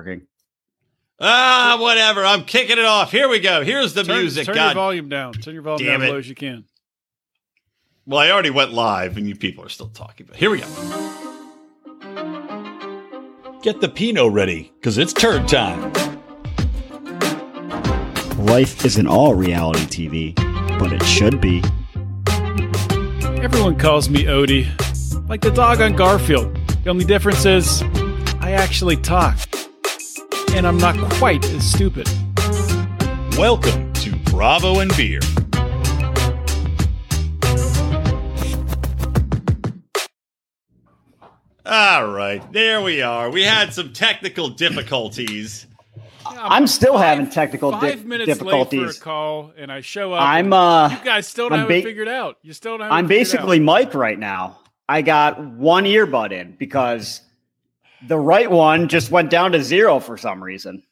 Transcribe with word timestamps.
working. 0.00 0.26
Ah, 1.20 1.76
whatever. 1.78 2.24
I'm 2.24 2.44
kicking 2.44 2.78
it 2.78 2.84
off. 2.84 3.10
Here 3.12 3.28
we 3.28 3.40
go. 3.40 3.62
Here's 3.62 3.92
the 3.92 4.02
Turn, 4.02 4.20
music. 4.22 4.46
turn 4.46 4.54
God. 4.54 4.66
your 4.68 4.74
volume 4.74 5.08
down. 5.10 5.34
Turn 5.34 5.52
your 5.52 5.62
volume 5.62 5.86
Damn 5.86 6.00
down 6.00 6.02
it. 6.02 6.04
as 6.06 6.12
low 6.12 6.18
as 6.18 6.28
you 6.28 6.34
can. 6.34 6.64
Well, 8.06 8.18
I 8.18 8.30
already 8.30 8.48
went 8.50 8.72
live, 8.72 9.18
and 9.18 9.28
you 9.28 9.36
people 9.36 9.62
are 9.62 9.68
still 9.68 9.90
talking. 9.90 10.26
But 10.26 10.36
here 10.36 10.50
we 10.50 10.60
go. 10.60 10.66
Get 13.62 13.82
the 13.82 13.90
Pinot 13.94 14.32
ready, 14.32 14.72
because 14.80 14.96
it's 14.96 15.12
turd 15.12 15.46
time. 15.46 15.92
Life 18.46 18.86
isn't 18.86 19.06
all 19.06 19.34
reality 19.34 20.08
TV, 20.08 20.78
but 20.78 20.94
it 20.94 21.02
should 21.02 21.42
be. 21.42 21.62
Everyone 23.44 23.76
calls 23.78 24.08
me 24.08 24.24
Odie, 24.24 24.66
like 25.28 25.42
the 25.42 25.50
dog 25.50 25.82
on 25.82 25.94
Garfield. 25.94 26.56
The 26.84 26.88
only 26.88 27.04
difference 27.04 27.44
is 27.44 27.82
I 28.40 28.52
actually 28.52 28.96
talk, 28.96 29.38
and 30.54 30.66
I'm 30.66 30.78
not 30.78 30.96
quite 31.14 31.44
as 31.50 31.64
stupid. 31.70 32.08
Welcome 33.38 33.92
to 33.94 34.16
Bravo 34.30 34.80
and 34.80 34.94
Beer. 34.96 35.20
All 41.66 42.06
right, 42.08 42.42
there 42.52 42.80
we 42.80 43.02
are. 43.02 43.30
We 43.30 43.42
had 43.42 43.72
some 43.74 43.92
technical 43.92 44.48
difficulties. 44.48 45.66
I'm 46.26 46.66
still 46.66 46.96
having 46.96 47.28
technical 47.28 47.70
di- 47.72 47.80
Five 47.80 48.04
minutes 48.06 48.28
late 48.28 48.38
for 48.38 48.44
a 48.44 48.64
difficulties. 48.64 48.98
call, 48.98 49.52
and 49.56 49.70
I 49.70 49.80
show 49.80 50.12
up. 50.14 50.22
I'm 50.22 50.52
uh 50.52 50.88
you 50.90 50.96
guys 51.04 51.26
still 51.26 51.48
don't 51.48 51.60
I'm 51.60 51.66
have 51.66 51.70
it 51.70 51.84
figured 51.84 52.08
out. 52.08 52.38
You 52.42 52.52
still 52.54 52.72
don't. 52.78 52.86
Have 52.86 52.92
I'm 52.92 53.04
it 53.04 53.08
basically 53.08 53.58
out. 53.58 53.64
Mike 53.64 53.94
right 53.94 54.18
now. 54.18 54.58
I 54.88 55.02
got 55.02 55.40
one 55.40 55.84
earbud 55.84 56.32
in 56.32 56.56
because 56.58 57.20
the 58.06 58.18
right 58.18 58.50
one 58.50 58.88
just 58.88 59.10
went 59.10 59.30
down 59.30 59.52
to 59.52 59.62
zero 59.62 60.00
for 60.00 60.16
some 60.16 60.42
reason. 60.42 60.82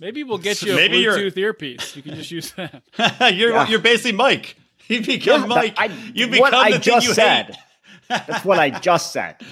Maybe 0.00 0.24
we'll 0.24 0.38
get 0.38 0.60
you 0.62 0.72
a 0.72 0.76
Maybe 0.76 0.98
you're- 0.98 1.18
Bluetooth 1.22 1.36
earpiece. 1.38 1.96
You 1.96 2.02
can 2.02 2.14
just 2.16 2.30
use 2.30 2.52
that. 2.52 2.82
you're 3.34 3.52
Yeah. 3.52 3.68
you're 3.68 3.78
basically 3.80 4.12
Mike. 4.12 4.56
You 4.88 5.02
become 5.02 5.42
Yeah, 5.42 5.46
Mike. 5.46 5.74
I- 5.78 5.86
you 6.14 6.26
become 6.26 6.40
what 6.40 6.54
I 6.54 6.72
the 6.72 6.78
just 6.78 7.06
thing 7.06 7.08
you 7.08 7.14
said. 7.14 7.46
hate. 7.46 7.56
That's 8.26 8.44
what 8.44 8.58
I 8.58 8.70
just 8.70 9.12
said. 9.12 9.36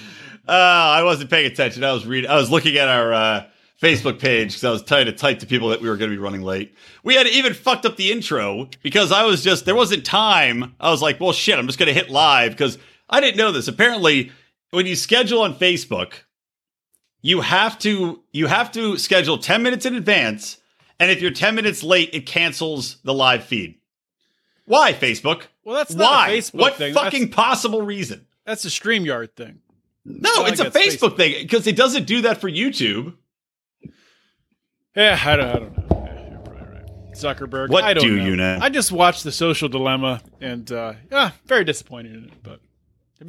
Uh, 0.46 0.50
I 0.52 1.02
wasn't 1.04 1.30
paying 1.30 1.46
attention. 1.50 1.82
I 1.84 1.92
was 1.94 2.04
reading. 2.04 2.28
I 2.30 2.36
was 2.36 2.50
looking 2.50 2.76
at 2.76 2.86
our 2.86 3.14
uh, 3.14 3.46
Facebook 3.80 4.20
page 4.20 4.48
because 4.50 4.64
I 4.64 4.70
was 4.70 4.82
trying 4.82 5.06
to 5.06 5.12
type 5.12 5.38
to 5.38 5.46
people 5.46 5.70
that 5.70 5.80
we 5.80 5.88
were 5.88 5.96
going 5.96 6.10
to 6.10 6.14
be 6.14 6.22
running 6.22 6.42
late. 6.42 6.74
We 7.02 7.14
had 7.14 7.26
even 7.28 7.54
fucked 7.54 7.86
up 7.86 7.96
the 7.96 8.12
intro 8.12 8.68
because 8.82 9.10
I 9.10 9.24
was 9.24 9.42
just 9.42 9.64
there 9.64 9.74
wasn't 9.74 10.04
time. 10.04 10.74
I 10.78 10.90
was 10.90 11.00
like, 11.00 11.18
well, 11.18 11.32
shit, 11.32 11.58
I'm 11.58 11.66
just 11.66 11.78
going 11.78 11.86
to 11.86 11.94
hit 11.94 12.10
live 12.10 12.50
because 12.52 12.76
I 13.08 13.22
didn't 13.22 13.38
know 13.38 13.52
this. 13.52 13.68
Apparently, 13.68 14.32
when 14.70 14.84
you 14.84 14.96
schedule 14.96 15.40
on 15.40 15.54
Facebook, 15.54 16.12
you 17.24 17.40
have 17.40 17.78
to 17.78 18.20
you 18.32 18.46
have 18.48 18.70
to 18.72 18.98
schedule 18.98 19.38
10 19.38 19.62
minutes 19.62 19.86
in 19.86 19.94
advance, 19.94 20.58
and 21.00 21.10
if 21.10 21.22
you're 21.22 21.30
10 21.30 21.54
minutes 21.54 21.82
late, 21.82 22.10
it 22.12 22.26
cancels 22.26 22.98
the 23.02 23.14
live 23.14 23.44
feed. 23.44 23.76
Why 24.66 24.92
Facebook? 24.92 25.44
Well, 25.64 25.74
that's 25.74 25.94
not 25.94 26.12
Why? 26.12 26.36
Facebook 26.36 26.60
what 26.60 26.74
thing. 26.74 26.92
fucking 26.92 27.30
possible 27.30 27.80
reason? 27.80 28.26
That's, 28.44 28.62
that's 28.62 28.76
a 28.76 28.80
StreamYard 28.80 29.36
thing. 29.36 29.60
No, 30.04 30.44
it's 30.44 30.60
a 30.60 30.66
it's 30.66 30.76
Facebook 30.76 31.16
thing 31.16 31.34
because 31.40 31.66
it 31.66 31.76
doesn't 31.76 32.04
do 32.04 32.20
that 32.22 32.42
for 32.42 32.50
YouTube. 32.50 33.14
Yeah, 34.94 35.18
I 35.24 35.36
don't, 35.36 35.48
I 35.48 35.52
don't 35.54 35.78
know. 35.78 36.04
Yeah, 36.04 36.30
you're 36.30 36.40
probably 36.40 36.62
right. 36.62 37.12
Zuckerberg. 37.14 37.70
What 37.70 37.84
I 37.84 37.94
don't 37.94 38.04
do 38.04 38.16
know. 38.18 38.24
you 38.26 38.36
know? 38.36 38.58
I 38.60 38.68
just 38.68 38.92
watched 38.92 39.24
The 39.24 39.32
Social 39.32 39.70
Dilemma, 39.70 40.20
and 40.42 40.70
uh, 40.70 40.92
yeah, 41.10 41.30
very 41.46 41.64
disappointed 41.64 42.16
in 42.16 42.24
it. 42.24 42.42
But 42.42 42.50
have 42.50 42.60
you 42.60 42.60
guys 42.60 42.73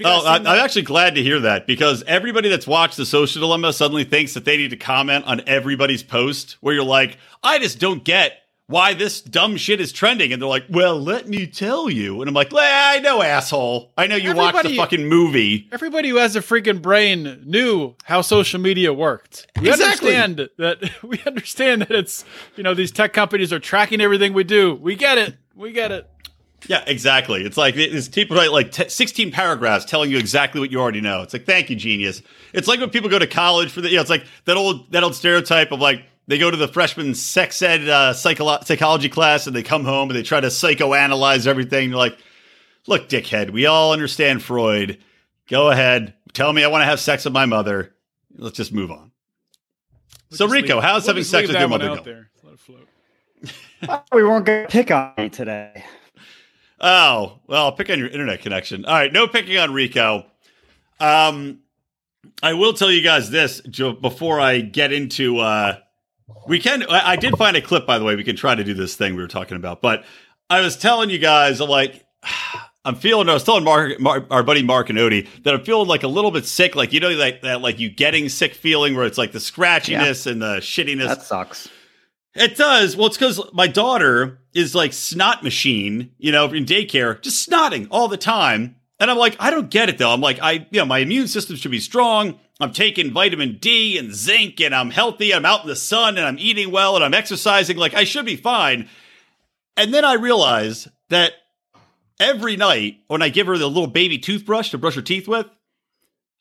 Oh, 0.04 0.26
I, 0.26 0.36
I'm 0.38 0.46
actually 0.48 0.82
glad 0.82 1.16
to 1.16 1.24
hear 1.24 1.40
that 1.42 1.68
because 1.68 2.04
everybody 2.08 2.50
that's 2.50 2.68
watched 2.68 2.98
the 2.98 3.06
social 3.06 3.40
dilemma 3.42 3.72
suddenly 3.72 4.04
thinks 4.04 4.34
that 4.34 4.44
they 4.46 4.58
need 4.58 4.72
to 4.72 4.78
comment 4.78 5.26
on 5.26 5.42
everybody's 5.48 6.04
post 6.04 6.58
where 6.62 6.74
you're 6.74 6.84
like, 6.84 7.18
I 7.44 7.60
just 7.60 7.80
don't 7.80 8.04
get 8.04 8.42
why 8.68 8.96
this 8.96 9.22
dumb 9.22 9.58
shit 9.58 9.80
is 9.80 9.92
trending. 9.92 10.34
And 10.34 10.42
they're 10.42 10.50
like, 10.50 10.66
well, 10.70 11.00
let 11.00 11.28
me 11.28 11.46
tell 11.46 11.88
you. 11.88 12.22
And 12.22 12.28
I'm 12.28 12.34
like, 12.34 12.52
well, 12.52 12.96
I 12.96 13.00
know, 13.00 13.22
asshole. 13.22 13.94
I 13.96 14.08
know 14.08 14.16
you 14.16 14.36
watched 14.36 14.64
the 14.64 14.76
fucking 14.76 15.08
movie. 15.08 15.70
Everybody 15.72 16.10
who 16.10 16.16
has 16.18 16.36
a 16.36 16.42
freaking 16.42 16.82
brain 16.82 17.44
knew 17.46 17.94
how 18.04 18.22
social 18.22 18.60
media 18.60 18.92
worked. 18.92 19.46
We 19.62 19.70
Exactly. 19.70 20.16
understand 20.16 20.50
that 20.58 20.92
we 21.04 21.22
understand 21.28 21.84
that 21.84 21.92
it's 21.92 22.26
you 22.56 22.64
know 22.64 22.74
these 22.74 22.92
tech 22.92 23.14
companies 23.14 23.54
are 23.54 23.60
tracking 23.60 24.02
everything 24.02 24.34
we 24.34 24.44
do. 24.44 24.74
We 24.74 24.96
get 24.96 25.20
it. 25.20 25.36
We 25.54 25.72
get 25.72 25.92
it. 25.92 26.10
Yeah, 26.68 26.84
exactly. 26.88 27.44
It's 27.44 27.58
like 27.58 27.76
it's 27.76 28.08
people 28.08 28.38
write 28.38 28.52
like 28.52 28.72
t- 28.72 28.90
16 28.90 29.32
paragraphs 29.32 29.86
telling 29.86 30.10
you 30.10 30.18
exactly 30.18 30.60
what 30.60 30.72
you 30.72 30.80
already 30.80 31.02
know. 31.02 31.22
It's 31.22 31.34
like, 31.34 31.46
thank 31.46 31.70
you, 31.70 31.76
genius. 31.76 32.22
It's 32.54 32.68
like 32.68 32.80
when 32.80 32.90
people 32.90 33.10
go 33.10 33.20
to 33.20 33.28
college 33.28 33.72
for 33.72 33.82
the, 33.82 33.90
you 33.90 33.96
know, 33.96 34.02
it's 34.02 34.10
like 34.10 34.26
that 34.46 34.58
old 34.58 34.92
that 34.92 35.04
old 35.04 35.16
stereotype 35.16 35.72
of 35.72 35.80
like 35.80 36.06
they 36.28 36.38
go 36.38 36.50
to 36.50 36.58
the 36.58 36.68
freshman 36.68 37.14
sex 37.14 37.62
ed 37.62 37.88
uh, 37.88 38.14
psycholo- 38.14 38.64
psychology 38.64 39.10
class 39.10 39.48
and 39.48 39.56
they 39.56 39.64
come 39.64 39.86
home 39.86 40.10
and 40.10 40.18
they 40.18 40.24
try 40.24 40.40
to 40.40 40.48
psychoanalyze 40.48 41.46
everything. 41.46 41.90
You're 41.90 42.00
like, 42.00 42.18
look, 42.88 43.10
dickhead, 43.10 43.52
we 43.52 43.66
all 43.66 43.94
understand 43.94 44.42
Freud. 44.42 45.00
Go 45.48 45.70
ahead, 45.70 46.16
tell 46.34 46.52
me 46.52 46.64
I 46.64 46.68
want 46.68 46.82
to 46.82 46.88
have 46.88 47.00
sex 47.00 47.26
with 47.26 47.34
my 47.34 47.46
mother. 47.46 47.94
Let's 48.38 48.58
just 48.58 48.74
move 48.74 48.90
on. 48.92 49.12
So, 50.32 50.48
Rico, 50.48 50.76
leave- 50.76 50.84
how's 50.84 51.04
we'll 51.04 51.10
having 51.10 51.24
sex 51.24 51.48
with 51.48 51.58
your 51.58 51.68
mother 51.68 51.92
out 51.92 52.04
there. 52.04 52.32
Let 52.44 52.54
it 52.54 52.60
float. 52.60 52.88
we 54.12 54.24
weren't 54.24 54.46
going 54.46 54.66
to 54.66 54.72
pick 54.72 54.90
on 54.90 55.14
me 55.18 55.30
today. 55.30 55.84
Oh, 56.80 57.40
well, 57.48 57.72
pick 57.72 57.90
on 57.90 58.00
your 58.00 58.08
internet 58.10 58.42
connection. 58.42 58.86
All 58.86 58.94
right, 58.94 59.12
no 59.12 59.28
picking 59.28 59.58
on 59.58 59.74
Rico. 59.74 60.26
Um, 61.00 61.60
I 62.44 62.54
will 62.54 62.74
tell 62.74 62.92
you 62.92 63.02
guys 63.02 63.30
this 63.30 63.62
before 63.62 64.40
I 64.40 64.62
get 64.62 64.92
into. 64.92 65.38
Uh, 65.40 65.78
we 66.48 66.60
can. 66.60 66.84
I, 66.84 67.12
I 67.12 67.16
did 67.16 67.38
find 67.38 67.56
a 67.56 67.62
clip, 67.62 67.86
by 67.86 67.98
the 67.98 68.06
way. 68.06 68.16
We 68.16 68.24
can 68.24 68.36
try 68.36 68.56
to 68.56 68.64
do 68.64 68.74
this 68.74 68.96
thing 68.96 69.16
we 69.16 69.22
were 69.22 69.28
talking 69.28 69.58
about, 69.58 69.82
but 69.82 70.04
I 70.50 70.62
was 70.62 70.78
telling 70.78 71.10
you 71.10 71.18
guys, 71.18 71.62
I'm 71.62 71.70
like, 71.70 72.06
I'm 72.86 72.96
feeling. 72.96 73.30
I 73.30 73.34
was 73.34 73.44
telling 73.44 73.64
Mark, 73.64 74.00
Mark, 74.00 74.28
our 74.30 74.44
buddy 74.44 74.62
Mark 74.62 74.90
and 74.90 75.00
Odie, 75.00 75.28
that 75.44 75.54
I'm 75.54 75.64
feeling 75.64 75.88
like 75.88 76.04
a 76.04 76.08
little 76.08 76.30
bit 76.30 76.46
sick. 76.46 76.76
Like 76.76 76.94
you 76.94 77.00
know, 77.00 77.10
like 77.10 77.42
that, 77.42 77.62
like 77.62 77.80
you 77.80 77.90
getting 77.90 78.30
sick 78.30 78.54
feeling, 78.54 78.96
where 78.96 79.06
it's 79.06 79.18
like 79.18 79.32
the 79.32 79.40
scratchiness 79.40 80.28
and 80.28 80.42
the 80.42 80.58
shittiness. 80.58 81.08
That 81.08 81.24
sucks. 81.24 81.70
It 82.36 82.58
does. 82.58 82.98
Well, 82.98 83.08
it's 83.08 83.18
because 83.18 83.42
my 83.54 83.68
daughter 83.68 84.40
is 84.54 84.76
like 84.76 84.92
snot 84.92 85.42
machine, 85.42 86.12
you 86.18 86.32
know, 86.32 86.46
in 86.46 86.66
daycare, 86.66 87.22
just 87.22 87.50
snotting 87.50 87.88
all 87.90 88.10
the 88.10 88.18
time. 88.18 88.76
And 89.00 89.10
I'm 89.10 89.18
like, 89.18 89.38
I 89.40 89.52
don't 89.52 89.70
get 89.70 89.90
it 89.90 89.98
though. 89.98 90.12
I'm 90.12 90.22
like, 90.22 90.40
I, 90.42 90.68
you 90.70 90.80
know, 90.80 90.86
my 90.86 91.00
immune 91.00 91.28
system 91.28 91.56
should 91.56 91.72
be 91.72 91.80
strong. 91.80 92.40
I'm 92.60 92.74
taking 92.74 93.14
vitamin 93.14 93.58
D 93.60 93.98
and 93.98 94.14
zinc 94.14 94.60
and 94.60 94.76
I'm 94.76 94.92
healthy. 94.92 95.34
I'm 95.34 95.46
out 95.46 95.64
in 95.64 95.68
the 95.68 95.76
sun 95.76 96.18
and 96.18 96.26
I'm 96.26 96.40
eating 96.40 96.72
well 96.72 96.96
and 96.96 97.04
I'm 97.04 97.14
exercising. 97.14 97.78
Like 97.78 97.94
I 97.94 98.04
should 98.04 98.26
be 98.26 98.36
fine. 98.36 98.90
And 99.78 99.94
then 99.94 100.06
I 100.06 100.14
realize 100.14 100.88
that 101.10 101.34
every 102.20 102.58
night 102.58 103.00
when 103.08 103.22
I 103.22 103.30
give 103.30 103.48
her 103.48 103.58
the 103.58 103.68
little 103.68 103.88
baby 103.88 104.18
toothbrush 104.18 104.72
to 104.72 104.78
brush 104.78 104.96
her 104.96 105.02
teeth 105.02 105.28
with, 105.28 105.48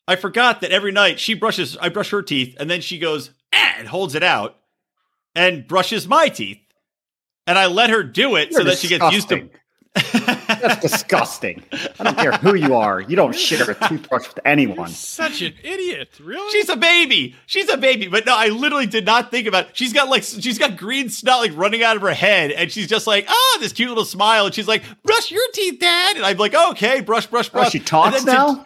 I 0.07 0.15
forgot 0.17 0.61
that 0.61 0.71
every 0.71 0.91
night 0.91 1.19
she 1.19 1.33
brushes, 1.33 1.77
I 1.77 1.89
brush 1.89 2.11
her 2.11 2.21
teeth 2.21 2.55
and 2.59 2.69
then 2.69 2.81
she 2.81 2.99
goes, 2.99 3.31
eh, 3.51 3.73
and 3.77 3.87
holds 3.87 4.15
it 4.15 4.23
out 4.23 4.57
and 5.35 5.67
brushes 5.67 6.07
my 6.07 6.29
teeth. 6.29 6.59
And 7.47 7.57
I 7.59 7.67
let 7.67 7.89
her 7.91 8.03
do 8.03 8.35
it 8.37 8.51
You're 8.51 8.61
so 8.61 8.63
that 8.69 8.77
she 8.79 8.87
gets 8.87 9.11
used 9.13 9.29
to 9.29 9.35
disgusting. 9.35 9.59
That's 10.59 10.81
disgusting. 10.81 11.63
I 11.99 12.03
don't 12.03 12.17
care 12.17 12.31
who 12.33 12.55
you 12.55 12.75
are. 12.75 12.99
You 12.99 13.15
don't 13.15 13.33
share 13.35 13.69
a 13.69 13.75
toothbrush 13.87 14.27
with 14.27 14.39
anyone. 14.43 14.89
Such 14.89 15.41
an 15.41 15.53
idiot. 15.63 16.09
Really? 16.19 16.51
She's 16.51 16.69
a 16.69 16.75
baby. 16.75 17.35
She's 17.45 17.69
a 17.69 17.77
baby. 17.77 18.07
But 18.07 18.25
no, 18.25 18.35
I 18.35 18.47
literally 18.47 18.87
did 18.87 19.05
not 19.05 19.31
think 19.31 19.47
about 19.47 19.67
it. 19.69 19.77
She's 19.77 19.93
got 19.93 20.09
like 20.09 20.23
she's 20.23 20.57
got 20.57 20.75
green 20.75 21.09
snot 21.09 21.39
like 21.39 21.55
running 21.55 21.83
out 21.83 21.95
of 21.95 22.01
her 22.01 22.13
head, 22.13 22.51
and 22.51 22.71
she's 22.71 22.87
just 22.87 23.07
like, 23.07 23.25
oh, 23.29 23.57
this 23.61 23.71
cute 23.73 23.89
little 23.89 24.05
smile, 24.05 24.47
and 24.47 24.53
she's 24.55 24.67
like, 24.67 24.83
brush 25.03 25.31
your 25.31 25.43
teeth, 25.53 25.79
Dad. 25.79 26.15
And 26.17 26.25
I'm 26.25 26.37
like, 26.37 26.55
okay, 26.55 27.01
brush, 27.01 27.27
brush, 27.27 27.49
oh, 27.49 27.51
brush. 27.53 27.67
Oh, 27.67 27.69
she 27.69 27.79
talks 27.79 28.23
then 28.23 28.35
she- 28.35 28.37
now? 28.53 28.65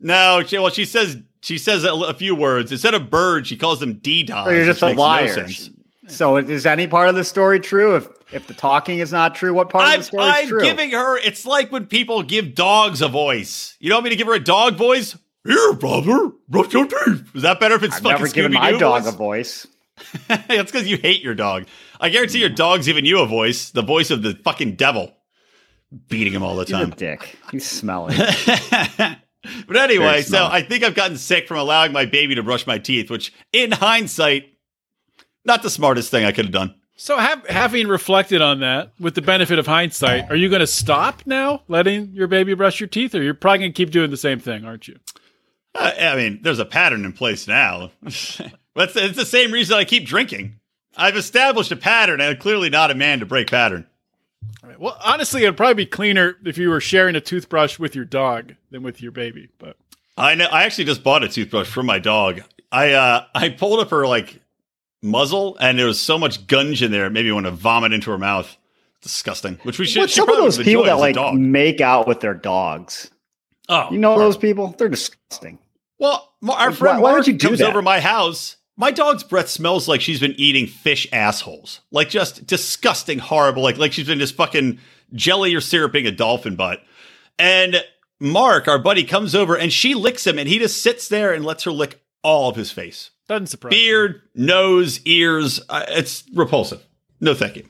no, 0.00 0.42
she, 0.46 0.56
well, 0.58 0.70
she 0.70 0.84
says 0.84 1.18
she 1.42 1.58
says 1.58 1.84
a, 1.84 1.92
a 1.92 2.14
few 2.14 2.34
words 2.34 2.72
instead 2.72 2.94
of 2.94 3.10
bird. 3.10 3.46
She 3.46 3.56
calls 3.56 3.80
them 3.80 3.94
d 3.94 4.26
Or 4.30 4.48
oh, 4.48 4.50
you're 4.50 4.64
just 4.64 4.80
a 4.82 4.86
makes 4.86 4.96
no 4.96 5.02
liar. 5.02 5.28
sense. 5.34 5.70
So 6.08 6.36
is 6.36 6.66
any 6.66 6.86
part 6.86 7.08
of 7.08 7.14
the 7.14 7.24
story 7.24 7.60
true? 7.60 7.96
If 7.96 8.08
if 8.32 8.46
the 8.46 8.54
talking 8.54 8.98
is 8.98 9.12
not 9.12 9.34
true, 9.34 9.54
what 9.54 9.70
part 9.70 9.86
of 9.86 9.92
I'm, 9.92 9.98
the 10.00 10.04
story 10.04 10.28
is 10.30 10.48
true? 10.48 10.60
I'm 10.60 10.64
giving 10.64 10.90
her. 10.90 11.18
It's 11.18 11.46
like 11.46 11.70
when 11.72 11.86
people 11.86 12.22
give 12.22 12.54
dogs 12.54 13.00
a 13.00 13.08
voice. 13.08 13.76
You 13.80 13.88
don't 13.88 13.96
want 13.96 14.04
me 14.04 14.10
to 14.10 14.16
give 14.16 14.26
her 14.26 14.34
a 14.34 14.40
dog 14.40 14.76
voice? 14.76 15.16
Here, 15.46 15.72
brother, 15.74 16.30
brush 16.48 16.72
your 16.72 16.86
teeth. 16.86 17.34
Is 17.34 17.42
that 17.42 17.60
better 17.60 17.74
if 17.74 17.82
it's 17.82 17.96
I've 17.96 18.02
fucking 18.02 18.18
never 18.18 18.28
given 18.28 18.52
my 18.54 18.72
dog 18.72 19.02
voice? 19.02 19.12
a 19.12 19.16
voice. 19.16 19.66
That's 20.28 20.72
because 20.72 20.88
you 20.88 20.96
hate 20.96 21.22
your 21.22 21.34
dog. 21.34 21.66
I 22.00 22.08
guarantee 22.08 22.40
your 22.40 22.48
dog's 22.48 22.86
giving 22.86 23.04
you 23.04 23.20
a 23.20 23.26
voice, 23.26 23.70
the 23.70 23.82
voice 23.82 24.10
of 24.10 24.22
the 24.22 24.34
fucking 24.42 24.76
devil, 24.76 25.12
beating 26.08 26.32
him 26.32 26.42
all 26.42 26.56
the 26.56 26.64
He's 26.64 26.72
time. 26.72 26.90
dick. 26.96 27.36
He's 27.52 27.66
smelly. 27.66 28.16
but 29.66 29.76
anyway, 29.76 30.22
so. 30.22 30.46
I 30.50 30.62
think 30.62 30.82
I've 30.82 30.94
gotten 30.94 31.16
sick 31.16 31.46
from 31.46 31.58
allowing 31.58 31.92
my 31.92 32.06
baby 32.06 32.34
to 32.34 32.42
brush 32.42 32.66
my 32.66 32.78
teeth, 32.78 33.10
which 33.10 33.32
in 33.52 33.70
hindsight, 33.70 34.53
not 35.44 35.62
the 35.62 35.70
smartest 35.70 36.10
thing 36.10 36.24
I 36.24 36.32
could 36.32 36.46
have 36.46 36.52
done. 36.52 36.74
So, 36.96 37.18
have, 37.18 37.44
having 37.48 37.88
reflected 37.88 38.40
on 38.40 38.60
that, 38.60 38.92
with 39.00 39.16
the 39.16 39.22
benefit 39.22 39.58
of 39.58 39.66
hindsight, 39.66 40.30
are 40.30 40.36
you 40.36 40.48
going 40.48 40.60
to 40.60 40.66
stop 40.66 41.22
now 41.26 41.62
letting 41.66 42.12
your 42.12 42.28
baby 42.28 42.54
brush 42.54 42.78
your 42.78 42.86
teeth, 42.86 43.14
or 43.16 43.22
you're 43.22 43.34
probably 43.34 43.58
going 43.58 43.72
to 43.72 43.76
keep 43.76 43.90
doing 43.90 44.10
the 44.10 44.16
same 44.16 44.38
thing, 44.38 44.64
aren't 44.64 44.86
you? 44.86 44.96
Uh, 45.74 45.90
I 46.00 46.14
mean, 46.14 46.40
there's 46.42 46.60
a 46.60 46.64
pattern 46.64 47.04
in 47.04 47.12
place 47.12 47.48
now. 47.48 47.90
That's 48.02 48.96
it's 48.96 49.16
the 49.16 49.26
same 49.26 49.50
reason 49.50 49.76
I 49.76 49.84
keep 49.84 50.06
drinking. 50.06 50.60
I've 50.96 51.16
established 51.16 51.72
a 51.72 51.76
pattern, 51.76 52.20
and 52.20 52.30
I'm 52.30 52.36
clearly 52.36 52.70
not 52.70 52.92
a 52.92 52.94
man 52.94 53.18
to 53.20 53.26
break 53.26 53.50
pattern. 53.50 53.86
Right. 54.62 54.78
Well, 54.78 54.96
honestly, 55.04 55.42
it'd 55.42 55.56
probably 55.56 55.74
be 55.74 55.86
cleaner 55.86 56.36
if 56.44 56.58
you 56.58 56.70
were 56.70 56.80
sharing 56.80 57.16
a 57.16 57.20
toothbrush 57.20 57.78
with 57.78 57.94
your 57.94 58.04
dog 58.04 58.54
than 58.70 58.82
with 58.82 59.02
your 59.02 59.12
baby. 59.12 59.48
But 59.58 59.76
I 60.16 60.34
know. 60.34 60.46
I 60.46 60.64
actually 60.64 60.84
just 60.84 61.02
bought 61.02 61.24
a 61.24 61.28
toothbrush 61.28 61.68
for 61.68 61.82
my 61.82 61.98
dog. 61.98 62.42
I 62.70 62.92
uh, 62.92 63.26
I 63.34 63.48
pulled 63.48 63.80
up 63.80 63.90
her 63.90 64.06
like 64.06 64.40
muzzle, 65.04 65.56
and 65.60 65.78
there 65.78 65.86
was 65.86 66.00
so 66.00 66.18
much 66.18 66.46
gunge 66.48 66.82
in 66.82 66.90
there, 66.90 67.06
it 67.06 67.10
made 67.10 67.24
me 67.26 67.32
want 67.32 67.46
to 67.46 67.52
vomit 67.52 67.92
into 67.92 68.10
her 68.10 68.18
mouth. 68.18 68.56
Disgusting. 69.02 69.58
Which 69.64 69.78
we 69.78 69.84
should. 69.84 70.00
What's 70.00 70.14
some 70.14 70.28
of 70.30 70.36
those 70.36 70.56
people 70.58 70.84
that 70.84 70.94
like 70.98 71.16
make 71.34 71.80
out 71.82 72.08
with 72.08 72.20
their 72.20 72.32
dogs? 72.34 73.10
Oh, 73.68 73.88
You 73.90 73.98
know 73.98 74.18
those 74.18 74.36
people? 74.38 74.74
They're 74.78 74.88
disgusting. 74.88 75.58
Well, 75.98 76.32
our 76.48 76.70
Like, 76.70 76.78
friend 76.78 76.96
why- 77.02 77.02
why 77.02 77.10
would 77.12 77.16
Mark 77.18 77.26
you 77.26 77.32
do 77.34 77.48
comes 77.48 77.58
that? 77.60 77.68
over 77.68 77.82
my 77.82 78.00
house. 78.00 78.56
My 78.76 78.90
dog's 78.90 79.22
breath 79.22 79.48
smells 79.50 79.86
like 79.88 80.00
she's 80.00 80.20
been 80.20 80.34
eating 80.38 80.66
fish 80.66 81.06
assholes, 81.12 81.80
like 81.92 82.08
just 82.08 82.46
disgusting, 82.46 83.18
horrible, 83.20 83.62
like 83.62 83.76
like 83.76 83.92
she's 83.92 84.06
been 84.08 84.18
just 84.18 84.34
fucking 84.34 84.80
jelly 85.12 85.54
or 85.54 85.60
syruping 85.60 86.06
a 86.06 86.10
dolphin 86.10 86.56
butt. 86.56 86.82
And 87.38 87.84
Mark, 88.20 88.66
our 88.68 88.78
buddy, 88.78 89.04
comes 89.04 89.34
over 89.34 89.54
and 89.56 89.72
she 89.72 89.94
licks 89.94 90.26
him, 90.26 90.38
and 90.38 90.48
he 90.48 90.58
just 90.58 90.82
sits 90.82 91.08
there 91.08 91.32
and 91.32 91.44
lets 91.44 91.64
her 91.64 91.70
lick 91.72 92.00
all 92.22 92.48
of 92.50 92.56
his 92.56 92.70
face, 92.72 93.10
doesn't 93.28 93.46
surprise 93.48 93.70
me. 93.72 93.78
beard, 93.78 94.22
nose, 94.34 95.00
ears. 95.04 95.60
Uh, 95.68 95.84
it's 95.88 96.24
repulsive. 96.34 96.84
No, 97.20 97.34
thank 97.34 97.56
you. 97.56 97.66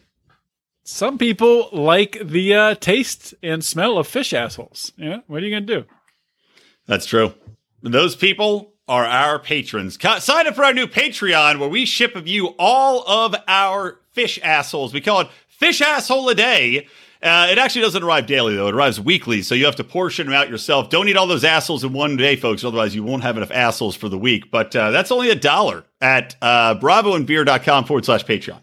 Some 0.83 1.17
people 1.17 1.69
like 1.73 2.19
the 2.23 2.55
uh, 2.55 2.75
taste 2.75 3.35
and 3.43 3.65
smell 3.65 3.97
of 3.97 4.07
fish 4.07 4.35
assholes. 4.35 4.93
Yeah, 4.97 5.19
what 5.27 5.43
are 5.43 5.47
you 5.47 5.55
gonna 5.55 5.67
do? 5.67 5.85
That's 6.87 7.07
true. 7.07 7.35
Those 7.83 8.17
people 8.17 8.75
are 8.87 9.07
our 9.07 9.39
patrons. 9.39 9.99
Sign 10.23 10.47
up 10.47 10.55
for 10.55 10.65
our 10.65 10.75
new 10.75 10.87
Patreon 10.87 11.59
where 11.59 11.69
we 11.69 11.87
ship 11.87 12.17
of 12.17 12.29
you 12.29 12.49
all 12.59 13.03
of 13.09 13.35
our 13.49 14.01
fish 14.13 14.39
assholes. 14.43 14.93
We 14.93 15.01
call 15.01 15.21
it 15.23 15.29
Fish 15.49 15.81
Asshole 15.81 16.29
a 16.29 16.35
Day. 16.35 16.87
Uh, 17.25 17.49
it 17.51 17.57
actually 17.57 17.81
doesn't 17.81 18.03
arrive 18.03 18.27
daily, 18.27 18.55
though. 18.55 18.69
It 18.69 18.75
arrives 18.75 19.01
weekly, 19.01 19.41
so 19.41 19.55
you 19.55 19.65
have 19.65 19.77
to 19.77 19.85
portion 19.85 20.27
them 20.27 20.35
out 20.35 20.51
yourself. 20.51 20.91
Don't 20.91 21.09
eat 21.09 21.17
all 21.17 21.27
those 21.27 21.43
assholes 21.43 21.83
in 21.83 21.95
one 21.95 22.19
day, 22.19 22.37
folks. 22.37 22.63
Otherwise, 22.63 22.95
you 22.95 23.03
won't 23.03 23.23
have 23.23 23.39
enough 23.39 23.51
assholes 23.51 23.97
for 23.97 24.11
the 24.11 24.19
week. 24.19 24.51
But 24.51 24.77
uh, 24.77 24.91
that's 24.91 25.11
only 25.11 25.31
a 25.31 25.35
dollar 25.35 25.85
at 26.03 26.37
uh, 26.43 26.75
bravoandbeer.com 26.75 27.87
forward 27.87 28.05
slash 28.05 28.27
Patreon. 28.27 28.61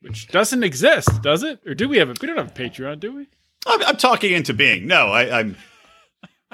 Which 0.00 0.28
doesn't 0.28 0.64
exist, 0.64 1.22
does 1.22 1.44
it? 1.44 1.60
Or 1.64 1.74
do 1.74 1.88
we 1.88 1.98
have 1.98 2.08
a? 2.08 2.14
We 2.20 2.26
don't 2.26 2.38
have 2.38 2.48
a 2.48 2.54
Patreon, 2.54 2.98
do 2.98 3.12
we? 3.14 3.28
I'm, 3.66 3.82
I'm 3.84 3.96
talking 3.96 4.32
into 4.32 4.52
being. 4.52 4.86
No, 4.88 5.08
I, 5.08 5.38
I'm. 5.40 5.56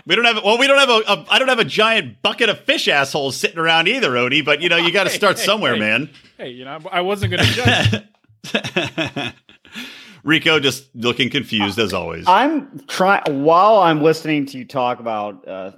We 0.05 0.17
don't 0.17 0.25
have. 0.27 0.43
Well, 0.45 0.59
we 0.59 0.67
don't 0.67 0.79
have 0.79 0.91
a, 0.91 1.03
a. 1.13 1.27
I 1.31 1.39
don't 1.39 1.49
have 1.49 1.61
a 1.61 1.65
giant 1.65 2.21
bucket 2.21 2.51
of 2.51 2.61
fish 2.61 2.89
assholes 2.89 3.37
sitting 3.37 3.59
around 3.59 3.89
either, 3.89 4.11
Odie. 4.11 4.45
But 4.45 4.61
you 4.61 4.69
know, 4.69 4.77
you 4.77 4.93
got 4.93 5.05
to 5.05 5.11
Hey, 5.13 5.17
start 5.17 5.39
hey, 5.39 5.45
somewhere, 5.47 5.75
hey. 5.75 5.81
man. 5.81 6.11
Hey, 6.37 6.51
you 6.51 6.65
know, 6.65 6.79
I 6.91 7.01
wasn't 7.01 7.31
gonna 7.31 7.45
judge. 7.45 9.33
Rico 10.27 10.59
just 10.59 10.89
looking 10.95 11.31
confused 11.31 11.79
as 11.79 11.95
always. 11.95 12.25
I'm 12.27 12.81
trying 12.89 13.45
while 13.45 13.79
I'm 13.79 14.03
listening 14.03 14.45
to 14.47 14.59
you 14.59 14.65
talk 14.65 14.99
about 14.99 15.47
uh, 15.47 15.71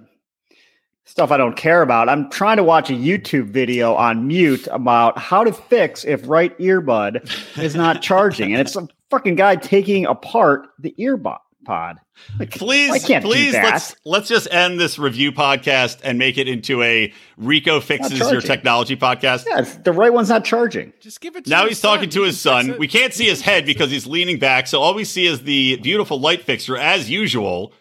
stuff 1.04 1.30
I 1.30 1.36
don't 1.36 1.56
care 1.56 1.82
about. 1.82 2.08
I'm 2.08 2.30
trying 2.30 2.56
to 2.56 2.64
watch 2.64 2.88
a 2.88 2.94
YouTube 2.94 3.50
video 3.50 3.94
on 3.94 4.26
mute 4.26 4.66
about 4.72 5.18
how 5.18 5.44
to 5.44 5.52
fix 5.52 6.04
if 6.04 6.26
right 6.26 6.58
earbud 6.58 7.58
is 7.62 7.74
not 7.74 8.00
charging, 8.00 8.52
and 8.52 8.60
it's 8.60 8.74
a 8.74 8.88
fucking 9.10 9.34
guy 9.34 9.56
taking 9.56 10.06
apart 10.06 10.68
the 10.78 10.94
earbud 10.98 11.38
pod. 11.68 11.98
Like, 12.38 12.50
Please, 12.50 12.90
I 12.90 12.98
can't 12.98 13.22
please, 13.22 13.52
let's 13.52 13.94
let's 14.06 14.26
just 14.26 14.48
end 14.50 14.80
this 14.80 14.98
review 14.98 15.30
podcast 15.32 16.00
and 16.02 16.18
make 16.18 16.38
it 16.38 16.48
into 16.48 16.82
a 16.82 17.12
Rico 17.36 17.78
fixes 17.80 18.18
your 18.18 18.40
technology 18.40 18.96
podcast. 18.96 19.44
Yeah, 19.46 19.60
the 19.84 19.92
right 19.92 20.12
one's 20.12 20.30
not 20.30 20.44
charging. 20.46 20.94
Just 20.98 21.20
give 21.20 21.36
it. 21.36 21.44
to 21.44 21.50
Now 21.50 21.60
your 21.60 21.68
he's 21.68 21.80
talking 21.80 22.08
to 22.10 22.22
his 22.22 22.40
son. 22.40 22.76
We 22.78 22.88
can't 22.88 23.12
see 23.12 23.26
his 23.26 23.42
head 23.42 23.66
because 23.66 23.90
he's 23.90 24.06
leaning 24.06 24.38
back, 24.38 24.66
so 24.66 24.80
all 24.80 24.94
we 24.94 25.04
see 25.04 25.26
is 25.26 25.42
the 25.42 25.76
beautiful 25.76 26.18
light 26.18 26.42
fixture 26.42 26.76
as 26.78 27.10
usual. 27.10 27.72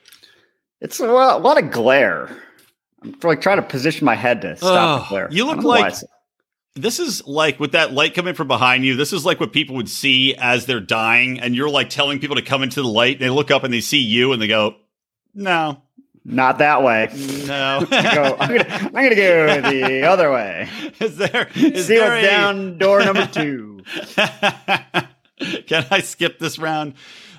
It's 0.81 0.99
a 0.99 1.07
lot, 1.07 1.39
a 1.39 1.43
lot 1.43 1.57
of 1.63 1.71
glare. 1.71 2.29
I'm 3.01 3.15
like 3.23 3.41
trying 3.41 3.57
to 3.57 3.63
position 3.63 4.03
my 4.05 4.15
head 4.15 4.41
to 4.41 4.57
stop 4.57 4.99
Oh, 4.99 5.03
the 5.03 5.09
glare. 5.09 5.27
you 5.31 5.45
look 5.45 5.55
don't 5.55 5.65
why 5.65 5.79
like- 5.79 5.93
it's- 5.93 6.03
This 6.77 6.99
is 6.99 7.25
like 7.27 7.59
with 7.59 7.71
that 7.73 7.93
light 7.93 8.13
coming 8.13 8.33
from 8.33 8.47
behind 8.47 8.85
you. 8.85 8.95
This 8.95 9.11
is 9.13 9.25
like 9.25 9.39
what 9.39 9.51
people 9.53 9.75
would 9.75 9.89
see 9.89 10.35
as 10.35 10.65
they're 10.65 10.79
dying, 10.79 11.39
and 11.39 11.55
you're 11.55 11.69
like 11.69 11.89
telling 11.89 12.19
people 12.19 12.35
to 12.35 12.41
come 12.41 12.63
into 12.63 12.81
the 12.81 12.87
light. 12.87 13.17
And 13.17 13.21
they 13.21 13.29
look 13.29 13.51
up 13.51 13.63
and 13.63 13.73
they 13.73 13.81
see 13.81 13.99
you, 14.01 14.31
and 14.33 14.41
they 14.41 14.47
go, 14.47 14.75
"No, 15.33 15.81
not 16.23 16.59
that 16.59 16.83
way. 16.83 17.09
no." 17.47 17.79
I'm, 17.91 18.47
gonna, 18.47 18.65
I'm 18.69 18.91
gonna 18.91 19.15
go 19.15 19.61
the 19.61 20.03
other 20.09 20.31
way. 20.31 20.69
is 20.99 21.17
there? 21.17 21.49
Is 21.55 21.87
See 21.87 21.95
there 21.95 22.09
what's 22.11 22.25
a- 22.25 22.29
down 22.29 22.77
door 22.77 23.03
number 23.03 23.25
two. 23.27 23.81
Can 25.67 25.85
I 25.91 25.99
skip 26.01 26.39
this 26.39 26.57
round? 26.57 26.93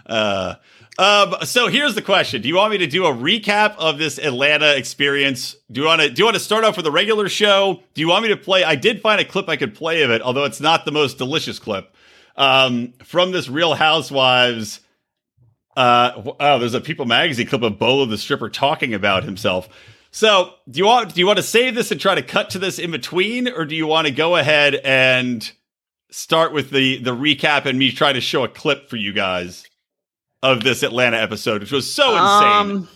Uh, 0.07 0.55
um, 0.99 1.37
so 1.45 1.69
here's 1.69 1.95
the 1.95 2.03
question: 2.03 2.43
Do 2.43 2.49
you 2.49 2.57
want 2.57 2.73
me 2.73 2.79
to 2.79 2.87
do 2.89 3.07
a 3.07 3.13
recap 3.13 3.77
of 3.77 3.99
this 3.99 4.19
Atlanta 4.19 4.77
experience? 4.77 5.57
Do 5.71 5.81
you 5.81 5.87
want 5.87 6.03
to 6.03 6.11
do 6.11 6.21
you 6.21 6.25
want 6.25 6.35
to 6.35 6.43
start 6.43 6.65
off 6.65 6.77
with 6.77 6.87
a 6.87 6.91
regular 6.91 7.29
show? 7.29 7.81
Do 7.95 8.01
you 8.01 8.09
want 8.09 8.25
me 8.25 8.31
to 8.31 8.37
play? 8.37 8.65
I 8.65 8.75
did 8.75 9.01
find 9.01 9.21
a 9.21 9.25
clip 9.25 9.49
I 9.49 9.55
could 9.55 9.77
play 9.77 10.03
of 10.03 10.11
it, 10.11 10.21
although 10.23 10.45
it's 10.45 10.61
not 10.61 10.85
the 10.85 10.91
most 10.91 11.17
delicious 11.17 11.61
clip 11.61 11.95
um, 12.37 12.95
from 13.05 13.31
this 13.31 13.49
Real 13.49 13.75
Housewives. 13.75 14.81
Uh, 15.77 16.33
oh, 16.41 16.59
there's 16.59 16.75
a 16.75 16.81
People 16.81 17.07
Magazine 17.07 17.47
clip 17.47 17.63
of 17.63 17.79
Bolo 17.79 18.05
the 18.05 18.19
stripper 18.19 18.49
talking 18.49 18.93
about 18.93 19.23
himself. 19.23 19.69
So, 20.11 20.55
do 20.69 20.79
you 20.79 20.87
want 20.87 21.15
do 21.15 21.21
you 21.21 21.29
want 21.29 21.37
to 21.37 21.45
save 21.45 21.77
this 21.77 21.93
and 21.93 22.01
try 22.01 22.17
to 22.17 22.23
cut 22.23 22.51
to 22.51 22.59
this 22.59 22.81
in 22.81 22.91
between, 22.91 23.47
or 23.47 23.65
do 23.67 23.77
you 23.77 23.87
want 23.87 24.09
to 24.09 24.13
go 24.13 24.35
ahead 24.35 24.75
and 24.75 25.49
start 26.11 26.53
with 26.53 26.71
the 26.71 27.01
the 27.05 27.15
recap 27.15 27.67
and 27.67 27.79
me 27.79 27.93
try 27.93 28.13
to 28.13 28.21
show 28.21 28.43
a 28.43 28.49
clip 28.49 28.91
for 28.91 28.97
you 28.97 29.13
guys 29.13 29.68
of 30.43 30.63
this 30.63 30.83
Atlanta 30.83 31.17
episode, 31.17 31.63
which 31.63 31.73
was 31.73 31.93
so 31.93 32.11
insane. 32.11 32.53
Um, 32.53 32.89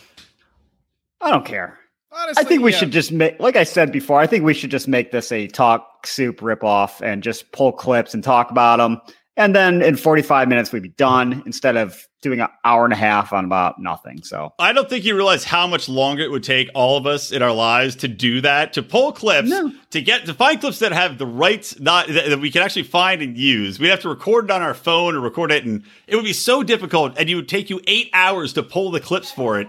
I 1.21 1.31
don't 1.31 1.45
care. 1.45 1.79
Honestly, 2.11 2.45
I 2.45 2.47
think 2.47 2.63
we 2.63 2.73
yeah. 2.73 2.79
should 2.79 2.91
just 2.91 3.11
make, 3.11 3.41
like 3.41 3.57
I 3.57 3.65
said 3.65 3.91
before, 3.91 4.21
I 4.21 4.27
think 4.27 4.45
we 4.45 4.53
should 4.53 4.71
just 4.71 4.87
make 4.87 5.13
this 5.13 5.33
a 5.33 5.47
talk 5.47 6.07
soup 6.07 6.41
ripoff 6.41 7.01
and 7.01 7.23
just 7.23 7.53
pull 7.53 7.73
clips 7.73 8.13
and 8.13 8.23
talk 8.23 8.51
about 8.51 8.77
them. 8.77 9.01
And 9.37 9.57
then 9.57 9.81
in 9.81 9.97
45 9.97 10.47
minutes, 10.49 10.73
we'd 10.73 10.83
be 10.83 10.91
done 10.91 11.43
instead 11.47 11.77
of 11.77 12.07
doing 12.23 12.41
an 12.41 12.49
hour 12.65 12.85
and 12.85 12.93
a 12.93 12.97
half 12.97 13.33
on 13.33 13.45
about 13.45 13.79
nothing. 13.81 14.23
So, 14.23 14.55
I 14.59 14.73
don't 14.73 14.89
think 14.89 15.05
you 15.05 15.15
realize 15.15 15.45
how 15.45 15.67
much 15.67 15.89
longer 15.89 16.23
it 16.23 16.31
would 16.31 16.45
take 16.45 16.71
all 16.75 16.97
of 16.97 17.07
us 17.07 17.33
in 17.33 17.43
our 17.43 17.53
lives 17.53 17.97
to 17.97 18.09
do 18.09 18.41
that, 18.41 18.73
to 18.75 18.83
pull 18.83 19.13
clips, 19.13 19.51
No. 19.51 19.73
to 19.91 20.01
get 20.01 20.25
to 20.27 20.33
find 20.35 20.61
clips 20.61 20.79
that 20.79 20.93
have 20.93 21.19
the 21.19 21.27
rights 21.27 21.79
not 21.81 22.07
that, 22.07 22.31
that 22.31 22.39
we 22.41 22.51
can 22.51 22.63
actually 22.63 22.85
find 22.85 23.21
and 23.21 23.37
use. 23.37 23.79
We'd 23.79 23.89
have 23.89 24.01
to 24.01 24.09
record 24.09 24.47
it 24.47 24.51
on 24.53 24.63
our 24.63 24.73
phone 24.73 25.15
or 25.17 25.21
record 25.21 25.51
it, 25.53 25.65
and 25.65 25.83
it 26.07 26.17
would 26.17 26.25
be 26.25 26.33
so 26.33 26.63
difficult. 26.63 27.19
And 27.19 27.29
it 27.29 27.35
would 27.35 27.49
take 27.49 27.69
you 27.69 27.81
eight 27.87 28.09
hours 28.15 28.53
to 28.55 28.63
pull 28.63 28.91
the 28.93 29.01
clips 29.01 29.31
for 29.31 29.61
it. 29.61 29.69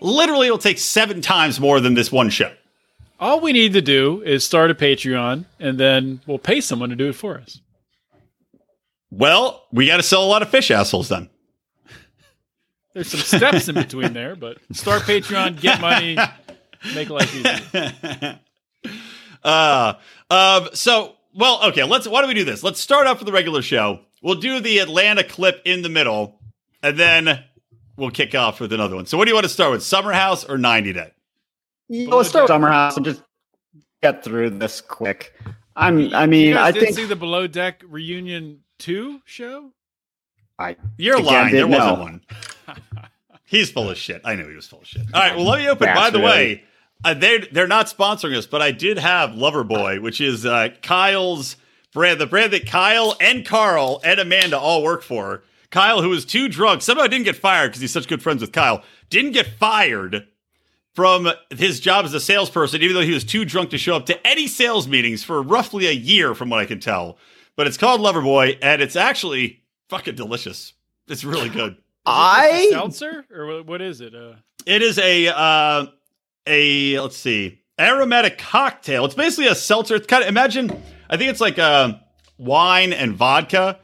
Literally, 0.00 0.46
it'll 0.48 0.58
take 0.58 0.78
seven 0.78 1.22
times 1.22 1.58
more 1.58 1.80
than 1.80 1.94
this 1.94 2.12
one 2.12 2.28
show. 2.28 2.52
All 3.18 3.40
we 3.40 3.52
need 3.52 3.72
to 3.72 3.80
do 3.80 4.20
is 4.22 4.44
start 4.44 4.70
a 4.70 4.74
Patreon, 4.74 5.46
and 5.58 5.78
then 5.80 6.20
we'll 6.26 6.38
pay 6.38 6.60
someone 6.60 6.90
to 6.90 6.96
do 6.96 7.08
it 7.08 7.14
for 7.14 7.38
us. 7.38 7.60
Well, 9.10 9.64
we 9.72 9.86
got 9.86 9.98
to 9.98 10.02
sell 10.02 10.22
a 10.22 10.26
lot 10.26 10.42
of 10.42 10.50
fish 10.50 10.70
assholes 10.70 11.08
then. 11.08 11.30
There's 12.94 13.08
some 13.08 13.20
steps 13.20 13.68
in 13.68 13.74
between 13.74 14.12
there, 14.12 14.36
but 14.36 14.58
start 14.72 15.02
Patreon, 15.02 15.60
get 15.60 15.80
money, 15.80 16.16
make 16.94 17.10
life 17.10 17.34
easier. 17.34 18.40
Uh, 19.42 19.94
um, 20.30 20.68
so, 20.72 21.16
well, 21.34 21.64
okay, 21.66 21.84
let's, 21.84 22.08
why 22.08 22.20
don't 22.20 22.28
we 22.28 22.34
do 22.34 22.44
this? 22.44 22.62
Let's 22.62 22.80
start 22.80 23.06
off 23.06 23.18
with 23.18 23.26
the 23.26 23.32
regular 23.32 23.60
show. 23.62 24.00
We'll 24.22 24.36
do 24.36 24.60
the 24.60 24.78
Atlanta 24.78 25.22
clip 25.22 25.60
in 25.66 25.82
the 25.82 25.90
middle, 25.90 26.40
and 26.82 26.96
then 26.96 27.44
we'll 27.96 28.10
kick 28.10 28.34
off 28.34 28.60
with 28.60 28.72
another 28.72 28.96
one. 28.96 29.06
So, 29.06 29.18
what 29.18 29.24
do 29.26 29.30
you 29.30 29.34
want 29.34 29.44
to 29.44 29.50
start 29.50 29.72
with, 29.72 29.82
Summer 29.82 30.12
House 30.12 30.44
or 30.44 30.56
90 30.56 30.92
Day? 30.94 31.10
Yeah, 31.88 32.14
let's 32.14 32.30
start 32.30 32.44
with 32.44 32.48
Summer 32.48 32.70
House 32.70 32.96
and 32.96 33.04
just 33.04 33.22
get 34.02 34.24
through 34.24 34.50
this 34.50 34.80
quick. 34.80 35.34
I'm, 35.76 36.14
I 36.14 36.26
mean, 36.26 36.48
you 36.48 36.54
guys 36.54 36.68
I 36.68 36.70
did 36.70 36.84
think 36.84 36.96
see 36.96 37.04
the 37.04 37.16
Below 37.16 37.46
Deck 37.48 37.82
reunion 37.86 38.60
two 38.78 39.20
show. 39.24 39.72
I, 40.58 40.76
You're 40.96 41.16
Again, 41.16 41.26
lying. 41.26 41.52
There 41.52 41.66
didn't 41.66 41.78
wasn't 41.78 41.98
know. 41.98 42.02
one. 42.04 42.20
He's 43.44 43.70
full 43.70 43.90
of 43.90 43.98
shit. 43.98 44.22
I 44.24 44.34
knew 44.34 44.48
he 44.48 44.56
was 44.56 44.66
full 44.66 44.80
of 44.80 44.86
shit. 44.86 45.02
All 45.14 45.20
right, 45.20 45.36
well, 45.36 45.46
let 45.46 45.60
me 45.60 45.68
open. 45.68 45.94
By 45.94 46.10
the 46.10 46.20
way, 46.20 46.64
uh, 47.04 47.14
they're, 47.14 47.40
they're 47.52 47.66
not 47.68 47.86
sponsoring 47.86 48.36
us, 48.36 48.46
but 48.46 48.62
I 48.62 48.70
did 48.70 48.98
have 48.98 49.30
Loverboy, 49.30 50.00
which 50.00 50.20
is 50.20 50.46
uh, 50.46 50.70
Kyle's 50.82 51.56
brand, 51.92 52.20
the 52.20 52.26
brand 52.26 52.52
that 52.52 52.66
Kyle 52.66 53.16
and 53.20 53.46
Carl 53.46 54.00
and 54.04 54.18
Amanda 54.18 54.58
all 54.58 54.82
work 54.82 55.02
for. 55.02 55.42
Kyle, 55.70 56.02
who 56.02 56.08
was 56.08 56.24
too 56.24 56.48
drunk, 56.48 56.82
somehow 56.82 57.06
didn't 57.06 57.24
get 57.24 57.36
fired 57.36 57.68
because 57.68 57.80
he's 57.80 57.92
such 57.92 58.08
good 58.08 58.22
friends 58.22 58.40
with 58.40 58.52
Kyle, 58.52 58.82
didn't 59.10 59.32
get 59.32 59.46
fired 59.46 60.26
from 60.94 61.28
his 61.50 61.80
job 61.80 62.04
as 62.04 62.14
a 62.14 62.20
salesperson, 62.20 62.80
even 62.80 62.94
though 62.94 63.02
he 63.02 63.12
was 63.12 63.24
too 63.24 63.44
drunk 63.44 63.70
to 63.70 63.78
show 63.78 63.96
up 63.96 64.06
to 64.06 64.26
any 64.26 64.46
sales 64.46 64.86
meetings 64.86 65.24
for 65.24 65.42
roughly 65.42 65.86
a 65.86 65.92
year, 65.92 66.34
from 66.34 66.50
what 66.50 66.60
I 66.60 66.66
can 66.66 66.78
tell. 66.78 67.18
But 67.56 67.66
it's 67.66 67.76
called 67.76 68.00
Loverboy, 68.00 68.58
and 68.62 68.80
it's 68.80 68.96
actually 68.96 69.62
fucking 69.88 70.14
delicious. 70.14 70.72
It's 71.08 71.24
really 71.24 71.48
good. 71.48 71.76
I, 72.06 72.68
seltzer 72.70 73.24
or 73.34 73.62
what- 73.62 73.80
is 73.82 74.00
it? 74.00 74.14
Uh, 74.14 74.34
It 74.66 74.82
is 74.82 74.98
a 74.98 75.28
uh, 75.28 75.86
a 76.46 76.98
let's 77.00 77.16
see. 77.16 77.60
aromatic 77.78 78.38
cocktail. 78.38 79.04
It's 79.04 79.14
basically 79.14 79.46
a 79.48 79.54
seltzer. 79.54 79.94
It's 79.96 80.06
kind 80.06 80.22
of 80.22 80.28
imagine. 80.28 80.70
I 81.08 81.16
think 81.16 81.30
it's 81.30 81.40
like 81.40 81.58
uh, 81.58 81.94
wine 82.38 82.92
and 82.92 83.14
vodka 83.14 83.78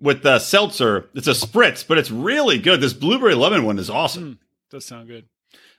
with 0.00 0.22
the 0.22 0.38
seltzer. 0.38 1.08
It's 1.14 1.26
a 1.26 1.32
spritz, 1.32 1.86
but 1.86 1.98
it's 1.98 2.10
really 2.10 2.58
good. 2.58 2.80
This 2.80 2.92
blueberry 2.92 3.34
lemon 3.34 3.64
one 3.64 3.78
is 3.78 3.90
awesome. 3.90 4.38
Does 4.70 4.84
sound 4.84 5.08
good. 5.08 5.24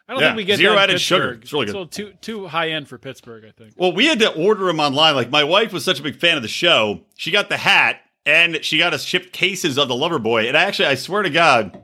I 0.07 0.13
don't 0.13 0.21
Yeah, 0.21 0.27
think 0.29 0.37
we 0.37 0.43
get 0.45 0.57
zero 0.57 0.75
added 0.77 0.99
sugar. 0.99 1.33
It's 1.41 1.53
really 1.53 1.67
good. 1.67 1.75
a 1.75 1.77
little 1.79 1.87
too 1.87 2.13
too 2.21 2.47
high 2.47 2.69
end 2.71 2.87
for 2.87 2.97
Pittsburgh, 2.97 3.45
I 3.47 3.51
think. 3.51 3.73
Well, 3.77 3.93
we 3.93 4.07
had 4.07 4.17
to 4.19 4.33
order 4.33 4.65
them 4.65 4.79
online. 4.79 5.13
Like 5.15 5.29
my 5.29 5.43
wife 5.43 5.71
was 5.71 5.85
such 5.85 5.99
a 5.99 6.03
big 6.03 6.15
fan 6.19 6.35
of 6.37 6.41
the 6.41 6.49
show, 6.49 7.01
she 7.15 7.29
got 7.29 7.49
the 7.49 7.57
hat 7.57 8.01
and 8.29 8.63
she 8.63 8.77
got 8.77 8.93
us 8.93 9.03
shipped 9.03 9.33
cases 9.33 9.77
of 9.77 9.87
the 9.87 9.95
Loverboy. 9.95 10.47
And 10.47 10.55
I 10.55 10.63
actually, 10.63 10.87
I 10.87 10.95
swear 10.95 11.23
to 11.23 11.29
God, 11.29 11.81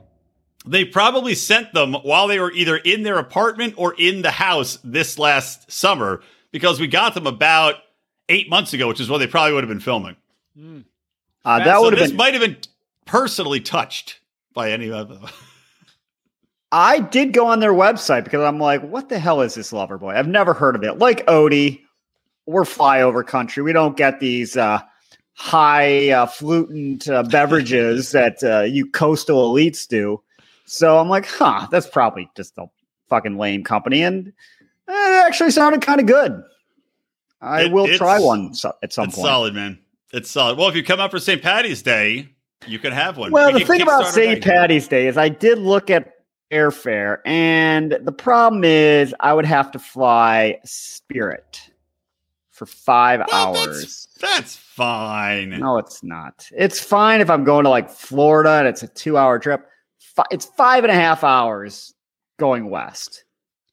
they 0.65 0.85
probably 0.85 1.33
sent 1.35 1.73
them 1.73 1.93
while 1.93 2.27
they 2.27 2.39
were 2.39 2.51
either 2.51 2.77
in 2.77 3.03
their 3.03 3.17
apartment 3.17 3.73
or 3.77 3.95
in 3.97 4.21
the 4.21 4.31
house 4.31 4.77
this 4.83 5.17
last 5.17 5.71
summer 5.71 6.21
because 6.51 6.79
we 6.79 6.87
got 6.87 7.13
them 7.13 7.27
about 7.27 7.75
eight 8.29 8.49
months 8.49 8.73
ago, 8.73 8.87
which 8.87 8.99
is 8.99 9.09
when 9.09 9.19
they 9.19 9.27
probably 9.27 9.53
would 9.53 9.63
have 9.63 9.69
been 9.69 9.79
filming. 9.79 10.15
Uh, 11.43 11.59
that 11.59 11.65
So 11.75 11.81
would 11.83 11.93
have 11.93 11.99
this 11.99 12.09
been. 12.11 12.17
might 12.17 12.33
have 12.33 12.41
been 12.41 12.57
personally 13.05 13.59
touched 13.59 14.19
by 14.53 14.71
any 14.71 14.89
of 14.91 15.09
them. 15.09 15.25
I 16.71 16.99
did 16.99 17.31
go 17.33 17.47
on 17.47 17.59
their 17.59 17.73
website 17.73 18.23
because 18.23 18.41
I'm 18.41 18.59
like, 18.59 18.81
what 18.81 19.09
the 19.09 19.19
hell 19.19 19.41
is 19.41 19.55
this 19.55 19.71
lover 19.71 19.97
boy? 19.97 20.09
I've 20.15 20.27
never 20.27 20.53
heard 20.53 20.75
of 20.75 20.83
it. 20.83 20.97
Like 20.97 21.25
Odie, 21.27 21.81
we're 22.47 22.63
flyover 22.63 23.25
country. 23.25 23.63
We 23.63 23.71
don't 23.73 23.95
get 23.95 24.19
these 24.19 24.57
uh, 24.57 24.81
high 25.35 26.09
uh, 26.09 26.25
flutant 26.25 27.07
uh, 27.09 27.23
beverages 27.23 28.11
that 28.13 28.43
uh, 28.43 28.61
you 28.61 28.89
coastal 28.89 29.53
elites 29.53 29.87
do. 29.87 30.21
So 30.65 30.97
I'm 30.97 31.09
like, 31.09 31.25
huh, 31.27 31.67
that's 31.69 31.87
probably 31.87 32.29
just 32.35 32.57
a 32.57 32.65
fucking 33.09 33.37
lame 33.37 33.63
company. 33.63 34.01
And 34.01 34.27
it 34.87 35.25
actually 35.27 35.51
sounded 35.51 35.81
kind 35.81 35.99
of 35.99 36.07
good. 36.07 36.41
I 37.41 37.63
It- 37.65 37.71
will 37.71 37.87
try 37.97 38.19
one 38.19 38.53
so- 38.53 38.73
at 38.81 38.91
some 38.93 39.05
it's 39.05 39.15
point. 39.15 39.25
solid, 39.27 39.53
man. 39.53 39.77
It's 40.13 40.31
solid. 40.31 40.57
Well, 40.57 40.69
if 40.69 40.75
you 40.75 40.83
come 40.83 40.99
out 40.99 41.11
for 41.11 41.19
St. 41.19 41.41
Patty's 41.41 41.81
Day, 41.83 42.29
you 42.65 42.79
can 42.79 42.93
have 42.93 43.17
one. 43.17 43.31
Well, 43.31 43.51
We 43.53 43.59
the 43.59 43.65
thing 43.65 43.81
about 43.81 44.07
St. 44.07 44.41
Patty's 44.43 44.87
Day 44.87 45.07
is 45.07 45.17
I 45.17 45.29
did 45.29 45.59
look 45.59 45.89
at 45.89 46.13
airfare, 46.51 47.17
and 47.25 47.97
the 48.01 48.11
problem 48.13 48.63
is 48.63 49.13
I 49.19 49.33
would 49.33 49.45
have 49.45 49.71
to 49.71 49.79
fly 49.79 50.59
Spirit 50.63 51.59
for 52.51 52.65
five 52.65 53.21
Well, 53.31 53.53
that's- 53.53 53.67
hours. 53.67 54.07
That's 54.21 54.55
fine. 54.75 55.49
No, 55.59 55.77
it's 55.77 56.03
not. 56.03 56.47
It's 56.55 56.79
fine 56.79 57.21
if 57.21 57.29
I'm 57.29 57.43
going 57.43 57.63
to 57.63 57.69
like 57.69 57.89
Florida 57.89 58.51
and 58.51 58.67
it's 58.67 58.83
a 58.83 58.87
two 58.87 59.17
hour 59.17 59.39
trip. 59.39 59.67
It's 60.31 60.45
five 60.45 60.83
and 60.83 60.91
a 60.91 60.95
half 60.95 61.23
hours 61.23 61.93
going 62.37 62.69
west. 62.69 63.23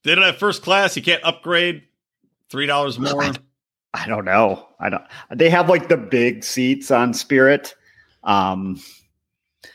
Did 0.02 0.18
it 0.18 0.25
have 0.25 0.37
first 0.37 0.62
class? 0.62 0.97
You 0.97 1.02
can't 1.02 1.23
upgrade. 1.25 1.82
Three 2.50 2.66
dollars 2.66 2.99
more. 2.99 3.25
I 3.94 4.06
don't 4.06 4.25
know. 4.25 4.68
I 4.80 4.88
don't. 4.90 5.04
They 5.35 5.50
have 5.50 5.68
like 5.68 5.88
the 5.88 5.97
big 5.97 6.44
seats 6.44 6.90
on 6.90 7.14
Spirit. 7.14 7.75
Um, 8.25 8.80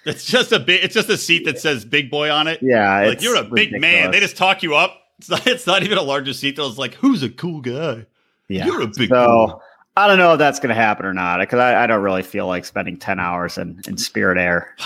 It's 0.05 0.25
just 0.25 0.51
a 0.51 0.60
big. 0.60 0.84
It's 0.84 0.93
just 0.93 1.10
a 1.10 1.17
seat 1.17 1.46
that 1.46 1.60
says 1.60 1.86
"big 1.86 2.10
boy" 2.12 2.29
on 2.29 2.48
it. 2.48 2.60
yeah, 2.62 3.05
like 3.07 3.22
you're 3.22 3.36
a 3.36 3.43
big 3.43 3.79
man. 3.79 4.12
They 4.12 4.19
just 4.19 4.38
talk 4.38 4.63
you 4.63 4.75
up. 4.75 4.98
It's 5.19 5.29
not. 5.29 5.48
It's 5.48 5.67
not 5.67 5.84
even 5.84 5.98
a 5.98 6.01
larger 6.03 6.34
seat. 6.34 6.55
Though. 6.55 6.67
It's 6.67 6.77
like, 6.77 6.93
who's 6.96 7.24
a 7.24 7.29
cool 7.29 7.62
guy? 7.62 8.05
yeah. 8.48 8.65
You're 8.65 8.81
a 8.81 8.88
big. 8.88 9.10
So. 9.10 9.62
I 9.98 10.08
don't 10.08 10.18
know 10.20 10.34
if 10.34 10.39
that's 10.39 10.60
going 10.60 10.70
to 10.70 10.75
happen 10.75 11.06
or 11.06 11.13
not 11.13 11.39
because 11.39 11.60
I, 11.60 11.84
I 11.84 11.88
don't 11.88 12.04
really 12.04 12.24
feel 12.24 12.46
like 12.48 12.66
spending 12.66 12.98
ten 12.98 13.20
hours 13.20 13.58
in, 13.58 13.82
in 13.88 13.98
Spirit 13.98 14.38
Air. 14.38 14.75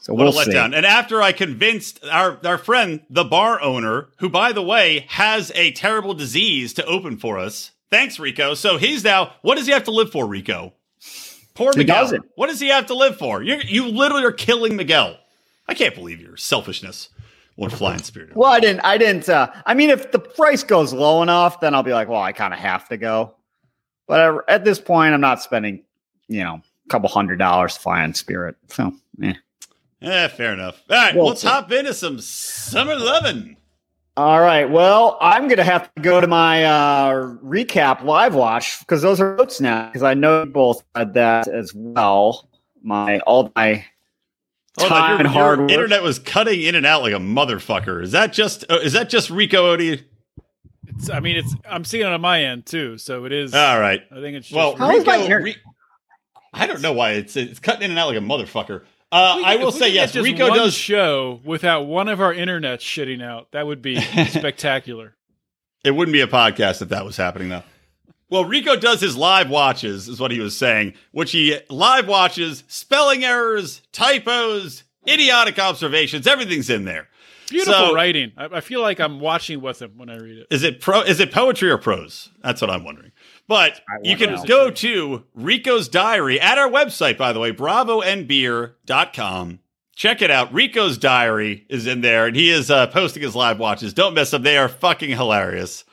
So 0.00 0.14
we'll 0.14 0.30
see. 0.30 0.52
letdown. 0.52 0.72
And 0.72 0.86
after 0.86 1.20
I 1.20 1.32
convinced 1.32 1.98
our, 2.12 2.38
our 2.46 2.58
friend, 2.58 3.00
the 3.10 3.24
bar 3.24 3.60
owner, 3.60 4.06
who, 4.18 4.28
by 4.28 4.52
the 4.52 4.62
way, 4.62 5.04
has 5.08 5.50
a 5.56 5.72
terrible 5.72 6.14
disease 6.14 6.72
to 6.74 6.84
open 6.86 7.16
for 7.16 7.40
us. 7.40 7.72
Thanks, 7.90 8.20
Rico. 8.20 8.54
So 8.54 8.76
he's 8.76 9.02
now, 9.02 9.32
what 9.42 9.56
does 9.56 9.66
he 9.66 9.72
have 9.72 9.82
to 9.82 9.90
live 9.90 10.12
for, 10.12 10.24
Rico? 10.24 10.72
Poor 11.54 11.72
He 11.72 11.78
Miguel. 11.78 12.02
doesn't. 12.04 12.24
What 12.36 12.46
does 12.46 12.60
he 12.60 12.68
have 12.68 12.86
to 12.86 12.94
live 12.94 13.16
for? 13.18 13.42
you 13.42 13.56
you 13.64 13.88
literally 13.88 14.22
are 14.24 14.30
killing 14.30 14.76
Miguel. 14.76 15.18
I 15.68 15.74
can't 15.74 15.96
believe 15.96 16.20
your 16.20 16.36
selfishness 16.36 17.08
won't 17.56 17.72
fly 17.72 17.94
in 17.94 18.02
spirit. 18.04 18.36
Well, 18.36 18.52
I 18.52 18.60
didn't. 18.60 18.82
I 18.84 18.98
didn't. 18.98 19.28
Uh, 19.28 19.50
I 19.66 19.74
mean, 19.74 19.90
if 19.90 20.12
the 20.12 20.20
price 20.20 20.62
goes 20.62 20.92
low 20.92 21.20
enough, 21.22 21.58
then 21.58 21.74
I'll 21.74 21.82
be 21.82 21.92
like, 21.92 22.08
well, 22.08 22.22
I 22.22 22.30
kind 22.30 22.54
of 22.54 22.60
have 22.60 22.88
to 22.90 22.96
go. 22.96 23.34
But 24.06 24.44
at 24.48 24.64
this 24.64 24.78
point, 24.78 25.14
I'm 25.14 25.20
not 25.20 25.42
spending, 25.42 25.82
you 26.28 26.42
know, 26.44 26.54
a 26.86 26.88
couple 26.88 27.08
hundred 27.08 27.38
dollars 27.38 27.74
to 27.74 27.80
fly 27.80 28.02
on 28.02 28.14
Spirit. 28.14 28.56
So, 28.68 28.92
yeah. 29.18 29.34
Eh, 30.02 30.28
fair 30.28 30.52
enough. 30.52 30.82
All 30.90 30.96
right, 30.96 31.14
Well, 31.16 31.26
let's 31.28 31.42
hop 31.42 31.72
into 31.72 31.92
some 31.94 32.20
Summer 32.20 32.94
loving. 32.94 33.56
all 34.16 34.40
right. 34.40 34.70
Well, 34.70 35.16
I'm 35.20 35.48
gonna 35.48 35.64
have 35.64 35.92
to 35.94 36.02
go 36.02 36.20
to 36.20 36.26
my 36.26 36.64
uh, 36.64 37.12
recap 37.44 38.04
live 38.04 38.34
watch 38.34 38.78
because 38.80 39.02
those 39.02 39.20
are 39.20 39.36
notes 39.36 39.60
now. 39.60 39.86
Because 39.86 40.02
I 40.02 40.14
know 40.14 40.46
both 40.46 40.84
had 40.94 41.14
that 41.14 41.48
as 41.48 41.72
well. 41.74 42.48
My 42.82 43.18
all 43.20 43.50
my 43.56 43.84
Hold 44.78 44.90
time 44.90 45.02
on, 45.02 45.10
your, 45.10 45.18
and 45.20 45.26
hard 45.28 45.58
work. 45.60 45.70
internet 45.70 46.02
was 46.02 46.18
cutting 46.18 46.60
in 46.62 46.74
and 46.74 46.84
out 46.84 47.00
like 47.02 47.14
a 47.14 47.18
motherfucker. 47.18 48.02
Is 48.02 48.12
that 48.12 48.32
just 48.34 48.64
uh, 48.70 48.76
is 48.76 48.92
that 48.92 49.08
just 49.08 49.30
Rico 49.30 49.74
Odie? 49.76 50.04
It's, 50.98 51.10
I 51.10 51.20
mean, 51.20 51.36
it's 51.36 51.54
I'm 51.68 51.84
seeing 51.84 52.06
it 52.06 52.12
on 52.12 52.20
my 52.20 52.42
end 52.44 52.66
too, 52.66 52.98
so 52.98 53.24
it 53.24 53.32
is. 53.32 53.54
All 53.54 53.80
right. 53.80 54.02
I 54.10 54.14
think 54.20 54.36
it's 54.36 54.48
just 54.48 54.56
Well, 54.56 54.76
How 54.76 54.90
is 54.90 54.98
Rico, 55.00 55.10
my 55.10 55.16
inter- 55.18 55.42
Ri- 55.42 55.56
I 56.52 56.66
don't 56.66 56.80
know 56.80 56.92
why 56.92 57.12
it's 57.12 57.36
it's 57.36 57.58
cutting 57.58 57.82
in 57.82 57.90
and 57.90 57.98
out 57.98 58.08
like 58.08 58.16
a 58.16 58.20
motherfucker. 58.20 58.82
Uh, 59.12 59.36
If 59.38 59.44
I 59.46 59.56
will 59.56 59.72
say 59.72 59.88
yes. 59.90 60.12
just 60.12 60.24
Rico 60.24 60.48
one 60.48 60.58
does. 60.58 60.74
show 60.74 61.40
without 61.44 61.82
one 61.82 62.08
of 62.08 62.20
our 62.20 62.32
internet 62.34 62.80
shitting 62.80 63.22
out. 63.22 63.52
That 63.52 63.66
would 63.66 63.80
be 63.82 64.00
spectacular. 64.30 65.14
It 65.84 65.92
wouldn't 65.92 66.12
be 66.12 66.22
a 66.22 66.26
podcast 66.26 66.82
if 66.82 66.88
that 66.88 67.04
was 67.04 67.16
happening, 67.16 67.48
though. 67.50 67.62
Well, 68.28 68.44
Rico 68.44 68.74
does 68.74 69.00
his 69.00 69.16
live 69.16 69.48
watches, 69.50 70.08
is 70.08 70.18
what 70.18 70.32
he 70.32 70.40
was 70.40 70.56
saying, 70.56 70.94
which 71.12 71.30
he 71.30 71.56
live 71.70 72.08
watches, 72.08 72.64
spelling 72.66 73.22
errors, 73.24 73.82
typos, 73.92 74.82
idiotic 75.06 75.60
observations, 75.60 76.26
everything's 76.26 76.68
in 76.68 76.84
there. 76.84 77.08
Beautiful 77.50 77.74
So- 77.74 77.94
writing. 77.94 78.32
I, 78.36 78.44
I 78.46 78.60
feel 78.60 78.80
like 78.80 79.00
I'm 79.00 79.20
watching 79.20 79.60
with 79.60 79.80
him 79.82 79.92
when 79.96 80.08
I 80.10 80.16
read 80.16 80.38
it. 80.38 80.46
Is 80.50 80.62
it 80.62 80.80
pro? 80.80 81.00
Is 81.02 81.20
it 81.20 81.32
poetry 81.32 81.70
or 81.70 81.78
prose? 81.78 82.30
That's 82.42 82.60
what 82.60 82.70
I'm 82.70 82.84
wondering. 82.84 83.12
But 83.48 83.80
you 84.02 84.16
can 84.16 84.34
know. 84.34 84.44
go 84.44 84.70
to 84.70 85.24
Rico's 85.34 85.88
Diary 85.88 86.40
at 86.40 86.58
our 86.58 86.68
website, 86.68 87.16
by 87.16 87.32
the 87.32 87.40
way, 87.40 87.52
bravoandbeer.com. 87.52 89.60
Check 89.94 90.20
it 90.20 90.30
out. 90.30 90.52
Rico's 90.52 90.98
Diary 90.98 91.64
is 91.70 91.86
in 91.86 92.02
there, 92.02 92.26
and 92.26 92.36
he 92.36 92.50
is 92.50 92.70
uh, 92.70 92.86
posting 92.88 93.22
his 93.22 93.34
live 93.34 93.58
watches. 93.58 93.94
Don't 93.94 94.12
miss 94.14 94.30
them; 94.30 94.42
they 94.42 94.58
are 94.58 94.68
fucking 94.68 95.10
hilarious. 95.10 95.84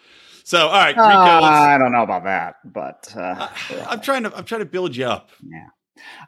So, 0.44 0.68
all 0.68 0.74
right, 0.74 0.90
Rico, 0.98 1.08
Uh, 1.10 1.42
I 1.42 1.78
don't 1.78 1.94
know 1.94 2.04
about 2.04 2.26
that, 2.26 2.56
but 2.66 3.14
uh, 3.16 3.48
I'm 3.88 4.02
trying 4.02 4.24
to 4.24 4.36
I'm 4.36 4.44
trying 4.44 4.60
to 4.60 4.66
build 4.66 4.94
you 4.96 5.06
up. 5.06 5.30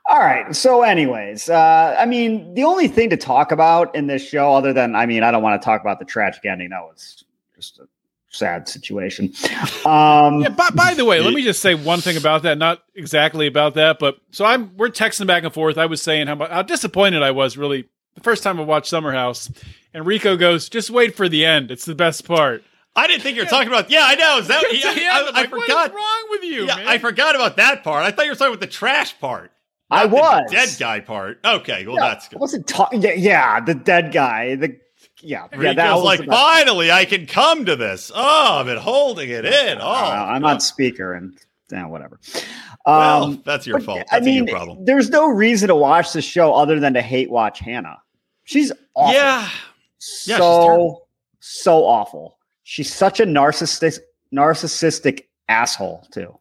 All 0.10 0.20
right. 0.20 0.56
So, 0.56 0.84
anyways, 0.84 1.50
uh, 1.50 1.96
I 1.98 2.06
mean, 2.06 2.54
the 2.54 2.64
only 2.64 2.88
thing 2.88 3.10
to 3.10 3.18
talk 3.18 3.52
about 3.52 3.94
in 3.96 4.08
this 4.08 4.26
show, 4.28 4.54
other 4.54 4.72
than, 4.74 4.96
I 4.96 5.06
mean, 5.06 5.24
I 5.24 5.32
don't 5.32 5.42
want 5.42 5.60
to 5.62 5.66
talk 5.66 5.82
about 5.82 6.00
the 6.00 6.06
tragic 6.06 6.46
ending. 6.46 6.70
That 6.70 6.84
was 6.84 7.24
just 7.56 7.80
a 7.80 7.88
sad 8.30 8.68
situation. 8.70 9.34
Um, 9.86 10.42
Yeah, 10.42 10.50
by, 10.50 10.70
by 10.72 10.94
the 10.96 11.06
way, 11.06 11.20
let 11.22 11.34
me 11.34 11.44
just 11.44 11.62
say 11.62 11.76
one 11.76 12.02
thing 12.02 12.18
about 12.18 12.42
that. 12.44 12.58
Not 12.58 12.84
exactly 12.96 13.46
about 13.46 13.76
that, 13.76 14.00
but 14.00 14.18
so 14.32 14.44
I'm 14.46 14.76
we're 14.78 14.90
texting 14.90 15.28
back 15.28 15.44
and 15.44 15.54
forth. 15.54 15.78
I 15.78 15.86
was 15.86 16.02
saying 16.02 16.26
how, 16.28 16.38
how 16.48 16.62
disappointed 16.64 17.22
I 17.22 17.30
was 17.32 17.56
really 17.56 17.88
the 18.16 18.22
first 18.22 18.42
time 18.42 18.60
I 18.60 18.64
watched 18.64 18.88
Summer 18.88 19.12
House, 19.12 19.52
and 19.94 20.06
Rico 20.08 20.38
goes, 20.38 20.70
"Just 20.70 20.90
wait 20.90 21.16
for 21.16 21.30
the 21.30 21.46
end. 21.46 21.70
It's 21.70 21.86
the 21.86 21.94
best 21.94 22.26
part." 22.28 22.64
I 22.96 23.06
didn't 23.08 23.22
think 23.24 23.36
you 23.36 23.44
were 23.44 23.50
talking 23.50 23.68
about. 23.68 23.92
Yeah, 23.92 24.04
I 24.06 24.16
know. 24.16 24.40
Is 24.40 24.48
that? 24.48 24.62
Get 24.72 24.82
to 24.82 25.00
the 25.00 25.06
I, 25.06 25.20
end, 25.20 25.28
I, 25.28 25.30
I'm 25.30 25.36
I 25.36 25.42
like, 25.42 25.52
what 25.52 25.58
is 25.60 25.66
forgot. 25.66 25.94
wrong 25.94 26.26
with 26.32 26.44
you, 26.44 26.66
yeah, 26.66 26.76
man? 26.78 26.88
I 26.88 26.98
forgot 26.98 27.36
about 27.36 27.58
that 27.58 27.84
part. 27.84 28.06
I 28.06 28.12
thought 28.12 28.26
you 28.26 28.32
were 28.32 28.36
talking 28.36 28.54
about 28.54 28.62
the 28.62 28.68
trash 28.68 29.20
part. 29.20 29.52
I 29.92 30.04
not 30.06 30.10
the 30.10 30.16
was. 30.16 30.52
dead 30.52 30.70
guy 30.80 31.00
part. 31.00 31.40
Okay, 31.46 31.86
well 31.86 31.96
Yeah, 31.96 32.08
that's 32.10 32.28
I 32.28 32.30
good. 32.32 32.40
wasn't 32.40 32.68
talking. 32.68 33.02
Yeah, 33.02 33.14
yeah, 33.14 33.60
the 33.60 33.76
dead 33.76 34.12
guy. 34.12 34.56
The 34.56 34.78
yeah, 35.22 35.48
yeah. 35.60 35.74
That 35.74 35.96
was 35.96 36.04
like, 36.04 36.20
the- 36.22 36.26
finally, 36.28 36.92
I 36.92 37.06
can 37.06 37.26
come 37.28 37.66
to 37.66 37.76
this. 37.76 38.12
Oh, 38.14 38.58
I've 38.60 38.66
been 38.66 38.78
holding 38.78 39.30
it 39.30 39.46
in. 39.46 39.78
Oh, 39.80 39.86
Uh, 39.88 40.26
I'm 40.30 40.44
on 40.46 40.60
speaker 40.60 41.14
and 41.14 41.38
yeah, 41.72 41.86
whatever. 41.88 42.20
Well, 42.86 43.24
Um, 43.24 43.42
that's 43.46 43.66
your 43.66 43.80
fault. 43.80 44.04
I 44.12 44.20
mean, 44.20 44.48
problem. 44.48 44.86
there's 44.86 45.10
no 45.10 45.28
reason 45.28 45.68
to 45.70 45.76
watch 45.76 46.14
the 46.14 46.22
show 46.22 46.54
other 46.54 46.80
than 46.80 46.94
to 46.94 47.02
hate 47.02 47.30
watch 47.32 47.60
Hannah. 47.60 47.98
She's 48.44 48.72
awful. 48.94 49.14
Yeah, 49.16 49.50
she's 50.00 50.38
so 50.38 51.04
so 51.40 51.86
awful. 51.86 52.38
She's 52.64 52.94
such 52.94 53.20
a 53.20 53.26
narcissistic 53.26 54.00
narcissistic 54.34 55.22
asshole 55.50 56.08
too. 56.12 56.38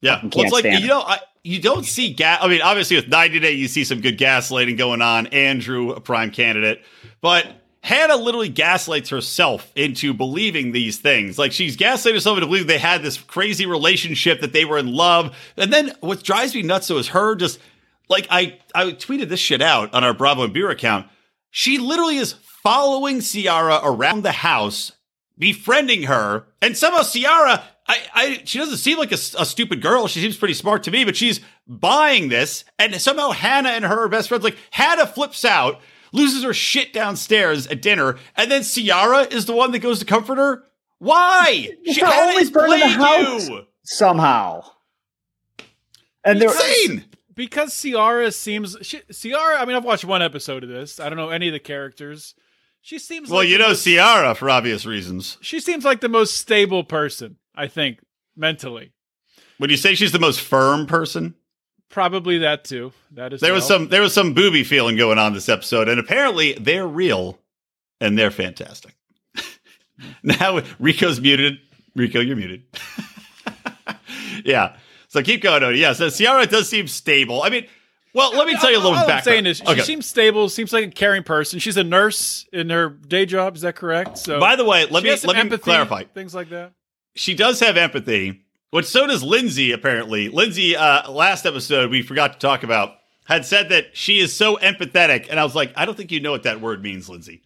yeah. 0.00 0.20
Well, 0.22 0.30
it's 0.44 0.52
like 0.52 0.64
you 0.64 0.86
know, 0.86 1.00
I, 1.02 1.18
you 1.48 1.60
don't 1.60 1.84
see 1.84 2.12
gas. 2.12 2.40
I 2.42 2.48
mean, 2.48 2.62
obviously 2.62 2.96
with 2.96 3.08
90 3.08 3.40
Day, 3.40 3.52
you 3.52 3.68
see 3.68 3.84
some 3.84 4.00
good 4.00 4.18
gaslighting 4.18 4.76
going 4.76 5.02
on. 5.02 5.28
Andrew, 5.28 5.90
a 5.90 6.00
prime 6.00 6.30
candidate, 6.30 6.82
but. 7.20 7.46
Hannah 7.80 8.16
literally 8.16 8.48
gaslights 8.48 9.08
herself 9.08 9.72
into 9.76 10.12
believing 10.12 10.72
these 10.72 10.98
things. 10.98 11.38
Like 11.38 11.52
she's 11.52 11.76
gaslighting 11.76 12.14
herself 12.14 12.36
into 12.36 12.48
believing 12.48 12.66
they 12.66 12.76
had 12.76 13.02
this 13.02 13.16
crazy 13.16 13.66
relationship, 13.66 14.40
that 14.40 14.52
they 14.52 14.64
were 14.64 14.78
in 14.78 14.92
love. 14.92 15.34
And 15.56 15.72
then 15.72 15.94
what 16.00 16.22
drives 16.22 16.54
me 16.56 16.62
nuts 16.62 16.88
though 16.88 16.98
is 16.98 17.08
her 17.08 17.36
just 17.36 17.60
like 18.08 18.26
I 18.30 18.58
I 18.74 18.86
tweeted 18.86 19.28
this 19.28 19.40
shit 19.40 19.62
out 19.62 19.94
on 19.94 20.04
our 20.04 20.12
Bravo 20.12 20.42
and 20.42 20.52
Beer 20.52 20.70
account. 20.70 21.06
She 21.50 21.78
literally 21.78 22.16
is 22.16 22.34
following 22.62 23.20
Ciara 23.20 23.80
around 23.82 24.22
the 24.22 24.32
house, 24.32 24.92
befriending 25.38 26.02
her, 26.02 26.46
and 26.60 26.76
somehow 26.76 27.02
Ciara, 27.02 27.64
I, 27.90 27.98
I, 28.14 28.42
she 28.44 28.58
doesn't 28.58 28.76
seem 28.76 28.98
like 28.98 29.12
a, 29.12 29.14
a 29.38 29.46
stupid 29.46 29.80
girl. 29.80 30.06
She 30.08 30.20
seems 30.20 30.36
pretty 30.36 30.52
smart 30.54 30.82
to 30.82 30.90
me, 30.90 31.04
but 31.04 31.16
she's 31.16 31.40
buying 31.66 32.28
this, 32.28 32.64
and 32.78 32.94
somehow 33.00 33.30
Hannah 33.30 33.70
and 33.70 33.84
her 33.84 34.06
best 34.08 34.28
friends. 34.28 34.44
Like 34.44 34.58
Hannah 34.72 35.06
flips 35.06 35.44
out, 35.44 35.80
loses 36.12 36.42
her 36.44 36.52
shit 36.52 36.92
downstairs 36.92 37.66
at 37.66 37.80
dinner, 37.80 38.16
and 38.36 38.50
then 38.50 38.62
Ciara 38.62 39.22
is 39.22 39.46
the 39.46 39.54
one 39.54 39.70
that 39.72 39.78
goes 39.78 40.00
to 40.00 40.04
comfort 40.04 40.36
her. 40.36 40.64
Why? 40.98 41.68
It's 41.82 41.94
She 41.94 42.00
the 42.00 42.06
Hannah 42.06 42.30
only 42.30 42.42
is 42.42 42.48
in 42.48 42.52
the 42.52 42.88
house. 42.88 43.48
you. 43.48 43.66
somehow. 43.84 44.64
And 46.24 46.40
they're 46.40 46.50
Insane. 46.50 47.04
because 47.34 47.80
Ciara 47.80 48.30
seems 48.32 48.76
she, 48.82 49.00
Ciara. 49.12 49.60
I 49.60 49.64
mean, 49.64 49.76
I've 49.76 49.84
watched 49.84 50.04
one 50.04 50.20
episode 50.22 50.62
of 50.64 50.68
this. 50.68 51.00
I 51.00 51.08
don't 51.08 51.16
know 51.16 51.30
any 51.30 51.46
of 51.48 51.52
the 51.52 51.60
characters. 51.60 52.34
She 52.80 52.98
seems 52.98 53.28
Well, 53.30 53.40
like 53.40 53.48
you 53.48 53.58
know 53.58 53.68
most- 53.68 53.84
Ciara 53.84 54.34
for 54.34 54.50
obvious 54.50 54.84
reasons. 54.86 55.38
she 55.40 55.60
seems 55.60 55.84
like 55.84 56.00
the 56.00 56.08
most 56.08 56.36
stable 56.36 56.84
person. 56.84 57.36
I 57.58 57.66
think 57.66 57.98
mentally, 58.36 58.92
Would 59.58 59.70
you 59.70 59.76
say 59.76 59.94
she's 59.94 60.12
the 60.12 60.18
most 60.18 60.40
firm 60.40 60.86
person? 60.86 61.34
probably 61.90 62.38
that 62.38 62.64
too. 62.64 62.92
That 63.12 63.32
is 63.32 63.40
There 63.40 63.52
was 63.54 63.66
some 63.66 63.88
there 63.88 64.02
was 64.02 64.12
some 64.14 64.34
booby 64.34 64.62
feeling 64.64 64.96
going 64.96 65.18
on 65.18 65.32
this 65.32 65.48
episode, 65.48 65.88
and 65.88 65.98
apparently 65.98 66.52
they're 66.54 66.86
real 66.86 67.38
and 68.00 68.16
they're 68.18 68.30
fantastic. 68.30 68.94
now 70.22 70.60
Rico's 70.78 71.20
muted. 71.20 71.58
Rico, 71.96 72.20
you're 72.20 72.36
muted. 72.36 72.62
yeah. 74.44 74.76
So 75.08 75.22
keep 75.22 75.42
going, 75.42 75.62
Odie. 75.62 75.78
Yeah. 75.78 75.94
So 75.94 76.10
Ciara 76.10 76.46
does 76.46 76.68
seem 76.68 76.86
stable. 76.86 77.42
I 77.42 77.48
mean, 77.50 77.66
well, 78.14 78.32
let 78.36 78.46
me 78.46 78.54
tell 78.56 78.70
you 78.70 78.76
a 78.76 78.82
little 78.82 78.96
All 78.98 79.10
I'm 79.10 79.22
saying 79.22 79.46
is, 79.46 79.58
she 79.58 79.64
Okay. 79.66 79.80
seems 79.82 80.06
stable. 80.06 80.48
Seems 80.48 80.72
like 80.72 80.84
a 80.86 80.90
caring 80.90 81.22
person. 81.22 81.58
She's 81.58 81.76
a 81.76 81.84
nurse 81.84 82.46
in 82.52 82.70
her 82.70 82.88
day 82.90 83.26
job. 83.26 83.56
Is 83.56 83.62
that 83.62 83.76
correct? 83.76 84.18
So, 84.18 84.38
By 84.40 84.56
the 84.56 84.64
way, 84.64 84.86
let 84.86 85.02
me 85.02 85.10
let 85.10 85.24
me 85.24 85.40
empathy, 85.40 85.62
clarify. 85.62 86.02
things 86.04 86.34
like 86.34 86.50
that. 86.50 86.72
She 87.18 87.34
does 87.34 87.60
have 87.60 87.76
empathy, 87.76 88.42
which 88.70 88.86
so 88.86 89.06
does 89.06 89.22
Lindsay, 89.22 89.72
apparently. 89.72 90.28
Lindsay, 90.28 90.76
uh, 90.76 91.10
last 91.10 91.46
episode 91.46 91.90
we 91.90 92.02
forgot 92.02 92.32
to 92.34 92.38
talk 92.38 92.62
about, 92.62 92.94
had 93.24 93.44
said 93.44 93.70
that 93.70 93.96
she 93.96 94.20
is 94.20 94.34
so 94.34 94.56
empathetic. 94.56 95.26
And 95.28 95.40
I 95.40 95.44
was 95.44 95.54
like, 95.54 95.72
I 95.76 95.84
don't 95.84 95.96
think 95.96 96.12
you 96.12 96.20
know 96.20 96.30
what 96.30 96.44
that 96.44 96.60
word 96.60 96.82
means, 96.82 97.08
Lindsay. 97.08 97.42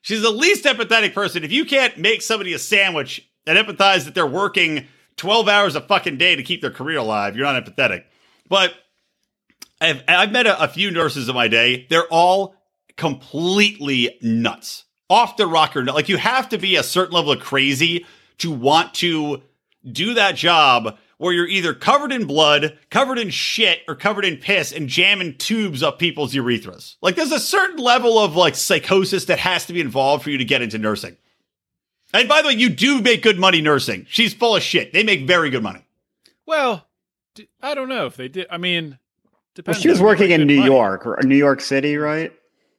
She's 0.00 0.22
the 0.22 0.30
least 0.30 0.64
empathetic 0.64 1.14
person. 1.14 1.44
If 1.44 1.52
you 1.52 1.64
can't 1.64 1.96
make 1.98 2.20
somebody 2.20 2.52
a 2.52 2.58
sandwich 2.58 3.26
and 3.46 3.56
empathize 3.56 4.04
that 4.04 4.14
they're 4.14 4.26
working 4.26 4.86
12 5.16 5.48
hours 5.48 5.76
a 5.76 5.80
fucking 5.80 6.18
day 6.18 6.34
to 6.34 6.42
keep 6.42 6.60
their 6.60 6.70
career 6.70 6.98
alive, 6.98 7.36
you're 7.36 7.46
not 7.46 7.64
empathetic. 7.64 8.04
But 8.48 8.74
I've, 9.80 10.02
I've 10.08 10.32
met 10.32 10.46
a, 10.46 10.64
a 10.64 10.68
few 10.68 10.90
nurses 10.90 11.28
in 11.28 11.34
my 11.34 11.46
day. 11.46 11.86
They're 11.88 12.08
all 12.10 12.56
completely 12.96 14.18
nuts, 14.20 14.84
off 15.08 15.36
the 15.36 15.46
rocker. 15.46 15.84
Like 15.84 16.08
you 16.08 16.16
have 16.16 16.48
to 16.48 16.58
be 16.58 16.74
a 16.74 16.82
certain 16.82 17.14
level 17.14 17.32
of 17.32 17.40
crazy 17.40 18.04
to 18.38 18.50
want 18.50 18.94
to 18.94 19.42
do 19.90 20.14
that 20.14 20.36
job 20.36 20.98
where 21.18 21.32
you're 21.32 21.46
either 21.46 21.72
covered 21.72 22.12
in 22.12 22.26
blood, 22.26 22.76
covered 22.90 23.18
in 23.18 23.30
shit, 23.30 23.82
or 23.86 23.94
covered 23.94 24.24
in 24.24 24.36
piss 24.36 24.72
and 24.72 24.88
jamming 24.88 25.36
tubes 25.36 25.82
up 25.82 25.98
people's 25.98 26.34
urethras. 26.34 26.96
Like 27.00 27.14
there's 27.14 27.30
a 27.30 27.38
certain 27.38 27.76
level 27.76 28.18
of 28.18 28.34
like 28.34 28.56
psychosis 28.56 29.26
that 29.26 29.38
has 29.38 29.66
to 29.66 29.72
be 29.72 29.80
involved 29.80 30.24
for 30.24 30.30
you 30.30 30.38
to 30.38 30.44
get 30.44 30.62
into 30.62 30.78
nursing. 30.78 31.16
And 32.12 32.28
by 32.28 32.42
the 32.42 32.48
way, 32.48 32.54
you 32.54 32.68
do 32.68 33.00
make 33.00 33.22
good 33.22 33.38
money 33.38 33.60
nursing. 33.62 34.04
She's 34.08 34.34
full 34.34 34.56
of 34.56 34.62
shit. 34.62 34.92
They 34.92 35.04
make 35.04 35.26
very 35.26 35.48
good 35.48 35.62
money. 35.62 35.86
Well, 36.44 36.86
I 37.62 37.74
don't 37.74 37.88
know 37.88 38.06
if 38.06 38.16
they 38.16 38.28
did. 38.28 38.48
I 38.50 38.58
mean, 38.58 38.98
well, 39.64 39.74
she 39.74 39.88
was 39.88 40.00
working 40.00 40.30
in 40.30 40.46
New 40.46 40.56
money. 40.56 40.70
York 40.70 41.06
or 41.06 41.18
New 41.22 41.36
York 41.36 41.60
City, 41.60 41.96
right? 41.96 42.32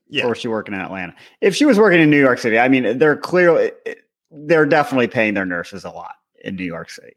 Yeah. 0.10 0.26
Or 0.26 0.30
was 0.30 0.38
she 0.40 0.48
working 0.48 0.74
in 0.74 0.82
Atlanta? 0.82 1.16
If 1.42 1.56
she 1.56 1.66
was 1.66 1.80
working 1.80 2.02
in 2.02 2.10
New 2.10 2.20
York 2.20 2.40
City, 2.40 2.60
I 2.60 2.68
mean, 2.68 2.98
they're 2.98 3.16
clearly 3.16 3.72
they're 4.34 4.66
definitely 4.66 5.08
paying 5.08 5.34
their 5.34 5.46
nurses 5.46 5.84
a 5.86 5.90
lot 5.90 6.16
in 6.44 6.56
New 6.56 6.64
York 6.66 6.90
City. 6.90 7.14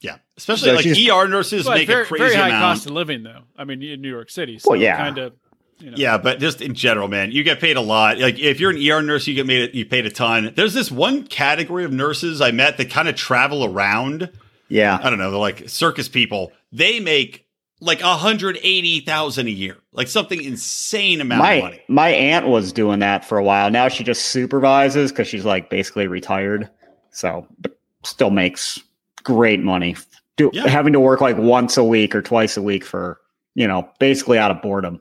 Yeah. 0.00 0.16
Especially 0.36 0.70
So 0.70 1.14
like 1.14 1.26
ER 1.26 1.28
nurses 1.28 1.66
Well, 1.66 1.74
make 1.76 1.86
very, 1.86 2.02
a 2.02 2.06
crazy 2.06 2.24
very 2.24 2.34
high 2.34 2.48
amount. 2.48 2.62
cost 2.62 2.86
of 2.86 2.92
living, 2.92 3.22
though. 3.22 3.42
I 3.56 3.64
mean, 3.64 3.82
in 3.82 4.00
New 4.00 4.10
York 4.10 4.30
City. 4.30 4.58
So 4.58 4.70
Well, 4.70 4.80
yeah. 4.80 4.96
kind 4.96 5.18
of. 5.18 5.32
You 5.78 5.90
know. 5.90 5.96
Yeah, 5.98 6.16
but 6.16 6.40
just 6.40 6.62
in 6.62 6.74
general, 6.74 7.06
man, 7.06 7.32
you 7.32 7.42
get 7.42 7.60
paid 7.60 7.76
a 7.76 7.82
lot. 7.82 8.18
Like 8.18 8.38
if 8.38 8.60
you're 8.60 8.70
an 8.70 8.78
ER 8.78 9.02
nurse, 9.02 9.26
you 9.26 9.34
get 9.34 9.46
made 9.46 9.74
you 9.74 9.84
paid 9.84 10.06
a 10.06 10.10
ton. 10.10 10.52
There's 10.56 10.72
this 10.72 10.90
one 10.90 11.26
category 11.26 11.84
of 11.84 11.92
nurses 11.92 12.40
I 12.40 12.50
met 12.50 12.78
that 12.78 12.88
kind 12.88 13.08
of 13.08 13.14
travel 13.14 13.62
around. 13.62 14.30
Yeah. 14.68 14.98
I 15.02 15.10
don't 15.10 15.18
know, 15.18 15.30
they're 15.30 15.38
like 15.38 15.68
circus 15.68 16.08
people. 16.08 16.52
They 16.72 16.98
make 16.98 17.45
like 17.80 18.00
180,000 18.02 19.46
a 19.46 19.50
year. 19.50 19.76
Like 19.92 20.08
something 20.08 20.42
insane 20.42 21.20
amount 21.20 21.40
of 21.42 21.62
money. 21.62 21.82
my 21.88 22.08
aunt 22.08 22.46
was 22.48 22.72
doing 22.72 23.00
that 23.00 23.24
for 23.24 23.38
a 23.38 23.44
while. 23.44 23.70
Now 23.70 23.88
she 23.88 24.04
just 24.04 24.26
supervises 24.26 25.12
because 25.12 25.28
she's 25.28 25.44
like 25.44 25.70
basically 25.70 26.06
retired. 26.06 26.70
So, 27.10 27.46
but 27.60 27.78
still 28.04 28.30
makes 28.30 28.78
great 29.22 29.60
money. 29.60 29.96
Do, 30.36 30.50
Yeah. 30.52 30.68
Having 30.68 30.92
to 30.94 31.00
work 31.00 31.20
like 31.20 31.36
once 31.38 31.76
a 31.76 31.84
week 31.84 32.14
or 32.14 32.22
twice 32.22 32.56
a 32.56 32.62
week 32.62 32.84
for 32.84 33.20
you 33.54 33.66
know 33.66 33.88
basically 33.98 34.38
out 34.38 34.50
of 34.50 34.60
boredom. 34.62 35.00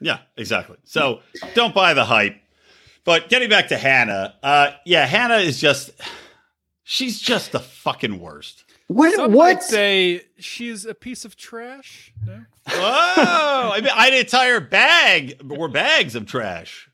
Yeah, 0.00 0.18
exactly. 0.36 0.76
So 0.84 1.20
don't 1.54 1.74
buy 1.74 1.94
the 1.94 2.04
hype. 2.04 2.36
But 3.04 3.28
getting 3.28 3.48
back 3.48 3.68
to 3.68 3.76
Hannah, 3.78 4.34
uh 4.42 4.70
yeah, 4.84 5.06
Hannah 5.06 5.36
is 5.38 5.60
just 5.60 5.90
she's 6.84 7.20
just 7.20 7.52
the 7.52 7.60
fucking 7.60 8.18
worst. 8.20 8.61
What? 8.92 9.14
Some 9.14 9.32
what? 9.32 9.54
might 9.56 9.62
say 9.62 10.22
she's 10.38 10.84
a 10.86 10.94
piece 10.94 11.24
of 11.24 11.36
trash. 11.36 12.12
No? 12.26 12.44
Whoa! 12.68 13.70
I 13.72 13.80
mean, 13.80 13.90
I 13.94 14.04
had 14.04 14.12
an 14.14 14.20
entire 14.20 14.60
bag 14.60 15.40
or 15.50 15.68
bags 15.68 16.14
of 16.14 16.26
trash. 16.26 16.88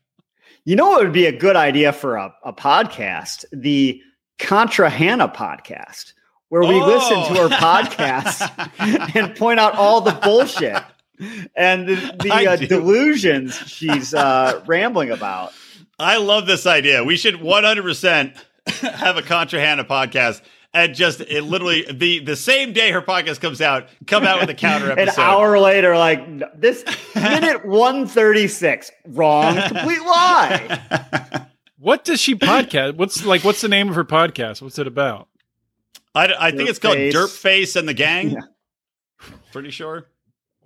You 0.65 0.75
know 0.75 0.89
what 0.89 1.03
would 1.03 1.13
be 1.13 1.25
a 1.25 1.31
good 1.31 1.55
idea 1.55 1.93
for 1.93 2.15
a, 2.15 2.33
a 2.43 2.53
podcast? 2.53 3.45
The 3.51 4.01
Contra 4.37 4.89
Hannah 4.89 5.27
podcast, 5.27 6.13
where 6.49 6.61
we 6.61 6.79
listen 6.81 7.17
to 7.17 7.41
her 7.41 7.49
podcast 7.49 9.15
and 9.15 9.35
point 9.35 9.59
out 9.59 9.75
all 9.75 10.01
the 10.01 10.11
bullshit 10.11 10.81
and 11.55 11.87
the, 11.87 11.95
the 12.21 12.31
uh, 12.31 12.55
delusions 12.55 13.55
she's 13.55 14.13
uh, 14.13 14.63
rambling 14.65 15.11
about. 15.11 15.53
I 15.99 16.17
love 16.17 16.45
this 16.45 16.65
idea. 16.65 17.03
We 17.03 17.17
should 17.17 17.35
100% 17.35 18.37
have 18.81 19.17
a 19.17 19.21
Contra 19.21 19.59
Hannah 19.59 19.83
podcast 19.83 20.41
and 20.73 20.93
just 20.93 21.21
it 21.21 21.43
literally 21.43 21.85
the 21.91 22.19
the 22.19 22.35
same 22.35 22.73
day 22.73 22.91
her 22.91 23.01
podcast 23.01 23.39
comes 23.41 23.61
out, 23.61 23.87
come 24.07 24.23
out 24.23 24.39
with 24.39 24.49
a 24.49 24.53
counter 24.53 24.91
episode. 24.97 25.19
An 25.21 25.27
hour 25.27 25.59
later, 25.59 25.97
like 25.97 26.59
this 26.59 26.83
minute 27.15 27.65
136, 27.65 28.91
wrong, 29.07 29.55
complete 29.67 30.01
lie. 30.01 31.47
What 31.77 32.03
does 32.03 32.19
she 32.19 32.35
podcast? 32.35 32.95
What's 32.97 33.23
like? 33.25 33.43
What's 33.43 33.61
the 33.61 33.69
name 33.69 33.89
of 33.89 33.95
her 33.95 34.05
podcast? 34.05 34.61
What's 34.61 34.77
it 34.79 34.87
about? 34.87 35.27
I, 36.13 36.33
I 36.39 36.49
think 36.51 36.61
Dirt 36.61 36.69
it's 36.69 36.79
called 36.79 36.95
Face. 36.95 37.13
Dirt 37.13 37.29
Face 37.29 37.75
and 37.75 37.87
the 37.87 37.93
Gang. 37.93 38.31
Yeah. 38.31 38.39
Pretty 39.51 39.69
sure. 39.71 40.07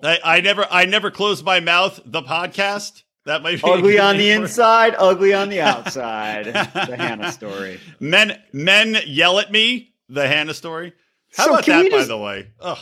I, 0.01 0.19
I 0.23 0.41
never 0.41 0.65
I 0.69 0.85
never 0.85 1.11
closed 1.11 1.45
my 1.45 1.59
mouth. 1.59 1.99
The 2.05 2.21
podcast 2.23 3.03
that 3.25 3.41
might 3.41 3.61
be 3.61 3.71
Ugly 3.71 3.99
on 3.99 4.17
the 4.17 4.23
name 4.23 4.39
for 4.39 4.43
it. 4.43 4.47
inside, 4.47 4.95
ugly 4.97 5.33
on 5.33 5.49
the 5.49 5.61
outside. 5.61 6.45
the 6.47 6.95
Hannah 6.97 7.31
story. 7.31 7.79
Men 7.99 8.41
men 8.51 8.97
yell 9.05 9.39
at 9.39 9.51
me. 9.51 9.92
The 10.13 10.27
Hannah 10.27 10.53
story. 10.53 10.93
How 11.35 11.45
So 11.45 11.53
about 11.53 11.65
that, 11.65 11.83
we 11.83 11.89
by 11.89 12.03
the 12.03 12.17
way? 12.17 12.47
Ugh. 12.61 12.77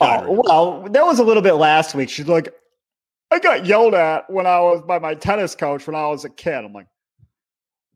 Oh, 0.00 0.42
well, 0.44 0.82
that 0.90 1.04
was 1.04 1.18
a 1.18 1.24
little 1.24 1.42
bit 1.42 1.54
last 1.54 1.94
week. 1.94 2.10
She's 2.10 2.26
like, 2.26 2.52
I 3.30 3.38
got 3.38 3.64
yelled 3.64 3.94
at 3.94 4.28
when 4.28 4.46
I 4.46 4.60
was 4.60 4.82
by 4.82 4.98
my 4.98 5.14
tennis 5.14 5.54
coach 5.54 5.86
when 5.86 5.96
I 5.96 6.06
was 6.08 6.24
a 6.24 6.28
kid. 6.28 6.64
I'm 6.64 6.72
like, 6.72 6.86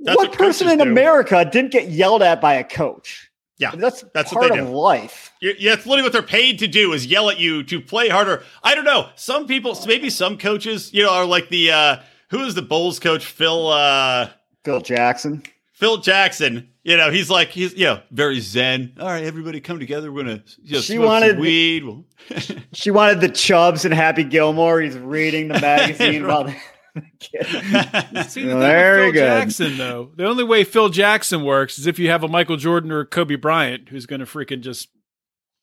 That's 0.01 0.17
what 0.17 0.31
what 0.31 0.39
person 0.39 0.69
in 0.71 0.79
do. 0.79 0.85
America 0.85 1.45
didn't 1.45 1.73
get 1.73 1.89
yelled 1.89 2.23
at 2.23 2.41
by 2.41 2.55
a 2.55 2.65
coach? 2.65 3.31
Yeah, 3.59 3.73
that's 3.75 4.05
that's 4.15 4.33
what 4.33 4.43
part 4.43 4.53
they 4.53 4.61
of 4.61 4.69
do. 4.69 4.73
life. 4.73 5.33
Yeah, 5.43 5.53
yeah, 5.59 5.73
it's 5.73 5.85
literally 5.85 6.05
what 6.05 6.13
they're 6.13 6.23
paid 6.23 6.61
to 6.61 6.69
do 6.69 6.93
is 6.93 7.05
yell 7.07 7.29
at 7.29 7.39
you 7.41 7.65
to 7.65 7.81
play 7.81 8.09
harder. 8.09 8.45
I 8.63 8.75
don't 8.77 8.85
know. 8.85 9.11
Some 9.17 9.47
people, 9.49 9.77
maybe 9.87 10.11
some 10.11 10.39
coaches, 10.39 10.95
you 10.95 11.03
know, 11.03 11.11
are 11.13 11.25
like 11.27 11.49
the 11.49 11.73
uh 11.73 11.97
who 12.31 12.45
is 12.45 12.55
the 12.55 12.63
Bulls 12.63 13.01
coach? 13.01 13.27
Phil 13.27 13.67
uh 13.69 14.31
Phil 14.65 14.81
Jackson. 14.81 15.43
Phil 15.73 15.97
Jackson. 15.99 16.69
You 16.89 16.97
know, 16.97 17.11
he's 17.11 17.29
like 17.29 17.51
he's 17.51 17.75
you 17.75 17.85
know 17.85 18.01
very 18.11 18.41
zen. 18.41 18.95
All 18.99 19.07
right, 19.07 19.23
everybody, 19.25 19.61
come 19.61 19.79
together. 19.79 20.11
We're 20.11 20.23
gonna 20.25 20.43
you 20.63 20.77
know, 20.77 20.81
She 20.81 20.95
smoke 20.95 21.07
wanted- 21.07 21.31
some 21.33 21.41
weed. 21.41 21.85
We'll- 21.85 22.05
She 22.73 22.91
wanted 22.91 23.21
the 23.21 23.29
Chubbs 23.29 23.85
and 23.85 23.93
Happy 23.93 24.25
Gilmore. 24.25 24.81
He's 24.81 24.97
reading 24.97 25.49
the 25.49 25.61
magazine 25.61 26.27
while. 26.27 26.45
the 26.45 27.03
kid. 27.21 27.47
See, 28.31 28.43
the 28.43 28.49
thing 28.53 28.59
Very 28.59 29.05
Phil 29.07 29.13
good. 29.13 29.19
Jackson, 29.27 29.77
though, 29.77 30.11
the 30.17 30.27
only 30.27 30.45
way 30.45 30.65
Phil 30.65 30.89
Jackson 30.89 31.45
works 31.45 31.79
is 31.79 31.87
if 31.87 31.99
you 31.99 32.09
have 32.11 32.25
a 32.25 32.29
Michael 32.29 32.57
Jordan 32.57 32.91
or 32.91 33.01
a 33.01 33.07
Kobe 33.07 33.37
Bryant 33.37 33.91
who's 33.91 34.07
going 34.07 34.21
to 34.21 34.27
freaking 34.27 34.63
just 34.63 34.89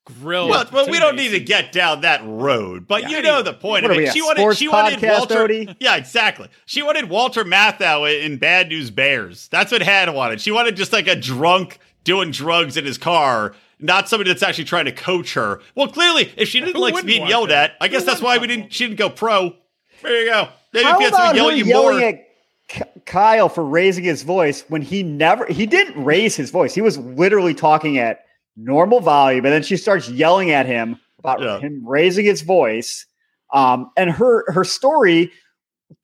grill. 0.06 0.48
well, 0.48 0.64
well, 0.72 0.88
we 0.90 0.98
don't 0.98 1.16
need 1.16 1.30
to 1.30 1.40
get 1.40 1.72
down 1.72 2.00
that 2.02 2.22
road, 2.24 2.86
but 2.88 3.10
you 3.10 3.20
know 3.20 3.42
the 3.42 3.52
point 3.52 3.82
What 3.82 3.90
of 3.90 3.98
are 3.98 4.00
it. 4.02 4.08
a 4.08 4.12
She 4.12 4.22
wanted, 4.22 4.40
sports 4.40 4.58
she 4.58 4.68
wanted 4.68 5.02
Walter. 5.02 5.34
Odie? 5.48 5.76
Yeah, 5.80 5.96
exactly. 5.96 6.48
She 6.64 6.82
wanted 6.82 7.08
Walter 7.10 7.44
Matthau 7.44 8.24
in 8.24 8.38
Bad 8.38 8.68
News 8.68 8.90
Bears. 8.90 9.48
That's 9.48 9.70
what 9.72 9.82
Hannah 9.82 10.12
wanted. 10.12 10.40
She 10.40 10.50
wanted 10.52 10.76
just 10.76 10.92
like 10.92 11.06
a 11.08 11.16
drunk 11.16 11.78
doing 12.04 12.30
drugs 12.30 12.76
in 12.76 12.84
his 12.84 12.98
car, 12.98 13.54
not 13.80 14.08
somebody 14.08 14.30
that's 14.30 14.42
actually 14.42 14.64
trying 14.64 14.84
to 14.86 14.92
coach 14.92 15.34
her. 15.34 15.60
Well, 15.74 15.88
clearly, 15.88 16.32
if 16.36 16.48
she 16.48 16.60
didn't 16.60 16.76
Who 16.76 16.82
like 16.82 17.04
being 17.04 17.26
yelled 17.26 17.50
that? 17.50 17.72
at, 17.72 17.76
I 17.80 17.88
guess 17.88 18.02
Who 18.02 18.06
that's 18.06 18.22
why 18.22 18.38
we 18.38 18.46
didn't. 18.46 18.72
She 18.72 18.86
didn't 18.86 18.98
go 18.98 19.10
pro. 19.10 19.54
There 20.02 20.22
you 20.22 20.30
go. 20.30 20.48
Maybe 20.72 20.84
How 20.84 20.94
if 20.94 20.98
you 21.00 21.04
had 21.06 21.14
someone 21.14 21.30
about 21.30 21.36
yell 21.36 21.50
at 21.50 21.56
you 21.58 21.64
yelling 21.64 21.98
more. 22.00 22.08
at 22.08 23.06
Kyle 23.06 23.48
for 23.48 23.64
raising 23.64 24.04
his 24.04 24.22
voice 24.22 24.64
when 24.68 24.82
he 24.82 25.02
never 25.02 25.46
he 25.46 25.66
didn't 25.66 26.02
raise 26.04 26.36
his 26.36 26.50
voice. 26.50 26.74
He 26.74 26.80
was 26.80 26.98
literally 26.98 27.54
talking 27.54 27.98
at 27.98 28.25
normal 28.56 29.00
volume, 29.00 29.44
and 29.44 29.52
then 29.54 29.62
she 29.62 29.76
starts 29.76 30.08
yelling 30.08 30.50
at 30.50 30.66
him 30.66 30.98
about 31.18 31.40
Yeah. 31.40 31.58
him 31.58 31.82
raising 31.86 32.24
his 32.24 32.42
voice. 32.42 33.06
Um, 33.52 33.90
and 33.96 34.10
her 34.10 34.50
her 34.52 34.64
story 34.64 35.30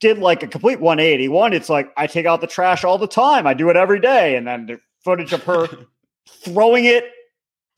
did 0.01 0.19
like 0.19 0.43
a 0.43 0.47
complete 0.47 0.81
180. 0.81 1.29
One, 1.29 1.53
it's 1.53 1.69
like 1.69 1.91
I 1.97 2.07
take 2.07 2.27
out 2.27 2.41
the 2.41 2.47
trash 2.47 2.85
all 2.85 2.99
the 2.99 3.09
time. 3.09 3.47
I 3.47 3.55
do 3.55 3.69
it 3.71 3.77
every 3.77 3.99
day, 4.01 4.37
and 4.37 4.47
then 4.47 4.67
the 4.67 4.81
footage 5.05 5.33
of 5.33 5.43
her 5.45 5.67
throwing 6.29 6.85
it 6.85 7.05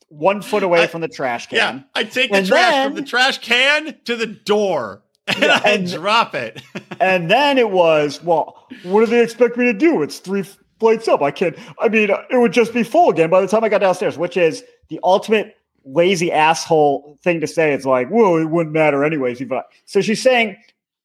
one 0.09 0.41
foot 0.41 0.61
away 0.63 0.83
I- 0.83 0.87
from 0.87 1.01
the 1.01 1.07
trash 1.07 1.47
can. 1.47 1.57
Yeah, 1.57 1.79
I 1.95 2.03
take 2.03 2.31
the 2.31 2.37
And 2.37 2.47
trash 2.47 2.71
then- 2.71 2.87
from 2.89 2.95
the 2.95 3.01
trash 3.09 3.37
can 3.39 3.95
to 4.05 4.15
the 4.15 4.27
door 4.27 5.01
and 5.27 5.39
Yeah, 5.39 5.59
I 5.63 5.71
and- 5.71 5.91
drop 5.91 6.35
it. 6.35 6.61
And 6.99 7.29
then 7.31 7.57
it 7.57 7.71
was, 7.71 8.23
well, 8.23 8.67
what 8.83 8.99
do 9.01 9.07
they 9.07 9.23
expect 9.23 9.57
me 9.57 9.65
to 9.65 9.73
do? 9.73 10.03
It's 10.03 10.19
three 10.19 10.43
flights 10.79 11.07
up. 11.07 11.21
I 11.21 11.31
can't. 11.31 11.57
I 11.79 11.89
mean, 11.89 12.09
it 12.29 12.37
would 12.37 12.53
just 12.53 12.73
be 12.73 12.83
full 12.83 13.09
again 13.09 13.29
by 13.29 13.41
the 13.41 13.47
time 13.47 13.63
I 13.63 13.69
got 13.69 13.79
downstairs, 13.79 14.17
which 14.17 14.37
is 14.37 14.63
the 14.89 14.99
ultimate 15.03 15.55
lazy 15.85 16.31
asshole 16.31 17.17
thing 17.23 17.41
to 17.41 17.47
say. 17.47 17.73
It's 17.73 17.85
like, 17.85 18.09
well, 18.11 18.37
it 18.37 18.45
wouldn't 18.45 18.73
matter 18.73 19.03
anyways. 19.03 19.41
If 19.41 19.51
I-" 19.51 19.63
So 19.85 20.01
she's 20.01 20.21
saying, 20.21 20.57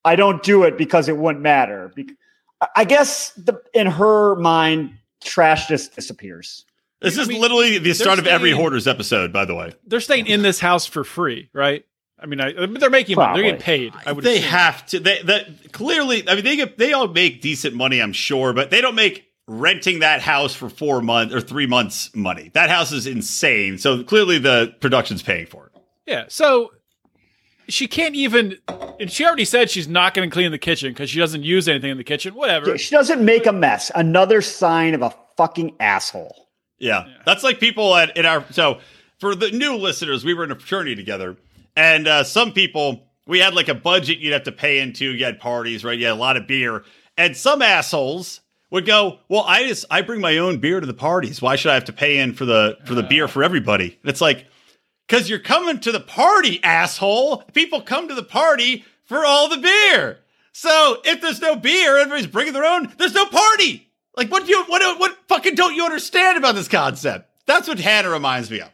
I 0.05 0.17
don't 0.17 0.43
do 0.43 0.63
it 0.65 0.79
because 0.79 1.09
it 1.09 1.17
wouldn't 1.17 1.43
matter. 1.43 1.93
Bec- 1.95 2.07
I- 2.61 2.69
I 2.77 2.85
guess 2.85 3.31
the, 3.33 3.61
in 3.75 3.87
her 3.87 4.37
mind, 4.37 4.95
trash 5.23 5.69
just 5.69 5.95
disappears. 5.95 6.65
This 7.03 7.19
I 7.19 7.23
is 7.23 7.29
mean, 7.29 7.41
literally 7.41 7.79
the 7.79 7.95
start 7.95 8.19
of 8.19 8.27
every 8.27 8.51
staying- 8.51 8.61
Hoarders 8.61 8.87
episode, 8.87 9.33
by 9.33 9.45
the 9.47 9.55
way. 9.55 9.73
They're 9.87 10.01
staying 10.01 10.27
in 10.27 10.43
this 10.43 10.61
house 10.61 10.85
for 10.87 11.05
free, 11.05 11.49
right? 11.53 11.85
I 12.23 12.27
mean, 12.27 12.39
I, 12.39 12.53
they're 12.53 12.91
making 12.91 13.17
money. 13.17 13.35
They're 13.35 13.51
getting 13.53 13.61
paid. 13.63 13.95
I 14.05 14.13
would. 14.13 14.23
they 14.23 14.37
assume. 14.37 14.51
have 14.51 14.87
to. 14.89 15.01
They 15.01 15.23
that 15.23 15.73
clearly. 15.73 16.29
I 16.29 16.35
mean, 16.35 16.45
they 16.45 16.57
get 16.57 16.77
they 16.77 16.93
all 16.93 17.09
make 17.09 17.41
decent 17.41 17.75
money, 17.75 18.03
I'm 18.03 18.13
sure, 18.13 18.53
but 18.53 18.69
they 18.71 18.83
don't 18.83 18.95
make 18.95 19.25
renting 19.51 19.99
that 19.99 20.23
house 20.23 20.55
for 20.55 20.69
four 20.69 21.03
months 21.03 21.35
or 21.35 21.41
three 21.41 21.67
months 21.67 22.15
money. 22.15 22.51
That 22.55 22.71
house 22.71 22.93
is 22.93 23.07
insane. 23.07 23.79
So 23.79 24.05
clearly, 24.05 24.39
the 24.39 24.75
production's 24.81 25.23
paying 25.23 25.47
for 25.47 25.67
it. 25.67 25.83
Yeah. 26.07 26.25
So 26.29 26.71
she 27.69 27.89
can't 27.89 28.15
even. 28.15 28.59
And 29.01 29.11
she 29.11 29.25
already 29.25 29.45
said 29.45 29.69
she's 29.69 29.89
not 29.89 30.15
going 30.15 30.31
to 30.31 30.33
clean 30.33 30.53
the 30.53 30.59
kitchen 30.59 30.93
because 30.93 31.11
she 31.11 31.19
doesn't 31.19 31.43
use 31.43 31.69
anything 31.69 31.91
in 31.91 31.97
the 31.97 32.05
kitchen. 32.05 32.35
Whatever. 32.35 32.79
She 32.79 32.95
doesn't 32.95 33.25
make 33.25 33.47
a 33.47 33.53
mess. 33.53 33.91
Another 33.95 34.41
sign 34.41 34.95
of 34.95 35.03
a 35.03 35.13
fucking 35.37 35.77
asshole. 35.81 36.49
Yeah. 36.79 37.07
That's 37.27 37.43
like 37.43 37.59
people 37.59 37.95
at 37.97 38.17
in 38.17 38.27
our 38.27 38.45
so 38.53 38.79
for 39.19 39.35
the 39.35 39.51
new 39.51 39.75
listeners, 39.75 40.25
we 40.25 40.33
were 40.33 40.45
in 40.45 40.53
a 40.53 40.55
fraternity 40.55 40.95
together, 40.95 41.37
and 41.77 42.07
uh, 42.07 42.23
some 42.25 42.53
people 42.53 43.09
we 43.27 43.41
had 43.41 43.55
like 43.55 43.69
a 43.69 43.75
budget 43.75 44.19
you'd 44.19 44.33
have 44.33 44.45
to 44.45 44.53
pay 44.53 44.79
into. 44.79 45.13
You 45.13 45.25
had 45.25 45.41
parties, 45.41 45.85
right? 45.85 45.99
You 45.99 46.07
had 46.07 46.13
a 46.13 46.15
lot 46.15 46.37
of 46.37 46.47
beer, 46.47 46.85
and 47.19 47.37
some 47.37 47.63
assholes 47.63 48.41
would 48.71 48.87
go, 48.87 49.19
"Well, 49.29 49.45
I 49.47 49.67
just 49.67 49.85
I 49.91 50.03
bring 50.03 50.21
my 50.21 50.39
own 50.39 50.59
beer 50.59 50.81
to 50.81 50.87
the 50.87 50.95
parties. 50.95 51.43
Why 51.43 51.57
should 51.57 51.71
I 51.71 51.75
have 51.75 51.85
to 51.87 51.93
pay 51.93 52.19
in 52.19 52.35
for 52.35 52.45
the 52.45 52.79
for 52.85 52.95
the 52.95 53.03
beer 53.03 53.25
ah. 53.25 53.29
for 53.29 53.43
everybody?" 53.43 53.99
And 54.03 54.11
it's 54.11 54.21
like, 54.21 54.47
because 55.07 55.29
you're 55.29 55.39
coming 55.41 55.81
to 55.81 55.93
the 55.93 56.01
party, 56.01 56.63
asshole. 56.63 57.39
People 57.53 57.83
come 57.83 58.09
to 58.09 58.15
the 58.15 58.23
party 58.23 58.85
for 59.05 59.25
all 59.25 59.49
the 59.49 59.59
beer. 59.59 60.19
So 60.53 60.99
if 61.05 61.21
there's 61.21 61.41
no 61.41 61.57
beer, 61.57 61.99
everybody's 61.99 62.27
bringing 62.27 62.53
their 62.53 62.65
own. 62.65 62.93
There's 62.97 63.15
no 63.15 63.27
party. 63.27 63.89
Like 64.17 64.31
what 64.31 64.45
do 64.45 64.51
you 64.51 64.65
what 64.65 64.99
what 64.99 65.17
fucking 65.29 65.55
don't 65.55 65.75
you 65.75 65.85
understand 65.85 66.39
about 66.39 66.55
this 66.55 66.69
concept? 66.69 67.29
That's 67.47 67.67
what 67.67 67.81
Hannah 67.81 68.11
reminds 68.11 68.51
me 68.51 68.61
of. 68.61 68.71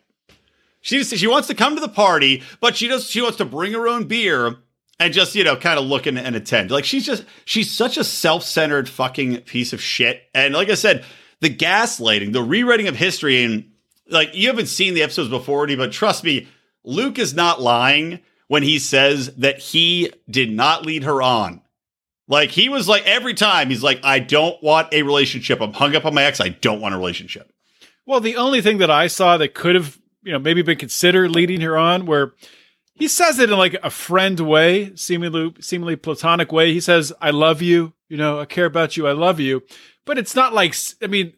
She 0.80 1.02
she 1.04 1.26
wants 1.26 1.48
to 1.48 1.54
come 1.54 1.74
to 1.74 1.80
the 1.80 1.88
party, 1.88 2.42
but 2.60 2.76
she 2.76 2.88
does 2.88 3.08
she 3.08 3.22
wants 3.22 3.38
to 3.38 3.44
bring 3.44 3.72
her 3.72 3.88
own 3.88 4.04
beer 4.04 4.56
and 4.98 5.12
just 5.12 5.34
you 5.34 5.44
know 5.44 5.56
kind 5.56 5.78
of 5.78 5.84
look 5.84 6.06
and, 6.06 6.18
attend. 6.18 6.70
Like 6.70 6.84
she's 6.84 7.04
just 7.04 7.24
she's 7.44 7.70
such 7.70 7.96
a 7.96 8.04
self 8.04 8.42
centered 8.42 8.88
fucking 8.88 9.42
piece 9.42 9.72
of 9.72 9.80
shit. 9.80 10.22
And 10.34 10.54
like 10.54 10.70
I 10.70 10.74
said, 10.74 11.04
the 11.40 11.54
gaslighting, 11.54 12.32
the 12.32 12.42
rewriting 12.42 12.88
of 12.88 12.96
history, 12.96 13.42
and 13.42 13.72
like 14.08 14.34
you 14.34 14.48
haven't 14.48 14.66
seen 14.66 14.94
the 14.94 15.02
episodes 15.02 15.28
before, 15.28 15.64
Eddie, 15.64 15.76
but 15.76 15.92
trust 15.92 16.24
me, 16.24 16.48
Luke 16.84 17.18
is 17.18 17.34
not 17.34 17.60
lying 17.60 18.20
when 18.48 18.62
he 18.62 18.78
says 18.78 19.34
that 19.36 19.58
he 19.58 20.12
did 20.30 20.50
not 20.50 20.86
lead 20.86 21.04
her 21.04 21.20
on. 21.20 21.60
Like 22.28 22.50
he 22.50 22.68
was 22.68 22.88
like 22.88 23.06
every 23.06 23.34
time 23.34 23.70
he's 23.70 23.82
like, 23.82 24.00
I 24.02 24.18
don't 24.18 24.60
want 24.62 24.92
a 24.92 25.02
relationship. 25.02 25.60
I'm 25.60 25.72
hung 25.72 25.94
up 25.94 26.04
on 26.04 26.14
my 26.14 26.24
ex. 26.24 26.40
I 26.40 26.48
don't 26.48 26.80
want 26.80 26.94
a 26.94 26.98
relationship. 26.98 27.52
Well, 28.04 28.20
the 28.20 28.36
only 28.36 28.62
thing 28.62 28.78
that 28.78 28.90
I 28.90 29.08
saw 29.08 29.36
that 29.36 29.54
could 29.54 29.74
have, 29.74 29.98
you 30.22 30.32
know, 30.32 30.38
maybe 30.38 30.62
been 30.62 30.78
considered 30.78 31.30
leading 31.30 31.60
her 31.60 31.76
on, 31.76 32.06
where 32.06 32.34
he 32.96 33.08
says 33.08 33.38
it 33.38 33.50
in 33.50 33.56
like 33.58 33.76
a 33.82 33.90
friend 33.90 34.40
way, 34.40 34.94
seemingly 34.96 35.54
seemingly 35.60 35.96
platonic 35.96 36.50
way. 36.50 36.72
He 36.72 36.80
says, 36.80 37.12
"I 37.20 37.30
love 37.30 37.62
you," 37.62 37.92
you 38.08 38.16
know, 38.16 38.40
"I 38.40 38.44
care 38.46 38.64
about 38.66 38.96
you," 38.96 39.06
"I 39.06 39.12
love 39.12 39.38
you," 39.38 39.62
but 40.04 40.18
it's 40.18 40.34
not 40.34 40.52
like, 40.54 40.74
I 41.02 41.06
mean, 41.06 41.32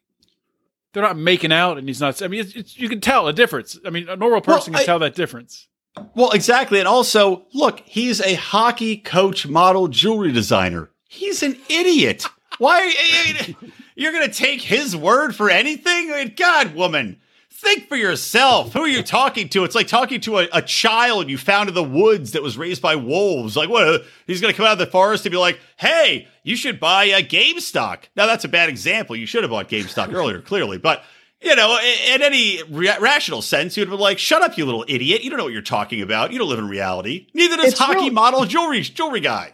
they're 0.92 1.02
not 1.02 1.18
making 1.18 1.52
out, 1.52 1.76
and 1.78 1.86
he's 1.88 2.00
not. 2.00 2.22
I 2.22 2.28
mean, 2.28 2.40
it's, 2.40 2.54
it's, 2.54 2.78
you 2.78 2.88
can 2.88 3.00
tell 3.00 3.28
a 3.28 3.32
difference. 3.32 3.78
I 3.84 3.90
mean, 3.90 4.08
a 4.08 4.16
normal 4.16 4.40
person 4.40 4.72
Well, 4.72 4.80
can 4.80 4.84
I- 4.84 4.86
tell 4.86 4.98
that 5.00 5.14
difference. 5.14 5.68
Well, 6.14 6.30
exactly. 6.30 6.78
And 6.78 6.86
also, 6.86 7.46
look, 7.52 7.80
he's 7.84 8.20
a 8.20 8.34
hockey 8.34 8.96
coach, 8.98 9.48
model, 9.48 9.88
jewelry 9.88 10.30
designer. 10.30 10.90
He's 11.08 11.42
an 11.42 11.56
idiot. 11.68 12.24
Why 12.58 12.94
you're 13.96 14.12
going 14.12 14.28
to 14.28 14.32
take 14.34 14.62
his 14.62 14.94
word 14.96 15.34
for 15.34 15.50
anything? 15.50 16.12
I 16.12 16.24
mean, 16.24 16.34
God, 16.36 16.74
woman, 16.76 17.18
think 17.60 17.88
for 17.88 17.96
yourself. 17.96 18.72
Who 18.72 18.80
are 18.80 18.88
you 18.88 19.02
talking 19.04 19.48
to? 19.50 19.64
It's 19.64 19.74
like 19.74 19.88
talking 19.88 20.20
to 20.22 20.38
a, 20.38 20.48
a 20.52 20.62
child 20.62 21.28
you 21.28 21.38
found 21.38 21.68
in 21.68 21.74
the 21.74 21.82
woods 21.82 22.32
that 22.32 22.42
was 22.42 22.56
raised 22.56 22.80
by 22.82 22.96
wolves. 22.96 23.56
Like, 23.56 23.68
what? 23.68 24.04
He's 24.26 24.40
going 24.40 24.52
to 24.52 24.56
come 24.56 24.66
out 24.66 24.72
of 24.72 24.78
the 24.78 24.86
forest 24.86 25.26
and 25.26 25.30
be 25.32 25.38
like, 25.38 25.58
"Hey, 25.76 26.28
you 26.42 26.56
should 26.56 26.78
buy 26.80 27.04
a 27.04 27.22
GameStop." 27.22 28.04
Now, 28.16 28.26
that's 28.26 28.44
a 28.44 28.48
bad 28.48 28.68
example. 28.68 29.16
You 29.16 29.26
should 29.26 29.42
have 29.42 29.50
bought 29.50 29.68
GameStop 29.68 30.12
earlier, 30.12 30.40
clearly, 30.40 30.78
but. 30.78 31.02
You 31.40 31.54
know, 31.54 31.78
in, 31.78 32.14
in 32.16 32.22
any 32.22 32.60
ra- 32.68 32.96
rational 32.98 33.42
sense, 33.42 33.76
you'd 33.76 33.88
be 33.88 33.94
like, 33.94 34.18
"Shut 34.18 34.42
up, 34.42 34.58
you 34.58 34.64
little 34.66 34.84
idiot! 34.88 35.22
You 35.22 35.30
don't 35.30 35.36
know 35.38 35.44
what 35.44 35.52
you're 35.52 35.62
talking 35.62 36.02
about. 36.02 36.32
You 36.32 36.38
don't 36.40 36.48
live 36.48 36.58
in 36.58 36.68
reality. 36.68 37.28
Neither 37.32 37.54
does 37.54 37.66
It's 37.74 37.78
hockey 37.78 38.06
real- 38.06 38.12
model 38.12 38.44
jewelry 38.44 38.80
jewelry 38.80 39.20
guy." 39.20 39.52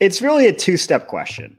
It's 0.00 0.20
really 0.20 0.48
a 0.48 0.52
two 0.52 0.76
step 0.76 1.06
question. 1.06 1.58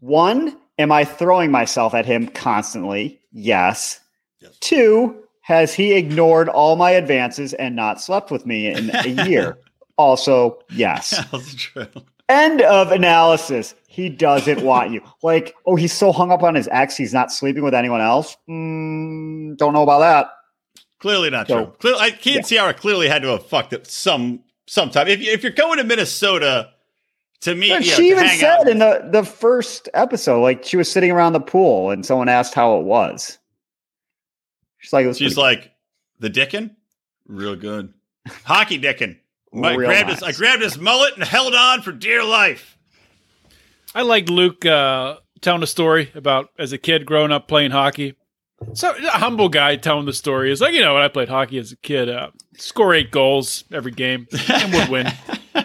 One, 0.00 0.58
am 0.78 0.92
I 0.92 1.06
throwing 1.06 1.50
myself 1.50 1.94
at 1.94 2.04
him 2.04 2.28
constantly? 2.28 3.18
Yes. 3.32 3.98
Yes. 4.42 4.56
Two, 4.60 5.16
has 5.40 5.74
he 5.74 5.92
ignored 5.94 6.48
all 6.48 6.76
my 6.76 6.90
advances 6.90 7.52
and 7.54 7.74
not 7.76 8.00
slept 8.00 8.30
with 8.30 8.44
me 8.46 8.66
in 8.68 8.90
a 8.94 9.26
year? 9.26 9.58
also, 9.96 10.58
yes. 10.70 11.10
That's 11.32 11.54
true. 11.54 11.86
End 12.28 12.62
of 12.62 12.92
analysis. 12.92 13.74
He 13.88 14.08
doesn't 14.08 14.62
want 14.62 14.90
you. 14.90 15.02
Like, 15.22 15.54
oh, 15.66 15.76
he's 15.76 15.92
so 15.92 16.12
hung 16.12 16.30
up 16.32 16.42
on 16.42 16.54
his 16.54 16.68
ex, 16.72 16.96
he's 16.96 17.12
not 17.12 17.30
sleeping 17.32 17.62
with 17.62 17.74
anyone 17.74 18.00
else. 18.00 18.36
Mm, 18.48 19.56
don't 19.58 19.72
know 19.74 19.82
about 19.82 19.98
that. 20.00 20.30
Clearly 20.98 21.30
not 21.30 21.48
So- 21.48 21.64
true. 21.66 21.74
Clearly, 21.80 21.98
I, 22.00 22.10
he 22.10 22.30
Yeah. 22.30 22.36
and 22.38 22.46
Ciara 22.46 22.74
clearly 22.74 23.08
had 23.08 23.22
to 23.22 23.28
have 23.28 23.46
fucked 23.46 23.72
it 23.72 23.86
some 23.86 24.40
sometime. 24.66 25.08
If, 25.08 25.20
if 25.20 25.42
you're 25.42 25.52
going 25.52 25.78
to 25.78 25.84
Minnesota 25.84 26.70
to 27.40 27.54
you 27.56 27.68
know, 27.74 27.80
she 27.80 28.08
even 28.10 28.28
said 28.28 28.60
out, 28.60 28.68
in 28.68 28.78
the, 28.78 29.08
the 29.10 29.24
first 29.24 29.88
episode, 29.94 30.40
like 30.42 30.64
she 30.64 30.76
was 30.76 30.90
sitting 30.90 31.10
around 31.10 31.32
the 31.32 31.40
pool 31.40 31.90
and 31.90 32.06
someone 32.06 32.28
asked 32.28 32.54
how 32.54 32.78
it 32.78 32.84
was. 32.84 33.38
She's 34.82 34.92
like, 34.92 35.06
she's 35.06 35.16
pretty 35.18 35.40
like, 35.40 35.72
"The 36.18 36.28
Dickin, 36.28 36.74
real 37.26 37.56
good, 37.56 37.94
hockey 38.44 38.78
Dickin." 38.78 39.16
I 39.54 39.74
Real 39.74 39.90
grabbed 39.90 40.08
his, 40.10 40.22
I 40.22 40.32
grabbed 40.32 40.62
his 40.62 40.78
mullet 40.78 41.14
and 41.14 41.22
held 41.24 41.54
on 41.54 41.82
for 41.82 41.92
dear 41.92 42.24
life. 42.24 42.78
I 43.94 44.00
liked 44.00 44.30
Luke 44.30 44.64
uh, 44.64 45.16
telling 45.42 45.62
a 45.62 45.66
story 45.66 46.10
about 46.14 46.48
as 46.58 46.72
a 46.72 46.78
kid 46.78 47.04
growing 47.04 47.30
up 47.32 47.48
playing 47.48 47.70
hockey. 47.70 48.14
So 48.72 48.94
a 48.96 49.10
humble 49.10 49.50
guy 49.50 49.76
telling 49.76 50.06
the 50.06 50.14
story 50.14 50.50
is 50.50 50.62
like, 50.62 50.72
you 50.72 50.80
know, 50.80 50.94
when 50.94 51.02
I 51.02 51.08
played 51.08 51.28
hockey 51.28 51.58
as 51.58 51.70
a 51.72 51.76
kid, 51.76 52.08
uh, 52.08 52.30
score 52.56 52.94
eight 52.94 53.10
goals 53.10 53.64
every 53.70 53.92
game 53.92 54.26
and 54.48 54.72
would 54.72 54.88
win. 54.88 55.12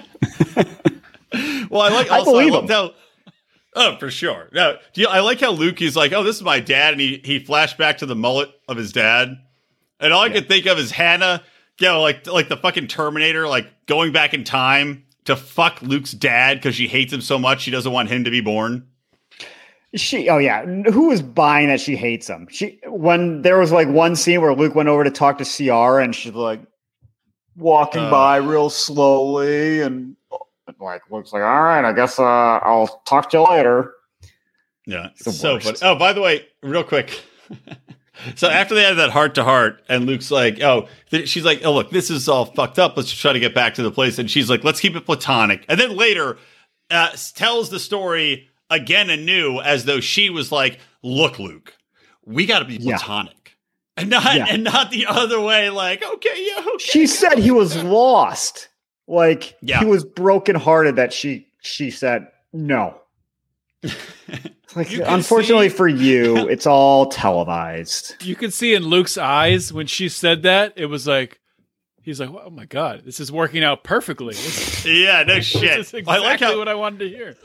Well, 1.70 1.82
I 1.82 1.90
like. 1.90 2.10
I 2.10 2.20
Also, 2.20 2.32
I, 2.32 2.34
believe 2.34 2.54
loved 2.54 2.70
him. 2.70 2.76
how. 2.76 2.92
Oh, 3.80 3.96
for 4.00 4.10
sure. 4.10 4.50
No, 4.54 4.78
do 4.94 5.02
you, 5.02 5.08
I 5.08 5.20
like 5.20 5.40
how 5.40 5.52
Luke 5.52 5.82
is 5.84 5.96
like, 5.96 6.12
"Oh, 6.12 6.24
this 6.24 6.36
is 6.38 6.42
my 6.42 6.60
dad," 6.60 6.94
and 6.94 7.00
he 7.02 7.22
he 7.24 7.38
flashed 7.38 7.78
back 7.78 8.00
to 8.00 8.08
the 8.08 8.16
mullet 8.16 8.50
of 8.68 8.76
his 8.76 8.92
dad, 8.92 9.38
and 10.00 10.12
all 10.12 10.24
I 10.24 10.30
could 10.30 10.48
think 10.48 10.66
of 10.66 10.80
is 10.80 10.90
Hannah, 10.90 11.44
you 11.80 11.88
know, 11.88 12.02
like 12.02 12.26
like 12.26 12.50
the 12.50 12.58
fucking 12.58 12.88
Terminator, 12.88 13.48
like 13.48 13.68
going 13.86 14.12
back 14.12 14.34
in 14.34 14.44
time 14.44 15.04
to 15.26 15.36
fuck 15.36 15.80
Luke's 15.84 16.12
dad 16.14 16.58
because 16.58 16.74
she 16.74 16.88
hates 16.88 17.14
him 17.14 17.22
so 17.22 17.38
much 17.38 17.62
she 17.62 17.70
doesn't 17.72 17.92
want 17.92 18.10
him 18.10 18.24
to 18.24 18.32
be 18.32 18.42
born. 18.42 18.88
She, 19.96 20.28
oh 20.28 20.38
yeah, 20.40 20.66
who 20.66 21.10
was 21.10 21.22
buying 21.22 21.68
that 21.68 21.80
she 21.80 21.96
hates 21.96 22.28
him? 22.28 22.48
She 22.50 22.80
when 22.88 23.44
there 23.44 23.60
was 23.60 23.72
like 23.72 23.88
one 23.88 24.16
scene 24.16 24.42
where 24.42 24.56
Luke 24.56 24.74
went 24.74 24.90
over 24.90 25.04
to 25.04 25.12
talk 25.12 25.38
to 25.38 25.46
CR 25.46 26.00
and 26.00 26.16
she's 26.16 26.34
like 26.34 26.62
walking 27.56 28.02
Uh. 28.04 28.12
by 28.12 28.38
real 28.38 28.70
slowly 28.70 29.82
and 29.82 30.16
like 30.80 31.02
looks 31.10 31.34
like 31.34 31.44
all 31.44 31.62
right, 31.64 31.86
I 31.86 31.94
guess 31.94 32.20
uh, 32.20 32.24
I'll 32.24 33.02
talk 33.06 33.30
to 33.32 33.38
you 33.38 33.44
later. 33.50 33.94
Yeah, 34.86 35.10
so 35.16 35.32
funny. 35.60 35.78
Oh, 35.82 35.96
by 35.96 36.14
the 36.14 36.22
way, 36.22 36.46
real 36.64 36.84
quick. 36.84 37.20
so 38.36 38.48
after 38.50 38.74
they 38.74 38.84
had 38.84 38.96
that 38.98 39.10
heart 39.10 39.36
to 39.36 39.44
heart, 39.44 39.82
and 39.90 40.06
Luke's 40.06 40.32
like, 40.32 40.62
"Oh," 40.62 40.88
th- 41.12 41.28
she's 41.28 41.44
like, 41.46 41.62
"Oh, 41.66 41.74
look, 41.74 41.90
this 41.92 42.10
is 42.10 42.30
all 42.30 42.46
fucked 42.46 42.80
up. 42.80 42.96
Let's 42.96 43.12
try 43.12 43.34
to 43.34 43.40
get 43.40 43.54
back 43.54 43.74
to 43.76 43.84
the 43.84 43.92
place." 43.92 44.18
And 44.18 44.30
she's 44.32 44.50
like, 44.50 44.64
"Let's 44.64 44.80
keep 44.80 44.96
it 44.96 45.06
platonic." 45.06 45.66
And 45.68 45.80
then 45.80 45.96
later, 45.96 46.38
uh, 46.90 47.10
tells 47.36 47.70
the 47.70 47.80
story 47.80 48.48
again 48.70 49.10
anew 49.10 49.60
as 49.60 49.86
though 49.86 50.00
she 50.00 50.30
was 50.30 50.52
like, 50.54 50.80
"Look, 51.04 51.38
Luke, 51.40 51.74
we 52.26 52.46
got 52.46 52.60
to 52.60 52.66
be 52.66 52.76
Yeah. 52.78 52.96
platonic." 52.98 53.34
And 53.98 54.10
not 54.12 54.36
Yeah. 54.36 54.46
and 54.48 54.64
not 54.64 54.92
the 54.92 55.06
other 55.08 55.42
way, 55.42 55.70
like, 55.70 56.04
okay, 56.04 56.48
yeah, 56.56 56.60
okay. 56.76 56.78
She 56.86 57.08
said 57.08 57.40
he 57.40 57.52
was 57.52 57.76
lost. 57.84 58.70
Like 59.08 59.58
Yeah. 59.62 59.80
he 59.80 59.86
was 59.86 60.04
brokenhearted 60.04 60.98
that 60.98 61.14
she 61.14 61.48
she 61.62 61.92
said 61.92 62.28
no. 62.54 63.00
Like 64.76 64.92
unfortunately 64.92 65.70
see- 65.70 65.76
for 65.78 65.88
you, 65.88 66.38
it's 66.50 66.68
all 66.68 67.06
televised. 67.08 68.22
You 68.24 68.36
could 68.36 68.54
see 68.54 68.76
in 68.76 68.84
Luke's 68.84 69.18
eyes 69.18 69.72
when 69.72 69.88
she 69.88 70.10
said 70.10 70.44
that, 70.44 70.74
it 70.76 70.88
was 70.88 71.08
like, 71.08 71.40
he's 72.04 72.20
like, 72.20 72.30
oh 72.30 72.50
my 72.50 72.66
God, 72.66 73.04
this 73.06 73.20
is 73.22 73.32
working 73.32 73.64
out 73.64 73.84
perfectly. 73.84 74.34
This, 74.36 74.86
yeah, 74.86 75.24
no 75.24 75.36
this 75.36 75.46
shit. 75.46 75.80
is 75.80 75.94
exactly 75.94 76.14
I 76.14 76.18
like 76.18 76.42
how 76.42 76.58
what 76.58 76.68
I 76.68 76.76
wanted 76.76 77.00
to 77.00 77.10
hear. 77.10 77.36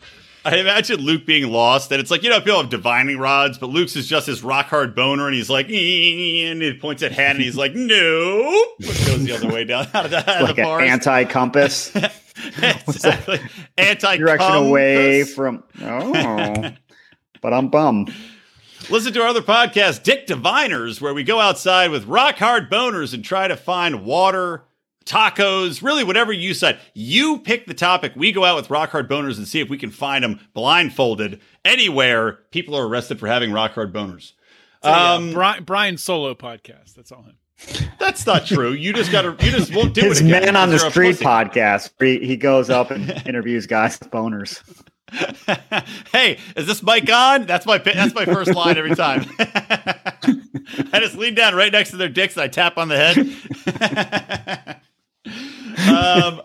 I 0.44 0.56
imagine 0.56 1.00
Luke 1.00 1.24
being 1.24 1.50
lost, 1.50 1.90
and 1.92 2.00
it's 2.00 2.10
like 2.10 2.22
you 2.22 2.30
know 2.30 2.40
people 2.40 2.60
have 2.60 2.70
divining 2.70 3.18
rods, 3.18 3.58
but 3.58 3.68
Luke's 3.70 3.94
is 3.96 4.08
just 4.08 4.26
this 4.26 4.42
rock 4.42 4.66
hard 4.66 4.94
boner, 4.94 5.26
and 5.26 5.34
he's 5.34 5.48
like, 5.50 5.66
and 5.66 6.62
he 6.62 6.76
points 6.80 7.02
at 7.02 7.12
Han, 7.12 7.30
and 7.36 7.40
he's 7.40 7.56
like, 7.56 7.74
no, 7.74 8.64
which 8.78 9.06
goes 9.06 9.24
the 9.24 9.32
other 9.36 9.48
way 9.52 9.64
down 9.64 9.86
out 9.94 10.04
of 10.06 10.10
the, 10.10 10.18
out 10.18 10.42
of 10.42 10.48
Like 10.48 10.56
the 10.56 10.62
an 10.62 10.66
forest. 10.68 10.90
anti 10.90 11.24
compass 11.24 11.94
exactly, 12.62 13.40
anti 13.78 14.16
direction 14.16 14.52
away 14.54 15.24
from 15.24 15.62
oh. 15.80 16.72
But 17.40 17.52
I'm 17.52 17.68
bum. 17.68 18.06
Listen 18.90 19.12
to 19.12 19.22
our 19.22 19.28
other 19.28 19.42
podcast, 19.42 20.02
Dick 20.02 20.26
Diviners, 20.26 21.00
where 21.00 21.14
we 21.14 21.22
go 21.22 21.38
outside 21.40 21.90
with 21.92 22.04
rock 22.06 22.36
hard 22.36 22.68
boners 22.70 23.14
and 23.14 23.24
try 23.24 23.46
to 23.46 23.56
find 23.56 24.04
water, 24.04 24.64
tacos, 25.04 25.82
really 25.82 26.04
whatever 26.04 26.32
you 26.32 26.54
said. 26.54 26.78
You 26.94 27.38
pick 27.38 27.66
the 27.66 27.74
topic. 27.74 28.12
We 28.16 28.32
go 28.32 28.44
out 28.44 28.56
with 28.56 28.70
rock 28.70 28.90
hard 28.90 29.08
boners 29.08 29.36
and 29.38 29.46
see 29.48 29.60
if 29.60 29.68
we 29.68 29.78
can 29.78 29.90
find 29.90 30.24
them 30.24 30.40
blindfolded 30.54 31.40
anywhere 31.64 32.40
people 32.50 32.76
are 32.76 32.86
arrested 32.86 33.18
for 33.20 33.26
having 33.28 33.52
rock 33.52 33.72
hard 33.72 33.92
boners. 33.92 34.32
Um, 34.82 34.92
Um, 34.94 35.32
Brian, 35.32 35.64
Brian 35.64 35.96
solo 35.96 36.34
podcast. 36.34 36.94
That's 36.94 37.12
all 37.12 37.22
him. 37.22 37.36
that's 38.00 38.26
not 38.26 38.44
true. 38.46 38.72
You 38.72 38.92
just 38.92 39.12
got 39.12 39.22
to. 39.22 39.36
You 39.44 39.52
just 39.52 39.72
won't 39.74 39.94
do 39.94 40.00
His 40.02 40.20
it. 40.20 40.24
again 40.26 40.42
man 40.46 40.56
on 40.56 40.68
the 40.70 40.76
because 40.76 40.96
you're 40.96 41.04
a 41.10 41.14
street 41.14 41.26
podcast. 41.26 41.90
He, 42.00 42.26
he 42.26 42.36
goes 42.36 42.68
up 42.70 42.90
and 42.90 43.08
interviews 43.26 43.66
guys 43.68 44.00
with 44.00 44.10
boners. 44.10 44.60
hey, 46.12 46.38
is 46.56 46.66
this 46.66 46.82
mic 46.82 47.08
on? 47.12 47.46
That's 47.46 47.66
my 47.66 47.78
that's 47.78 48.14
my 48.14 48.24
first 48.24 48.54
line 48.54 48.76
every 48.78 48.96
time. 48.96 49.26
I 49.38 50.98
just 51.00 51.16
lean 51.16 51.34
down 51.34 51.54
right 51.54 51.70
next 51.70 51.90
to 51.90 51.96
their 51.98 52.08
dicks 52.08 52.34
and 52.36 52.42
I 52.42 52.48
tap 52.48 52.78
on 52.78 52.88
the 52.88 52.96
head. 52.96 54.80
Um, 55.26 55.32
uh, 55.86 56.40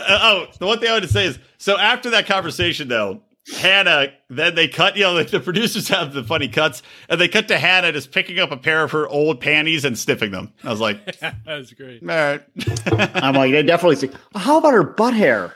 oh, 0.00 0.46
the 0.58 0.66
one 0.66 0.78
thing 0.78 0.88
I 0.88 0.92
wanted 0.92 1.06
to 1.06 1.12
say 1.12 1.26
is 1.26 1.38
so 1.58 1.78
after 1.78 2.10
that 2.10 2.26
conversation 2.26 2.88
though, 2.88 3.22
Hannah, 3.58 4.08
then 4.28 4.54
they 4.56 4.66
cut, 4.66 4.96
you 4.96 5.04
know, 5.04 5.22
the 5.22 5.38
producers 5.40 5.88
have 5.88 6.12
the 6.12 6.24
funny 6.24 6.48
cuts, 6.48 6.82
and 7.08 7.20
they 7.20 7.28
cut 7.28 7.46
to 7.48 7.58
Hannah 7.58 7.92
just 7.92 8.10
picking 8.10 8.38
up 8.40 8.50
a 8.50 8.56
pair 8.56 8.82
of 8.82 8.90
her 8.90 9.06
old 9.06 9.40
panties 9.40 9.84
and 9.84 9.96
sniffing 9.96 10.32
them. 10.32 10.52
I 10.64 10.70
was 10.70 10.80
like, 10.80 11.18
That's 11.46 11.72
great. 11.72 12.02
all 12.02 12.08
right. 12.08 12.42
I'm 13.14 13.34
like, 13.34 13.52
they 13.52 13.62
definitely 13.62 13.96
see. 13.96 14.10
How 14.34 14.58
about 14.58 14.72
her 14.72 14.82
butt 14.82 15.14
hair? 15.14 15.54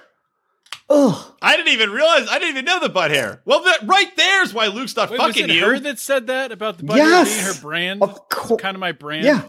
Ugh. 0.88 1.34
I 1.42 1.56
didn't 1.56 1.72
even 1.72 1.90
realize, 1.90 2.28
I 2.28 2.38
didn't 2.38 2.50
even 2.50 2.64
know 2.64 2.80
the 2.80 2.88
butt 2.88 3.10
hair. 3.10 3.42
Well, 3.44 3.62
that 3.64 3.86
right 3.86 4.08
there's 4.16 4.52
why 4.54 4.66
Luke's 4.68 4.94
not 4.96 5.10
Wait, 5.10 5.18
was 5.20 5.28
fucking 5.28 5.50
it 5.50 5.56
you. 5.56 5.64
her 5.64 5.78
that 5.80 5.98
said 5.98 6.26
that 6.28 6.52
about 6.52 6.78
the 6.78 6.84
butt 6.84 6.98
hair 6.98 7.24
being 7.24 7.38
her 7.38 7.60
brand? 7.60 8.02
Of 8.02 8.28
course. 8.28 8.60
kind 8.60 8.76
of 8.76 8.80
my 8.80 8.92
brand. 8.92 9.24
Yeah. 9.24 9.42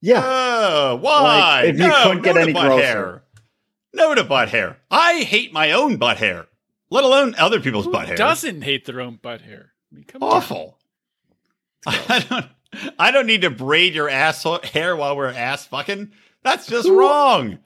Yeah. 0.00 0.22
Oh, 0.24 0.96
why? 1.00 1.62
Like, 1.62 1.68
if 1.74 1.78
you 1.80 1.88
no, 1.88 2.02
couldn't 2.02 2.22
get 2.22 2.34
no 2.34 2.40
to 2.40 2.40
any 2.42 2.52
butt 2.52 2.66
grosser. 2.66 2.82
hair. 2.82 3.22
No 3.94 4.14
to 4.14 4.24
butt 4.24 4.48
hair. 4.50 4.76
I 4.90 5.20
hate 5.22 5.52
my 5.52 5.72
own 5.72 5.96
butt 5.96 6.18
hair, 6.18 6.46
let 6.90 7.04
alone 7.04 7.34
other 7.38 7.60
people's 7.60 7.86
Who 7.86 7.92
butt 7.92 8.06
hair. 8.06 8.16
doesn't 8.16 8.62
hate 8.62 8.84
their 8.84 9.00
own 9.00 9.18
butt 9.20 9.40
hair? 9.40 9.72
I 9.90 9.94
mean, 9.96 10.04
come. 10.04 10.22
Awful. 10.22 10.78
I 11.86 12.24
don't. 12.28 12.46
I 12.98 13.10
don't 13.10 13.26
need 13.26 13.40
to 13.42 13.50
braid 13.50 13.94
your 13.94 14.10
ass 14.10 14.44
hair 14.64 14.94
while 14.94 15.16
we're 15.16 15.28
ass 15.32 15.66
fucking. 15.66 16.12
That's 16.42 16.66
just 16.66 16.86
Who- 16.86 16.98
wrong. 17.00 17.58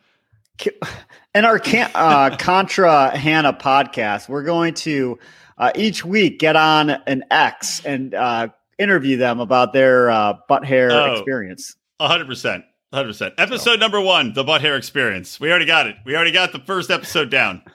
In 1.35 1.45
our 1.45 1.59
can- 1.59 1.91
uh, 1.95 2.37
Contra 2.37 3.17
Hannah 3.17 3.53
podcast, 3.53 4.29
we're 4.29 4.45
going 4.45 4.75
to 4.75 5.19
uh, 5.59 5.73
each 5.75 6.05
week 6.05 6.39
get 6.39 6.55
on 6.55 6.91
an 6.91 7.25
X 7.31 7.85
and 7.85 8.15
uh, 8.15 8.49
interview 8.79 9.17
them 9.17 9.41
about 9.41 9.73
their 9.73 10.09
uh, 10.11 10.35
butt 10.49 10.65
hair 10.65 10.91
Oh. 10.93 11.15
experience. 11.15 11.75
Hundred 12.09 12.27
percent. 12.27 12.65
hundred 12.93 13.09
percent. 13.09 13.35
Episode 13.39 13.81
number 13.81 14.01
one, 14.01 14.33
the 14.33 14.45
butt 14.45 14.61
hair 14.61 14.77
experience. 14.77 15.39
We 15.41 15.51
already 15.51 15.67
got 15.67 15.87
it. 15.87 15.97
We 16.05 16.15
already 16.15 16.33
got 16.33 16.53
the 16.53 16.59
first 16.61 16.91
episode 16.91 17.31
down. 17.31 17.63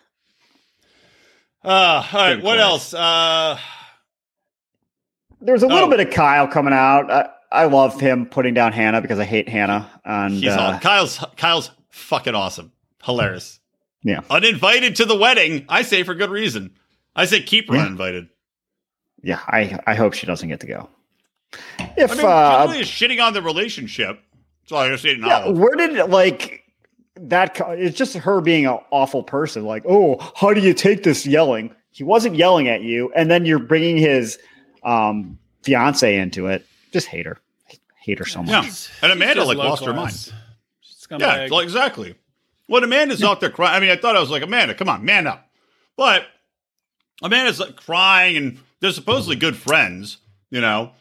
Uh, 1.64 1.70
all 2.14 2.20
right. 2.22 2.36
Good 2.36 2.44
What 2.44 2.60
else? 2.60 2.94
Uh, 2.94 3.60
There's 5.42 5.64
a 5.64 5.68
little 5.68 5.88
Oh. 5.88 5.90
bit 5.90 6.00
of 6.00 6.14
Kyle 6.14 6.48
coming 6.48 6.74
out. 6.74 7.12
I, 7.12 7.30
I 7.52 7.66
love 7.66 8.00
him 8.00 8.26
putting 8.26 8.54
down 8.54 8.72
Hannah 8.72 9.02
because 9.02 9.20
I 9.20 9.26
hate 9.26 9.50
Hannah. 9.50 9.90
And 10.06 10.34
he's 10.36 10.54
all, 10.54 10.72
uh, 10.72 10.80
Kyle's 10.80 11.24
Kyle's 11.36 11.72
fucking 11.90 12.36
awesome, 12.36 12.72
hilarious. 13.04 13.60
Yeah. 14.04 14.22
uninvited 14.30 14.96
to 14.98 15.06
the 15.06 15.18
wedding. 15.18 15.66
I 15.68 15.82
say 15.82 16.04
for 16.04 16.16
good 16.16 16.30
reason. 16.30 16.76
I 17.16 17.26
say 17.26 17.42
keep 17.42 17.68
her 17.70 17.76
Yeah. 17.76 17.82
uninvited. 17.82 18.30
yeah, 19.24 19.40
I, 19.46 19.78
I 19.86 19.96
hope 19.96 20.14
she 20.14 20.26
doesn't 20.26 20.48
get 20.48 20.62
to 20.62 20.68
go. 20.68 20.90
If 21.98 22.12
I 22.12 22.16
mean, 22.16 22.26
uh, 22.26 22.74
she 22.74 22.80
is 22.82 22.88
shitting 22.88 23.24
on 23.26 23.34
the 23.34 23.42
relationship. 23.42 24.20
So 24.66 24.76
I 24.76 24.90
just 24.90 25.04
didn't 25.04 25.26
Yeah, 25.26 25.46
know. 25.46 25.52
where 25.54 25.76
did 25.76 25.96
it 25.96 26.10
like 26.10 26.64
that? 27.16 27.60
It's 27.70 27.98
just 27.98 28.16
her 28.16 28.42
being 28.42 28.66
an 28.66 28.80
awful 28.92 29.24
person. 29.24 29.64
Like, 29.66 29.84
oh, 29.88 30.18
how 30.36 30.54
do 30.54 30.60
you 30.62 30.74
take 30.74 31.04
this 31.04 31.26
yelling? 31.26 31.74
He 31.92 32.04
wasn't 32.04 32.36
yelling 32.36 32.68
at 32.68 32.82
you, 32.82 33.12
and 33.16 33.32
then 33.32 33.46
you're 33.46 33.60
bringing 33.60 33.98
his 33.98 34.38
um, 34.84 35.40
fiance 35.64 36.16
into 36.18 36.48
it. 36.48 36.66
Just 36.92 37.08
hate 37.08 37.26
her, 37.26 37.38
hate 38.02 38.20
her 38.20 38.26
so 38.26 38.44
much. 38.44 38.50
Yeah. 38.50 38.70
And 39.04 39.12
Amanda, 39.14 39.44
like, 39.46 39.58
low 39.58 39.70
lost 39.70 39.86
her 39.86 39.94
mind. 39.94 40.32
Yeah, 41.12 41.18
scumbag. 41.18 41.50
well, 41.50 41.62
exactly. 41.62 42.16
Well, 42.68 42.84
Amanda's 42.84 43.24
out 43.24 43.40
there 43.40 43.50
crying. 43.50 43.74
I 43.76 43.80
mean, 43.80 43.90
I 43.90 43.96
thought 43.96 44.16
I 44.16 44.20
was 44.20 44.30
like, 44.30 44.44
Amanda, 44.44 44.76
come 44.76 44.90
on, 44.90 45.06
man 45.06 45.26
up. 45.28 45.50
But 45.96 46.26
Amanda's 47.24 47.60
like 47.60 47.78
crying, 47.78 48.36
and 48.38 48.60
they're 48.82 48.92
supposedly 48.92 49.38
good 49.38 49.56
friends, 49.56 50.18
you 50.52 50.60
know. 50.62 50.92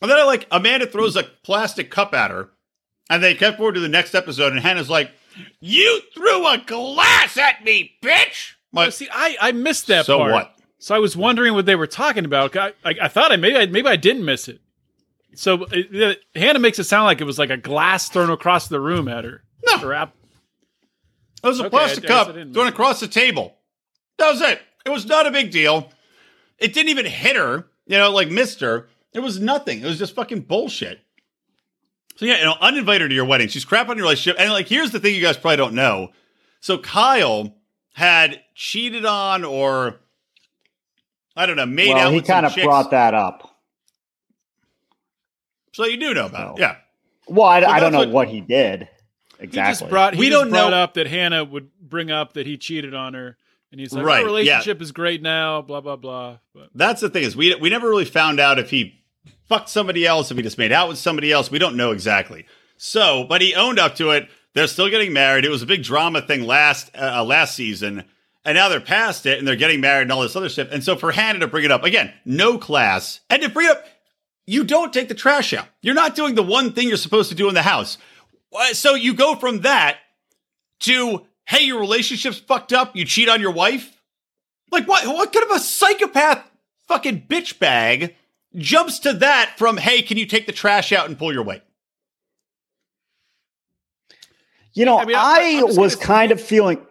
And 0.00 0.10
then 0.10 0.18
I 0.18 0.24
like 0.24 0.46
Amanda 0.50 0.86
throws 0.86 1.16
a 1.16 1.24
plastic 1.42 1.90
cup 1.90 2.14
at 2.14 2.30
her, 2.30 2.50
and 3.10 3.22
they 3.22 3.34
kept 3.34 3.56
forward 3.56 3.74
to 3.74 3.80
the 3.80 3.88
next 3.88 4.14
episode, 4.14 4.52
and 4.52 4.60
Hannah's 4.60 4.90
like, 4.90 5.10
"You 5.60 6.00
threw 6.14 6.46
a 6.46 6.58
glass 6.58 7.36
at 7.36 7.64
me, 7.64 7.92
bitch." 8.02 8.52
Oh, 8.74 8.80
Like, 8.82 8.92
see, 8.92 9.08
I, 9.10 9.36
I 9.40 9.52
missed 9.52 9.86
that 9.88 10.06
so 10.06 10.18
part. 10.18 10.32
what? 10.32 10.54
So 10.78 10.94
I 10.94 10.98
was 11.00 11.16
wondering 11.16 11.54
what 11.54 11.66
they 11.66 11.74
were 11.74 11.86
talking 11.88 12.24
about. 12.24 12.56
I, 12.56 12.68
I, 12.84 12.94
I 13.02 13.08
thought 13.08 13.32
I 13.32 13.36
maybe 13.36 13.56
I, 13.56 13.66
maybe 13.66 13.88
I 13.88 13.96
didn't 13.96 14.24
miss 14.24 14.46
it. 14.48 14.60
So 15.34 15.62
uh, 15.64 15.66
it- 15.72 16.20
Hannah 16.36 16.58
makes 16.60 16.78
it 16.78 16.84
sound 16.84 17.04
like 17.06 17.20
it 17.20 17.24
was 17.24 17.38
like 17.38 17.50
a 17.50 17.56
glass 17.56 18.08
thrown 18.08 18.30
across 18.30 18.68
the 18.68 18.78
room 18.80 19.08
at 19.08 19.24
her. 19.24 19.42
No. 19.66 19.82
Or 19.84 19.92
ap- 19.94 20.14
It 21.42 21.46
was 21.46 21.58
a 21.60 21.64
Okay, 21.64 21.70
plastic 21.70 22.04
I 22.04 22.08
cup 22.08 22.34
thrown 22.34 22.68
across 22.68 23.00
the 23.00 23.08
table. 23.08 23.56
That 24.18 24.30
was 24.30 24.40
it. 24.40 24.60
It 24.86 24.90
was 24.90 25.06
not 25.06 25.26
a 25.26 25.30
big 25.32 25.50
deal. 25.50 25.90
It 26.58 26.72
didn't 26.74 26.88
even 26.90 27.06
hit 27.06 27.36
her, 27.36 27.66
you 27.86 27.98
know, 27.98 28.10
like 28.12 28.28
missed 28.30 28.60
her. 28.60 28.88
It 29.12 29.20
was 29.20 29.40
nothing. 29.40 29.80
It 29.80 29.86
was 29.86 29.98
just 29.98 30.14
fucking 30.14 30.42
bullshit. 30.42 31.00
So 32.16 32.26
yeah, 32.26 32.38
you 32.38 32.44
know, 32.44 32.56
uninvited 32.60 33.02
her 33.02 33.08
to 33.08 33.14
your 33.14 33.24
wedding. 33.24 33.48
She's 33.48 33.64
crap 33.64 33.88
on 33.88 33.96
your 33.96 34.04
relationship. 34.04 34.40
And 34.40 34.52
like, 34.52 34.68
here's 34.68 34.90
the 34.90 35.00
thing 35.00 35.14
you 35.14 35.22
guys 35.22 35.36
probably 35.36 35.56
don't 35.56 35.74
know. 35.74 36.08
So 36.60 36.76
Kyle 36.78 37.54
had 37.94 38.40
cheated 38.54 39.04
on 39.06 39.44
or 39.44 39.96
I 41.36 41.46
don't 41.46 41.56
know, 41.56 41.66
made 41.66 41.90
well, 41.94 41.98
out 41.98 42.10
he 42.10 42.16
with 42.16 42.26
some 42.26 42.34
kind 42.34 42.46
of 42.46 42.52
chicks. 42.52 42.64
brought 42.64 42.90
that 42.90 43.14
up. 43.14 43.56
So 45.72 45.84
you 45.84 45.96
do 45.96 46.14
know 46.14 46.26
about 46.26 46.58
it. 46.58 46.60
Yeah. 46.62 46.76
Well, 47.28 47.46
I, 47.46 47.60
Well, 47.60 47.70
I 47.70 47.80
don't 47.80 47.92
know 47.92 47.98
what- 48.00 48.10
what, 48.10 48.28
he 48.28 48.40
did 48.40 48.88
he 49.38 49.44
exactly. 49.44 49.72
just 49.84 49.88
brought 49.90 50.14
he 50.14 50.20
We 50.20 50.30
just 50.30 50.40
don't 50.42 50.50
brought 50.50 50.70
know- 50.70 50.76
up 50.78 50.94
that 50.94 51.06
Hannah 51.06 51.44
would 51.44 51.70
bring 51.80 52.10
up 52.10 52.32
that 52.32 52.46
he 52.46 52.56
cheated 52.56 52.94
on 52.94 53.14
her, 53.14 53.36
and 53.70 53.80
he's 53.80 53.92
like, 53.92 54.02
oh, 54.02 54.06
Right, 54.06 54.14
"Our 54.14 54.20
yeah. 54.22 54.26
relationship 54.26 54.82
is 54.82 54.90
great 54.90 55.22
now." 55.22 55.62
Blah 55.62 55.80
blah 55.80 55.94
blah. 55.96 56.38
But 56.52 56.70
That's 56.74 57.00
the 57.00 57.08
thing 57.08 57.22
is 57.22 57.36
we 57.36 57.54
we 57.54 57.68
never 57.70 57.88
really 57.88 58.04
found 58.06 58.40
out 58.40 58.58
if 58.58 58.70
he 58.70 58.97
fucked 59.48 59.68
somebody 59.68 60.06
else, 60.06 60.30
if 60.30 60.36
he 60.36 60.42
just 60.42 60.58
made 60.58 60.72
out 60.72 60.88
with 60.88 60.98
somebody 60.98 61.32
else. 61.32 61.50
We 61.50 61.58
don't 61.58 61.76
know 61.76 61.90
exactly. 61.90 62.46
So, 62.76 63.24
but 63.24 63.42
he 63.42 63.54
owned 63.54 63.78
up 63.78 63.96
to 63.96 64.10
it. 64.10 64.28
They're 64.54 64.66
still 64.66 64.88
getting 64.88 65.12
married. 65.12 65.44
It 65.44 65.50
was 65.50 65.62
a 65.62 65.66
big 65.66 65.82
drama 65.82 66.22
thing 66.22 66.42
last 66.42 66.90
uh, 66.96 67.24
last 67.24 67.54
season, 67.54 68.04
and 68.44 68.54
now 68.56 68.68
they're 68.68 68.80
past 68.80 69.26
it 69.26 69.38
and 69.38 69.46
they're 69.46 69.56
getting 69.56 69.80
married 69.80 70.02
and 70.02 70.12
all 70.12 70.22
this 70.22 70.36
other 70.36 70.48
shit. 70.48 70.70
And 70.70 70.82
so 70.82 70.96
for 70.96 71.12
Hannah 71.12 71.40
to 71.40 71.46
bring 71.46 71.64
it 71.64 71.70
up 71.70 71.84
again, 71.84 72.12
no 72.24 72.58
class, 72.58 73.20
and 73.30 73.42
to 73.42 73.48
bring 73.48 73.66
it 73.66 73.76
up, 73.76 73.84
you 74.46 74.64
don't 74.64 74.92
take 74.92 75.08
the 75.08 75.14
trash 75.14 75.52
out. 75.52 75.66
You're 75.82 75.94
not 75.94 76.14
doing 76.14 76.34
the 76.34 76.42
one 76.42 76.72
thing 76.72 76.88
you're 76.88 76.96
supposed 76.96 77.28
to 77.28 77.34
do 77.34 77.48
in 77.48 77.54
the 77.54 77.62
house. 77.62 77.98
So 78.72 78.94
you 78.94 79.14
go 79.14 79.34
from 79.36 79.60
that 79.60 79.98
to 80.80 81.26
hey, 81.46 81.64
your 81.64 81.80
relationship's 81.80 82.38
fucked 82.38 82.72
up. 82.72 82.94
You 82.94 83.04
cheat 83.04 83.28
on 83.28 83.40
your 83.40 83.52
wife. 83.52 84.00
Like 84.70 84.86
what? 84.86 85.06
What 85.06 85.32
kind 85.32 85.50
of 85.50 85.56
a 85.56 85.60
psychopath 85.60 86.48
fucking 86.86 87.26
bitch 87.28 87.58
bag 87.58 88.16
jumps 88.58 88.98
to 89.00 89.12
that 89.14 89.54
from 89.56 89.76
hey, 89.76 90.02
can 90.02 90.16
you 90.18 90.26
take 90.26 90.46
the 90.46 90.52
trash 90.52 90.92
out 90.92 91.06
and 91.08 91.18
pull 91.18 91.32
your 91.32 91.42
weight? 91.44 91.62
you 94.74 94.84
know, 94.84 94.96
I 94.98 95.02
I, 95.02 95.04
mean, 95.06 95.16
I- 95.16 95.62
I'm 95.68 95.76
was 95.76 95.94
gonna- 95.96 96.06
kind 96.06 96.32
of 96.32 96.40
feeling. 96.40 96.84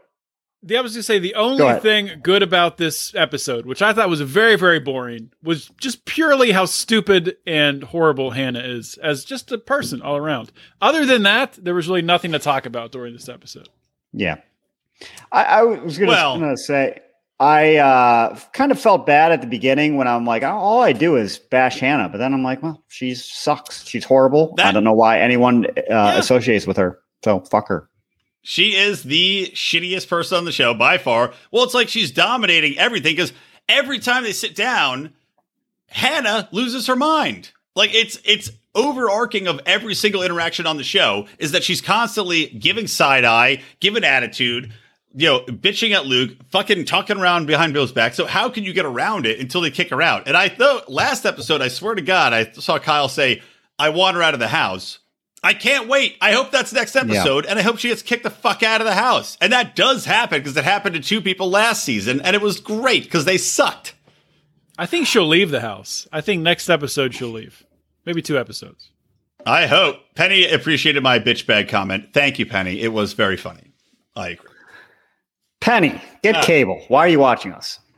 the 0.63 0.77
I 0.77 0.82
was 0.82 0.93
gonna 0.93 1.03
say 1.03 1.19
the 1.19 1.36
only 1.36 1.63
ahead. 1.63 1.82
thing 1.82 2.19
good 2.21 2.43
about 2.43 2.77
this 2.77 3.13
episode, 3.15 3.65
which 3.65 3.82
I 3.82 3.93
thought 3.93 4.10
was 4.10 4.21
very 4.21 4.56
very 4.58 4.80
boring, 4.80 5.32
was 5.43 5.69
just 5.80 6.06
purely 6.06 6.51
how 6.51 6.65
stupid 6.65 7.38
and 7.45 7.84
horrible 7.84 8.32
Hannah 8.32 8.60
is 8.63 8.97
as 9.01 9.23
just 9.23 9.51
a 9.51 9.58
person 9.58 10.01
all 10.01 10.17
around. 10.17 10.51
Other 10.82 11.06
than 11.06 11.23
that, 11.23 11.53
there 11.62 11.75
was 11.75 11.88
really 11.88 12.01
nothing 12.01 12.32
to 12.34 12.39
talk 12.39 12.65
about 12.65 12.91
during 12.91 13.13
this 13.13 13.30
episode. 13.30 13.69
Yeah. 14.12 14.38
I, 15.32 15.43
I 15.43 15.62
was 15.63 15.97
gonna, 15.97 16.10
Well- 16.12 16.39
gonna 16.39 16.58
say 16.58 16.99
I 17.39 17.78
uh, 17.78 18.39
kind 18.54 18.71
of 18.71 18.80
felt 18.80 19.06
bad 19.06 19.32
at 19.32 19.41
the 19.41 19.47
beginning 19.47 19.95
when 19.95 20.08
I'm 20.08 20.26
like, 20.26 20.43
all 20.43 20.82
I 20.82 20.91
do 20.91 21.15
is 21.17 21.38
bash 21.38 21.80
Hannah, 21.80 22.10
but 22.10 22.17
then 22.17 22.34
I'm 22.34 22.43
like, 22.43 22.63
well, 22.63 22.84
she 22.88 23.13
sucks. 23.13 23.86
She's 23.86 24.04
horrible. 24.04 24.56
I 24.58 24.71
don't 24.71 24.84
know 24.84 24.93
why 24.93 25.19
anyone 25.19 25.67
uh, 25.89 26.15
associates 26.17 26.65
with 26.65 26.78
her. 26.78 27.00
So 27.23 27.41
fuck 27.41 27.67
her. 27.67 27.89
She 28.41 28.76
is 28.76 29.04
the 29.04 29.52
shittiest 29.54 30.08
person 30.08 30.38
on 30.38 30.45
the 30.45 30.52
show 30.52 30.73
by 30.73 30.97
far. 30.97 31.34
Well, 31.52 31.63
it's 31.63 31.73
like 31.73 31.89
she's 31.89 32.12
dominating 32.12 32.78
everything 32.80 33.13
because 33.15 33.34
every 33.67 34.00
time 34.00 34.23
they 34.23 34.32
sit 34.32 34.56
down, 34.56 35.13
Hannah 35.89 36.47
loses 36.52 36.88
her 36.88 36.95
mind. 36.95 37.52
Like 37.76 37.93
it's 37.93 38.19
it's 38.23 38.50
overarching 38.73 39.47
of 39.47 39.60
every 39.65 39.93
single 39.95 40.23
interaction 40.23 40.65
on 40.65 40.78
the 40.78 40.84
show 40.84 41.28
is 41.39 41.52
that 41.52 41.63
she's 41.63 41.82
constantly 41.82 42.47
giving 42.47 42.88
side 42.88 43.26
eye, 43.26 43.62
giving 43.80 44.04
attitude, 44.04 44.73
you 45.17 45.27
know, 45.27 45.39
bitching 45.39 45.93
at 45.93 46.06
Luke, 46.06 46.38
fucking 46.51 46.86
talking 46.86 47.17
around 47.17 47.47
behind 47.47 47.73
Bill's 47.73 47.91
back. 47.91 48.13
So 48.13 48.27
how 48.27 48.49
can 48.49 48.63
you 48.63 48.71
get 48.71 48.86
around 48.86 49.25
it 49.25 49.39
until 49.39 49.62
they 49.62 49.71
kick 49.71 49.89
her 49.89 49.99
out? 49.99 50.27
And 50.27 50.38
I 50.38 50.47
thought 50.47 50.91
last 50.91 51.25
episode, 51.25 51.60
I 51.60 51.69
swear 51.69 51.95
to 51.95 52.03
God, 52.03 52.34
I 52.34 52.51
saw 52.51 52.77
Kyle 52.77 53.10
say, 53.10 53.41
"I 53.80 53.89
want 53.89 54.15
her 54.15 54.21
out 54.21 54.36
of 54.36 54.39
the 54.39 54.49
house." 54.49 54.99
I 55.41 55.53
can't 55.53 55.88
wait. 55.88 56.17
I 56.21 56.34
hope 56.34 56.51
that's 56.51 56.71
next 56.71 56.95
episode, 56.95 57.45
and 57.47 57.58
I 57.58 57.63
hope 57.63 57.80
she 57.80 57.89
gets 57.89 58.03
kicked 58.03 58.23
the 58.23 58.30
fuck 58.30 58.62
out 58.62 58.80
of 58.80 58.86
the 58.86 58.93
house. 58.93 59.38
And 59.41 59.53
that 59.53 59.75
does 59.75 60.06
happen 60.06 60.39
because 60.39 60.56
it 60.56 60.63
happened 60.63 60.95
to 60.95 61.01
two 61.01 61.21
people 61.21 61.49
last 61.49 61.84
season, 61.84 62.21
and 62.21 62.36
it 62.36 62.41
was 62.41 62.60
great 62.60 63.03
because 63.03 63.25
they 63.25 63.38
sucked. 63.38 63.95
I 64.77 64.86
think 64.86 65.08
she'll 65.08 65.27
leave 65.27 65.49
the 65.49 65.62
house. 65.62 66.08
I 66.12 66.21
think 66.21 66.43
next 66.43 66.69
episode 66.69 67.15
she'll 67.15 67.30
leave. 67.30 67.63
Maybe 68.06 68.21
two 68.21 68.38
episodes. 68.38 68.91
I 69.45 69.65
hope. 69.65 69.97
Penny 70.15 70.47
appreciated 70.47 71.01
my 71.01 71.17
bitch 71.17 71.47
bag 71.47 71.69
comment. 71.69 72.10
Thank 72.13 72.38
you, 72.38 72.45
Penny. 72.45 72.82
It 72.82 72.93
was 72.93 73.13
very 73.13 73.38
funny. 73.38 73.71
I 74.15 74.30
agree. 74.30 74.57
Penny, 75.60 76.02
get 76.24 76.38
Uh. 76.38 76.43
cable. 76.43 76.84
Why 76.88 77.00
are 77.02 77.08
you 77.10 77.20
watching 77.20 77.52
us? 77.54 77.80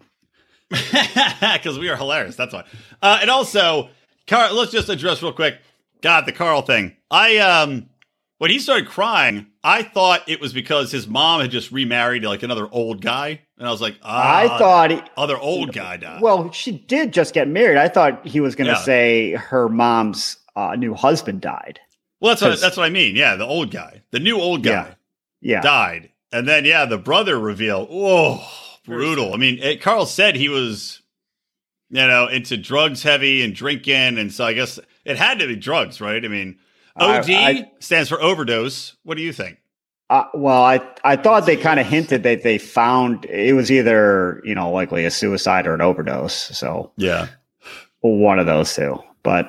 Because 0.71 1.79
we 1.79 1.89
are 1.89 1.95
hilarious. 1.95 2.35
That's 2.35 2.53
why. 2.53 2.63
Uh, 3.01 3.19
and 3.21 3.29
also, 3.29 3.89
Carl, 4.27 4.53
let's 4.55 4.71
just 4.71 4.89
address 4.89 5.21
real 5.23 5.33
quick. 5.33 5.57
God, 6.01 6.25
the 6.25 6.31
Carl 6.31 6.61
thing. 6.61 6.95
I 7.11 7.37
um, 7.37 7.89
when 8.37 8.51
he 8.51 8.59
started 8.59 8.87
crying, 8.87 9.47
I 9.63 9.83
thought 9.83 10.27
it 10.29 10.39
was 10.39 10.53
because 10.53 10.91
his 10.91 11.07
mom 11.07 11.41
had 11.41 11.51
just 11.51 11.71
remarried 11.71 12.23
like 12.23 12.43
another 12.43 12.67
old 12.71 13.01
guy, 13.01 13.41
and 13.57 13.67
I 13.67 13.71
was 13.71 13.81
like, 13.81 13.97
ah, 14.03 14.37
I 14.37 14.47
thought, 14.59 14.91
he, 14.91 15.01
other 15.17 15.37
old 15.37 15.73
guy 15.73 15.97
died. 15.97 16.21
well, 16.21 16.51
she 16.51 16.71
did 16.71 17.11
just 17.11 17.33
get 17.33 17.47
married. 17.47 17.77
I 17.77 17.87
thought 17.89 18.25
he 18.25 18.39
was 18.39 18.55
going 18.55 18.67
to 18.67 18.73
Yeah. 18.73 18.81
say 18.83 19.31
her 19.33 19.67
mom's 19.67 20.37
uh, 20.55 20.75
new 20.75 20.93
husband 20.93 21.41
died. 21.41 21.79
Well, 22.21 22.29
that's 22.31 22.41
what 22.41 22.59
that's 22.61 22.77
what 22.77 22.85
I 22.85 22.89
mean. 22.89 23.15
Yeah, 23.15 23.35
the 23.35 23.45
old 23.47 23.71
guy, 23.71 24.03
the 24.11 24.19
new 24.19 24.39
old 24.39 24.63
guy, 24.63 24.71
Yeah. 25.41 25.55
Yeah. 25.55 25.61
died, 25.61 26.09
and 26.31 26.47
then 26.47 26.65
yeah, 26.65 26.85
the 26.85 26.97
brother 26.97 27.39
reveal. 27.39 27.85
Whoa, 27.87 28.41
brutal. 28.85 29.33
I 29.33 29.37
mean, 29.37 29.59
it, 29.59 29.81
Carl 29.81 30.05
said 30.05 30.35
he 30.35 30.49
was, 30.49 31.01
you 31.89 32.05
know, 32.07 32.27
into 32.27 32.57
drugs 32.57 33.03
heavy 33.03 33.43
and 33.43 33.53
drinking, 33.55 34.17
and 34.17 34.31
so 34.31 34.45
I 34.45 34.53
guess 34.53 34.79
it 35.05 35.17
had 35.17 35.39
to 35.39 35.47
be 35.47 35.55
drugs, 35.55 35.99
right? 36.01 36.23
I 36.23 36.27
mean, 36.27 36.59
I- 36.95 37.17
OD 37.19 37.29
I- 37.31 37.71
stands 37.79 38.09
for 38.09 38.21
overdose. 38.21 38.95
What 39.03 39.17
do 39.17 39.23
you 39.23 39.33
think? 39.33 39.57
Uh, 40.09 40.23
well, 40.33 40.63
I 40.63 40.81
I 41.03 41.15
thought 41.17 41.45
they 41.45 41.55
kind 41.55 41.79
of 41.79 41.85
hinted 41.85 42.23
that 42.23 42.41
they 42.41 42.57
found 42.57 43.25
it 43.25 43.53
was 43.53 43.71
either 43.71 44.41
you 44.43 44.55
know 44.55 44.71
likely 44.71 45.05
a 45.05 45.11
suicide 45.11 45.67
or 45.67 45.75
an 45.75 45.81
overdose. 45.81 46.33
So 46.33 46.91
Yeah, 46.97 47.27
one 48.01 48.39
of 48.39 48.47
those 48.47 48.73
two, 48.75 48.97
but 49.21 49.47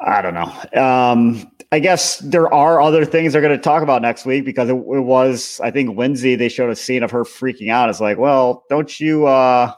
I 0.00 0.22
don't 0.22 0.34
know. 0.34 0.82
Um, 0.82 1.48
I 1.72 1.78
guess 1.78 2.18
there 2.18 2.52
are 2.52 2.80
other 2.80 3.04
things 3.04 3.32
they're 3.32 3.42
going 3.42 3.56
to 3.56 3.62
talk 3.62 3.82
about 3.84 4.02
next 4.02 4.26
week 4.26 4.44
because 4.44 4.68
it, 4.68 4.74
it 4.74 4.80
was 5.04 5.60
I 5.62 5.70
think 5.70 5.96
Lindsay 5.96 6.34
they 6.34 6.48
showed 6.48 6.70
a 6.70 6.76
scene 6.76 7.02
of 7.04 7.12
her 7.12 7.22
freaking 7.24 7.70
out. 7.70 7.88
It's 7.88 8.00
like, 8.00 8.18
well, 8.18 8.64
don't 8.68 8.98
you? 8.98 9.26
Uh, 9.26 9.72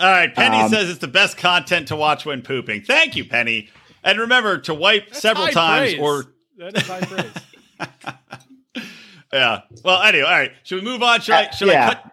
All 0.00 0.08
right, 0.10 0.34
Penny 0.34 0.56
Um, 0.56 0.70
says 0.70 0.88
it's 0.90 0.98
the 1.00 1.08
best 1.08 1.36
content 1.36 1.88
to 1.88 1.96
watch 1.96 2.24
when 2.24 2.42
pooping. 2.42 2.82
Thank 2.82 3.14
you, 3.16 3.24
Penny. 3.24 3.68
And 4.02 4.18
remember 4.18 4.58
to 4.58 4.74
wipe 4.74 5.08
That's 5.10 5.20
several 5.20 5.46
high 5.46 5.52
times 5.52 5.94
praise. 5.94 6.00
or 6.02 6.24
that 6.58 6.76
is 6.76 6.86
high 6.86 7.00
praise. 7.00 8.82
yeah. 9.32 9.60
Well, 9.84 10.02
anyway, 10.02 10.24
all 10.24 10.30
right. 10.32 10.52
Should 10.64 10.82
we 10.82 10.90
move 10.90 11.02
on? 11.02 11.20
Should 11.20 11.34
I 11.34 11.50
should 11.50 11.68
yeah. 11.68 11.88
I 11.90 11.94
cut 11.94 12.12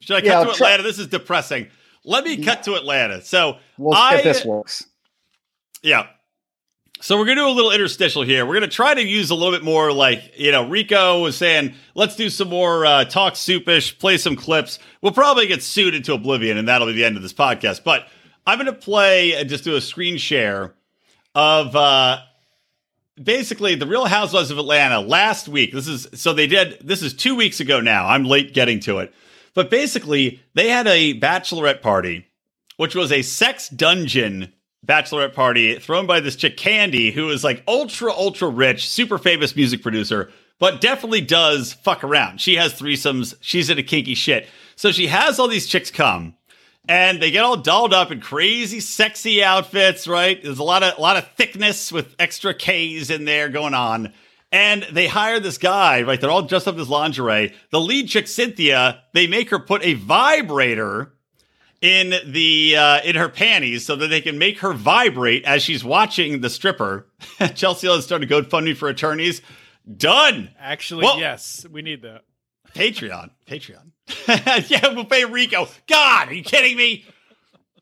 should 0.00 0.16
I 0.16 0.20
cut 0.20 0.26
Yeah, 0.26 0.32
to 0.32 0.38
I'll 0.50 0.54
try- 0.54 0.68
Atlanta? 0.70 0.82
This 0.82 0.98
is 0.98 1.06
depressing. 1.08 1.68
Let 2.04 2.24
me 2.24 2.42
cut 2.42 2.62
to 2.64 2.74
Atlanta. 2.74 3.20
So 3.22 3.58
we'll 3.76 3.92
see 3.94 4.00
I 4.00 4.16
if 4.16 4.24
this 4.24 4.44
works. 4.44 4.86
Yeah. 5.82 6.06
So 7.00 7.16
we're 7.16 7.26
gonna 7.26 7.42
do 7.42 7.48
a 7.48 7.50
little 7.50 7.70
interstitial 7.70 8.22
here. 8.22 8.44
We're 8.44 8.54
gonna 8.54 8.66
try 8.66 8.92
to 8.92 9.02
use 9.02 9.30
a 9.30 9.34
little 9.34 9.52
bit 9.52 9.62
more 9.62 9.92
like 9.92 10.32
you 10.36 10.50
know 10.50 10.68
Rico 10.68 11.22
was 11.22 11.36
saying. 11.36 11.74
Let's 11.94 12.16
do 12.16 12.28
some 12.28 12.48
more 12.48 12.84
uh, 12.84 13.04
talk 13.04 13.34
soupish, 13.34 13.98
play 13.98 14.18
some 14.18 14.34
clips. 14.34 14.80
We'll 15.00 15.12
probably 15.12 15.46
get 15.46 15.62
sued 15.62 15.94
into 15.94 16.12
oblivion, 16.12 16.56
and 16.56 16.66
that'll 16.66 16.88
be 16.88 16.94
the 16.94 17.04
end 17.04 17.16
of 17.16 17.22
this 17.22 17.32
podcast. 17.32 17.84
But 17.84 18.08
I'm 18.46 18.58
gonna 18.58 18.72
play 18.72 19.34
and 19.34 19.48
just 19.48 19.62
do 19.62 19.76
a 19.76 19.80
screen 19.80 20.16
share 20.16 20.74
of 21.36 21.76
uh, 21.76 22.18
basically 23.22 23.76
the 23.76 23.86
Real 23.86 24.06
Housewives 24.06 24.50
of 24.50 24.58
Atlanta 24.58 24.98
last 24.98 25.48
week. 25.48 25.72
This 25.72 25.86
is 25.86 26.08
so 26.14 26.32
they 26.32 26.48
did. 26.48 26.80
This 26.82 27.02
is 27.02 27.14
two 27.14 27.36
weeks 27.36 27.60
ago 27.60 27.80
now. 27.80 28.08
I'm 28.08 28.24
late 28.24 28.54
getting 28.54 28.80
to 28.80 28.98
it, 28.98 29.14
but 29.54 29.70
basically 29.70 30.42
they 30.54 30.68
had 30.68 30.88
a 30.88 31.18
bachelorette 31.20 31.80
party, 31.80 32.26
which 32.76 32.96
was 32.96 33.12
a 33.12 33.22
sex 33.22 33.68
dungeon 33.68 34.52
bachelorette 34.86 35.34
party 35.34 35.78
thrown 35.78 36.06
by 36.06 36.20
this 36.20 36.36
chick 36.36 36.56
Kandi, 36.56 37.12
who 37.12 37.30
is 37.30 37.44
like 37.44 37.62
ultra 37.68 38.12
ultra 38.12 38.48
rich, 38.48 38.88
super 38.88 39.18
famous 39.18 39.54
music 39.54 39.82
producer, 39.82 40.30
but 40.58 40.80
definitely 40.80 41.20
does 41.20 41.72
fuck 41.72 42.02
around. 42.02 42.40
She 42.40 42.56
has 42.56 42.74
threesomes. 42.74 43.34
She's 43.40 43.70
into 43.70 43.82
kinky 43.82 44.14
shit. 44.14 44.48
So 44.76 44.92
she 44.92 45.08
has 45.08 45.38
all 45.38 45.48
these 45.48 45.66
chicks 45.66 45.90
come 45.90 46.34
and 46.88 47.20
they 47.20 47.30
get 47.30 47.44
all 47.44 47.56
dolled 47.56 47.92
up 47.92 48.10
in 48.10 48.20
crazy 48.20 48.80
sexy 48.80 49.44
outfits 49.44 50.08
right 50.08 50.42
there's 50.42 50.58
a 50.58 50.64
lot 50.64 50.82
of 50.82 50.96
a 50.98 51.00
lot 51.00 51.16
of 51.16 51.28
thickness 51.32 51.92
with 51.92 52.16
extra 52.18 52.54
k's 52.54 53.10
in 53.10 53.24
there 53.24 53.48
going 53.48 53.74
on 53.74 54.12
and 54.50 54.84
they 54.90 55.06
hire 55.06 55.38
this 55.38 55.58
guy 55.58 56.02
right 56.02 56.20
they're 56.20 56.30
all 56.30 56.42
dressed 56.42 56.66
up 56.66 56.78
as 56.78 56.88
lingerie 56.88 57.52
the 57.70 57.80
lead 57.80 58.08
chick 58.08 58.26
cynthia 58.26 59.02
they 59.12 59.26
make 59.26 59.50
her 59.50 59.58
put 59.58 59.84
a 59.84 59.94
vibrator 59.94 61.12
in 61.80 62.12
the 62.32 62.76
uh, 62.76 63.00
in 63.02 63.14
her 63.16 63.28
panties 63.28 63.86
so 63.86 63.94
that 63.96 64.08
they 64.08 64.20
can 64.20 64.38
make 64.38 64.58
her 64.60 64.72
vibrate 64.72 65.44
as 65.44 65.62
she's 65.62 65.84
watching 65.84 66.40
the 66.40 66.50
stripper 66.50 67.06
chelsea 67.54 67.86
has 67.86 68.04
started 68.04 68.28
GoFundMe 68.28 68.76
for 68.76 68.88
attorneys 68.88 69.42
done 69.96 70.50
Actually, 70.58 71.04
Well- 71.04 71.18
yes, 71.18 71.64
we 71.70 71.82
need 71.82 72.02
that. 72.02 72.22
Patreon. 72.74 73.30
Patreon. 73.46 73.92
yeah, 74.70 74.92
we'll 74.94 75.06
pay 75.06 75.24
Rico. 75.24 75.68
God, 75.86 76.28
are 76.28 76.34
you 76.34 76.42
kidding 76.42 76.76
me? 76.76 77.04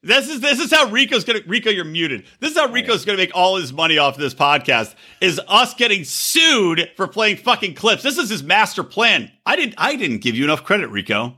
This 0.02 0.28
is 0.28 0.40
this 0.40 0.60
is 0.60 0.72
how 0.72 0.88
Rico's 0.90 1.24
gonna 1.24 1.40
Rico, 1.46 1.68
you're 1.70 1.84
muted. 1.84 2.24
This 2.38 2.52
is 2.52 2.56
how 2.56 2.68
Rico's 2.68 3.04
gonna 3.04 3.18
make 3.18 3.32
all 3.34 3.56
his 3.56 3.72
money 3.72 3.98
off 3.98 4.14
of 4.14 4.20
this 4.20 4.34
podcast 4.34 4.94
is 5.20 5.40
us 5.48 5.74
getting 5.74 6.04
sued 6.04 6.88
for 6.96 7.08
playing 7.08 7.38
fucking 7.38 7.74
clips. 7.74 8.04
This 8.04 8.16
is 8.16 8.30
his 8.30 8.44
master 8.44 8.84
plan. 8.84 9.32
I 9.44 9.56
didn't 9.56 9.74
I 9.78 9.96
didn't 9.96 10.18
give 10.18 10.36
you 10.36 10.44
enough 10.44 10.62
credit, 10.62 10.88
Rico. 10.88 11.36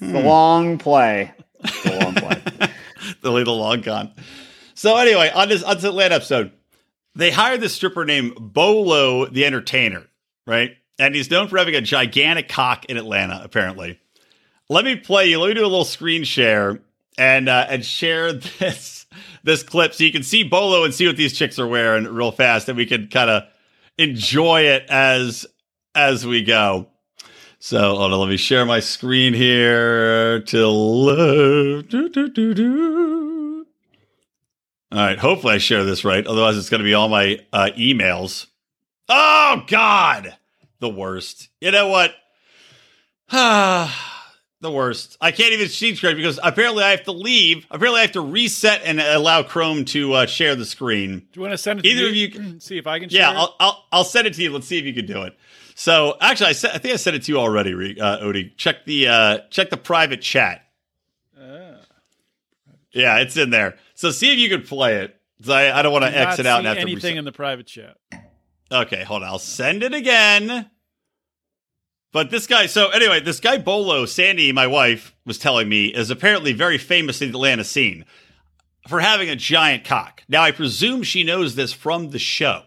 The 0.00 0.20
long 0.20 0.76
play. 0.76 1.32
Play. 3.20 3.44
the 3.44 3.50
long 3.50 3.82
con. 3.82 4.12
So 4.74 4.96
anyway, 4.96 5.30
on 5.34 5.48
this 5.48 5.62
on 5.62 5.76
this 5.76 5.84
Atlanta 5.84 6.14
episode, 6.16 6.52
they 7.14 7.30
hired 7.30 7.60
this 7.60 7.74
stripper 7.74 8.04
named 8.04 8.34
Bolo 8.38 9.26
the 9.26 9.44
Entertainer, 9.44 10.06
right? 10.46 10.76
And 10.98 11.14
he's 11.14 11.30
known 11.30 11.48
for 11.48 11.58
having 11.58 11.74
a 11.74 11.80
gigantic 11.80 12.48
cock 12.48 12.84
in 12.86 12.96
Atlanta, 12.96 13.40
apparently. 13.42 14.00
Let 14.68 14.84
me 14.84 14.96
play 14.96 15.26
you. 15.26 15.40
Let 15.40 15.48
me 15.48 15.54
do 15.54 15.62
a 15.62 15.66
little 15.66 15.84
screen 15.84 16.24
share 16.24 16.80
and 17.18 17.48
uh, 17.48 17.66
and 17.68 17.84
share 17.84 18.32
this 18.58 19.06
this 19.42 19.62
clip 19.62 19.94
so 19.94 20.04
you 20.04 20.12
can 20.12 20.22
see 20.22 20.44
Bolo 20.44 20.84
and 20.84 20.94
see 20.94 21.06
what 21.06 21.16
these 21.16 21.36
chicks 21.36 21.58
are 21.58 21.66
wearing 21.66 22.04
real 22.04 22.32
fast, 22.32 22.68
and 22.68 22.76
we 22.76 22.86
can 22.86 23.08
kind 23.08 23.30
of 23.30 23.42
enjoy 23.98 24.62
it 24.62 24.84
as 24.88 25.46
as 25.94 26.26
we 26.26 26.42
go. 26.42 26.86
So 27.58 27.78
hold 27.96 28.12
on, 28.12 28.20
let 28.20 28.28
me 28.28 28.38
share 28.38 28.64
my 28.64 28.80
screen 28.80 29.34
here 29.34 30.40
to 30.40 30.68
left. 30.68 31.90
Do, 31.90 32.08
do, 32.08 32.28
do, 32.30 32.54
do. 32.54 33.09
All 34.92 34.98
right, 34.98 35.18
hopefully 35.18 35.54
I 35.54 35.58
share 35.58 35.84
this 35.84 36.04
right. 36.04 36.26
Otherwise, 36.26 36.56
it's 36.56 36.68
going 36.68 36.80
to 36.80 36.84
be 36.84 36.94
all 36.94 37.08
my 37.08 37.38
uh, 37.52 37.70
emails. 37.76 38.46
Oh 39.08 39.62
God, 39.66 40.36
the 40.80 40.88
worst. 40.88 41.48
You 41.60 41.70
know 41.70 41.88
what? 41.88 42.12
the 44.60 44.70
worst. 44.70 45.16
I 45.20 45.30
can't 45.30 45.52
even 45.52 45.68
see 45.68 45.94
screen 45.94 46.16
because 46.16 46.40
apparently 46.42 46.82
I 46.82 46.90
have 46.90 47.04
to 47.04 47.12
leave. 47.12 47.66
Apparently 47.70 48.00
I 48.00 48.02
have 48.02 48.12
to 48.12 48.20
reset 48.20 48.82
and 48.84 49.00
allow 49.00 49.42
Chrome 49.44 49.84
to 49.86 50.12
uh, 50.14 50.26
share 50.26 50.56
the 50.56 50.64
screen. 50.64 51.20
Do 51.20 51.26
you 51.34 51.42
want 51.42 51.52
to 51.52 51.58
send 51.58 51.80
it? 51.80 51.82
To 51.82 51.88
Either 51.88 52.08
of 52.08 52.14
you- 52.16 52.28
can 52.30 52.60
see 52.60 52.76
if 52.78 52.86
I 52.86 52.98
can. 52.98 53.08
Yeah, 53.10 53.30
it? 53.30 53.36
I'll, 53.36 53.56
I'll 53.60 53.84
I'll 53.92 54.04
send 54.04 54.26
it 54.26 54.34
to 54.34 54.42
you. 54.42 54.52
Let's 54.52 54.66
see 54.66 54.78
if 54.78 54.84
you 54.84 54.94
can 54.94 55.06
do 55.06 55.22
it. 55.22 55.36
So 55.76 56.16
actually, 56.20 56.50
I, 56.50 56.52
said, 56.52 56.72
I 56.74 56.78
think 56.78 56.92
I 56.92 56.96
said 56.96 57.14
it 57.14 57.22
to 57.22 57.32
you 57.32 57.38
already, 57.38 57.72
Re- 57.72 57.98
uh, 57.98 58.18
Odie. 58.18 58.54
Check 58.56 58.84
the 58.84 59.08
uh, 59.08 59.38
check 59.50 59.70
the 59.70 59.76
private 59.76 60.20
chat. 60.20 60.66
Yeah, 62.92 63.18
it's 63.18 63.36
in 63.36 63.50
there. 63.50 63.76
So 63.94 64.10
see 64.10 64.32
if 64.32 64.38
you 64.38 64.48
can 64.48 64.62
play 64.62 64.96
it. 64.96 65.16
I, 65.48 65.72
I 65.72 65.82
don't 65.82 65.92
want 65.92 66.04
to 66.04 66.16
exit 66.16 66.46
out 66.46 66.58
and 66.58 66.64
see 66.64 66.68
have 66.68 66.76
to 66.76 66.82
anything 66.82 67.16
in 67.16 67.24
the 67.24 67.32
private 67.32 67.66
chat. 67.66 67.96
Okay, 68.72 69.02
hold 69.04 69.22
on. 69.22 69.28
I'll 69.28 69.38
send 69.38 69.82
it 69.82 69.94
again. 69.94 70.70
But 72.12 72.30
this 72.30 72.46
guy, 72.46 72.66
so 72.66 72.88
anyway, 72.90 73.20
this 73.20 73.40
guy 73.40 73.58
Bolo, 73.58 74.04
Sandy, 74.04 74.52
my 74.52 74.66
wife, 74.66 75.14
was 75.24 75.38
telling 75.38 75.68
me, 75.68 75.86
is 75.86 76.10
apparently 76.10 76.52
very 76.52 76.76
famous 76.76 77.22
in 77.22 77.30
the 77.30 77.38
Atlanta 77.38 77.64
scene 77.64 78.04
for 78.88 79.00
having 79.00 79.30
a 79.30 79.36
giant 79.36 79.84
cock. 79.84 80.24
Now, 80.28 80.42
I 80.42 80.50
presume 80.50 81.02
she 81.02 81.22
knows 81.22 81.54
this 81.54 81.72
from 81.72 82.10
the 82.10 82.18
show, 82.18 82.62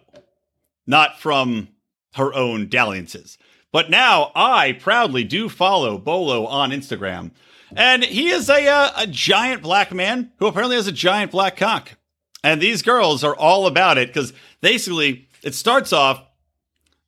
not 0.88 1.20
from 1.20 1.70
her 2.16 2.34
own 2.34 2.70
dalliances. 2.70 3.38
But 3.72 3.90
now 3.90 4.32
I 4.36 4.74
proudly 4.74 5.24
do 5.24 5.50
follow 5.50 5.98
Bolo 5.98 6.46
on 6.46 6.72
Instagram. 6.72 7.32
And 7.76 8.04
he 8.04 8.30
is 8.30 8.50
a, 8.50 8.68
uh, 8.68 8.92
a 8.98 9.08
giant 9.08 9.62
black 9.62 9.94
man 9.94 10.32
who 10.38 10.48
apparently 10.48 10.76
has 10.76 10.88
a 10.88 10.92
giant 10.92 11.32
black 11.32 11.58
cock. 11.58 11.98
And 12.44 12.62
these 12.62 12.82
girls 12.82 13.24
are 13.24 13.36
all 13.36 13.68
about 13.68 13.98
it 13.98 14.10
because 14.10 14.34
basically 14.62 15.28
it 15.44 15.56
starts 15.56 15.94
off 15.94 16.24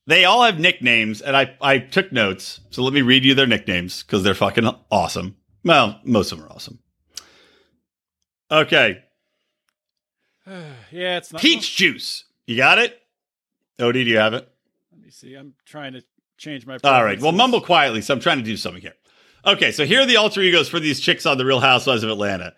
they 0.07 0.25
all 0.25 0.43
have 0.43 0.59
nicknames, 0.59 1.21
and 1.21 1.35
I, 1.35 1.55
I 1.61 1.79
took 1.79 2.11
notes. 2.11 2.61
So 2.69 2.83
let 2.83 2.93
me 2.93 3.01
read 3.01 3.25
you 3.25 3.33
their 3.33 3.47
nicknames 3.47 4.03
because 4.03 4.23
they're 4.23 4.35
fucking 4.35 4.69
awesome. 4.91 5.35
Well, 5.63 5.99
most 6.03 6.31
of 6.31 6.37
them 6.37 6.47
are 6.47 6.51
awesome. 6.51 6.79
Okay. 8.51 9.03
yeah, 10.47 11.17
it's 11.17 11.33
not. 11.33 11.41
Peach 11.41 11.75
juice. 11.75 12.25
You 12.45 12.55
got 12.55 12.77
it? 12.77 13.01
Odie, 13.79 13.93
do 13.93 14.01
you 14.01 14.17
have 14.17 14.35
it? 14.35 14.47
Let 14.91 15.01
me 15.01 15.09
see. 15.09 15.33
I'm 15.33 15.55
trying 15.65 15.93
to 15.93 16.03
change 16.37 16.67
my. 16.67 16.77
All 16.83 17.03
right. 17.03 17.19
Well, 17.19 17.31
mumble 17.31 17.61
quietly. 17.61 18.01
So 18.01 18.13
I'm 18.13 18.19
trying 18.19 18.37
to 18.37 18.43
do 18.43 18.57
something 18.57 18.83
here. 18.83 18.93
Okay. 19.45 19.71
So 19.71 19.85
here 19.85 20.01
are 20.01 20.05
the 20.05 20.17
alter 20.17 20.41
egos 20.41 20.69
for 20.69 20.79
these 20.79 20.99
chicks 20.99 21.25
on 21.25 21.37
The 21.37 21.45
Real 21.45 21.59
Housewives 21.59 22.03
of 22.03 22.09
Atlanta 22.09 22.53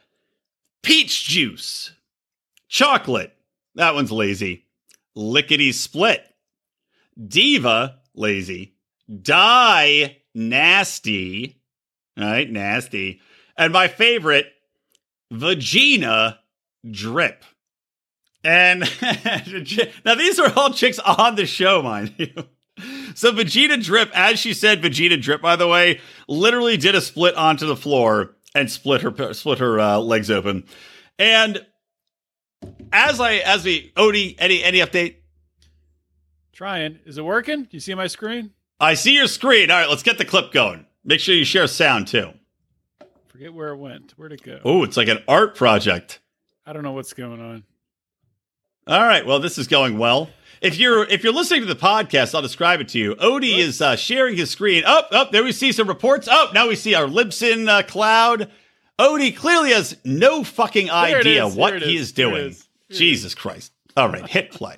Peach 0.83 1.25
juice. 1.25 1.91
Chocolate. 2.69 3.33
That 3.75 3.95
one's 3.95 4.11
lazy. 4.11 4.65
Lickety 5.15 5.71
split. 5.71 6.23
Diva. 7.27 7.99
Lazy. 8.15 8.75
Die. 9.21 10.17
Nasty. 10.33 11.61
All 12.17 12.25
right. 12.25 12.49
Nasty. 12.49 13.21
And 13.57 13.73
my 13.73 13.88
favorite, 13.88 14.47
Vagina 15.31 16.39
Drip. 16.89 17.43
And 18.43 18.79
now 20.05 20.15
these 20.15 20.39
are 20.39 20.53
all 20.55 20.71
chicks 20.71 20.99
on 20.99 21.35
the 21.35 21.45
show, 21.45 21.81
mind 21.81 22.13
you. 22.17 22.31
So 23.15 23.31
Vegeta 23.31 23.83
Drip, 23.83 24.11
as 24.13 24.39
she 24.39 24.53
said, 24.53 24.81
Vegeta 24.81 25.19
Drip, 25.19 25.41
by 25.41 25.55
the 25.55 25.67
way, 25.67 25.99
literally 26.28 26.78
did 26.78 26.95
a 26.95 27.01
split 27.01 27.36
onto 27.36 27.65
the 27.65 27.75
floor 27.75 28.36
and 28.55 28.69
split 28.69 29.01
her 29.01 29.34
split 29.34 29.59
her 29.59 29.80
uh, 29.80 29.99
legs 29.99 30.30
open. 30.32 30.65
And 31.19 31.65
as 32.91 33.19
I 33.19 33.36
as 33.36 33.63
we 33.63 33.91
Odie, 33.95 34.36
any 34.39 34.63
any 34.63 34.80
update? 34.80 35.15
Trying. 36.53 36.99
Is 37.05 37.17
it 37.17 37.25
working? 37.25 37.63
Do 37.63 37.69
you 37.71 37.80
see 37.80 37.93
my 37.93 38.07
screen? 38.07 38.51
I 38.80 38.93
see 38.95 39.15
your 39.15 39.28
screen. 39.28 39.71
All 39.71 39.80
right, 39.80 39.89
let's 39.89 40.03
get 40.03 40.17
the 40.17 40.25
clip 40.25 40.51
going. 40.51 40.86
Make 41.03 41.19
sure 41.19 41.36
you 41.36 41.45
share 41.45 41.67
sound 41.67 42.07
too. 42.07 42.32
Forget 43.28 43.53
where 43.53 43.69
it 43.69 43.78
went. 43.78 44.13
Where'd 44.17 44.34
it 44.34 44.41
go? 44.41 44.59
Oh, 44.63 44.84
it's 44.84 44.97
like 44.97 45.07
an 45.07 45.23
art 45.28 45.55
project. 45.55 46.19
I 46.65 46.73
don't 46.73 46.84
know 46.84 46.91
what's 46.91 47.13
going 47.13 47.39
on. 47.39 47.63
All 48.88 49.03
right. 49.03 49.25
Well, 49.25 49.39
this 49.39 49.57
is 49.57 49.67
going 49.67 49.97
well. 49.97 50.29
If 50.61 50.77
you're 50.77 51.03
if 51.03 51.23
you're 51.23 51.33
listening 51.33 51.61
to 51.61 51.67
the 51.67 51.75
podcast, 51.75 52.33
I'll 52.33 52.41
describe 52.41 52.81
it 52.81 52.88
to 52.89 52.99
you. 52.99 53.15
Odie 53.15 53.57
is 53.57 53.81
uh, 53.81 53.95
sharing 53.95 54.38
his 54.38 54.49
screen. 54.49 54.83
Up, 54.85 55.09
oh, 55.11 55.21
up. 55.21 55.27
Oh, 55.27 55.31
there 55.31 55.43
we 55.43 55.51
see 55.51 55.71
some 55.71 55.88
reports. 55.88 56.27
Oh, 56.29 56.49
now 56.53 56.67
we 56.67 56.75
see 56.75 56.95
our 56.95 57.05
Libsyn 57.05 57.67
uh, 57.67 57.83
cloud. 57.83 58.49
Odie 58.97 59.35
clearly 59.35 59.71
has 59.71 59.97
no 60.03 60.43
fucking 60.43 60.89
idea 60.89 61.45
is, 61.45 61.55
what 61.55 61.81
he 61.81 61.95
is, 61.95 62.03
is 62.03 62.11
doing. 62.13 62.47
is, 62.47 62.67
there 62.89 62.95
it 62.95 62.99
Jesus 62.99 63.35
Christ! 63.35 63.71
All 63.95 64.09
right, 64.09 64.27
hit 64.27 64.51
play. 64.51 64.77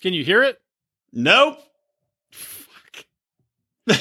Can 0.00 0.14
you 0.14 0.24
hear 0.24 0.42
it? 0.42 0.60
Nope. 1.12 1.58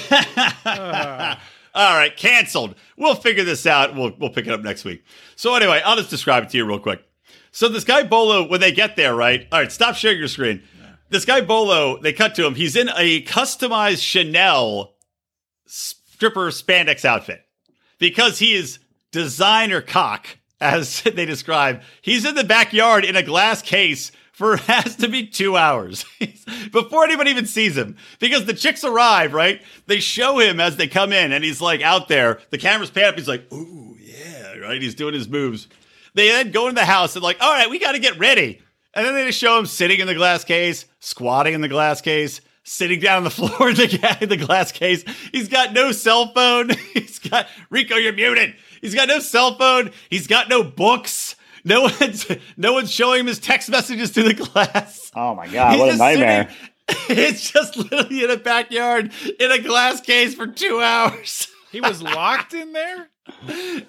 Ah. 0.70 1.42
All 1.74 1.96
right, 1.96 2.16
canceled. 2.16 2.76
We'll 2.98 3.16
figure 3.16 3.44
this 3.44 3.66
out. 3.66 3.96
We'll 3.96 4.12
we'll 4.18 4.32
pick 4.32 4.48
it 4.48 4.54
up 4.54 4.62
next 4.62 4.84
week. 4.84 5.04
So 5.36 5.56
anyway, 5.56 5.82
I'll 5.86 5.96
just 5.96 6.10
describe 6.10 6.44
it 6.44 6.50
to 6.50 6.58
you 6.58 6.66
real 6.66 6.80
quick. 6.80 7.07
So 7.52 7.68
this 7.68 7.84
guy 7.84 8.04
Bolo, 8.04 8.48
when 8.48 8.60
they 8.60 8.72
get 8.72 8.96
there, 8.96 9.16
right? 9.16 9.48
All 9.52 9.60
right, 9.60 9.72
stop 9.72 9.96
sharing 9.96 10.20
your 10.20 10.28
screen. 10.28 10.62
This 11.10 11.26
guy 11.26 11.42
Bolo, 11.42 12.00
they 12.02 12.14
cut 12.14 12.36
to 12.36 12.46
him. 12.46 12.56
He's 12.56 12.76
in 12.76 12.90
a 12.90 13.24
customized 13.24 14.02
Chanel 14.02 14.94
stripper 15.66 16.50
spandex 16.50 17.06
outfit 17.06 17.42
because 18.00 18.40
he 18.40 18.54
is 18.54 18.80
designer 19.12 19.82
cock, 19.82 20.28
as 20.60 21.02
they 21.16 21.26
describe. 21.26 21.82
He's 22.02 22.26
in 22.26 22.36
the 22.36 22.44
backyard 22.44 23.06
in 23.06 23.16
a 23.16 23.24
glass 23.24 23.62
case 23.62 24.12
for 24.32 24.58
has 24.68 24.96
to 24.98 25.08
be 25.08 25.26
two 25.26 25.58
hours 25.58 26.06
before 26.72 27.04
anyone 27.04 27.28
even 27.28 27.46
sees 27.46 27.76
him. 27.78 27.98
Because 28.20 28.46
the 28.46 28.54
chicks 28.54 28.84
arrive, 28.84 29.34
right? 29.34 29.62
They 29.88 30.00
show 30.00 30.40
him 30.40 30.60
as 30.60 30.78
they 30.78 30.88
come 30.88 31.12
in, 31.12 31.32
and 31.32 31.44
he's 31.44 31.62
like 31.62 31.82
out 31.82 32.08
there. 32.08 32.40
The 32.52 32.58
camera's 32.58 32.92
pan 32.92 33.10
up. 33.10 33.16
He's 33.16 33.28
like, 33.28 33.52
"Ooh, 33.52 33.98
yeah," 34.00 34.58
right? 34.58 34.82
He's 34.82 34.96
doing 34.96 35.14
his 35.14 35.28
moves. 35.28 35.68
They 36.18 36.30
then 36.30 36.50
go 36.52 36.68
in 36.68 36.74
the 36.76 36.84
house 36.84 37.16
and 37.16 37.24
like, 37.24 37.38
"All 37.40 37.54
right, 37.54 37.70
we 37.70 37.78
got 37.80 37.92
to 37.92 38.00
get 38.00 38.18
ready." 38.18 38.60
And 38.94 39.06
then 39.06 39.14
they 39.14 39.26
just 39.28 39.38
show 39.38 39.60
him 39.60 39.68
sitting 39.68 40.00
in 40.00 40.08
the 40.08 40.16
glass 40.16 40.44
case, 40.44 40.86
squatting 41.00 41.54
in 41.54 41.62
the 41.62 41.68
glass 41.68 42.02
case, 42.02 42.42
sitting 42.64 43.00
down 43.00 43.18
on 43.18 43.24
the 43.24 43.30
floor 43.30 43.70
in 43.70 43.76
the, 43.76 44.18
in 44.22 44.28
the 44.30 44.38
glass 44.38 44.72
case. 44.72 45.04
He's 45.32 45.48
got 45.48 45.74
no 45.74 45.92
cell 45.92 46.34
phone. 46.34 46.70
He's 46.94 47.20
got 47.20 47.48
Rico, 47.70 47.96
you're 47.96 48.14
muted. 48.14 48.56
He's 48.82 48.96
got 48.96 49.08
no 49.08 49.20
cell 49.20 49.56
phone. 49.60 49.92
He's 50.10 50.26
got 50.26 50.50
no 50.50 50.64
books. 50.64 51.36
No 51.64 51.82
one's 51.84 52.26
no 52.56 52.74
one's 52.74 52.92
showing 52.92 53.20
him 53.20 53.28
his 53.28 53.38
text 53.40 53.70
messages 53.70 54.10
through 54.10 54.24
the 54.24 54.34
glass. 54.34 55.12
Oh 55.16 55.36
my 55.36 55.48
god, 55.48 55.72
He's 55.74 55.80
what 55.80 55.94
a 55.94 55.98
nightmare! 55.98 56.50
sitting- 56.90 57.18
it's 57.26 57.52
just 57.52 57.78
literally 57.78 58.24
in 58.24 58.32
a 58.32 58.38
backyard 58.38 59.12
in 59.40 59.52
a 59.52 59.60
glass 59.62 60.02
case 60.02 60.34
for 60.34 60.48
two 60.48 60.82
hours. 60.82 61.48
He 61.72 61.82
was 61.82 62.02
locked 62.02 62.54
in 62.54 62.72
there? 62.74 63.10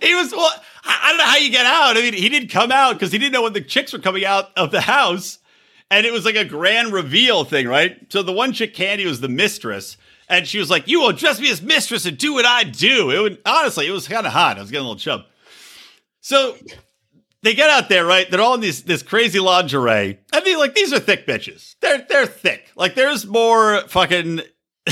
He 0.00 0.14
was 0.16 0.32
well. 0.32 0.50
I 0.88 1.10
don't 1.10 1.18
know 1.18 1.24
how 1.24 1.36
you 1.36 1.50
get 1.50 1.66
out. 1.66 1.96
I 1.96 2.00
mean, 2.00 2.14
he 2.14 2.28
didn't 2.28 2.48
come 2.48 2.72
out 2.72 2.94
because 2.94 3.12
he 3.12 3.18
didn't 3.18 3.32
know 3.32 3.42
when 3.42 3.52
the 3.52 3.60
chicks 3.60 3.92
were 3.92 3.98
coming 3.98 4.24
out 4.24 4.50
of 4.56 4.70
the 4.70 4.80
house, 4.80 5.38
and 5.90 6.06
it 6.06 6.12
was 6.12 6.24
like 6.24 6.36
a 6.36 6.44
grand 6.44 6.92
reveal 6.92 7.44
thing, 7.44 7.68
right? 7.68 8.10
So 8.10 8.22
the 8.22 8.32
one 8.32 8.52
chick, 8.52 8.74
Kandi, 8.74 9.04
was 9.04 9.20
the 9.20 9.28
mistress, 9.28 9.96
and 10.28 10.46
she 10.46 10.58
was 10.58 10.70
like, 10.70 10.88
"You 10.88 11.00
will 11.00 11.12
dress 11.12 11.40
me 11.40 11.50
as 11.50 11.60
mistress 11.62 12.06
and 12.06 12.16
do 12.16 12.34
what 12.34 12.46
I 12.46 12.64
do." 12.64 13.10
It 13.10 13.20
would 13.20 13.38
honestly, 13.44 13.86
it 13.86 13.92
was 13.92 14.08
kind 14.08 14.26
of 14.26 14.32
hot. 14.32 14.56
I 14.56 14.60
was 14.60 14.70
getting 14.70 14.86
a 14.86 14.88
little 14.88 15.00
chub. 15.00 15.22
So 16.20 16.56
they 17.42 17.54
get 17.54 17.70
out 17.70 17.88
there, 17.88 18.04
right? 18.04 18.30
They're 18.30 18.40
all 18.40 18.54
in 18.54 18.60
this 18.60 18.82
this 18.82 19.02
crazy 19.02 19.40
lingerie. 19.40 20.18
I 20.32 20.40
mean, 20.42 20.58
like 20.58 20.74
these 20.74 20.92
are 20.92 20.98
thick 20.98 21.26
bitches. 21.26 21.76
They're 21.80 22.04
they're 22.08 22.26
thick. 22.26 22.70
Like 22.76 22.94
there's 22.94 23.26
more 23.26 23.82
fucking. 23.88 24.40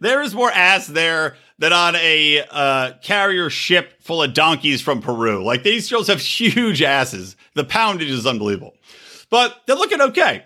there 0.00 0.22
is 0.22 0.34
more 0.34 0.50
ass 0.50 0.86
there 0.86 1.36
than 1.58 1.72
on 1.72 1.96
a 1.96 2.44
uh, 2.50 2.92
carrier 3.02 3.50
ship 3.50 4.02
full 4.02 4.22
of 4.22 4.34
donkeys 4.34 4.80
from 4.80 5.00
Peru. 5.00 5.44
Like 5.44 5.62
these 5.62 5.90
girls 5.90 6.08
have 6.08 6.20
huge 6.20 6.82
asses. 6.82 7.36
The 7.54 7.64
poundage 7.64 8.10
is 8.10 8.26
unbelievable, 8.26 8.74
but 9.30 9.62
they're 9.66 9.76
looking 9.76 10.00
okay. 10.00 10.44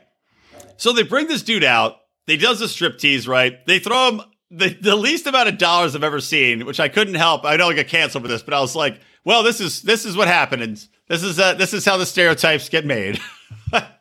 So 0.76 0.92
they 0.92 1.02
bring 1.02 1.26
this 1.28 1.42
dude 1.42 1.64
out. 1.64 1.96
They 2.26 2.36
does 2.36 2.62
a 2.62 2.66
striptease, 2.66 3.26
right? 3.28 3.66
They 3.66 3.78
throw 3.80 4.10
him 4.10 4.22
the, 4.50 4.68
the 4.68 4.96
least 4.96 5.26
amount 5.26 5.48
of 5.48 5.58
dollars 5.58 5.94
I've 5.94 6.04
ever 6.04 6.20
seen, 6.20 6.66
which 6.66 6.80
I 6.80 6.88
couldn't 6.88 7.14
help. 7.14 7.44
I 7.44 7.56
know 7.56 7.68
I 7.68 7.74
got 7.74 7.86
canceled 7.86 8.24
for 8.24 8.28
this, 8.28 8.42
but 8.42 8.54
I 8.54 8.60
was 8.60 8.74
like, 8.74 9.00
well, 9.24 9.42
this 9.42 9.60
is 9.60 9.82
this 9.82 10.04
is 10.04 10.16
what 10.16 10.28
happens. 10.28 10.88
This 11.08 11.22
is 11.22 11.38
uh, 11.38 11.54
this 11.54 11.74
is 11.74 11.84
how 11.84 11.96
the 11.96 12.06
stereotypes 12.06 12.68
get 12.68 12.86
made. 12.86 13.20
but 13.70 14.00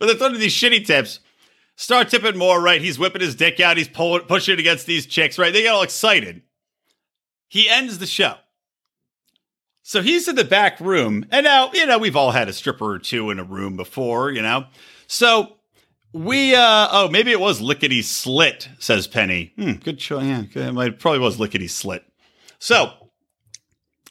they're 0.00 0.14
throwing 0.14 0.38
these 0.38 0.54
shitty 0.54 0.86
tips. 0.86 1.20
Start 1.78 2.08
tipping 2.08 2.36
more, 2.36 2.60
right? 2.60 2.80
He's 2.80 2.98
whipping 2.98 3.20
his 3.20 3.36
dick 3.36 3.60
out. 3.60 3.76
He's 3.76 3.86
pulling, 3.86 4.22
pushing 4.22 4.54
it 4.54 4.58
against 4.58 4.84
these 4.84 5.06
chicks, 5.06 5.38
right? 5.38 5.52
They 5.52 5.62
get 5.62 5.72
all 5.72 5.82
excited. 5.82 6.42
He 7.46 7.68
ends 7.68 7.98
the 7.98 8.06
show. 8.06 8.34
So 9.84 10.02
he's 10.02 10.26
in 10.26 10.34
the 10.34 10.44
back 10.44 10.80
room. 10.80 11.24
And 11.30 11.44
now, 11.44 11.70
you 11.72 11.86
know, 11.86 11.96
we've 11.98 12.16
all 12.16 12.32
had 12.32 12.48
a 12.48 12.52
stripper 12.52 12.94
or 12.94 12.98
two 12.98 13.30
in 13.30 13.38
a 13.38 13.44
room 13.44 13.76
before, 13.76 14.32
you 14.32 14.42
know? 14.42 14.64
So 15.06 15.54
we, 16.12 16.52
uh, 16.52 16.88
oh, 16.90 17.08
maybe 17.12 17.30
it 17.30 17.38
was 17.38 17.60
Lickety 17.60 18.02
Slit, 18.02 18.68
says 18.80 19.06
Penny. 19.06 19.52
Hmm, 19.54 19.74
good 19.74 20.00
choice. 20.00 20.24
Yeah, 20.24 20.42
good. 20.52 20.76
it 20.76 20.98
probably 20.98 21.20
was 21.20 21.38
Lickety 21.38 21.68
Slit. 21.68 22.04
So 22.58 22.92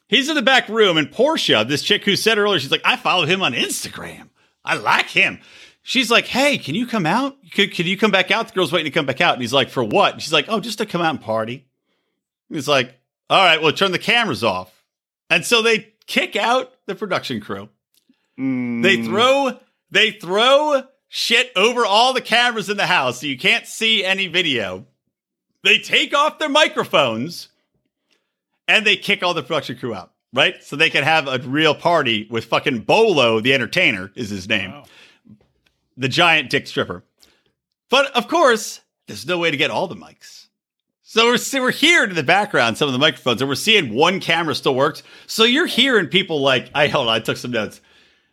he's 0.07 0.29
in 0.29 0.35
the 0.35 0.41
back 0.41 0.69
room, 0.69 0.95
and 0.95 1.11
Porsha, 1.11 1.67
this 1.67 1.83
chick 1.83 2.05
who 2.05 2.15
said 2.15 2.37
earlier, 2.37 2.61
she's 2.61 2.71
like, 2.71 2.81
I 2.85 2.95
follow 2.95 3.25
him 3.25 3.41
on 3.41 3.51
Instagram. 3.51 4.29
I 4.63 4.75
like 4.75 5.09
him. 5.09 5.41
She's 5.89 6.11
like, 6.11 6.25
hey, 6.25 6.57
can 6.57 6.75
you 6.75 6.85
come 6.85 7.05
out? 7.05 7.37
Can, 7.51 7.69
can 7.69 7.85
you 7.85 7.95
come 7.95 8.11
back 8.11 8.29
out? 8.29 8.49
The 8.49 8.53
girl's 8.53 8.73
waiting 8.73 8.91
to 8.91 8.93
come 8.99 9.05
back 9.05 9.21
out. 9.21 9.35
And 9.35 9.41
he's 9.41 9.53
like, 9.53 9.69
for 9.69 9.81
what? 9.85 10.11
And 10.13 10.21
she's 10.21 10.33
like, 10.33 10.47
oh, 10.49 10.59
just 10.59 10.79
to 10.79 10.85
come 10.85 10.99
out 11.01 11.11
and 11.11 11.21
party. 11.21 11.65
He's 12.49 12.67
like, 12.67 12.93
all 13.29 13.41
right, 13.41 13.61
well, 13.61 13.71
turn 13.71 13.93
the 13.93 13.97
cameras 13.97 14.43
off. 14.43 14.83
And 15.29 15.45
so 15.45 15.61
they 15.61 15.93
kick 16.05 16.35
out 16.35 16.73
the 16.87 16.95
production 16.95 17.39
crew. 17.39 17.69
Mm, 18.37 18.83
They 18.83 19.01
throw 19.01 19.59
they 19.89 20.11
throw 20.11 20.83
shit 21.07 21.53
over 21.55 21.85
all 21.85 22.11
the 22.11 22.19
cameras 22.19 22.69
in 22.69 22.75
the 22.75 22.85
house 22.87 23.21
so 23.21 23.27
you 23.27 23.37
can't 23.37 23.65
see 23.65 24.03
any 24.03 24.27
video. 24.27 24.85
They 25.63 25.79
take 25.79 26.13
off 26.13 26.37
their 26.37 26.49
microphones 26.49 27.47
and 28.67 28.85
they 28.85 28.97
kick 28.97 29.23
all 29.23 29.33
the 29.33 29.41
production 29.41 29.77
crew 29.77 29.93
out, 29.93 30.11
right? 30.33 30.61
So 30.61 30.75
they 30.75 30.89
can 30.89 31.05
have 31.05 31.29
a 31.29 31.39
real 31.47 31.73
party 31.73 32.27
with 32.29 32.43
fucking 32.43 32.79
Bolo, 32.79 33.39
the 33.39 33.53
entertainer, 33.53 34.11
is 34.15 34.29
his 34.29 34.49
name, 34.49 34.71
Wow. 34.71 34.83
The 35.97 36.07
giant 36.07 36.49
dick 36.49 36.67
stripper. 36.67 37.03
But 37.89 38.15
of 38.15 38.27
course, 38.27 38.81
there's 39.07 39.25
no 39.25 39.37
way 39.37 39.51
to 39.51 39.57
get 39.57 39.71
all 39.71 39.87
the 39.87 39.95
mics. 39.95 40.47
So 41.01 41.25
we're, 41.27 41.37
so 41.37 41.61
we're 41.61 41.71
hearing 41.71 42.09
in 42.09 42.15
the 42.17 42.23
background 42.23 42.77
some 42.77 42.89
of 42.89 42.93
the 42.93 42.99
microphones, 42.99 43.41
and 43.41 43.47
we're 43.47 43.55
seeing 43.55 43.93
one 43.93 44.19
camera 44.19 44.53
still 44.53 44.75
works. 44.75 45.03
So 45.25 45.45
you're 45.45 45.65
hearing 45.65 46.07
people 46.07 46.41
like, 46.41 46.69
I 46.75 46.87
hold 46.87 47.07
on, 47.07 47.15
I 47.15 47.19
took 47.19 47.37
some 47.37 47.51
notes. 47.51 47.79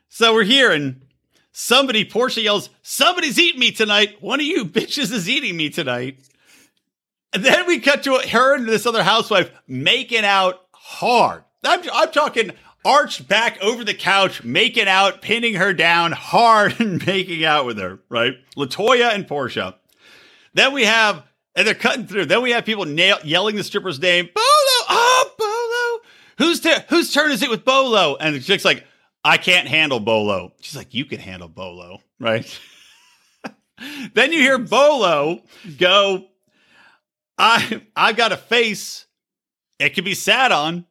So 0.09 0.35
we're 0.35 0.43
hearing 0.45 1.03
somebody, 1.53 2.05
Porsha 2.05 2.43
yells, 2.43 2.71
Somebody's 2.83 3.39
eating 3.39 3.61
me 3.61 3.71
tonight. 3.71 4.21
One 4.21 4.41
of 4.41 4.47
you 4.47 4.65
bitches 4.65 5.13
is 5.13 5.29
eating 5.29 5.57
me 5.57 5.71
tonight. 5.71 6.19
And 7.33 7.45
then 7.45 7.67
we 7.67 7.79
cut 7.79 8.03
to 8.05 8.15
her 8.15 8.57
and 8.57 8.67
this 8.67 8.87
other 8.87 9.03
housewife 9.03 9.51
making 9.67 10.25
out 10.25 10.67
hard. 10.73 11.45
I'm, 11.65 11.83
I'm 11.93 12.11
talking 12.13 12.51
arched 12.85 13.29
back 13.29 13.63
over 13.63 13.85
the 13.85 13.95
couch, 13.95 14.45
making 14.45 14.89
out, 14.89 15.23
pinning 15.23 15.55
her 15.55 15.73
down 15.73 16.13
hard 16.17 16.81
and 16.81 17.05
making 17.07 17.45
out 17.45 17.67
with 17.67 17.79
her, 17.79 18.01
right? 18.09 18.35
Latoya 18.57 19.15
and 19.15 19.27
Porsha. 19.27 19.75
Then 20.55 20.73
we 20.73 20.85
have, 20.85 21.25
and 21.55 21.67
they're 21.67 21.75
cutting 21.75 22.07
through. 22.07 22.27
Then 22.27 22.43
we 22.43 22.53
have 22.53 22.65
people 22.65 22.85
nail, 22.85 23.19
yelling 23.25 23.57
the 23.57 23.65
stripper's 23.65 24.01
name, 24.01 24.27
Bolo, 24.27 24.87
oh, 24.89 25.31
Bolo. 25.39 26.47
Whose, 26.47 26.61
t- 26.61 26.75
whose 26.89 27.13
turn 27.13 27.33
is 27.33 27.43
it 27.43 27.51
with 27.51 27.65
Bolo? 27.65 28.17
And 28.17 28.35
the 28.35 28.41
chick's 28.41 28.65
like, 28.65 28.85
I 29.25 29.37
can't 29.37 29.67
handle 29.67 30.01
Bolo. 30.01 30.53
She's 30.61 30.77
like, 30.77 30.95
you 30.95 31.05
can 31.05 31.19
handle 31.19 31.49
Bolo, 31.49 32.01
right? 32.21 32.61
then 34.15 34.33
you 34.33 34.41
hear 34.41 34.59
Bolo 34.59 35.43
go, 35.79 36.27
I 37.37 37.83
I've 37.97 38.17
got 38.17 38.33
a 38.33 38.37
face 38.37 39.07
it 39.79 39.95
can 39.95 40.05
be 40.05 40.15
sat 40.15 40.53
on. 40.53 40.87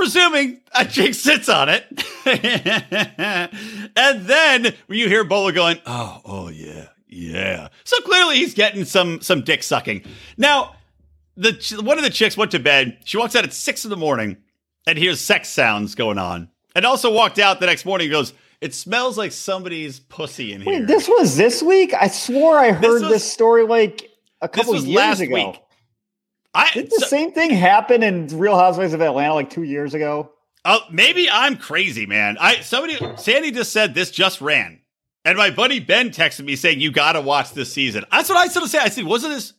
Presuming 0.00 0.60
a 0.74 0.86
chick 0.86 1.12
sits 1.12 1.50
on 1.50 1.68
it. 1.68 1.84
and 3.96 4.24
then 4.26 4.74
when 4.86 4.98
you 4.98 5.08
hear 5.08 5.24
Bolo 5.24 5.52
going, 5.52 5.78
Oh, 5.84 6.20
oh 6.24 6.48
yeah, 6.48 6.86
yeah. 7.06 7.68
So 7.84 8.00
clearly 8.00 8.36
he's 8.36 8.54
getting 8.54 8.84
some 8.86 9.20
some 9.20 9.42
dick 9.42 9.62
sucking. 9.62 10.04
Now, 10.38 10.74
the 11.36 11.52
one 11.84 11.98
of 11.98 12.04
the 12.04 12.08
chicks 12.10 12.34
went 12.36 12.50
to 12.52 12.58
bed. 12.58 12.96
She 13.04 13.18
walks 13.18 13.36
out 13.36 13.44
at 13.44 13.52
six 13.52 13.84
in 13.84 13.90
the 13.90 13.96
morning 13.96 14.38
and 14.86 14.96
hears 14.96 15.20
sex 15.20 15.48
sounds 15.50 15.94
going 15.94 16.16
on. 16.16 16.48
And 16.74 16.86
also 16.86 17.12
walked 17.12 17.38
out 17.38 17.60
the 17.60 17.66
next 17.66 17.84
morning 17.84 18.06
and 18.06 18.12
goes, 18.12 18.32
It 18.62 18.74
smells 18.74 19.18
like 19.18 19.32
somebody's 19.32 20.00
pussy 20.00 20.52
in 20.54 20.62
here. 20.62 20.78
Wait, 20.80 20.86
this 20.86 21.08
was 21.08 21.36
this 21.36 21.62
week? 21.62 21.92
I 21.92 22.08
swore 22.08 22.58
I 22.58 22.72
heard 22.72 23.02
this, 23.02 23.10
was- 23.10 23.30
story 23.32 23.64
like 23.66 24.08
a 24.40 24.48
this 24.48 24.56
couple 24.56 24.76
years 24.76 24.86
last 24.96 25.20
ago. 25.20 25.34
week. 25.34 25.60
I 26.54 26.70
Did 26.72 26.86
the 26.90 26.96
so- 27.00 27.06
same 27.06 27.32
thing 27.32 27.50
happen 27.50 28.02
in 28.02 28.26
Real 28.38 28.56
Housewives 28.58 28.92
of 28.92 29.00
Atlanta 29.00 29.34
like 29.34 29.50
two 29.50 29.62
years 29.62 29.94
ago? 29.94 30.32
Oh, 30.64 30.80
maybe 30.90 31.28
I'm 31.30 31.56
crazy, 31.56 32.06
man. 32.06 32.36
I 32.40 32.60
somebody 32.60 32.98
Sandy 33.16 33.50
just 33.50 33.72
said 33.72 33.94
this 33.94 34.10
just 34.10 34.40
ran, 34.40 34.80
and 35.24 35.38
my 35.38 35.50
buddy 35.50 35.80
Ben 35.80 36.10
texted 36.10 36.44
me 36.44 36.54
saying 36.56 36.80
you 36.80 36.90
got 36.90 37.12
to 37.12 37.20
watch 37.20 37.52
this 37.52 37.72
season. 37.72 38.04
That's 38.10 38.28
what 38.28 38.36
I 38.36 38.48
sort 38.48 38.64
of 38.64 38.70
say. 38.70 38.78
I 38.78 38.88
said, 38.90 39.04
wasn't 39.04 39.34
this 39.34 39.54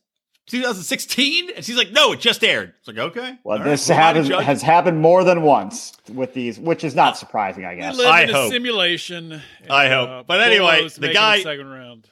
2016? 0.48 1.50
And 1.56 1.66
she's 1.66 1.76
like, 1.78 1.92
no, 1.92 2.12
it 2.12 2.20
just 2.20 2.44
aired. 2.44 2.74
It's 2.80 2.88
like, 2.88 2.98
okay. 2.98 3.38
Well, 3.44 3.58
all 3.58 3.64
this 3.64 3.89
right, 3.89 3.96
happens, 3.96 4.28
has 4.30 4.62
happened 4.62 5.00
more 5.02 5.24
than 5.24 5.42
once 5.42 5.94
with 6.14 6.34
these, 6.34 6.60
which 6.60 6.84
is 6.84 6.94
not 6.94 7.18
surprising, 7.18 7.66
I 7.66 7.74
We 7.74 7.80
guess. 7.82 7.98
live 7.98 8.08
I 8.08 8.24
in 8.24 8.30
a 8.30 8.34
hope. 8.34 8.52
simulation. 8.52 9.32
and, 9.32 9.72
I 9.72 9.89
hope. 9.89 10.10
Uh, 10.10 10.24
but 10.28 10.42
anyway, 10.42 10.78
Bolo's 10.80 10.96
the 10.96 11.02
making 11.02 11.16
guy- 11.16 11.36
a 11.38 11.42
second 11.42 11.68
round. 11.68 12.08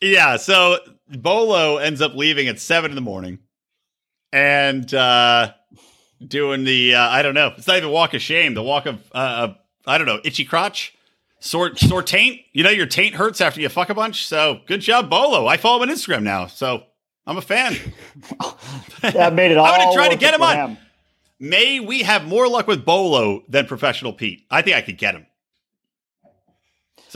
Yeah, 0.00 0.36
so 0.36 0.78
Bolo 1.08 1.78
ends 1.78 2.00
up 2.02 2.14
leaving 2.14 2.48
at 2.48 2.58
seven 2.60 2.90
in 2.90 2.94
the 2.96 3.00
morning 3.00 3.38
and 4.32 4.92
uh 4.94 5.52
doing 6.26 6.64
the 6.64 6.94
uh, 6.94 7.08
I 7.08 7.22
don't 7.22 7.34
know. 7.34 7.52
It's 7.56 7.66
not 7.66 7.76
even 7.76 7.90
walk 7.90 8.14
of 8.14 8.22
shame. 8.22 8.54
The 8.54 8.62
walk 8.62 8.86
of 8.86 9.00
uh, 9.12 9.54
I 9.86 9.98
don't 9.98 10.06
know, 10.06 10.20
itchy 10.24 10.44
crotch, 10.44 10.94
sore 11.40 11.76
sore 11.76 12.02
taint. 12.02 12.40
You 12.52 12.64
know 12.64 12.70
your 12.70 12.86
taint 12.86 13.14
hurts 13.14 13.40
after 13.40 13.60
you 13.60 13.68
fuck 13.68 13.90
a 13.90 13.94
bunch. 13.94 14.26
So 14.26 14.60
good 14.66 14.80
job, 14.80 15.10
Bolo. 15.10 15.46
I 15.46 15.56
follow 15.56 15.82
him 15.82 15.90
on 15.90 15.94
Instagram 15.94 16.22
now, 16.22 16.46
so 16.46 16.84
I'm 17.26 17.36
a 17.36 17.42
fan. 17.42 17.76
that 19.02 19.34
made 19.34 19.50
it 19.50 19.58
all. 19.58 19.66
I'm 19.66 19.80
gonna 19.80 19.94
try 19.94 20.08
to 20.08 20.16
get 20.16 20.34
him 20.34 20.42
on. 20.42 20.56
him. 20.56 20.78
May 21.38 21.80
we 21.80 22.02
have 22.02 22.26
more 22.26 22.48
luck 22.48 22.66
with 22.66 22.84
Bolo 22.84 23.44
than 23.48 23.66
professional 23.66 24.12
Pete. 24.12 24.46
I 24.50 24.62
think 24.62 24.76
I 24.76 24.80
could 24.80 24.96
get 24.96 25.14
him. 25.14 25.26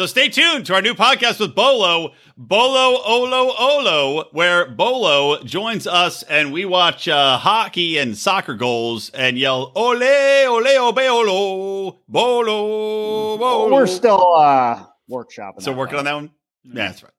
So 0.01 0.07
stay 0.07 0.31
tuned 0.31 0.65
to 0.65 0.75
our 0.75 0.81
new 0.81 0.95
podcast 0.95 1.41
with 1.41 1.55
Bolo, 1.55 2.15
Bolo 2.35 3.03
Olo 3.05 3.53
Olo, 3.59 4.29
where 4.33 4.65
Bolo 4.65 5.43
joins 5.43 5.87
us 5.87 6.23
and 6.23 6.55
we 6.55 6.65
watch 6.65 7.07
uh, 7.07 7.37
hockey 7.37 7.99
and 7.99 8.17
soccer 8.17 8.55
goals 8.55 9.11
and 9.11 9.37
yell 9.37 9.73
Ole 9.75 10.03
Ole 10.03 10.79
Obe 10.79 10.99
Olo 11.01 11.99
Bolo 12.09 13.37
Bolo. 13.37 13.71
We're 13.75 13.87
still 13.87 14.37
uh, 14.37 14.87
workshopping. 15.11 15.61
still 15.61 15.75
that 15.75 15.79
working 15.79 15.97
one. 15.97 15.99
on 15.99 16.05
that 16.07 16.15
one. 16.15 16.31
Yeah, 16.65 16.73
that's 16.87 17.03
right. 17.03 17.13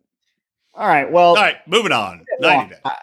All 0.74 0.88
right. 0.88 1.12
Well, 1.12 1.28
All 1.28 1.36
right, 1.36 1.58
moving 1.68 1.92
on. 1.92 2.26
90 2.40 2.70
days. 2.72 2.80
I- 2.84 2.98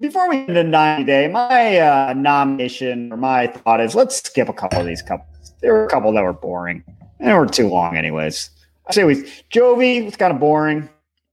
before 0.00 0.28
we 0.28 0.36
get 0.36 0.50
into 0.50 0.62
90 0.62 1.02
day, 1.04 1.26
my 1.26 1.78
uh, 1.78 2.12
nomination 2.16 3.12
or 3.12 3.16
my 3.16 3.48
thought 3.48 3.80
is 3.80 3.96
let's 3.96 4.22
skip 4.22 4.48
a 4.48 4.52
couple 4.52 4.78
of 4.78 4.86
these 4.86 5.02
couples. 5.02 5.52
There 5.62 5.72
were 5.72 5.84
a 5.84 5.88
couple 5.88 6.12
that 6.12 6.22
were 6.22 6.32
boring 6.32 6.84
and 7.18 7.28
they 7.28 7.34
were 7.34 7.46
too 7.46 7.66
long, 7.66 7.96
anyways. 7.96 8.50
I 8.86 8.92
say 8.92 9.04
we 9.04 9.22
Jovi 9.52 10.04
was 10.04 10.16
kind 10.16 10.32
of 10.32 10.40
boring. 10.40 10.88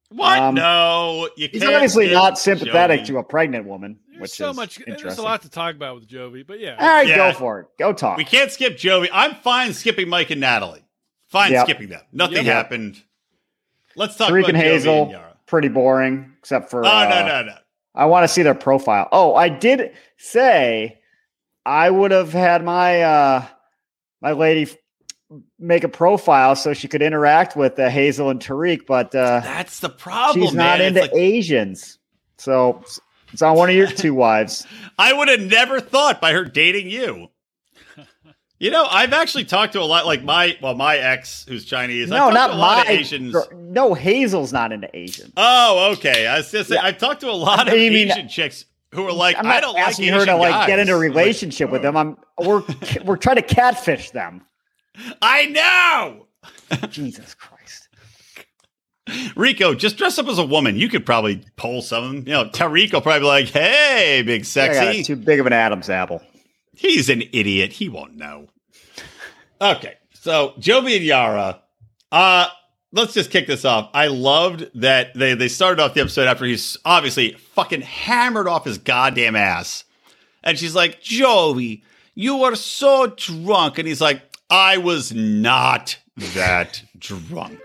What? 0.10 0.40
um, 0.40 0.56
no, 0.56 1.30
you 1.38 1.48
He's 1.52 1.62
can't. 1.62 1.74
obviously 1.74 2.12
not 2.12 2.38
sympathetic 2.38 3.00
Joey. 3.02 3.08
to 3.08 3.18
a 3.20 3.24
pregnant 3.24 3.66
woman, 3.66 3.98
There's 4.10 4.22
which 4.22 4.32
so 4.32 4.50
is 4.50 4.56
much. 4.58 4.76
There's 4.78 4.88
interesting. 4.98 5.24
a 5.24 5.28
lot 5.28 5.42
to 5.44 5.50
talk 5.50 5.74
about 5.76 5.96
with 5.96 6.08
Jovi, 6.10 6.46
but 6.46 6.60
yeah, 6.60 6.76
All 6.80 6.86
right, 6.88 7.08
Yeah. 7.08 7.32
go 7.32 7.38
for 7.38 7.60
it. 7.62 7.68
Go 7.80 7.94
talk. 7.94 8.18
We 8.18 8.26
can't 8.26 8.52
skip 8.52 8.78
Joey. 8.78 9.10
I'm 9.12 9.36
fine 9.36 9.74
skipping 9.74 10.10
Mike 10.10 10.30
and 10.32 10.42
Natalie. 10.42 10.84
Fine 11.28 11.54
Yep. 11.54 11.66
skipping 11.66 11.88
them. 11.90 12.02
Nothing 12.12 12.46
Yep. 12.46 12.54
happened. 12.54 13.02
Let's 13.96 14.18
talk 14.18 14.28
Tarik 14.30 14.46
about 14.46 14.56
and 14.56 14.64
Joey 14.64 14.72
Hazel, 14.74 15.02
and 15.04 15.12
Yara. 15.12 15.38
pretty 15.46 15.68
boring, 15.70 16.34
except 16.40 16.70
for. 16.70 16.86
Oh 16.86 16.90
uh, 16.90 17.08
no 17.10 17.26
no 17.28 17.44
no! 17.44 17.56
I 17.96 18.06
want 18.06 18.24
to 18.26 18.28
see 18.28 18.42
their 18.44 18.54
profile. 18.56 19.08
Oh, 19.14 19.34
I 19.36 19.48
did 19.50 19.94
say 20.18 21.00
I 21.66 21.90
would 21.90 22.12
have 22.12 22.34
had 22.34 22.64
my 22.66 23.02
uh 23.02 23.46
my 24.22 24.32
lady 24.34 24.64
f- 24.64 24.76
make 25.60 25.84
a 25.84 25.90
profile 25.90 26.56
so 26.56 26.74
she 26.74 26.88
could 26.88 27.02
interact 27.02 27.56
with 27.56 27.80
uh, 27.80 27.90
Hazel 27.90 28.30
and 28.30 28.42
Tarik, 28.42 28.86
but 28.86 29.14
uh, 29.16 29.40
That's 29.42 29.80
the 29.80 29.90
problem. 29.90 30.46
she's 30.46 30.54
not 30.54 30.80
man. 30.80 30.90
into 30.90 31.02
like, 31.02 31.14
Asians. 31.14 31.98
So 32.38 32.84
it's 33.34 33.42
on 33.42 33.56
one 33.56 33.70
of 33.70 33.76
your 33.76 33.88
two 33.92 34.14
wives. 34.14 34.66
I 34.98 35.14
would 35.14 35.28
have 35.30 35.42
never 35.42 35.80
thought 35.80 36.20
by 36.22 36.34
her 36.34 36.44
dating 36.46 36.90
you. 36.90 37.30
You 38.60 38.70
know, 38.70 38.86
I've 38.88 39.12
actually 39.14 39.46
talked 39.46 39.74
to 39.74 39.82
a 39.82 39.84
lot, 39.86 40.06
like 40.06 40.24
my 40.24 40.56
well, 40.62 40.76
my 40.76 40.96
ex 40.98 41.46
who's 41.48 41.66
Chinese. 41.66 42.10
No, 42.10 42.30
not 42.30 42.48
to 42.50 42.54
a 42.54 42.58
lot 42.58 42.86
my 42.86 42.94
of 42.94 43.00
Asians. 43.00 43.36
No, 43.56 43.96
Hazel's 43.96 44.54
not 44.54 44.72
into 44.72 44.88
Asians. 44.96 45.34
Oh, 45.36 45.94
okay. 45.98 46.28
I 46.28 46.38
was 46.38 46.52
just 46.52 46.70
saying, 46.70 46.80
Yeah. 46.80 46.88
I've 46.88 47.00
talked 47.00 47.22
to 47.22 47.30
a 47.30 47.34
lot 47.34 47.68
I 47.68 47.72
of 47.72 47.78
mean, 47.78 47.94
Asian 47.94 48.28
chicks 48.30 48.66
who 48.94 49.08
are 49.08 49.12
like, 49.14 49.36
I'm 49.38 49.46
not 49.46 49.56
I 49.56 49.62
don't 49.62 49.80
asking 49.80 50.12
like 50.12 50.20
her 50.20 50.26
to 50.28 50.32
Asian 50.34 50.40
like 50.40 50.68
get 50.68 50.78
into 50.78 50.94
a 50.94 50.96
I'm 50.98 51.02
like, 51.02 51.10
relationship 51.16 51.72
with 51.72 51.80
"Oh." 51.82 51.84
them. 51.86 51.98
I'm 51.98 52.18
we're 52.38 52.64
we're 53.04 53.18
trying 53.18 53.38
to 53.38 53.42
catfish 53.42 54.12
them. 54.12 54.46
I 55.22 55.46
know. 55.46 56.28
Jesus 56.90 57.34
Christ. 57.34 57.88
Rico, 59.36 59.74
just 59.74 59.98
dress 59.98 60.18
up 60.20 60.28
as 60.28 60.38
a 60.38 60.46
woman. 60.46 60.78
You 60.78 60.88
could 60.88 61.06
probably 61.06 61.44
pull 61.58 61.82
some. 61.82 62.04
of 62.04 62.10
them. 62.12 62.18
You 62.28 62.34
know, 62.34 62.50
Tarik 62.50 62.94
will 62.94 63.02
probably 63.02 63.22
be 63.22 63.26
like, 63.26 63.48
"Hey, 63.50 64.22
big 64.26 64.46
sexy." 64.46 65.04
too 65.04 65.16
big 65.16 65.40
of 65.40 65.46
an 65.48 65.54
Adam's 65.54 65.90
apple. 65.90 66.22
He's 66.76 67.10
an 67.10 67.24
idiot. 67.34 67.74
He 67.74 67.90
won't 67.90 68.16
know. 68.16 68.48
Okay, 69.60 69.96
so 70.14 70.54
Jovi 70.60 70.96
and 70.96 71.06
Yara. 71.06 71.62
Uh, 72.12 72.48
let's 72.92 73.14
just 73.14 73.32
kick 73.32 73.48
this 73.48 73.66
off. 73.66 73.90
I 73.94 74.08
loved 74.08 74.70
that 74.76 75.14
they 75.16 75.34
they 75.34 75.48
started 75.48 75.82
off 75.82 75.94
the 75.94 76.02
episode 76.02 76.28
after 76.28 76.46
he's 76.46 76.78
obviously 76.86 77.34
fucking 77.34 77.82
hammered 77.82 78.48
off 78.48 78.66
his 78.66 78.78
goddamn 78.78 79.36
ass, 79.36 79.84
and 80.44 80.58
she's 80.58 80.76
like, 80.76 81.02
"Jovi, 81.02 81.82
you 82.16 82.44
are 82.44 82.56
so 82.56 83.08
drunk," 83.08 83.78
and 83.78 83.88
he's 83.88 84.02
like, 84.02 84.22
"I 84.52 84.78
was 84.78 85.14
not 85.14 85.98
that 86.36 86.84
drunk." 87.00 87.60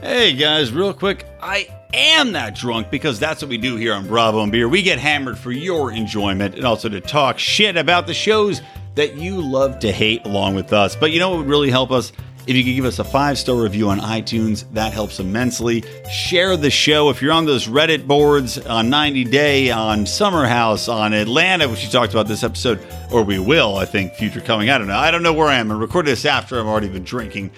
Hey 0.00 0.32
guys, 0.32 0.72
real 0.72 0.92
quick, 0.92 1.26
I 1.40 1.68
am 1.94 2.32
that 2.32 2.56
drunk 2.56 2.90
because 2.90 3.20
that's 3.20 3.42
what 3.42 3.50
we 3.50 3.58
do 3.58 3.76
here 3.76 3.94
on 3.94 4.08
Bravo 4.08 4.42
and 4.42 4.50
Beer. 4.50 4.68
We 4.68 4.82
get 4.82 4.98
hammered 4.98 5.38
for 5.38 5.52
your 5.52 5.92
enjoyment 5.92 6.54
and 6.56 6.64
also 6.64 6.88
to 6.88 7.00
talk 7.00 7.38
shit 7.38 7.76
about 7.76 8.06
the 8.06 8.14
shows 8.14 8.62
that 8.94 9.14
you 9.16 9.40
love 9.40 9.78
to 9.80 9.92
hate 9.92 10.26
along 10.26 10.54
with 10.54 10.72
us. 10.72 10.96
But 10.96 11.12
you 11.12 11.20
know 11.20 11.30
what 11.30 11.38
would 11.38 11.48
really 11.48 11.70
help 11.70 11.90
us? 11.90 12.12
If 12.46 12.56
you 12.56 12.64
could 12.64 12.74
give 12.74 12.84
us 12.84 12.98
a 12.98 13.04
five 13.04 13.38
star 13.38 13.56
review 13.56 13.90
on 13.90 14.00
iTunes, 14.00 14.64
that 14.72 14.92
helps 14.92 15.20
immensely. 15.20 15.84
Share 16.10 16.56
the 16.56 16.70
show 16.70 17.10
if 17.10 17.20
you're 17.20 17.32
on 17.32 17.46
those 17.46 17.68
Reddit 17.68 18.06
boards 18.06 18.58
on 18.58 18.90
90 18.90 19.24
Day, 19.24 19.70
on 19.70 20.06
Summer 20.06 20.46
House, 20.46 20.88
on 20.88 21.12
Atlanta, 21.12 21.68
which 21.68 21.84
you 21.84 21.90
talked 21.90 22.12
about 22.12 22.28
this 22.28 22.42
episode, 22.42 22.80
or 23.10 23.22
we 23.22 23.38
will, 23.38 23.76
I 23.76 23.84
think, 23.84 24.14
future 24.14 24.40
coming. 24.40 24.70
I 24.70 24.78
don't 24.78 24.88
know. 24.88 24.98
I 24.98 25.10
don't 25.10 25.22
know 25.22 25.32
where 25.32 25.48
I 25.48 25.56
am. 25.56 25.70
I 25.70 25.74
recorded 25.74 26.10
this 26.10 26.24
after 26.24 26.58
I've 26.58 26.66
already 26.66 26.88
been 26.88 27.04
drinking 27.04 27.50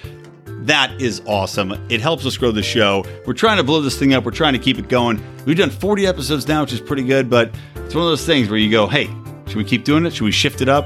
that 0.67 1.01
is 1.01 1.21
awesome. 1.27 1.73
It 1.91 2.01
helps 2.01 2.25
us 2.25 2.37
grow 2.37 2.53
the 2.53 2.63
show. 2.63 3.05
We're 3.27 3.33
trying 3.33 3.57
to 3.57 3.65
blow 3.65 3.81
this 3.81 3.99
thing 3.99 4.15
up. 4.15 4.25
We're 4.25 4.31
trying 4.31 4.53
to 4.53 4.59
keep 4.59 4.79
it 4.79 4.89
going. 4.89 5.23
We've 5.45 5.57
done 5.57 5.71
40 5.71 6.07
episodes 6.07 6.47
now, 6.47 6.63
which 6.63 6.73
is 6.73 6.81
pretty 6.81 7.03
good, 7.03 7.29
but 7.29 7.53
it's 7.77 7.95
one 7.95 8.05
of 8.05 8.11
those 8.11 8.25
things 8.25 8.49
where 8.49 8.59
you 8.59 8.71
go, 8.71 8.87
hey, 8.87 9.07
should 9.47 9.57
we 9.57 9.65
keep 9.65 9.85
doing 9.85 10.07
it? 10.07 10.15
Should 10.15 10.25
we 10.25 10.31
shift 10.31 10.61
it 10.61 10.69
up? 10.69 10.85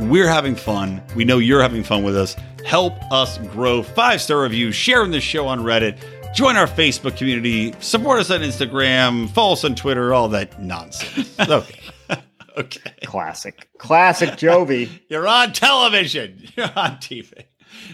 We're 0.00 0.28
having 0.28 0.56
fun. 0.56 1.00
We 1.14 1.24
know 1.24 1.38
you're 1.38 1.62
having 1.62 1.84
fun 1.84 2.02
with 2.02 2.16
us. 2.16 2.34
Help 2.64 2.94
us 3.12 3.38
grow. 3.38 3.82
Five 3.82 4.20
star 4.20 4.38
reviews, 4.38 4.74
sharing 4.74 5.12
this 5.12 5.22
show 5.22 5.46
on 5.46 5.60
Reddit, 5.60 5.98
join 6.34 6.56
our 6.56 6.66
Facebook 6.66 7.16
community, 7.16 7.74
support 7.78 8.18
us 8.18 8.30
on 8.30 8.40
Instagram, 8.40 9.30
follow 9.30 9.52
us 9.52 9.64
on 9.64 9.74
Twitter, 9.76 10.12
all 10.12 10.28
that 10.30 10.60
nonsense. 10.60 11.36
Okay. 11.48 11.80
okay. 12.56 12.92
Classic. 13.04 13.68
Classic 13.78 14.30
Jovi. 14.30 14.88
You're 15.08 15.28
on 15.28 15.52
television. 15.52 16.42
You're 16.56 16.70
on 16.76 16.96
TV. 16.96 17.44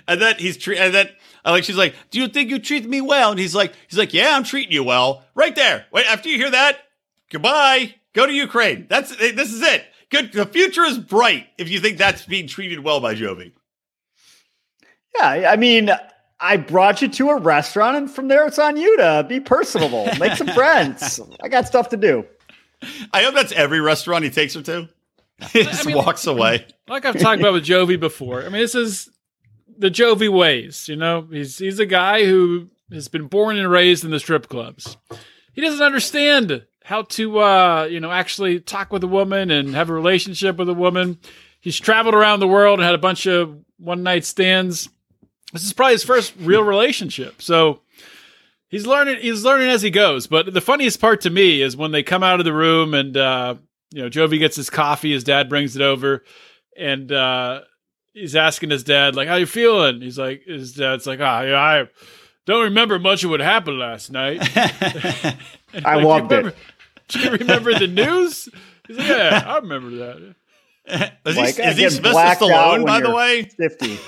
And 0.08 0.20
then 0.20 0.36
he's 0.38 0.56
tre- 0.56 0.78
and 0.78 0.94
then 0.94 1.08
I 1.44 1.50
like 1.50 1.64
she's 1.64 1.76
like, 1.76 1.94
"Do 2.10 2.20
you 2.20 2.28
think 2.28 2.50
you 2.50 2.58
treat 2.58 2.88
me 2.88 3.00
well?" 3.00 3.30
And 3.30 3.40
he's 3.40 3.54
like, 3.54 3.72
he's 3.88 3.98
like, 3.98 4.12
"Yeah, 4.12 4.36
I'm 4.36 4.44
treating 4.44 4.72
you 4.72 4.84
well." 4.84 5.24
Right 5.34 5.54
there. 5.54 5.86
Wait, 5.90 6.06
after 6.06 6.28
you 6.28 6.36
hear 6.36 6.50
that, 6.50 6.78
goodbye. 7.30 7.94
Go 8.12 8.26
to 8.26 8.32
Ukraine. 8.32 8.86
That's 8.88 9.14
this 9.16 9.52
is 9.52 9.62
it. 9.62 9.84
Good. 10.10 10.32
The 10.32 10.46
future 10.46 10.82
is 10.84 10.98
bright 10.98 11.46
if 11.56 11.68
you 11.68 11.80
think 11.80 11.98
that's 11.98 12.24
being 12.26 12.46
treated 12.46 12.80
well 12.80 13.00
by 13.00 13.14
Jovi. 13.14 13.52
Yeah, 15.16 15.50
I 15.50 15.56
mean, 15.56 15.90
I 16.38 16.56
brought 16.56 17.02
you 17.02 17.08
to 17.08 17.30
a 17.30 17.38
restaurant, 17.38 17.96
and 17.96 18.10
from 18.10 18.28
there 18.28 18.46
it's 18.46 18.58
on 18.58 18.76
you 18.76 18.96
to 18.98 19.24
be 19.28 19.40
personable, 19.40 20.08
make 20.18 20.36
some 20.36 20.48
friends. 20.48 21.20
I 21.42 21.48
got 21.48 21.66
stuff 21.66 21.90
to 21.90 21.96
do. 21.96 22.24
I 23.12 23.22
hope 23.22 23.34
that's 23.34 23.52
every 23.52 23.80
restaurant 23.80 24.24
he 24.24 24.30
takes 24.30 24.54
her 24.54 24.62
to. 24.62 24.88
He 25.52 25.62
just 25.62 25.86
mean- 25.86 25.96
walks 25.96 26.26
away. 26.26 26.66
Like 26.86 27.06
I've 27.06 27.18
talked 27.18 27.40
about 27.40 27.54
with 27.54 27.64
Jovi 27.64 27.98
before. 27.98 28.40
I 28.42 28.50
mean, 28.50 28.60
this 28.60 28.74
is 28.74 29.08
the 29.78 29.90
Jovi 29.90 30.28
ways. 30.30 30.86
You 30.86 30.96
know, 30.96 31.26
he's 31.30 31.56
he's 31.56 31.78
a 31.78 31.86
guy 31.86 32.26
who 32.26 32.68
has 32.92 33.08
been 33.08 33.26
born 33.26 33.56
and 33.56 33.70
raised 33.70 34.04
in 34.04 34.10
the 34.10 34.20
strip 34.20 34.48
clubs. 34.48 34.98
He 35.54 35.62
doesn't 35.62 35.80
understand 35.80 36.66
how 36.90 37.02
to, 37.02 37.38
uh, 37.38 37.84
you 37.88 38.00
know, 38.00 38.10
actually 38.10 38.58
talk 38.58 38.92
with 38.92 39.04
a 39.04 39.06
woman 39.06 39.52
and 39.52 39.76
have 39.76 39.90
a 39.90 39.92
relationship 39.92 40.56
with 40.56 40.68
a 40.68 40.74
woman. 40.74 41.18
He's 41.60 41.78
traveled 41.78 42.16
around 42.16 42.40
the 42.40 42.48
world 42.48 42.80
and 42.80 42.84
had 42.84 42.96
a 42.96 42.98
bunch 42.98 43.26
of 43.26 43.56
one 43.78 44.02
night 44.02 44.24
stands. 44.24 44.88
This 45.52 45.62
is 45.62 45.72
probably 45.72 45.94
his 45.94 46.02
first 46.02 46.34
real 46.40 46.64
relationship. 46.64 47.42
So 47.42 47.82
he's 48.70 48.88
learning. 48.88 49.18
He's 49.20 49.44
learning 49.44 49.68
as 49.68 49.82
he 49.82 49.90
goes. 49.90 50.26
But 50.26 50.52
the 50.52 50.60
funniest 50.60 51.00
part 51.00 51.20
to 51.20 51.30
me 51.30 51.62
is 51.62 51.76
when 51.76 51.92
they 51.92 52.02
come 52.02 52.24
out 52.24 52.40
of 52.40 52.44
the 52.44 52.52
room 52.52 52.92
and 52.92 53.16
uh, 53.16 53.54
you 53.92 54.02
know 54.02 54.10
Jovi 54.10 54.40
gets 54.40 54.56
his 54.56 54.68
coffee. 54.68 55.12
His 55.12 55.22
dad 55.22 55.48
brings 55.48 55.76
it 55.76 55.82
over, 55.82 56.24
and 56.76 57.12
uh, 57.12 57.60
he's 58.14 58.34
asking 58.34 58.70
his 58.70 58.82
dad 58.82 59.14
like, 59.14 59.28
"How 59.28 59.36
you 59.36 59.46
feeling?" 59.46 60.00
He's 60.00 60.18
like, 60.18 60.42
his 60.44 60.74
dad's 60.74 61.06
like, 61.06 61.20
"Ah, 61.20 61.42
yeah, 61.42 61.56
I 61.56 61.88
don't 62.46 62.64
remember 62.64 62.98
much 62.98 63.22
of 63.22 63.30
what 63.30 63.38
happened 63.38 63.78
last 63.78 64.10
night." 64.10 64.40
I 64.56 65.36
like, 65.72 65.94
"Do 65.94 66.00
you 66.00 66.06
loved 66.06 66.32
it. 66.32 66.56
Remember- 67.14 67.38
Do 67.38 67.44
you 67.44 67.48
remember 67.48 67.78
the 67.78 67.86
news? 67.88 68.48
He's 68.86 68.96
like, 68.98 69.08
"Yeah, 69.08 69.44
I 69.46 69.58
remember 69.58 69.90
that. 69.96 70.34
Is 71.26 71.36
Like, 71.36 71.54
he, 71.56 71.62
I 71.62 71.70
is 71.70 71.76
he 71.76 71.82
get 71.82 71.92
Sylvester 71.92 72.46
Stallone, 72.46 72.84
by 72.86 73.00
the 73.00 73.10
way? 73.10 73.42
50. 73.56 73.98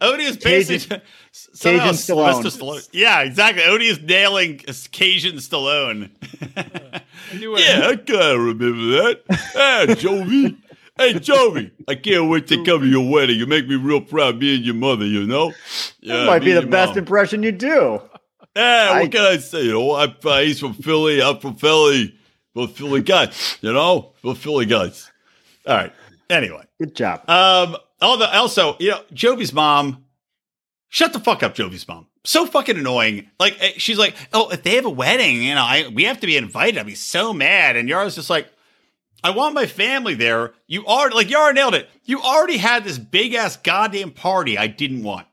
Odie 0.00 0.20
is 0.20 0.36
basically 0.36 1.00
somehow 1.32 1.86
Cajun 1.90 1.94
Stallone. 1.96 2.42
Stallone. 2.44 2.88
Yeah, 2.92 3.22
exactly. 3.22 3.62
Odie 3.64 3.90
is 3.90 4.00
nailing 4.00 4.58
Cajun 4.58 5.36
Stallone. 5.36 6.10
I 6.56 7.36
knew 7.36 7.50
what- 7.50 7.60
yeah, 7.60 7.88
I 7.88 7.94
gotta 7.96 8.38
remember 8.38 9.02
that. 9.02 9.22
Hey, 9.28 9.94
Jovi. 9.94 10.56
Hey, 10.96 11.14
Jovi. 11.14 11.72
I 11.88 11.94
can't 11.96 12.30
wait 12.30 12.46
to 12.46 12.64
come 12.64 12.80
to 12.80 12.86
your 12.86 13.10
wedding. 13.10 13.38
You 13.38 13.46
make 13.46 13.66
me 13.68 13.74
real 13.74 14.00
proud, 14.00 14.38
me 14.38 14.54
and 14.56 14.64
your 14.64 14.74
mother, 14.74 15.04
you 15.04 15.26
know? 15.26 15.52
Yeah, 16.00 16.18
That 16.18 16.26
might 16.26 16.42
be 16.42 16.52
the 16.52 16.62
best 16.62 16.90
mom. 16.90 16.98
impression 16.98 17.42
you 17.42 17.52
do. 17.52 18.00
Yeah, 18.56 18.90
I- 18.92 19.00
what 19.02 19.12
can 19.12 19.20
I 19.20 19.36
say? 19.36 19.64
You 19.64 19.72
know, 19.72 19.90
I, 19.92 20.04
uh, 20.24 20.40
he's 20.40 20.58
from 20.58 20.74
Philly. 20.74 21.22
I'm 21.22 21.38
from 21.38 21.54
Philly. 21.56 22.14
Both 22.54 22.76
Philly 22.78 23.02
guys, 23.02 23.58
you 23.60 23.72
know? 23.72 24.14
Both 24.22 24.38
Philly 24.38 24.64
guys. 24.64 25.10
All 25.66 25.76
right. 25.76 25.92
Anyway. 26.30 26.64
Good 26.80 26.94
job. 26.96 27.28
Um. 27.28 27.76
The 28.00 28.30
also, 28.32 28.76
you 28.78 28.90
know, 28.90 29.00
Jovi's 29.12 29.52
mom. 29.52 30.04
Shut 30.88 31.12
the 31.12 31.20
fuck 31.20 31.42
up, 31.42 31.54
Jovi's 31.54 31.86
mom. 31.88 32.06
So 32.24 32.46
fucking 32.46 32.76
annoying. 32.76 33.30
Like 33.38 33.56
eh, 33.60 33.72
she's 33.76 33.98
like, 33.98 34.14
oh, 34.32 34.48
if 34.50 34.62
they 34.62 34.76
have 34.76 34.84
a 34.86 34.90
wedding, 34.90 35.42
you 35.42 35.54
know, 35.54 35.62
I 35.62 35.88
we 35.92 36.04
have 36.04 36.20
to 36.20 36.26
be 36.26 36.36
invited. 36.36 36.78
I'd 36.78 36.86
be 36.86 36.94
so 36.94 37.32
mad. 37.32 37.76
And 37.76 37.88
Yara's 37.88 38.14
just 38.14 38.30
like, 38.30 38.48
I 39.24 39.30
want 39.30 39.54
my 39.54 39.66
family 39.66 40.14
there. 40.14 40.52
You 40.66 40.86
are 40.86 41.10
like 41.10 41.30
Yara 41.30 41.52
nailed 41.52 41.74
it. 41.74 41.88
You 42.04 42.20
already 42.20 42.56
had 42.58 42.84
this 42.84 42.98
big 42.98 43.34
ass 43.34 43.56
goddamn 43.56 44.12
party. 44.12 44.56
I 44.58 44.66
didn't 44.66 45.02
want. 45.02 45.26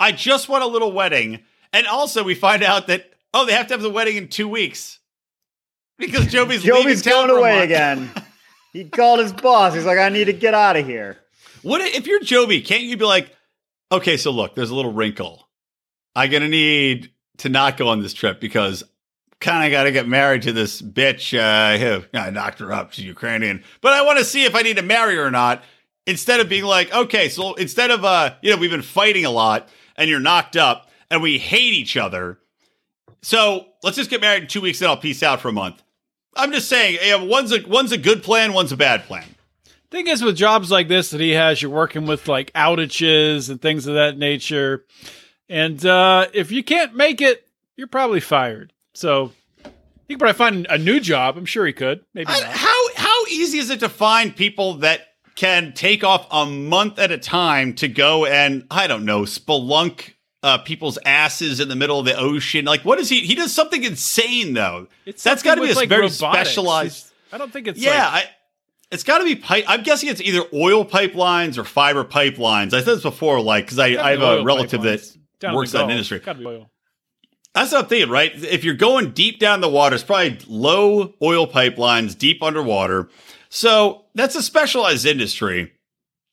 I 0.00 0.12
just 0.12 0.48
want 0.48 0.64
a 0.64 0.68
little 0.68 0.92
wedding. 0.92 1.40
And 1.76 1.86
also, 1.86 2.24
we 2.24 2.34
find 2.34 2.62
out 2.62 2.86
that 2.86 3.12
oh, 3.34 3.44
they 3.44 3.52
have 3.52 3.66
to 3.66 3.74
have 3.74 3.82
the 3.82 3.90
wedding 3.90 4.16
in 4.16 4.28
two 4.28 4.48
weeks 4.48 4.98
because 5.98 6.24
Jovi's 6.24 6.62
Jovi's 6.62 7.02
going 7.02 7.30
away 7.30 7.62
again. 7.62 8.10
He 8.72 8.84
called 8.84 9.20
his 9.20 9.32
boss. 9.32 9.72
He's 9.72 9.86
like, 9.86 9.96
I 9.96 10.10
need 10.10 10.26
to 10.26 10.34
get 10.34 10.52
out 10.52 10.76
of 10.76 10.84
here. 10.84 11.16
What 11.62 11.80
if 11.80 12.06
you're 12.06 12.20
Joby? 12.20 12.60
Can't 12.60 12.82
you 12.82 12.98
be 12.98 13.06
like, 13.06 13.34
okay, 13.90 14.18
so 14.18 14.30
look, 14.32 14.54
there's 14.54 14.68
a 14.68 14.74
little 14.74 14.92
wrinkle. 14.92 15.48
I'm 16.14 16.30
gonna 16.30 16.48
need 16.48 17.10
to 17.38 17.48
not 17.48 17.78
go 17.78 17.88
on 17.88 18.02
this 18.02 18.12
trip 18.12 18.38
because 18.38 18.84
kind 19.40 19.64
of 19.64 19.70
got 19.70 19.84
to 19.84 19.92
get 19.92 20.06
married 20.06 20.42
to 20.42 20.52
this 20.52 20.82
bitch. 20.82 21.32
Uh, 21.38 21.78
who 21.78 22.18
I 22.18 22.28
knocked 22.28 22.58
her 22.58 22.70
up. 22.70 22.92
She's 22.92 23.06
Ukrainian, 23.06 23.64
but 23.80 23.94
I 23.94 24.02
want 24.02 24.18
to 24.18 24.26
see 24.26 24.44
if 24.44 24.54
I 24.54 24.60
need 24.60 24.76
to 24.76 24.82
marry 24.82 25.16
her 25.16 25.24
or 25.24 25.30
not. 25.30 25.64
Instead 26.06 26.40
of 26.40 26.48
being 26.50 26.64
like, 26.64 26.92
okay, 26.94 27.30
so 27.30 27.54
instead 27.54 27.90
of 27.90 28.04
uh, 28.04 28.34
you 28.42 28.50
know, 28.50 28.58
we've 28.58 28.70
been 28.70 28.82
fighting 28.82 29.24
a 29.24 29.30
lot 29.30 29.70
and 29.96 30.10
you're 30.10 30.20
knocked 30.20 30.56
up 30.56 30.90
and 31.10 31.22
we 31.22 31.38
hate 31.38 31.72
each 31.74 31.96
other. 31.96 32.38
So 33.22 33.66
let's 33.82 33.96
just 33.96 34.10
get 34.10 34.20
married 34.20 34.42
in 34.44 34.48
two 34.48 34.60
weeks 34.60 34.80
and 34.80 34.88
I'll 34.90 34.96
peace 34.96 35.22
out 35.22 35.40
for 35.40 35.48
a 35.48 35.52
month. 35.52 35.82
I'm 36.34 36.52
just 36.52 36.68
saying, 36.68 36.98
yeah, 37.02 37.16
one's 37.22 37.50
a 37.52 37.66
one's 37.66 37.92
a 37.92 37.98
good 37.98 38.22
plan, 38.22 38.52
one's 38.52 38.72
a 38.72 38.76
bad 38.76 39.04
plan. 39.04 39.24
thing 39.90 40.06
is 40.06 40.22
with 40.22 40.36
jobs 40.36 40.70
like 40.70 40.88
this 40.88 41.10
that 41.10 41.20
he 41.20 41.30
has 41.30 41.62
you're 41.62 41.70
working 41.70 42.06
with 42.06 42.28
like 42.28 42.52
outages 42.52 43.48
and 43.50 43.60
things 43.62 43.86
of 43.86 43.94
that 43.94 44.18
nature 44.18 44.84
and 45.48 45.86
uh, 45.86 46.26
if 46.34 46.50
you 46.52 46.62
can't 46.62 46.94
make 46.94 47.20
it 47.22 47.46
you're 47.76 47.86
probably 47.86 48.20
fired 48.20 48.72
so 48.94 49.32
he 50.08 50.14
could 50.14 50.18
probably 50.18 50.36
find 50.36 50.66
a 50.68 50.76
new 50.76 50.98
job 51.00 51.38
i'm 51.38 51.46
sure 51.46 51.64
he 51.64 51.72
could 51.72 52.04
maybe 52.14 52.26
I- 52.28 52.40
not. 52.40 52.50
how 52.50 52.88
how 52.96 53.24
easy 53.26 53.58
is 53.58 53.70
it 53.70 53.78
to 53.80 53.88
find 53.88 54.34
people 54.34 54.74
that 54.78 55.00
can 55.36 55.72
take 55.72 56.02
off 56.02 56.26
a 56.32 56.44
month 56.46 56.98
at 56.98 57.12
a 57.12 57.18
time 57.18 57.72
to 57.74 57.86
go 57.88 58.26
and 58.26 58.66
I 58.70 58.86
don't 58.88 59.04
know 59.04 59.22
spelunk 59.22 60.14
uh, 60.46 60.58
people's 60.58 60.96
asses 61.04 61.58
in 61.58 61.68
the 61.68 61.74
middle 61.74 61.98
of 61.98 62.06
the 62.06 62.16
ocean? 62.16 62.64
Like, 62.64 62.84
what 62.84 63.00
is 63.00 63.08
he? 63.08 63.20
He 63.22 63.34
does 63.34 63.52
something 63.52 63.82
insane 63.82 64.54
though. 64.54 64.86
it's 65.04 65.24
That's 65.24 65.42
got 65.42 65.56
to 65.56 65.60
be 65.60 65.72
a 65.72 65.74
like, 65.74 65.88
very 65.88 66.02
robotics. 66.02 66.50
specialized. 66.50 67.12
I 67.32 67.38
don't 67.38 67.52
think 67.52 67.66
it's 67.66 67.80
yeah, 67.80 68.04
like, 68.04 68.24
I, 68.26 68.30
it's 68.92 69.02
got 69.02 69.18
to 69.18 69.24
be 69.24 69.34
pipe. 69.34 69.64
I'm 69.66 69.82
guessing 69.82 70.08
it's 70.08 70.20
either 70.20 70.42
oil 70.54 70.84
pipelines 70.84 71.58
or 71.58 71.64
fiber 71.64 72.04
pipelines. 72.04 72.66
I 72.72 72.78
said 72.78 72.84
this 72.84 73.02
before, 73.02 73.40
like 73.40 73.64
because 73.64 73.80
I, 73.80 73.86
I 73.96 74.12
have 74.12 74.22
a 74.22 74.44
relative 74.44 74.82
pipelines. 74.82 75.18
that 75.40 75.52
works 75.52 75.74
in 75.74 75.80
that 75.80 75.90
industry. 75.90 76.20
Gotta 76.20 76.38
be 76.38 76.46
oil. 76.46 76.70
That's 77.52 77.72
what 77.72 77.82
I'm 77.82 77.88
thinking, 77.88 78.10
right? 78.10 78.32
If 78.34 78.62
you're 78.62 78.74
going 78.74 79.10
deep 79.10 79.40
down 79.40 79.62
the 79.62 79.68
water, 79.68 79.96
it's 79.96 80.04
probably 80.04 80.38
low 80.46 81.14
oil 81.20 81.48
pipelines 81.48 82.16
deep 82.16 82.42
underwater. 82.42 83.08
So 83.48 84.04
that's 84.14 84.36
a 84.36 84.42
specialized 84.42 85.06
industry. 85.06 85.72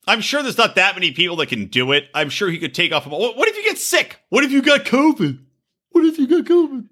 I'm 0.06 0.20
sure 0.20 0.42
there's 0.42 0.58
not 0.58 0.74
that 0.74 0.94
many 0.94 1.12
people 1.12 1.36
that 1.36 1.46
can 1.48 1.66
do 1.66 1.92
it. 1.92 2.08
I'm 2.14 2.28
sure 2.28 2.48
he 2.50 2.58
could 2.58 2.74
take 2.74 2.92
off. 2.92 3.06
What 3.06 3.36
what 3.36 3.48
if 3.48 3.56
you 3.56 3.64
get 3.64 3.78
sick? 3.78 4.20
What 4.28 4.44
if 4.44 4.50
you 4.52 4.60
got 4.62 4.84
COVID? 4.84 5.38
What 5.90 6.04
if 6.04 6.18
you 6.18 6.26
got 6.26 6.44
COVID? 6.44 6.88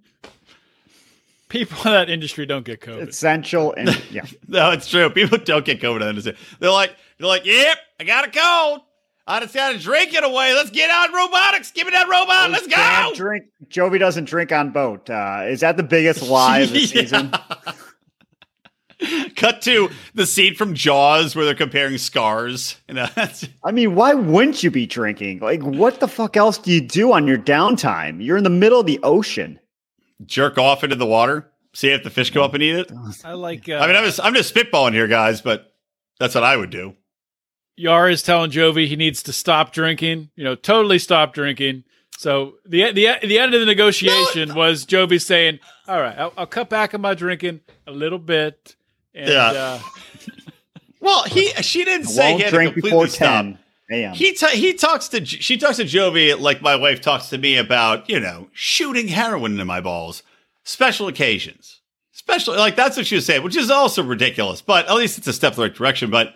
people 1.49 1.77
in 1.85 1.93
that 1.93 2.09
industry 2.09 2.47
don't 2.47 2.65
get 2.65 2.81
covid 2.81 3.09
Essential 3.09 3.75
and 3.77 3.91
yeah. 4.11 4.25
No, 4.49 4.71
it's 4.71 4.89
true. 4.89 5.11
People 5.11 5.37
don't 5.37 5.65
get 5.67 5.81
COVID. 5.83 6.03
I 6.03 6.07
understand. 6.07 6.39
They're 6.61 6.71
like, 6.71 6.97
they're 7.19 7.29
like, 7.29 7.45
yep, 7.45 7.77
I 8.01 8.05
got 8.05 8.27
a 8.27 8.31
cold. 8.31 8.81
I 9.27 9.39
just 9.41 9.53
got 9.55 9.73
to 9.73 9.79
drink 9.79 10.15
it 10.15 10.25
away. 10.25 10.55
Let's 10.55 10.71
get 10.71 10.89
on 10.91 11.13
robotics. 11.13 11.71
Give 11.71 11.87
me 11.87 11.91
that 11.93 12.09
robot. 12.09 12.51
Let's 12.51 12.67
Can't 12.67 13.11
go. 13.13 13.17
drink. 13.17 13.45
Jovi 13.69 13.99
doesn't 13.99 14.25
drink 14.25 14.51
on 14.51 14.71
boat. 14.71 15.11
Uh, 15.11 15.43
is 15.47 15.61
that 15.61 15.77
the 15.77 15.83
biggest 15.83 16.23
lie 16.23 16.61
of 16.61 16.73
the 16.73 16.79
Yeah. 16.81 16.87
season? 16.87 17.33
Cut 19.37 19.63
to 19.63 19.91
the 20.15 20.27
scene 20.27 20.55
from 20.55 20.75
Jaws 20.75 21.35
where 21.35 21.45
they're 21.45 21.55
comparing 21.55 21.99
scars. 21.99 22.77
You 22.89 22.95
know, 22.95 23.07
that's- 23.15 23.49
I 23.65 23.71
mean, 23.73 23.95
why 23.95 24.13
wouldn't 24.15 24.63
you 24.63 24.71
be 24.71 24.87
drinking? 24.87 25.39
Like, 25.41 25.63
what 25.63 26.01
the 26.01 26.09
fuck 26.09 26.37
else 26.37 26.59
do 26.59 26.71
you 26.71 26.81
do 26.81 27.13
on 27.13 27.27
your 27.27 27.39
downtime? 27.39 28.23
You're 28.25 28.37
in 28.37 28.45
the 28.45 28.51
middle 28.51 28.81
of 28.81 28.87
the 28.87 29.01
ocean. 29.03 29.59
jerk 30.27 30.59
off 30.59 30.85
into 30.85 30.97
the 30.97 31.07
water. 31.07 31.51
See 31.75 31.89
if 31.89 32.03
the 32.05 32.11
fish 32.11 32.31
come 32.31 32.43
up 32.43 32.53
and 32.53 32.63
eat 32.63 32.75
it. 32.77 32.93
i 33.25 33.33
like 33.33 33.67
uh, 33.69 33.77
I 33.77 33.87
mean, 33.87 33.97
I'm 33.97 34.05
just, 34.05 34.21
I'm 34.23 34.35
just 34.35 34.55
spitballing 34.55 34.93
here, 34.93 35.09
guys, 35.09 35.41
but 35.41 35.73
that's 36.21 36.35
what 36.35 36.45
I 36.45 36.55
would 36.55 36.69
do. 36.69 36.95
Yar 37.77 38.11
is 38.11 38.23
telling 38.23 38.51
Jovi 38.51 38.87
he 38.87 38.97
needs 38.97 39.23
to 39.23 39.33
stop 39.33 39.73
drinking, 39.73 40.29
you 40.37 40.45
know, 40.45 40.55
totally 40.55 40.99
stop 40.99 41.33
drinking. 41.33 41.85
So 42.19 42.57
the 42.67 42.93
the 42.93 43.09
the 43.23 43.39
end 43.39 43.55
of 43.55 43.61
the 43.61 43.67
negotiation 43.67 44.55
was 44.55 44.85
Jovi 44.85 45.21
saying, 45.21 45.61
"All 45.89 45.99
right, 46.01 46.17
I'll, 46.19 46.33
I'll 46.37 46.47
cut 46.47 46.69
back 46.69 46.93
on 46.95 47.01
my 47.01 47.15
drinking 47.15 47.61
a 47.87 47.91
little 47.91 48.19
bit." 48.19 48.77
And 49.15 49.29
Yeah. 49.29 49.45
uh, 49.47 49.81
Well, 51.01 51.25
he 51.25 51.49
she 51.63 51.85
didn't 51.85 52.07
say 52.07 52.37
he 52.37 52.43
had 52.43 52.53
to 52.53 52.73
completely 52.73 53.09
stop. 53.09 53.47
He 54.15 54.35
ta- 54.35 54.47
he 54.49 54.73
talks 54.73 55.09
to 55.09 55.27
she 55.27 55.57
talks 55.57 55.77
to 55.79 55.85
Jovi 55.85 56.39
like 56.39 56.63
my 56.63 56.77
wife 56.77 57.01
talks 57.01 57.29
to 57.31 57.39
me 57.39 57.57
about 57.57 58.09
you 58.09 58.21
know 58.21 58.49
shooting 58.53 59.09
heroin 59.09 59.53
into 59.53 59.65
my 59.65 59.81
balls, 59.81 60.23
special 60.63 61.09
occasions, 61.09 61.81
special 62.13 62.55
like 62.55 62.77
that's 62.77 62.97
what 62.97 63.07
she 63.07 63.17
was 63.17 63.27
saying, 63.27 63.43
which 63.43 63.57
is 63.57 63.69
also 63.69 64.03
ridiculous. 64.05 64.63
But 64.63 64.87
at 64.87 64.95
least 64.95 65.19
it's 65.19 65.27
a 65.27 65.33
step 65.33 65.55
in 65.55 65.57
the 65.57 65.63
right 65.63 65.75
direction. 65.75 66.09
But 66.09 66.35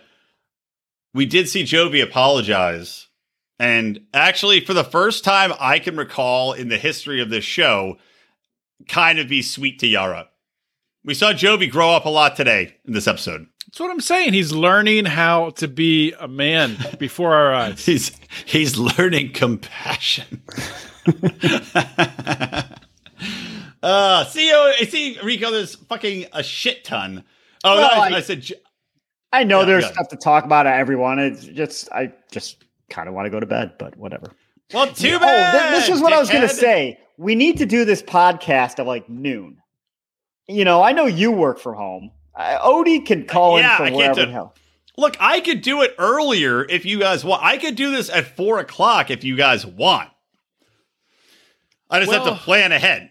we 1.14 1.27
did 1.27 1.49
see 1.49 1.62
Jovi 1.62 2.03
apologize, 2.03 3.07
and 3.61 4.01
actually 4.12 4.61
for 4.61 4.74
the 4.74 4.85
first 4.85 5.22
time 5.22 5.53
I 5.61 5.79
can 5.79 5.97
recall 5.97 6.53
in 6.55 6.68
the 6.68 6.77
history 6.77 7.22
of 7.22 7.31
this 7.31 7.45
show, 7.45 7.99
kind 8.89 9.20
of 9.20 9.29
be 9.29 9.43
sweet 9.43 9.79
to 9.79 9.87
Yara. 9.87 10.29
We 11.07 11.15
saw 11.15 11.33
Jovi 11.33 11.71
grow 11.71 11.93
up 11.93 12.05
a 12.05 12.09
lot 12.11 12.37
today 12.37 12.77
in 12.85 12.93
this 12.93 13.07
episode. 13.07 13.47
That's 13.67 13.81
what 13.81 13.91
I'm 13.91 14.01
saying. 14.01 14.33
He's 14.33 14.53
learning 14.53 15.05
how 15.07 15.51
to 15.51 15.69
be 15.69 16.13
a 16.19 16.27
man 16.29 16.77
before 16.99 17.35
our 17.35 17.55
eyes. 17.55 17.85
He's 17.87 18.11
he's 18.45 18.77
learning 18.77 19.33
compassion. 19.33 20.43
uh 23.83 24.25
see 24.25 24.51
oh, 24.53 24.73
see 24.89 25.19
Rico, 25.23 25.51
there's 25.51 25.75
fucking 25.77 26.27
a 26.33 26.43
shit 26.43 26.85
ton. 26.85 27.25
Oh, 27.65 27.77
Well, 27.77 27.91
I, 28.03 28.09
I- 28.11 28.17
I 28.17 28.21
said 28.21 28.43
j- 28.43 28.55
I 29.33 29.45
know 29.45 29.61
Yeah, 29.61 29.67
there's 29.67 29.85
yeah. 29.85 29.93
stuff 29.93 30.09
to 30.09 30.17
talk 30.17 30.45
about. 30.45 30.67
Everyone, 30.67 31.19
it's 31.19 31.45
just 31.45 31.91
I 31.93 32.13
just 32.33 32.65
kind 32.91 33.09
of 33.09 33.15
want 33.15 33.27
to 33.27 33.31
go 33.31 33.41
to 33.41 33.47
bed, 33.47 33.73
but 33.79 33.97
whatever. 33.97 34.33
well, 34.73 34.87
too 34.93 35.17
Oh, 35.17 35.19
bad. 35.19 35.71
th- 35.71 35.81
this 35.87 35.89
is 35.97 36.01
what 36.03 36.13
I 36.13 36.19
was 36.21 36.31
going 36.31 36.43
to 36.43 36.49
say. 36.49 36.99
We 37.19 37.35
need 37.35 37.59
to 37.59 37.67
do 37.67 37.85
this 37.85 38.03
podcast 38.03 38.79
at 38.79 38.87
like 38.87 39.09
noon. 39.09 39.59
You 40.49 40.65
know, 40.65 40.83
I 40.83 40.93
know 40.93 41.07
you 41.07 41.33
work 41.33 41.59
from 41.59 41.75
home. 41.77 42.11
Uh, 42.35 42.59
Odie 42.61 43.05
can 43.05 43.27
call 43.27 43.59
Yeah, 43.59 43.69
I 43.69 43.73
in 43.73 43.77
can't 43.77 43.89
from 43.91 43.95
wherever 43.97 44.15
do- 44.21 44.27
the 44.27 44.33
hell. 44.33 44.55
Look, 44.99 45.17
I 45.21 45.41
could 45.41 45.61
do 45.61 45.83
it 45.83 45.95
earlier 45.99 46.65
if 46.65 46.87
you 46.87 46.99
guys 46.99 47.23
want. 47.25 47.43
I 47.43 47.59
could 47.59 47.75
do 47.75 47.91
this 47.91 48.09
at 48.09 48.35
four 48.37 48.59
o'clock 48.61 49.11
if 49.11 49.25
you 49.25 49.37
guys 49.37 49.67
want. 49.67 50.09
I 51.91 52.01
just 52.01 52.11
have 52.13 52.25
to 52.25 52.35
plan 52.35 52.73
ahead. 52.73 53.11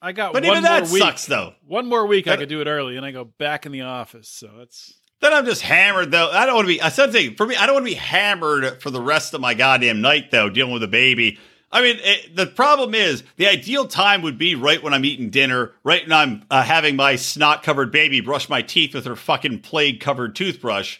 I 0.00 0.12
got 0.12 0.32
But 0.32 0.42
one 0.44 0.52
even 0.52 0.62
that 0.64 0.84
more 0.84 0.92
week. 0.92 1.02
sucks, 1.02 1.26
though. 1.26 1.54
One 1.66 1.86
more 1.86 2.06
week, 2.06 2.28
I 2.28 2.36
could 2.36 2.48
do 2.48 2.60
it 2.60 2.66
early, 2.66 2.96
and 2.96 3.04
I 3.04 3.10
go 3.10 3.24
back 3.24 3.66
in 3.66 3.72
the 3.72 3.82
office. 3.82 4.28
So 4.28 4.48
that's 4.58 4.94
Then 5.20 5.32
I'm 5.32 5.44
just 5.44 5.62
hammered 5.62 6.10
though. 6.10 6.30
I 6.30 6.46
don't 6.46 6.54
want 6.54 6.66
to 6.66 6.74
be. 6.74 6.80
I 6.82 6.88
said 6.90 7.12
thing 7.12 7.34
for 7.34 7.46
me. 7.46 7.56
I 7.56 7.66
don't 7.66 7.74
want 7.74 7.86
to 7.86 7.90
be 7.92 7.96
hammered 7.96 8.80
for 8.82 8.90
the 8.90 9.00
rest 9.00 9.34
of 9.34 9.40
my 9.40 9.54
goddamn 9.54 10.00
night 10.00 10.30
though, 10.30 10.48
dealing 10.48 10.72
with 10.72 10.82
a 10.82 10.88
baby. 10.88 11.38
I 11.76 11.82
mean, 11.82 11.96
it, 12.00 12.34
the 12.34 12.46
problem 12.46 12.94
is 12.94 13.22
the 13.36 13.46
ideal 13.48 13.86
time 13.86 14.22
would 14.22 14.38
be 14.38 14.54
right 14.54 14.82
when 14.82 14.94
I'm 14.94 15.04
eating 15.04 15.28
dinner, 15.28 15.72
right 15.84 16.02
when 16.04 16.12
I'm 16.12 16.42
uh, 16.50 16.62
having 16.62 16.96
my 16.96 17.16
snot 17.16 17.62
covered 17.62 17.92
baby 17.92 18.22
brush 18.22 18.48
my 18.48 18.62
teeth 18.62 18.94
with 18.94 19.04
her 19.04 19.14
fucking 19.14 19.60
plague 19.60 20.00
covered 20.00 20.34
toothbrush. 20.34 20.98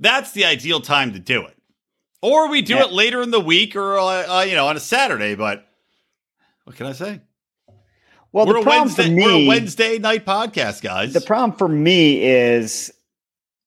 That's 0.00 0.32
the 0.32 0.44
ideal 0.44 0.80
time 0.80 1.12
to 1.12 1.20
do 1.20 1.46
it. 1.46 1.56
Or 2.22 2.48
we 2.50 2.60
do 2.60 2.74
Yeah. 2.74 2.86
it 2.86 2.92
later 2.92 3.22
in 3.22 3.30
the 3.30 3.38
week 3.38 3.76
or 3.76 3.98
uh, 3.98 4.38
uh, 4.40 4.44
you 4.48 4.56
know 4.56 4.66
on 4.66 4.76
a 4.76 4.80
Saturday. 4.80 5.36
But 5.36 5.64
what 6.64 6.74
can 6.74 6.86
I 6.86 6.92
say? 6.92 7.20
Well, 8.32 8.46
we're 8.46 8.54
the 8.54 8.60
a 8.60 8.62
problem 8.64 8.88
Wednesday. 8.88 9.08
for 9.08 9.14
we're 9.14 9.30
a 9.30 9.38
me, 9.38 9.46
Wednesday 9.48 9.98
night 9.98 10.26
podcast, 10.26 10.82
guys. 10.82 11.12
the 11.12 11.20
problem 11.20 11.56
for 11.56 11.68
me 11.68 12.20
is 12.24 12.92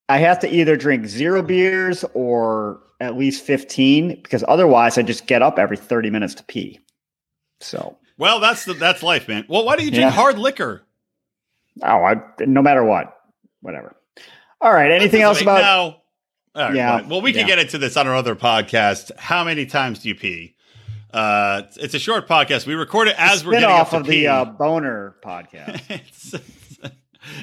I 0.10 0.18
have 0.18 0.40
to 0.40 0.54
either 0.54 0.76
drink 0.76 1.06
zero 1.08 1.42
beers 1.42 2.04
or 2.14 2.82
at 3.00 3.18
least 3.18 3.44
fifteen 3.44 4.20
because 4.22 4.44
otherwise 4.48 4.98
I 4.98 5.02
just 5.04 5.28
get 5.28 5.42
up 5.42 5.58
every 5.60 5.78
thirty 5.78 6.10
minutes 6.10 6.36
to 6.36 6.44
pee. 6.44 6.80
So, 7.62 7.98
well, 8.18 8.40
that's 8.40 8.66
the, 8.66 8.74
that's 8.74 9.04
life, 9.04 9.28
man. 9.28 9.46
Well, 9.50 9.66
why 9.66 9.76
do 9.76 9.84
you 9.84 9.92
drink 9.92 10.04
Yeah. 10.04 10.10
hard 10.12 10.38
liquor? 10.40 10.84
oh, 11.84 11.88
I 12.04 12.16
no 12.46 12.62
matter 12.62 12.84
what, 12.84 13.16
whatever. 13.62 13.96
All 14.62 14.74
right. 14.74 14.92
Anything 14.92 15.22
else 15.22 15.42
about? 15.42 15.62
no? 15.62 15.96
Right, 16.62 16.76
Yeah, 16.76 17.00
fine. 17.00 17.10
Well, 17.10 17.22
we 17.22 17.32
can 17.32 17.42
yeah. 17.42 17.56
get 17.56 17.60
into 17.60 17.78
this 17.78 17.96
on 17.96 18.08
our 18.08 18.16
other 18.16 18.36
podcast. 18.36 19.12
How 19.18 19.44
many 19.46 19.66
times 19.66 20.00
do 20.00 20.10
you 20.10 20.16
pee? 20.16 20.56
Uh, 21.14 21.62
it's- 21.78 21.94
a 21.94 22.00
short 22.00 22.28
podcast. 22.28 22.66
We 22.68 22.74
record 22.76 23.08
it 23.08 23.16
as 23.18 23.46
we're 23.46 23.54
getting 23.54 23.70
off 23.70 23.94
of 23.94 24.04
pee. 24.06 24.22
the 24.22 24.28
uh, 24.28 24.46
boner 24.60 25.16
podcast. 25.24 26.42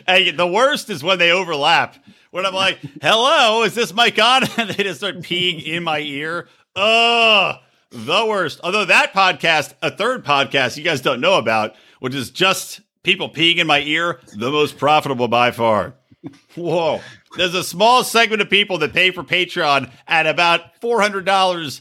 Hey, 0.07 0.31
the 0.33 0.47
worst 0.47 0.91
is 0.91 1.05
when 1.05 1.19
they 1.19 1.31
overlap. 1.31 1.97
When 2.37 2.45
I'm 2.45 2.53
like, 2.53 2.81
"Hello, 3.01 3.63
is 3.63 3.75
this 3.75 3.95
mic 3.95 4.19
on?" 4.23 4.43
and 4.59 4.69
they 4.69 4.85
just 4.85 4.99
start 4.99 5.21
peeing 5.21 5.65
in 5.65 5.83
my 5.83 6.01
ear. 6.01 6.49
Ugh, 6.75 7.57
the 7.91 8.27
worst. 8.27 8.61
Although 8.63 8.85
that 8.85 9.15
podcast, 9.15 9.73
a 9.81 9.91
third 9.91 10.23
podcast 10.23 10.77
you 10.77 10.85
guys 10.85 11.01
don't 11.01 11.23
know 11.23 11.39
about, 11.39 11.77
which 12.01 12.15
is 12.15 12.31
just 12.31 12.83
people 13.03 13.31
peeing 13.31 13.57
in 13.57 13.67
my 13.67 13.81
ear, 13.81 14.21
the 14.37 14.51
most 14.51 14.77
profitable 14.77 15.29
by 15.29 15.51
far. 15.51 15.95
Whoa. 16.55 17.01
There's 17.39 17.55
a 17.55 17.65
small 17.65 18.05
segment 18.05 18.43
of 18.43 18.51
people 18.51 18.77
that 18.79 18.93
pay 18.93 19.13
for 19.13 19.23
Patreon 19.23 19.91
at 20.07 20.27
about 20.27 20.79
$400. 20.83 21.81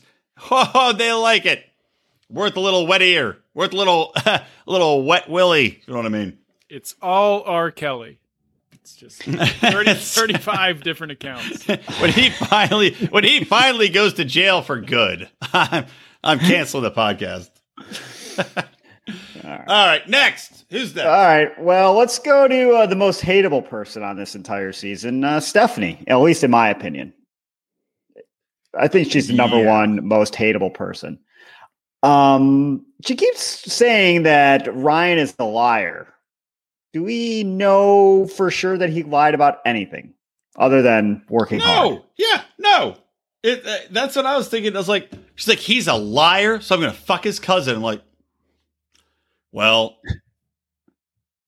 Oh, 0.51 0.93
they 0.93 1.11
like 1.11 1.45
it. 1.45 1.65
Worth 2.29 2.55
a 2.55 2.61
little 2.61 2.87
wet 2.87 3.01
ear. 3.01 3.39
Worth 3.53 3.73
a 3.73 3.75
little, 3.75 4.13
a 4.15 4.45
little 4.65 5.03
wet 5.03 5.29
willy. 5.29 5.81
You 5.85 5.93
know 5.93 5.97
what 5.97 6.05
I 6.05 6.09
mean? 6.09 6.37
it's 6.69 6.95
all 7.01 7.43
R. 7.43 7.71
Kelly. 7.71 8.19
It's 8.85 8.95
just 8.95 9.23
30, 9.23 9.93
35 9.95 10.83
different 10.83 11.13
accounts. 11.13 11.67
when 11.99 12.11
he 12.11 12.29
finally, 12.29 12.93
when 13.09 13.23
he 13.23 13.43
finally 13.43 13.89
goes 13.89 14.13
to 14.13 14.25
jail 14.25 14.61
for 14.61 14.79
good, 14.79 15.27
I'm, 15.41 15.87
I'm 16.23 16.37
canceling 16.37 16.83
the 16.83 16.91
podcast. 16.91 17.49
All 19.43 19.87
right, 19.87 20.07
next. 20.07 20.65
Who's 20.69 20.93
that? 20.93 21.07
All 21.07 21.11
right. 21.13 21.59
Well, 21.59 21.95
let's 21.95 22.19
go 22.19 22.47
to 22.47 22.75
uh, 22.75 22.85
the 22.85 22.95
most 22.95 23.23
hateable 23.23 23.67
person 23.67 24.03
on 24.03 24.17
this 24.17 24.35
entire 24.35 24.71
season, 24.71 25.23
uh, 25.23 25.39
Stephanie. 25.39 26.03
At 26.05 26.17
least 26.17 26.43
in 26.43 26.51
my 26.51 26.69
opinion, 26.69 27.11
I 28.77 28.87
think 28.87 29.11
she's 29.11 29.29
the 29.29 29.33
number 29.33 29.63
Yeah. 29.63 29.79
one 29.79 30.07
most 30.07 30.35
hateable 30.35 30.71
person. 30.71 31.17
Um, 32.03 32.85
she 33.03 33.15
keeps 33.15 33.41
saying 33.41 34.23
that 34.23 34.71
Ryan 34.75 35.17
is 35.17 35.33
a 35.39 35.43
liar. 35.43 36.07
Do 36.95 37.03
we 37.03 37.43
know 37.43 38.25
for 38.25 38.49
sure 38.49 38.77
that 38.77 38.89
he 38.89 39.03
lied 39.03 39.33
about 39.33 39.57
anything 39.65 40.13
other 40.57 40.81
than 40.81 41.25
working 41.27 41.59
hard? 41.59 41.95
No, 41.95 42.05
yeah, 42.15 42.41
no. 42.57 42.95
It, 43.43 43.67
uh, 43.67 43.75
that's 43.91 44.15
what 44.15 44.25
I 44.25 44.37
was 44.37 44.47
thinking. 44.47 44.73
I 44.73 44.77
was 44.79 44.87
like, 44.87 45.11
she's 45.35 45.49
like, 45.49 45.57
he's 45.57 45.89
a 45.89 45.93
liar, 45.93 46.61
so 46.61 46.73
I'm 46.73 46.79
gonna 46.79 46.93
fuck 46.93 47.25
his 47.25 47.37
cousin. 47.37 47.75
I'm 47.75 47.81
like, 47.81 48.01
well, 49.51 49.97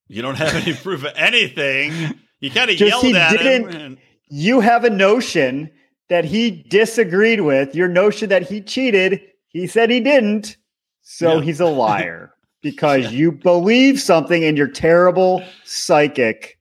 you 0.10 0.22
don't 0.22 0.36
have 0.36 0.54
any 0.54 0.74
proof 0.84 1.06
of 1.06 1.14
anything. 1.16 2.20
You 2.42 2.52
kind 2.52 2.70
of 2.70 2.78
yelled 2.78 3.06
he 3.06 3.16
at 3.16 3.40
him. 3.40 3.64
didn't- 3.64 3.82
and- 3.82 3.98
You 4.28 4.60
have 4.60 4.84
a 4.84 4.90
notion 4.90 5.72
that 6.10 6.26
he 6.26 6.52
disagreed 6.70 7.40
with 7.40 7.74
your 7.74 7.88
notion 7.88 8.28
that 8.30 8.44
he 8.50 8.60
cheated. 8.62 9.22
He 9.48 9.66
said 9.66 9.90
he 9.92 10.02
didn't. 10.02 10.58
So 11.04 11.38
Yeah. 11.38 11.42
he's 11.42 11.62
a 11.62 11.66
liar 11.84 12.34
because 12.72 13.12
you 13.12 13.32
believe 13.32 14.00
something 14.02 14.44
in 14.44 14.58
your 14.58 14.68
terrible 14.68 15.44
psychic. 15.64 16.60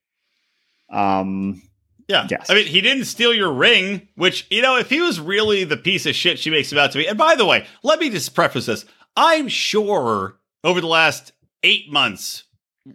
Um, 0.90 1.62
Yeah. 2.08 2.26
Yes. 2.30 2.48
I 2.48 2.54
mean, 2.54 2.66
he 2.66 2.80
didn't 2.80 3.06
steal 3.06 3.34
your 3.34 3.52
ring, 3.52 4.08
which, 4.14 4.46
you 4.50 4.62
know, 4.62 4.76
if 4.76 4.88
he 4.88 5.00
was 5.00 5.18
really 5.18 5.64
the 5.64 5.76
piece 5.76 6.06
of 6.06 6.14
shit 6.14 6.38
she 6.38 6.50
makes 6.50 6.70
him 6.70 6.78
out 6.78 6.92
to 6.92 6.98
be. 6.98 7.08
And 7.08 7.18
by 7.18 7.34
the 7.34 7.44
way, 7.44 7.66
let 7.82 7.98
me 7.98 8.10
just 8.10 8.34
preface 8.34 8.66
this. 8.66 8.84
I'm 9.16 9.48
sure 9.48 10.36
over 10.62 10.80
the 10.80 10.86
last 10.86 11.32
eight 11.62 11.90
months, 11.90 12.44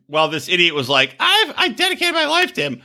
while 0.08 0.30
this 0.30 0.48
idiot 0.48 0.74
was 0.74 0.88
like, 0.88 1.16
I've 1.20 1.54
I 1.58 1.68
dedicated 1.70 2.14
my 2.14 2.26
life 2.26 2.54
to 2.54 2.62
him, 2.62 2.82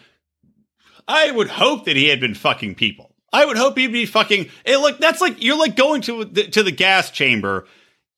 I 1.07 1.31
would 1.31 1.49
hope 1.49 1.85
that 1.85 1.95
he 1.97 2.09
had 2.09 2.19
been 2.19 2.35
fucking 2.35 2.75
people. 2.75 3.15
I 3.33 3.45
would 3.45 3.57
hope 3.57 3.77
he'd 3.79 3.93
be 3.93 4.07
fucking. 4.07 4.49
Hey, 4.65 4.77
look, 4.77 4.99
that's 4.99 5.21
like 5.21 5.43
you're 5.43 5.59
like 5.59 5.77
going 5.77 6.01
to 6.03 6.25
the, 6.25 6.49
to 6.49 6.63
the 6.65 6.73
gas 6.73 7.11
chamber. 7.11 7.67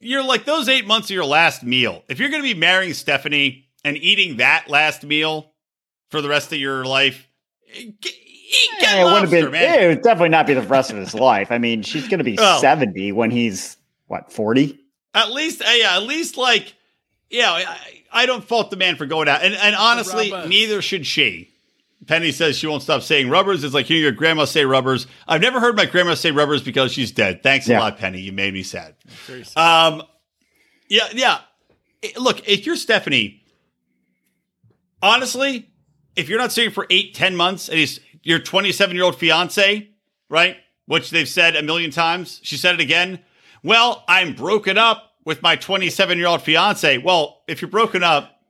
You're 0.01 0.23
like 0.25 0.45
those 0.45 0.69
eight 0.69 0.87
months 0.87 1.09
of 1.11 1.15
your 1.15 1.25
last 1.25 1.63
meal. 1.63 2.05
If 2.09 2.19
you're 2.21 2.29
going 2.31 2.43
to 2.43 2.55
be 2.55 2.59
marrying 2.59 2.95
Stephanie 2.95 3.67
and 3.85 3.97
eating 3.97 4.37
that 4.39 4.69
last 4.69 5.03
meal 5.05 5.53
for 6.11 6.21
the 6.21 6.29
rest 6.29 6.53
of 6.53 6.59
your 6.59 6.85
life, 6.85 7.27
Get, 7.75 8.01
get 8.81 8.95
eh, 8.95 9.01
it 9.03 9.05
wouldn't 9.05 9.21
have 9.23 9.31
been. 9.31 9.51
man. 9.51 9.83
It 9.83 9.87
would 9.89 10.03
definitely 10.03 10.31
not 10.31 10.47
be 10.47 10.55
the 10.55 10.63
rest 10.63 10.91
of 10.91 10.97
his 10.97 11.15
life. 11.29 11.53
I 11.53 11.59
mean, 11.59 11.83
she's 11.83 12.09
going 12.09 12.19
to 12.19 12.25
be 12.25 12.37
Oh. 12.41 12.59
seventy 12.61 13.13
when 13.13 13.31
he's 13.31 13.77
what 14.07 14.33
forty. 14.33 14.79
At 15.15 15.31
least, 15.33 15.61
uh, 15.63 15.71
yeah, 15.75 15.97
at 15.97 16.05
least 16.05 16.37
like, 16.39 16.75
yeah, 17.29 17.51
I, 17.51 17.77
I 18.11 18.27
don't 18.27 18.43
fault 18.43 18.71
the 18.71 18.77
man 18.77 18.97
for 18.97 19.05
going 19.05 19.29
out, 19.29 19.43
and 19.43 19.55
and 19.55 19.75
honestly, 19.77 20.31
Rubbers. 20.33 20.49
neither 20.49 20.81
should 20.81 21.07
she. 21.07 21.51
Penny 22.07 22.31
says 22.33 22.57
she 22.57 22.67
won't 22.67 22.83
stop 22.83 23.03
saying 23.03 23.29
rubbers. 23.29 23.65
It's 23.65 23.75
like 23.75 23.87
hearing 23.87 24.03
your 24.05 24.13
grandma 24.13 24.45
say 24.45 24.65
rubbers. 24.65 25.07
I've 25.27 25.41
never 25.41 25.61
heard 25.61 25.77
my 25.77 25.85
grandma 25.85 26.15
say 26.15 26.31
rubbers 26.31 26.63
because 26.63 26.93
she's 26.93 27.11
dead. 27.13 27.43
Thanks 27.43 27.69
Yeah. 27.69 27.79
a 27.79 27.81
lot, 27.81 27.99
Penny. 27.99 28.21
You 28.21 28.33
made 28.33 28.55
me 28.55 28.63
sad. 28.63 28.95
Sad. 29.27 29.57
Um, 29.57 30.03
yeah, 30.89 31.09
yeah. 31.13 31.41
I- 32.05 32.13
Look, 32.17 32.49
if 32.49 32.65
you're 32.67 32.77
Stephanie, 32.77 33.43
honestly, 35.03 35.71
if 36.17 36.29
you're 36.29 36.39
not 36.39 36.53
seeing 36.53 36.71
for 36.71 36.87
eight, 36.91 37.15
ten 37.15 37.37
months, 37.37 37.69
and 37.69 37.79
he's 37.79 38.01
your 38.23 38.39
27 38.39 38.95
year 38.97 39.05
old 39.05 39.17
fiance, 39.19 39.89
right? 40.29 40.57
Which 40.87 41.11
they've 41.11 41.29
said 41.29 41.57
a 41.57 41.63
million 41.63 41.91
times. 41.91 42.41
She 42.43 42.57
said 42.57 42.75
it 42.75 42.81
again. 42.81 43.21
Well, 43.63 44.05
I'm 44.09 44.35
broken 44.35 44.79
up 44.79 45.13
with 45.25 45.43
my 45.43 45.57
27 45.57 46.19
year 46.19 46.27
old 46.29 46.43
fiance. 46.43 46.99
Well, 46.99 47.43
if 47.49 47.61
you're 47.61 47.71
broken 47.71 48.03
up, 48.03 48.41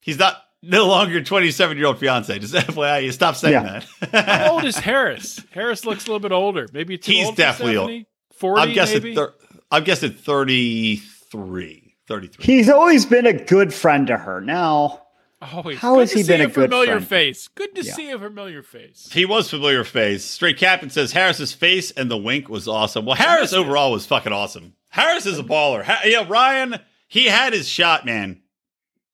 he's 0.00 0.18
not. 0.18 0.36
No 0.62 0.86
longer 0.86 1.22
27 1.22 1.76
year 1.76 1.86
old 1.86 1.98
fiance. 1.98 2.38
Just 2.38 2.54
FYI, 2.54 3.04
you 3.04 3.12
stop 3.12 3.36
saying 3.36 3.52
Yeah. 3.52 3.82
that. 4.10 4.26
How 4.26 4.52
old 4.52 4.64
is 4.66 4.76
Harris? 4.78 5.40
Harris 5.50 5.84
looks 5.84 6.04
a 6.06 6.08
little 6.08 6.20
bit 6.20 6.32
older. 6.32 6.66
Maybe 6.72 6.98
too 6.98 7.12
He's 7.12 7.26
old 7.26 7.34
for 7.36 7.42
definitely 7.42 7.76
old. 7.98 8.04
40 8.34 8.62
I'm 8.62 8.72
guessing. 8.74 9.02
maybe? 9.02 9.14
Thir- 9.14 9.34
I'm 9.70 9.84
guessing 9.84 10.12
33. 10.12 11.94
33. 12.06 12.44
He's 12.44 12.68
always 12.70 13.04
been 13.06 13.26
a 13.26 13.32
good 13.32 13.72
friend 13.74 14.06
to 14.06 14.16
her. 14.16 14.40
Now, 14.40 15.02
Always. 15.40 15.78
How 15.78 15.94
good 15.94 16.00
has 16.00 16.10
to 16.12 16.16
he 16.16 16.22
see 16.24 16.32
been 16.32 16.40
a 16.40 16.46
good 16.46 16.54
familiar 16.70 16.92
friend? 16.94 17.06
face? 17.06 17.46
Good 17.48 17.72
to 17.76 17.84
Yeah. 17.84 17.92
see 17.94 18.10
a 18.10 18.18
familiar 18.18 18.62
face. 18.64 19.08
He 19.12 19.24
was 19.24 19.48
familiar 19.48 19.84
face. 19.84 20.24
Straight 20.24 20.56
Captain 20.58 20.90
says 20.90 21.12
Harris's 21.12 21.52
face 21.52 21.92
and 21.92 22.10
the 22.10 22.16
wink 22.16 22.48
was 22.48 22.66
awesome. 22.66 23.04
Well, 23.04 23.14
Harris 23.14 23.52
overall 23.52 23.92
was 23.92 24.04
fucking 24.04 24.32
awesome. 24.32 24.74
Harris 24.88 25.26
is 25.26 25.38
a 25.38 25.44
baller. 25.44 25.84
Ha- 25.84 26.00
yeah, 26.06 26.24
Ryan, 26.28 26.80
he 27.06 27.26
had 27.26 27.52
his 27.52 27.68
shot, 27.68 28.04
man. 28.04 28.40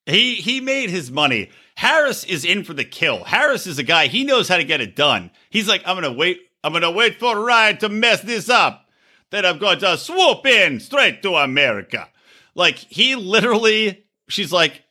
He 0.06 0.34
he 0.36 0.60
made 0.60 0.90
his 0.90 1.10
money. 1.10 1.50
Harris 1.76 2.24
is 2.24 2.44
in 2.44 2.62
for 2.64 2.72
the 2.74 2.84
kill. 2.84 3.24
Harris 3.24 3.66
is 3.66 3.78
a 3.78 3.82
guy, 3.82 4.06
he 4.06 4.24
knows 4.24 4.48
how 4.48 4.56
to 4.58 4.64
get 4.64 4.80
it 4.80 4.94
done. 4.94 5.30
He's 5.50 5.66
like, 5.68 5.82
I'm 5.86 5.96
gonna 5.96 6.12
wait, 6.12 6.40
I'm 6.62 6.72
gonna 6.72 6.90
wait 6.90 7.18
for 7.18 7.38
Ryan 7.44 7.78
to 7.78 7.88
mess 7.88 8.20
this 8.22 8.48
up. 8.48 8.86
Then 9.30 9.44
I'm 9.44 9.58
going 9.58 9.80
to 9.80 9.96
swoop 9.98 10.46
in 10.46 10.78
straight 10.78 11.22
to 11.22 11.34
America. 11.36 12.08
Like 12.54 12.76
he 12.76 13.16
literally, 13.16 14.04
she's 14.28 14.52
like, 14.52 14.82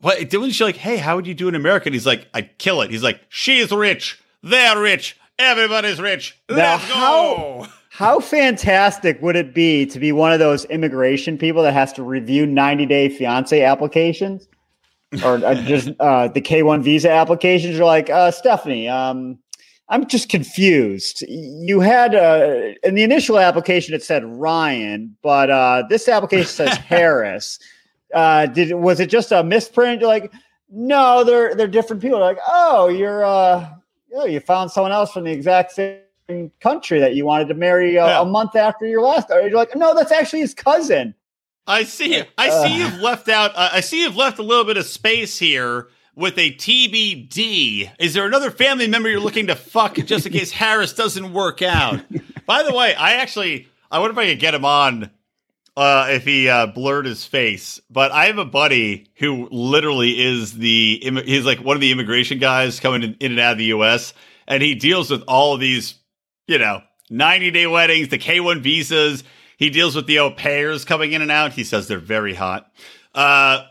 what? 0.00 0.18
Didn't 0.30 0.50
she 0.50 0.62
like, 0.62 0.76
hey, 0.76 0.98
how 0.98 1.16
would 1.16 1.26
you 1.26 1.34
do 1.34 1.48
in 1.48 1.54
America? 1.56 1.86
And 1.86 1.94
he's 1.94 2.06
like, 2.06 2.28
I'd 2.32 2.56
kill 2.58 2.82
it. 2.82 2.90
He's 2.90 3.02
like, 3.02 3.20
she's 3.28 3.72
rich. 3.72 4.20
They're 4.42 4.78
rich. 4.78 5.18
Everybody's 5.38 6.00
rich. 6.00 6.38
Now, 6.48 6.56
Let's 6.76 6.86
go. 6.88 6.94
how- 6.94 7.68
how 7.94 8.18
fantastic 8.18 9.22
would 9.22 9.36
it 9.36 9.54
be 9.54 9.86
to 9.86 10.00
be 10.00 10.10
one 10.10 10.32
of 10.32 10.40
those 10.40 10.64
immigration 10.64 11.38
people 11.38 11.62
that 11.62 11.72
has 11.72 11.92
to 11.92 12.02
review 12.02 12.44
90 12.44 12.86
day 12.86 13.08
fiance 13.08 13.62
applications 13.62 14.48
or 15.24 15.36
uh, 15.44 15.54
just 15.54 15.90
uh, 16.00 16.26
the 16.26 16.40
K1 16.40 16.82
visa 16.82 17.08
applications? 17.08 17.76
You're 17.76 17.86
like, 17.86 18.10
uh, 18.10 18.32
Stephanie, 18.32 18.88
um, 18.88 19.38
I'm 19.90 20.08
just 20.08 20.28
confused. 20.28 21.22
You 21.28 21.78
had 21.78 22.16
uh, 22.16 22.72
in 22.82 22.96
the 22.96 23.04
initial 23.04 23.38
application 23.38 23.94
it 23.94 24.02
said 24.02 24.24
Ryan, 24.24 25.16
but 25.22 25.50
uh, 25.50 25.84
this 25.88 26.08
application 26.08 26.48
says 26.48 26.76
Harris. 26.88 27.60
Uh, 28.12 28.46
did 28.46 28.72
was 28.74 28.98
it 28.98 29.08
just 29.08 29.30
a 29.30 29.44
misprint? 29.44 30.00
You're 30.00 30.08
like, 30.10 30.32
no, 30.68 31.22
they're 31.22 31.54
they're 31.54 31.68
different 31.68 32.02
people. 32.02 32.18
Like, 32.18 32.38
oh, 32.48 32.88
you're 32.88 33.24
uh, 33.24 33.68
oh, 34.16 34.26
you 34.26 34.40
found 34.40 34.72
someone 34.72 34.90
else 34.90 35.12
from 35.12 35.22
the 35.22 35.30
exact 35.30 35.70
same 35.70 36.00
country 36.60 37.00
that 37.00 37.14
you 37.14 37.24
wanted 37.26 37.48
to 37.48 37.54
marry 37.54 37.98
uh, 37.98 38.06
Yeah. 38.06 38.22
a 38.22 38.24
month 38.24 38.56
after 38.56 38.86
your 38.86 39.02
last. 39.02 39.30
Or 39.30 39.40
you're 39.42 39.50
like, 39.56 39.74
no, 39.76 39.94
that's 39.94 40.12
actually 40.12 40.40
his 40.40 40.54
cousin. 40.54 41.14
I 41.66 41.84
see. 41.84 42.22
I 42.38 42.48
Uh. 42.48 42.62
see 42.66 42.78
you've 42.78 43.00
left 43.00 43.28
out. 43.28 43.52
Uh, 43.54 43.70
I 43.72 43.80
see 43.80 44.02
you've 44.02 44.16
left 44.16 44.38
a 44.38 44.42
little 44.42 44.64
bit 44.64 44.76
of 44.76 44.86
space 44.86 45.38
here 45.38 45.88
with 46.14 46.38
a 46.38 46.52
TBD. 46.52 47.90
Is 47.98 48.14
there 48.14 48.26
another 48.26 48.50
family 48.50 48.86
member 48.86 49.08
you're 49.08 49.20
looking 49.20 49.46
to 49.48 49.56
fuck 49.56 49.96
just 49.96 50.26
in 50.26 50.32
case 50.32 50.50
Harris 50.52 50.92
doesn't 50.94 51.32
work 51.32 51.62
out? 51.62 52.00
By 52.46 52.62
the 52.62 52.74
way, 52.74 52.94
I 52.94 53.14
actually 53.14 53.68
I 53.90 53.98
wonder 53.98 54.12
if 54.12 54.18
I 54.18 54.30
could 54.30 54.40
get 54.40 54.54
him 54.54 54.64
on 54.64 55.10
uh, 55.76 56.08
if 56.10 56.24
he 56.24 56.48
uh, 56.48 56.66
blurred 56.66 57.06
his 57.06 57.24
face. 57.24 57.80
But 57.90 58.12
I 58.12 58.26
have 58.26 58.38
a 58.38 58.44
buddy 58.44 59.06
who 59.16 59.48
literally 59.50 60.20
is 60.22 60.52
the 60.52 61.00
he's 61.24 61.44
like 61.46 61.60
one 61.60 61.76
of 61.76 61.80
the 61.80 61.92
immigration 61.92 62.38
guys 62.38 62.78
coming 62.80 63.02
in, 63.02 63.14
in 63.20 63.32
and 63.32 63.40
out 63.40 63.52
of 63.52 63.58
the 63.58 63.64
U.S. 63.66 64.12
and 64.46 64.62
he 64.62 64.74
deals 64.74 65.10
with 65.10 65.22
all 65.26 65.54
of 65.54 65.60
these, 65.60 65.94
you 66.46 66.58
know, 66.58 66.82
90 67.10 67.50
day 67.50 67.66
weddings, 67.66 68.08
the 68.08 68.18
K1 68.18 68.60
visas. 68.60 69.24
He 69.56 69.70
deals 69.70 69.94
with 69.94 70.06
the 70.06 70.18
au 70.18 70.30
pairs 70.30 70.84
coming 70.84 71.12
in 71.12 71.22
and 71.22 71.30
out. 71.30 71.52
He 71.52 71.64
says 71.64 71.86
they're 71.88 71.98
very 71.98 72.34
hot. 72.34 72.70
Uh, 73.14 73.62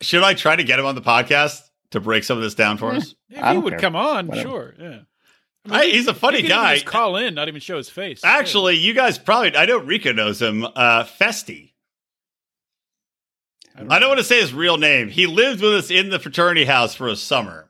should 0.00 0.22
I 0.22 0.34
try 0.34 0.54
to 0.56 0.64
get 0.64 0.78
him 0.78 0.86
on 0.86 0.94
the 0.94 1.00
podcast 1.00 1.62
to 1.90 2.00
break 2.00 2.24
some 2.24 2.36
of 2.36 2.42
this 2.44 2.54
down 2.54 2.76
for 2.76 2.92
us? 2.92 3.14
If 3.30 3.44
he 3.52 3.58
would 3.58 3.72
care. 3.74 3.80
come 3.80 3.96
on, 3.96 4.26
Whatever. 4.26 4.48
sure. 4.48 4.74
Yeah. 4.78 4.98
I, 5.70 5.86
he's 5.86 6.06
a 6.06 6.14
funny 6.14 6.42
He 6.42 6.48
guy. 6.48 6.74
Just 6.74 6.86
call 6.86 7.16
in, 7.16 7.34
not 7.34 7.48
even 7.48 7.60
show 7.60 7.76
his 7.76 7.90
face. 7.90 8.22
Actually, 8.24 8.76
you 8.76 8.94
guys 8.94 9.18
probably 9.18 9.54
I 9.56 9.66
know 9.66 9.78
Rico 9.78 10.12
knows 10.12 10.40
him. 10.40 10.64
Uh, 10.64 11.04
Festi. 11.04 11.72
Yeah. 13.76 13.84
I 13.90 13.98
don't 13.98 14.08
want 14.08 14.18
to 14.18 14.24
say 14.24 14.40
his 14.40 14.52
real 14.52 14.76
name. 14.76 15.08
He 15.08 15.26
lived 15.26 15.60
with 15.62 15.72
us 15.74 15.90
in 15.90 16.10
the 16.10 16.18
fraternity 16.18 16.64
house 16.64 16.94
for 16.94 17.08
a 17.08 17.16
summer. 17.16 17.67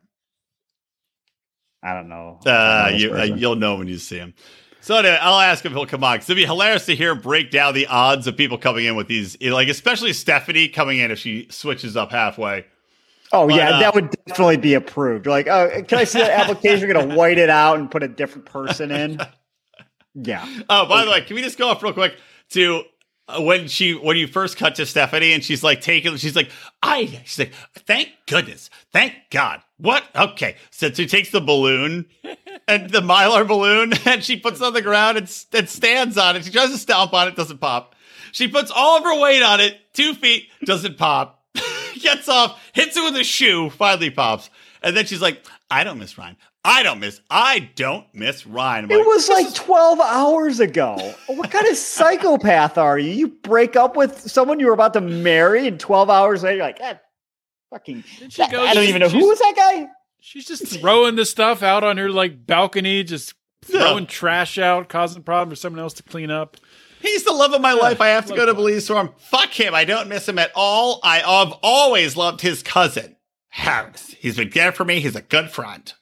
I 1.82 1.94
don't 1.94 2.08
know. 2.08 2.40
Uh, 2.44 2.50
I 2.50 2.90
don't 2.90 2.92
know 2.92 2.96
you, 2.96 3.08
this 3.08 3.16
uh, 3.16 3.20
person. 3.20 3.38
you'll 3.38 3.56
know 3.56 3.76
when 3.76 3.88
you 3.88 3.98
see 3.98 4.18
him. 4.18 4.34
So 4.80 4.96
anyway, 4.96 5.18
I'll 5.20 5.40
ask 5.40 5.64
him 5.64 5.72
if 5.72 5.76
he'll 5.76 5.86
come 5.86 6.04
on 6.04 6.16
because 6.16 6.30
it'd 6.30 6.40
be 6.40 6.46
hilarious 6.46 6.86
to 6.86 6.94
hear 6.94 7.12
him 7.12 7.20
break 7.20 7.50
down 7.50 7.74
the 7.74 7.86
odds 7.88 8.26
of 8.26 8.36
people 8.36 8.58
coming 8.58 8.84
in 8.84 8.96
with 8.96 9.08
these, 9.08 9.40
like 9.42 9.68
especially 9.68 10.12
Stephanie 10.12 10.68
coming 10.68 10.98
in 10.98 11.10
if 11.10 11.18
she 11.18 11.46
switches 11.50 11.96
up 11.96 12.10
halfway. 12.10 12.64
oh 13.32 13.46
but, 13.46 13.56
yeah, 13.56 13.76
uh, 13.76 13.80
that 13.80 13.94
would 13.94 14.10
definitely 14.26 14.56
be 14.56 14.74
approved. 14.74 15.26
Like, 15.26 15.46
oh, 15.48 15.82
can 15.86 15.98
I 15.98 16.04
see 16.04 16.20
that 16.20 16.30
application? 16.30 16.88
You're 16.88 16.94
gonna 16.94 17.14
white 17.14 17.38
it 17.38 17.50
out 17.50 17.78
and 17.78 17.90
put 17.90 18.02
a 18.02 18.08
different 18.08 18.46
person 18.46 18.90
in. 18.90 19.20
Yeah. 20.20 20.44
Oh, 20.68 20.86
by 20.86 21.04
the 21.04 21.10
way, 21.12 21.20
can 21.20 21.36
we 21.36 21.42
just 21.42 21.58
go 21.58 21.68
off 21.68 21.80
real 21.80 21.92
quick 21.92 22.16
to 22.50 22.82
uh, 23.28 23.42
when 23.42 23.68
she 23.68 23.94
when 23.94 24.16
you 24.16 24.26
first 24.26 24.56
cut 24.56 24.74
to 24.76 24.86
Stephanie 24.86 25.32
and 25.32 25.44
she's 25.44 25.62
like 25.62 25.80
taking 25.80 26.16
she's 26.16 26.34
like 26.34 26.50
I 26.82 27.20
she's 27.24 27.38
like 27.38 27.52
thank 27.74 28.08
goodness 28.26 28.70
thank 28.92 29.14
God 29.30 29.60
what? 29.78 30.04
Okay. 30.14 30.56
So 30.70 30.90
she 30.90 31.06
takes 31.06 31.30
the 31.30 31.40
balloon 31.40 32.06
and 32.68 32.90
the 32.90 33.00
mylar 33.00 33.46
balloon 33.46 33.92
and 34.04 34.22
she 34.22 34.36
puts 34.38 34.60
it 34.60 34.64
on 34.64 34.72
the 34.74 34.82
ground 34.82 35.18
and, 35.18 35.44
and 35.52 35.68
stands 35.68 36.18
on 36.18 36.36
it. 36.36 36.44
She 36.44 36.50
tries 36.50 36.70
to 36.70 36.78
stomp 36.78 37.12
on 37.14 37.28
it 37.28 37.36
doesn't 37.36 37.58
pop. 37.58 37.94
She 38.32 38.48
puts 38.48 38.70
all 38.70 38.98
of 38.98 39.04
her 39.04 39.20
weight 39.20 39.42
on 39.42 39.60
it 39.60 39.78
two 39.94 40.14
feet 40.14 40.48
doesn't 40.64 40.98
pop. 40.98 41.42
Gets 42.00 42.28
off 42.28 42.60
hits 42.74 42.96
it 42.96 43.02
with 43.04 43.20
a 43.20 43.24
shoe 43.24 43.70
finally 43.70 44.10
pops. 44.10 44.50
And 44.82 44.96
then 44.96 45.06
she's 45.06 45.22
like 45.22 45.44
I 45.70 45.84
don't 45.84 45.98
miss 45.98 46.16
Ryan. 46.18 46.36
I 46.64 46.82
don't 46.82 46.98
miss 47.00 47.20
I 47.30 47.70
don't 47.76 48.06
miss 48.12 48.46
Ryan. 48.46 48.84
I'm 48.86 48.90
It 48.90 48.98
like, 48.98 49.06
was 49.06 49.26
this 49.28 49.36
like 49.36 49.46
is 49.46 49.54
12 49.54 50.00
hours 50.00 50.60
ago. 50.60 51.14
What 51.28 51.50
kind 51.50 51.66
of 51.66 51.76
psychopath 51.76 52.76
are 52.78 52.98
you? 52.98 53.10
You 53.12 53.28
break 53.28 53.76
up 53.76 53.96
with 53.96 54.18
someone 54.18 54.60
you 54.60 54.66
were 54.66 54.72
about 54.72 54.92
to 54.94 55.00
marry, 55.00 55.66
and 55.66 55.78
12 55.80 56.10
hours 56.10 56.42
later, 56.42 56.56
you're 56.56 56.66
like, 56.66 56.80
eh, 56.80 56.94
fucking. 57.70 58.04
That- 58.36 58.50
go- 58.50 58.64
I 58.64 58.74
don't 58.74 58.84
even 58.84 59.00
know 59.00 59.08
who 59.08 59.26
was 59.28 59.38
that 59.38 59.54
guy. 59.56 59.88
She's 60.20 60.46
just 60.46 60.66
throwing 60.66 61.14
the 61.16 61.24
stuff 61.24 61.62
out 61.62 61.84
on 61.84 61.96
her 61.96 62.10
like 62.10 62.46
balcony, 62.46 63.04
just 63.04 63.34
Yeah. 63.68 63.80
throwing 63.80 64.06
trash 64.06 64.58
out, 64.58 64.88
causing 64.88 65.22
problems 65.22 65.58
for 65.58 65.60
someone 65.62 65.80
else 65.80 65.94
to 65.94 66.02
clean 66.02 66.30
up. 66.30 66.56
He's 67.00 67.22
the 67.24 67.32
love 67.32 67.52
of 67.52 67.60
my 67.60 67.74
life. 67.74 68.00
I 68.00 68.08
have 68.08 68.26
to 68.26 68.34
go 68.34 68.44
to. 68.44 68.54
Belize 68.54 68.88
for 68.88 68.96
him. 68.96 69.10
Fuck 69.18 69.50
him. 69.50 69.72
I 69.74 69.84
don't 69.84 70.08
miss 70.08 70.28
him 70.28 70.38
at 70.38 70.50
all. 70.56 70.98
I 71.04 71.18
have 71.18 71.52
always 71.62 72.16
loved 72.16 72.40
his 72.40 72.62
cousin, 72.62 73.14
Harris. 73.50 74.16
He's 74.18 74.36
been 74.36 74.50
there 74.50 74.72
for 74.72 74.84
me. 74.84 74.98
He's 74.98 75.14
a 75.14 75.22
good 75.22 75.50
friend. 75.50 75.92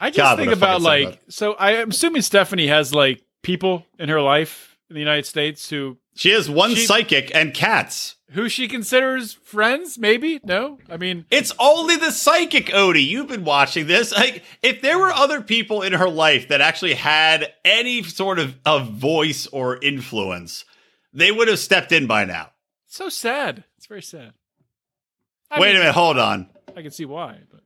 I 0.00 0.10
just 0.10 0.18
God, 0.18 0.36
think 0.36 0.52
about 0.52 0.82
like 0.82 1.20
so. 1.28 1.54
I 1.54 1.72
am 1.76 1.90
assuming 1.90 2.20
Stephanie 2.22 2.66
has 2.66 2.92
like 2.94 3.22
people 3.42 3.86
in 3.98 4.08
her 4.10 4.20
life 4.20 4.71
in 4.92 4.94
the 4.94 5.00
United 5.00 5.26
States 5.26 5.70
who 5.70 5.98
She 6.14 6.30
has 6.30 6.48
one 6.50 6.74
She- 6.74 6.84
psychic 6.86 7.34
and 7.34 7.54
cats. 7.54 8.16
who 8.32 8.48
she 8.48 8.68
considers 8.68 9.32
friends. 9.32 9.98
Maybe 9.98 10.40
no. 10.44 10.78
I 10.90 10.96
mean, 10.98 11.24
It's 11.30 11.52
only 11.58 11.96
the 11.96 12.10
psychic, 12.10 12.66
Odie. 12.66 13.06
You've 13.06 13.28
been 13.28 13.44
watching 13.44 13.86
this. 13.86 14.12
Like, 14.12 14.42
if 14.62 14.80
there 14.82 14.98
were 14.98 15.10
other 15.12 15.40
people 15.40 15.82
in 15.82 15.92
her 15.94 16.08
life 16.08 16.48
that 16.48 16.60
actually 16.60 16.94
had 16.94 17.52
any 17.64 18.02
sort 18.02 18.38
of, 18.38 18.56
of 18.66 18.90
voice 18.90 19.46
or 19.48 19.78
influence, 19.82 20.64
they 21.12 21.32
would 21.32 21.48
have 21.48 21.58
stepped 21.58 21.92
in 21.92 22.06
by 22.06 22.24
now. 22.24 22.50
it's 22.86 22.96
so 22.96 23.08
sad. 23.08 23.64
It's 23.78 23.86
very 23.86 24.02
sad. 24.02 24.32
I 25.50 25.60
Wait 25.60 25.68
mean, 25.68 25.76
a 25.76 25.78
minute. 25.80 25.94
Hold 25.94 26.18
on. 26.18 26.48
I 26.76 26.80
can 26.82 26.90
see 26.90 27.04
why, 27.04 27.38
but 27.50 27.60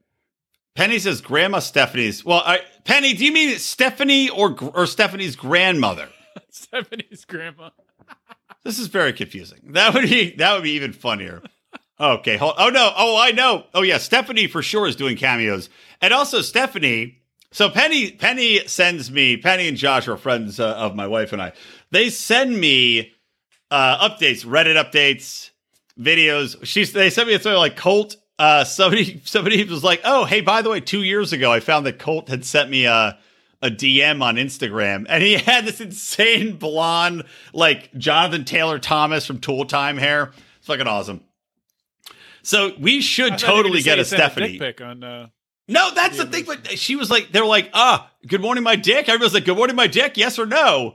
Penny 0.74 0.98
says 0.98 1.20
Grandma 1.20 1.60
Stephanie's. 1.60 2.24
Well, 2.24 2.42
I, 2.44 2.60
Penny, 2.84 3.14
do 3.14 3.24
you 3.24 3.32
mean 3.32 3.56
Stephanie 3.58 4.28
or 4.28 4.56
or 4.74 4.86
Stephanie's 4.86 5.36
grandmother? 5.36 6.08
Stephanie's 6.50 7.24
grandma. 7.24 7.70
This 8.64 8.80
is 8.80 8.88
very 8.88 9.12
confusing. 9.12 9.60
That 9.62 9.94
would 9.94 10.10
be 10.10 10.34
that 10.38 10.54
would 10.54 10.64
be 10.64 10.72
even 10.72 10.92
funnier. 10.92 11.40
Okay, 12.00 12.36
hold. 12.36 12.54
Oh 12.58 12.68
no. 12.68 12.92
Oh, 12.96 13.16
I 13.16 13.30
know. 13.30 13.64
Oh 13.72 13.82
yeah, 13.82 13.98
Stephanie 13.98 14.48
for 14.48 14.60
sure 14.60 14.88
is 14.88 14.96
doing 14.96 15.16
cameos, 15.16 15.70
and 16.00 16.12
also 16.12 16.42
Stephanie. 16.42 17.18
So 17.52 17.70
Penny 17.70 18.10
Penny 18.10 18.66
sends 18.66 19.08
me. 19.08 19.36
Penny 19.36 19.68
and 19.68 19.76
Josh 19.76 20.08
are 20.08 20.16
friends 20.16 20.58
uh, 20.58 20.74
of 20.74 20.96
my 20.96 21.06
wife 21.06 21.32
and 21.32 21.40
I. 21.40 21.52
They 21.92 22.10
send 22.10 22.58
me 22.58 23.12
uh, 23.70 24.08
updates, 24.08 24.44
Reddit 24.44 24.74
updates, 24.74 25.50
videos. 25.98 26.56
She's 26.64 26.92
they 26.92 27.08
sent 27.08 27.28
me 27.28 27.34
a 27.34 27.40
something 27.40 27.58
like 27.58 27.76
Colt. 27.76 28.16
Uh, 28.38 28.64
somebody 28.64 29.22
somebody 29.24 29.62
was 29.64 29.84
like, 29.84 30.00
oh 30.04 30.24
hey, 30.24 30.40
by 30.40 30.60
the 30.60 30.70
way, 30.70 30.80
two 30.80 31.04
years 31.04 31.32
ago 31.32 31.52
I 31.52 31.60
found 31.60 31.86
that 31.86 32.00
Colt 32.00 32.28
had 32.28 32.44
sent 32.44 32.68
me 32.68 32.84
a 32.86 33.16
a 33.62 33.70
DM 33.70 34.22
on 34.22 34.36
Instagram, 34.36 35.06
and 35.08 35.22
he 35.22 35.34
had 35.38 35.64
this 35.66 35.80
insane 35.80 36.56
blonde, 36.56 37.24
like 37.52 37.92
Jonathan 37.94 38.44
Taylor 38.44 38.78
Thomas 38.78 39.26
from 39.26 39.38
Tool 39.40 39.64
Time 39.64 39.96
hair. 39.96 40.32
It's 40.58 40.66
fucking 40.66 40.86
awesome. 40.86 41.22
So 42.42 42.72
we 42.78 43.00
should 43.00 43.32
I 43.32 43.36
thought 43.36 43.42
you 43.42 43.52
were 43.54 43.62
totally 43.62 43.82
get 43.82 43.98
a 43.98 44.04
say 44.04 44.16
he 44.16 44.20
sent 44.22 44.32
Stephanie. 44.32 44.58
pic 44.58 44.80
on. 44.80 45.02
Uh, 45.02 45.28
No, 45.68 45.90
that's 45.94 46.16
the 46.16 46.26
thing. 46.26 46.44
But 46.44 46.78
she 46.78 46.94
was 46.94 47.10
like, 47.10 47.32
they 47.32 47.40
were 47.40 47.46
like, 47.46 47.70
ah, 47.72 48.10
good 48.26 48.40
morning, 48.40 48.62
my 48.62 48.76
dick. 48.76 49.08
Everybody's 49.08 49.34
like, 49.34 49.44
good 49.44 49.56
morning, 49.56 49.74
my 49.74 49.88
dick. 49.88 50.16
Yes 50.16 50.38
or 50.38 50.46
no? 50.46 50.94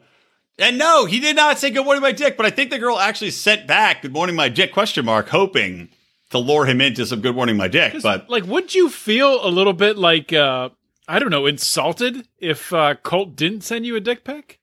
And 0.58 0.78
no, 0.78 1.06
he 1.06 1.20
did 1.20 1.36
not 1.36 1.60
say 1.60 1.70
good 1.72 1.84
morning, 1.84 2.02
my 2.02 2.12
dick. 2.12 2.38
But 2.38 2.46
I 2.46 2.52
think 2.52 2.70
the 2.70 2.80
girl 2.80 2.98
actually 2.98 3.32
sent 3.32 3.68
back 3.68 4.02
good 4.04 4.14
morning, 4.14 4.36
my 4.36 4.48
dick 4.48 4.72
question 4.72 5.04
mark, 5.04 5.28
hoping 5.30 5.90
to 6.30 6.38
lure 6.38 6.66
him 6.66 6.80
into 6.80 7.06
some 7.06 7.20
Good 7.20 7.36
Morning 7.36 7.58
My 7.58 7.68
Dick. 7.68 7.96
But 8.02 8.30
like, 8.30 8.46
would 8.46 8.74
you 8.74 8.90
feel 8.90 9.46
a 9.46 9.50
little 9.50 9.74
bit 9.74 9.98
like 9.98 10.32
uh, 10.32 10.70
I 11.12 11.20
don't 11.20 11.30
know, 11.30 11.46
insulted 11.46 12.26
if 12.40 12.72
uh, 12.72 12.96
Colt 12.96 13.36
didn't 13.36 13.62
send 13.66 13.86
you 13.86 13.98
a 13.98 14.00
dick 14.00 14.24
pic? 14.24 14.60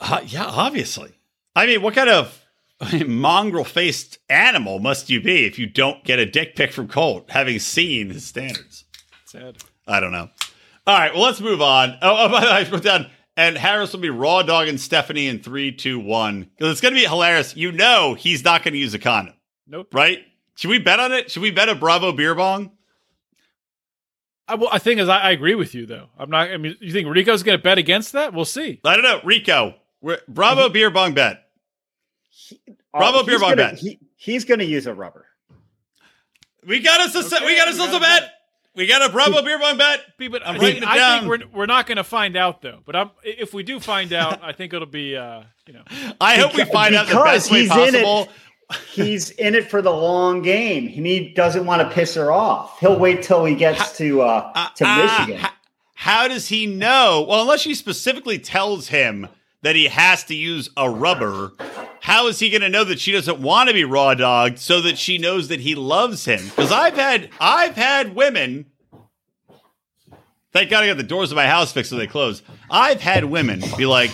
uh, 0.00 0.20
yeah, 0.26 0.46
obviously. 0.46 1.12
I 1.54 1.66
mean, 1.66 1.80
what 1.80 1.94
kind 1.94 2.08
of 2.10 2.44
mongrel 3.06 3.62
faced 3.64 4.18
animal 4.28 4.80
must 4.80 5.10
you 5.10 5.20
be 5.20 5.44
if 5.44 5.60
you 5.60 5.66
don't 5.66 6.02
get 6.02 6.18
a 6.18 6.26
dick 6.26 6.56
pic 6.56 6.72
from 6.72 6.88
Colt, 6.88 7.30
having 7.30 7.60
seen 7.60 8.10
his 8.10 8.24
standards? 8.26 8.84
Sad. 9.26 9.58
I 9.86 10.00
don't 10.00 10.10
know. 10.10 10.28
All 10.88 10.98
right, 10.98 11.14
well, 11.14 11.22
let's 11.22 11.40
move 11.40 11.62
on. 11.62 11.96
Oh, 12.02 12.24
oh 12.24 12.28
by 12.32 12.40
the 12.40 12.46
way, 12.46 12.52
I 12.52 12.64
put 12.64 12.82
down, 12.82 13.08
and 13.36 13.56
Harris 13.56 13.92
will 13.92 14.00
be 14.00 14.10
raw 14.10 14.42
dog 14.42 14.66
and 14.66 14.80
Stephanie 14.80 15.28
in 15.28 15.38
three, 15.40 15.70
two, 15.70 16.00
one. 16.00 16.48
Because 16.56 16.72
it's 16.72 16.80
going 16.80 16.94
to 16.94 17.00
be 17.00 17.06
hilarious. 17.06 17.54
You 17.56 17.70
know 17.70 18.14
he's 18.14 18.42
not 18.42 18.64
going 18.64 18.74
to 18.74 18.80
use 18.80 18.94
a 18.94 18.98
condom, 18.98 19.34
Nope. 19.68 19.94
right? 19.94 20.18
Should 20.56 20.70
we 20.70 20.80
bet 20.80 20.98
on 20.98 21.12
it? 21.12 21.30
Should 21.30 21.42
we 21.42 21.52
bet 21.52 21.68
a 21.68 21.76
Bravo 21.76 22.10
beer 22.10 22.34
bong? 22.34 22.72
I, 24.50 24.54
well, 24.56 24.68
I 24.72 24.78
think 24.78 25.00
as 25.00 25.08
I, 25.08 25.18
I 25.18 25.30
agree 25.30 25.54
with 25.54 25.74
you 25.74 25.86
though. 25.86 26.08
I'm 26.18 26.30
not. 26.30 26.50
I 26.50 26.56
mean, 26.56 26.76
you 26.80 26.92
think 26.92 27.08
Rico's 27.08 27.42
going 27.42 27.58
to 27.58 27.62
bet 27.62 27.78
against 27.78 28.12
that? 28.12 28.32
We'll 28.34 28.44
see. 28.44 28.80
I 28.84 28.94
don't 28.94 29.02
know. 29.04 29.20
Rico, 29.24 29.74
we're, 30.00 30.20
Bravo 30.28 30.68
beer 30.68 30.90
bong 30.90 31.14
bet. 31.14 31.44
Bravo 32.92 33.18
Oh, 33.18 33.22
beer 33.24 33.34
he's 33.34 33.40
bong 33.40 33.50
gonna- 33.50 33.70
bet. 33.70 33.78
He, 33.78 33.98
he's 34.16 34.44
going 34.44 34.60
to 34.60 34.64
use 34.66 34.86
a 34.86 34.94
rubber. 34.94 35.26
We 36.66 36.80
got 36.80 37.00
us 37.00 37.14
a 37.14 37.18
Okay, 37.34 37.46
we 37.46 37.56
got 37.56 37.66
we 37.68 37.72
ourselves 37.72 37.92
got 37.92 37.94
a 37.94 37.96
a 37.96 38.00
bet. 38.00 38.22
bet. 38.22 38.32
We 38.76 38.86
got 38.86 39.08
a 39.08 39.12
Bravo 39.12 39.42
beer 39.42 39.58
bong 39.58 39.78
bet. 39.78 40.00
But 40.18 40.46
I'm 40.46 40.56
I 40.56 40.58
writing 40.58 40.80
think, 40.80 40.82
it 40.82 40.88
I 40.88 41.18
think 41.20 41.28
we're 41.28 41.58
we're 41.60 41.66
not 41.66 41.86
going 41.86 41.96
to 41.96 42.04
find 42.04 42.36
out 42.36 42.62
though. 42.62 42.80
But 42.84 42.96
I'm, 42.96 43.10
if 43.24 43.52
we 43.54 43.62
do 43.62 43.80
find 43.80 44.12
out, 44.12 44.40
I 44.44 44.52
think 44.52 44.72
it'll 44.74 44.86
be 44.86 45.16
uh, 45.16 45.42
you 45.66 45.72
know. 45.74 45.82
I 46.20 46.36
hope 46.36 46.54
we 46.54 46.64
find 46.64 46.94
out 46.94 47.08
the 47.08 47.14
best 47.16 47.50
way 47.50 47.62
he's 47.62 47.70
in 47.72 47.94
it. 47.94 48.04
possible. 48.04 48.28
He's 48.92 49.30
in 49.30 49.54
it 49.54 49.70
for 49.70 49.82
the 49.82 49.90
long 49.90 50.42
game. 50.42 50.86
He 50.88 51.30
doesn't 51.34 51.66
want 51.66 51.82
to 51.82 51.94
piss 51.94 52.14
her 52.14 52.30
off. 52.32 52.78
He'll 52.80 52.98
wait 52.98 53.22
till 53.22 53.44
he 53.44 53.54
gets 53.54 53.96
to 53.98 54.22
uh, 54.22 54.68
to 54.76 54.84
Uh, 54.88 54.96
Michigan. 55.26 55.50
how 55.94 56.28
does 56.28 56.48
he 56.48 56.66
know? 56.66 57.24
Well, 57.28 57.42
unless 57.42 57.60
she 57.60 57.74
specifically 57.74 58.38
tells 58.38 58.88
him 58.88 59.28
that 59.62 59.76
he 59.76 59.86
has 59.86 60.24
to 60.24 60.34
use 60.34 60.70
a 60.76 60.88
rubber, 60.88 61.52
how 62.00 62.28
is 62.28 62.38
he 62.38 62.48
going 62.48 62.62
to 62.62 62.68
know 62.68 62.84
that 62.84 62.98
she 63.00 63.12
doesn't 63.12 63.40
want 63.40 63.68
to 63.68 63.74
be 63.74 63.84
raw 63.84 64.14
dogged 64.14 64.58
so 64.58 64.80
that 64.80 64.96
she 64.98 65.18
knows 65.18 65.48
that 65.48 65.60
he 65.60 65.74
loves 65.74 66.24
him? 66.24 66.42
Because 66.46 66.72
I've 66.72 66.94
had 66.94 67.28
I've 67.40 67.74
had 67.76 68.14
women. 68.14 68.66
Thank 70.52 70.70
God 70.70 70.82
I 70.82 70.88
got 70.88 70.96
the 70.96 71.02
doors 71.04 71.30
of 71.30 71.36
my 71.36 71.46
house 71.46 71.72
fixed 71.72 71.90
so 71.90 71.96
they 71.96 72.08
close. 72.08 72.42
I've 72.70 73.00
had 73.00 73.24
women 73.24 73.62
be 73.76 73.86
like, 73.86 74.10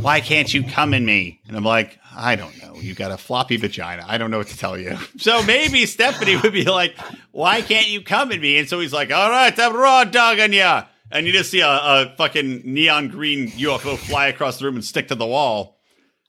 "Why 0.00 0.20
can't 0.20 0.52
you 0.52 0.62
come 0.62 0.94
in 0.94 1.04
me?" 1.04 1.40
And 1.48 1.56
I'm 1.56 1.64
like, 1.64 1.98
"I 2.14 2.36
don't 2.36 2.60
know. 2.62 2.74
You 2.76 2.94
got 2.94 3.10
a 3.10 3.16
floppy 3.16 3.56
vagina. 3.56 4.04
I 4.06 4.18
don't 4.18 4.30
know 4.30 4.38
what 4.38 4.48
to 4.48 4.58
tell 4.58 4.78
you." 4.78 4.96
So 5.18 5.42
maybe 5.42 5.84
Stephanie 5.86 6.36
would 6.36 6.52
be 6.52 6.64
like, 6.64 6.96
"Why 7.32 7.60
can't 7.60 7.88
you 7.88 8.02
come 8.02 8.32
in 8.32 8.40
me?" 8.40 8.58
And 8.58 8.68
so 8.68 8.80
he's 8.80 8.92
like, 8.92 9.12
"All 9.12 9.30
right, 9.30 9.58
I'm 9.58 9.74
raw 9.74 10.04
dogging 10.04 10.52
ya." 10.52 10.84
And 11.10 11.26
you 11.26 11.32
just 11.32 11.50
see 11.50 11.60
a, 11.60 11.68
a 11.68 12.14
fucking 12.16 12.62
neon 12.64 13.08
green 13.08 13.48
UFO 13.48 13.96
fly 13.96 14.26
across 14.26 14.58
the 14.58 14.66
room 14.66 14.74
and 14.74 14.84
stick 14.84 15.08
to 15.08 15.14
the 15.14 15.26
wall. 15.26 15.78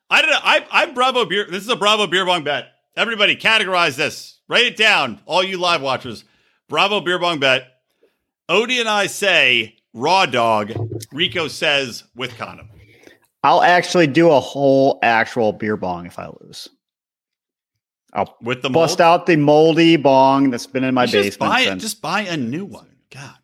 I 0.09 0.21
don't 0.21 0.31
know. 0.31 0.39
I, 0.41 0.65
I'm 0.71 0.93
Bravo 0.93 1.25
beer. 1.25 1.45
This 1.49 1.63
is 1.63 1.69
a 1.69 1.75
Bravo 1.75 2.07
beer 2.07 2.25
bong 2.25 2.43
bet. 2.43 2.71
Everybody, 2.95 3.35
categorize 3.35 3.95
this. 3.95 4.39
Write 4.47 4.65
it 4.65 4.77
down. 4.77 5.19
All 5.25 5.43
you 5.43 5.57
live 5.59 5.81
watchers. 5.81 6.23
Bravo 6.67 7.01
beer 7.01 7.19
bong 7.19 7.39
bet. 7.39 7.67
Odie 8.49 8.79
and 8.79 8.89
I 8.89 9.07
say 9.07 9.75
raw 9.93 10.25
dog. 10.25 10.71
Rico 11.11 11.47
says 11.47 12.05
with 12.15 12.35
condom. 12.37 12.69
I'll 13.43 13.61
actually 13.63 14.07
do 14.07 14.31
a 14.31 14.39
whole 14.39 14.99
actual 15.01 15.53
beer 15.53 15.77
bong 15.77 16.05
if 16.05 16.19
I 16.19 16.29
lose. 16.41 16.67
I'll 18.13 18.35
With 18.41 18.61
the 18.61 18.69
bust 18.69 18.99
mold? 18.99 19.01
out 19.21 19.25
the 19.27 19.35
moldy 19.37 19.95
bong 19.95 20.49
that's 20.49 20.65
been 20.65 20.83
in 20.83 20.93
my 20.93 21.03
You 21.05 21.11
basement. 21.11 21.25
Just 21.31 21.39
buy, 21.39 21.63
since- 21.63 21.81
just 21.83 22.01
buy 22.01 22.21
a 22.21 22.37
new 22.37 22.65
one. 22.65 22.87
God. 23.11 23.35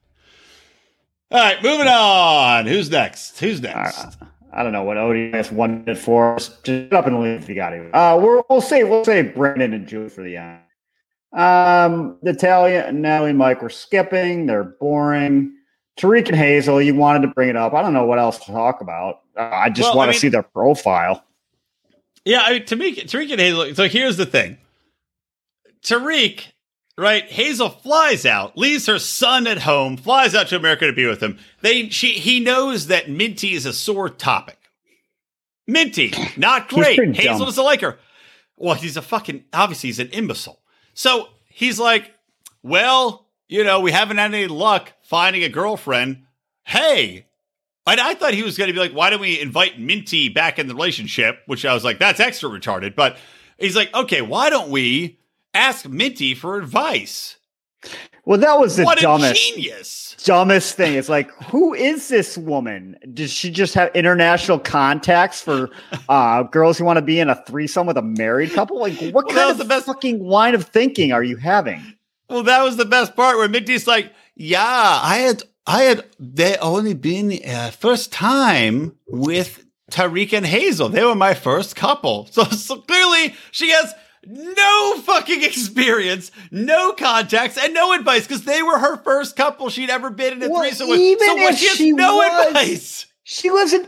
All 1.31 1.39
right, 1.39 1.61
moving 1.63 1.87
on. 1.87 2.65
Who's 2.67 2.89
next? 2.89 3.39
Who's 3.39 3.61
next? 3.61 3.99
Uh, 3.99 4.11
I 4.53 4.63
don't 4.63 4.71
know 4.71 4.83
what 4.83 4.97
has 4.97 5.51
one 5.51 5.79
minute 5.83 5.97
for. 5.97 6.37
Just 6.37 6.93
up 6.93 7.07
and 7.07 7.19
leave 7.21 7.41
if 7.41 7.49
you 7.49 7.55
got 7.55 7.73
it. 7.73 7.93
Uh, 7.93 8.17
we're, 8.21 8.41
we'll 8.49 8.61
say 8.61 8.83
we'll 8.83 9.03
say 9.03 9.21
Brandon 9.23 9.73
and 9.73 9.87
Julie 9.87 10.09
for 10.09 10.23
the 10.23 10.37
end. 10.37 10.59
Um, 11.33 12.17
Natalia 12.21 12.85
and 12.87 13.01
Natalie 13.01 13.31
and 13.31 13.39
Mike 13.39 13.61
were 13.61 13.69
skipping. 13.69 14.45
They're 14.45 14.63
boring. 14.79 15.53
Tarik 15.97 16.27
and 16.29 16.37
Hazel, 16.37 16.81
you 16.81 16.95
wanted 16.95 17.27
to 17.27 17.33
bring 17.33 17.49
it 17.49 17.55
up. 17.57 17.73
I 17.73 17.81
don't 17.81 17.93
know 17.93 18.05
what 18.05 18.19
else 18.19 18.39
to 18.45 18.51
talk 18.51 18.81
about. 18.81 19.21
Uh, 19.37 19.49
I 19.51 19.69
just 19.69 19.89
Well, 19.89 19.97
want 19.97 20.09
I 20.09 20.11
to 20.11 20.15
mean- 20.15 20.19
see 20.21 20.29
their 20.29 20.43
profile. 20.43 21.23
Yeah, 22.23 22.41
I 22.43 22.53
mean, 22.53 22.65
Tarik, 22.65 23.07
Tarik 23.07 23.29
and 23.31 23.39
Hazel. 23.39 23.75
So 23.75 23.87
here's 23.87 24.17
the 24.17 24.25
thing 24.25 24.57
Tarik, 25.83 26.53
right? 26.97 27.25
Hazel 27.25 27.69
flies 27.69 28.25
out, 28.25 28.57
leaves 28.57 28.87
her 28.87 28.99
son 28.99 29.45
at 29.47 29.59
home, 29.59 29.97
flies 29.97 30.33
out 30.33 30.47
to 30.47 30.55
America 30.55 30.87
to 30.87 30.93
be 30.93 31.05
with 31.05 31.21
him. 31.21 31.37
They, 31.61 31.89
she, 31.89 32.13
he 32.13 32.39
knows 32.39 32.87
that 32.87 33.09
Minty 33.09 33.53
is 33.53 33.65
a 33.65 33.73
sore 33.73 34.09
topic. 34.09 34.57
Minty, 35.67 36.13
not 36.37 36.67
great. 36.69 36.99
Hazel 37.15 37.37
dumb. 37.37 37.45
doesn't 37.47 37.63
like 37.63 37.81
her. 37.81 37.99
Well, 38.57 38.75
he's 38.75 38.97
a 38.97 39.01
fucking, 39.01 39.43
obviously, 39.53 39.89
he's 39.89 39.99
an 39.99 40.09
imbecile. 40.09 40.59
So 40.93 41.29
he's 41.49 41.79
like, 41.79 42.11
well, 42.63 43.27
you 43.47 43.63
know, 43.63 43.81
we 43.81 43.91
haven't 43.91 44.17
had 44.17 44.33
any 44.33 44.47
luck 44.47 44.93
finding 45.03 45.43
a 45.43 45.49
girlfriend. 45.49 46.23
Hey, 46.63 47.27
and 47.87 47.99
I 47.99 48.13
thought 48.15 48.33
he 48.33 48.43
was 48.43 48.57
going 48.57 48.67
to 48.69 48.73
be 48.73 48.79
like, 48.79 48.91
why 48.93 49.09
don't 49.09 49.21
we 49.21 49.39
invite 49.39 49.79
Minty 49.79 50.29
back 50.29 50.57
in 50.59 50.67
the 50.67 50.73
relationship? 50.73 51.39
Which 51.45 51.65
I 51.65 51.73
was 51.73 51.83
like, 51.83 51.99
that's 51.99 52.19
extra 52.19 52.49
retarded. 52.49 52.95
But 52.95 53.17
he's 53.59 53.75
like, 53.75 53.93
okay, 53.93 54.21
why 54.21 54.49
don't 54.49 54.69
we 54.69 55.19
ask 55.53 55.87
Minty 55.87 56.33
for 56.35 56.57
advice? 56.57 57.37
Well, 58.25 58.39
that 58.39 58.57
was 58.59 58.77
the 58.77 58.83
what 58.83 58.97
a 58.97 59.01
dumbest, 59.01 59.53
genius. 59.53 60.17
dumbest 60.23 60.73
thing. 60.75 60.95
It's 60.95 61.09
like, 61.09 61.29
who 61.51 61.75
is 61.75 62.07
this 62.07 62.35
woman? 62.35 62.97
Does 63.13 63.31
she 63.31 63.51
just 63.51 63.75
have 63.75 63.91
international 63.93 64.57
contacts 64.57 65.39
for 65.41 65.69
uh, 66.09 66.41
girls 66.43 66.79
who 66.79 66.85
want 66.85 66.97
to 66.97 67.03
be 67.03 67.19
in 67.19 67.29
a 67.29 67.35
threesome 67.45 67.85
with 67.85 67.97
a 67.97 68.01
married 68.01 68.51
couple? 68.53 68.79
Like, 68.79 68.97
what 69.13 69.27
Well, 69.27 69.35
kind 69.35 69.51
of 69.51 69.59
the 69.59 69.65
best- 69.65 69.85
fucking 69.85 70.23
line 70.25 70.55
of 70.55 70.65
thinking 70.65 71.11
are 71.11 71.23
you 71.23 71.37
having? 71.37 71.83
Well, 72.27 72.41
that 72.41 72.63
was 72.63 72.77
the 72.77 72.85
best 72.85 73.15
part 73.15 73.37
where 73.37 73.47
Minty's 73.47 73.85
like, 73.85 74.11
yeah, 74.35 74.59
I 75.03 75.17
had, 75.17 75.43
I 75.67 75.83
had, 75.83 76.05
they 76.19 76.57
only 76.57 76.93
been 76.93 77.39
uh, 77.47 77.71
first 77.71 78.11
time 78.11 78.95
with 79.07 79.65
Tarik 79.91 80.33
and 80.33 80.45
Hazel. 80.45 80.89
They 80.89 81.03
were 81.03 81.15
my 81.15 81.33
first 81.33 81.75
couple. 81.75 82.27
So, 82.31 82.43
so 82.45 82.77
clearly 82.81 83.35
she 83.51 83.69
has 83.71 83.93
no 84.27 84.99
fucking 85.01 85.43
experience, 85.43 86.31
no 86.51 86.93
contacts, 86.93 87.57
and 87.57 87.73
no 87.73 87.93
advice 87.93 88.27
because 88.27 88.43
they 88.43 88.61
were 88.63 88.77
her 88.79 88.97
first 89.03 89.35
couple 89.35 89.69
she'd 89.69 89.89
ever 89.89 90.09
been 90.09 90.33
in 90.33 90.43
a 90.43 90.49
Well, 90.49 90.61
threesome 90.61 90.89
with. 90.89 91.19
So 91.19 91.35
what, 91.35 91.55
she 91.55 91.67
has 91.67 91.79
no 91.81 92.17
was- 92.17 92.47
advice. 92.47 93.05
She 93.27 93.49
lives 93.49 93.73
in 93.73 93.87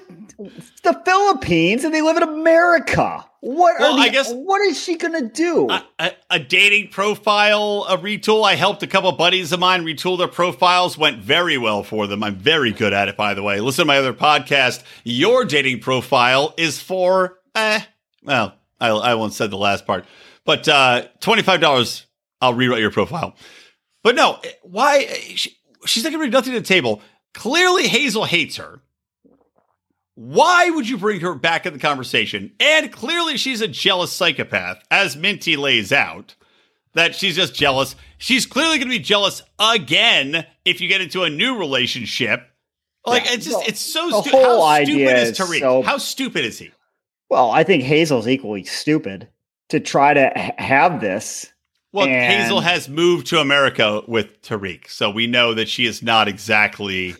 the 0.82 1.00
Philippines 1.06 1.84
and 1.84 1.94
they 1.94 2.02
live 2.02 2.18
in 2.18 2.24
America. 2.24 3.24
What 3.42 3.76
Well, 3.80 3.94
are 3.94 3.98
the, 3.98 4.02
I 4.02 4.10
guess- 4.10 4.34
what 4.34 4.62
is 4.64 4.82
she 4.82 4.98
gonna 4.98 5.30
do? 5.30 5.70
a, 5.70 5.86
a, 6.00 6.12
a 6.32 6.40
dating 6.40 6.90
profile, 6.90 7.86
a 7.88 7.98
retool. 8.00 8.44
I 8.44 8.56
helped 8.56 8.82
a 8.82 8.88
couple 8.88 9.12
buddies 9.12 9.52
of 9.52 9.60
mine 9.60 9.86
retool 9.86 10.18
their 10.18 10.28
profiles. 10.28 10.98
Went 10.98 11.20
very 11.20 11.56
well 11.56 11.84
for 11.84 12.08
them. 12.08 12.24
I'm 12.24 12.36
very 12.36 12.72
good 12.72 12.94
at 12.94 13.10
it, 13.10 13.16
by 13.16 13.36
the 13.36 13.44
way. 13.44 13.60
Listen 13.60 13.84
to 13.84 13.86
my 13.86 14.00
other 14.00 14.12
podcast. 14.12 14.82
Your 15.04 15.46
dating 15.46 15.82
profile 15.82 16.56
is 16.58 16.82
for, 16.82 17.38
eh, 17.54 17.82
well, 18.24 18.56
I, 18.82 18.90
I 18.90 19.14
won't 19.14 19.34
say 19.34 19.46
the 19.46 19.56
last 19.56 19.86
part, 19.86 20.06
but 20.46 20.68
uh, 20.68 21.04
$25, 21.20 22.06
I'll 22.42 22.56
rewrite 22.56 22.82
your 22.82 22.90
profile. 22.92 23.36
But 24.02 24.16
no, 24.16 24.40
eh, 24.44 24.50
why? 24.64 25.06
eh, 25.08 25.14
She, 25.36 25.56
she's 25.86 26.04
not 26.04 26.10
going 26.10 26.14
to 26.20 26.24
bring 26.24 26.32
nothing 26.32 26.54
to 26.54 26.60
the 26.60 26.66
table. 26.66 27.04
Clearly, 27.36 27.88
Hazel 27.88 28.24
hates 28.26 28.56
her. 28.56 28.82
Why 30.20 30.72
would 30.72 30.90
you 30.90 30.98
bring 30.98 31.20
her 31.20 31.36
back 31.36 31.68
in 31.68 31.74
the 31.74 31.80
conversation? 31.80 32.52
And 32.60 32.92
clearly, 32.92 33.38
she's 33.38 33.62
a 33.62 33.68
jealous 33.68 34.12
psychopath, 34.12 34.84
as 34.90 35.16
Minty 35.16 35.56
lays 35.56 35.92
out. 35.92 36.34
That 36.96 37.14
she's 37.14 37.36
just 37.36 37.54
jealous. 37.54 37.96
She's 38.18 38.48
clearly 38.48 38.78
going 38.80 38.88
to 38.90 38.98
be 38.98 39.04
jealous 39.04 39.44
again 39.60 40.44
if 40.66 40.82
you 40.82 40.88
get 40.88 41.02
into 41.02 41.22
a 41.22 41.30
new 41.30 41.60
relationship. 41.60 42.42
Like 43.06 43.26
Yeah, 43.26 43.34
it's 43.34 43.46
just 43.46 43.64
the- 43.64 43.70
it's 43.70 43.80
so 43.80 44.10
whole 44.10 44.66
How 44.66 44.84
stupid 44.84 45.02
idea 45.04 45.18
is 45.22 45.38
Tarik? 45.38 45.60
so- 45.60 45.84
How 45.84 46.00
stupid 46.00 46.44
is 46.46 46.58
he? 46.58 46.72
well, 47.30 47.52
I 47.52 47.64
think 47.64 47.84
Hazel's 47.84 48.28
equally 48.28 48.64
stupid 48.64 49.28
to 49.70 49.80
try 49.80 50.16
to 50.16 50.32
h- 50.36 50.52
have 50.58 51.00
this. 51.00 51.54
Well, 51.94 52.08
And- 52.08 52.42
Hazel 52.42 52.62
has 52.62 52.90
moved 52.90 53.28
to 53.28 53.40
America 53.40 54.02
with 54.08 54.42
Tarik, 54.42 54.90
so 54.90 55.12
we 55.12 55.28
know 55.28 55.54
that 55.54 55.70
she 55.70 55.86
is 55.86 56.02
not 56.02 56.28
exactly 56.28 57.16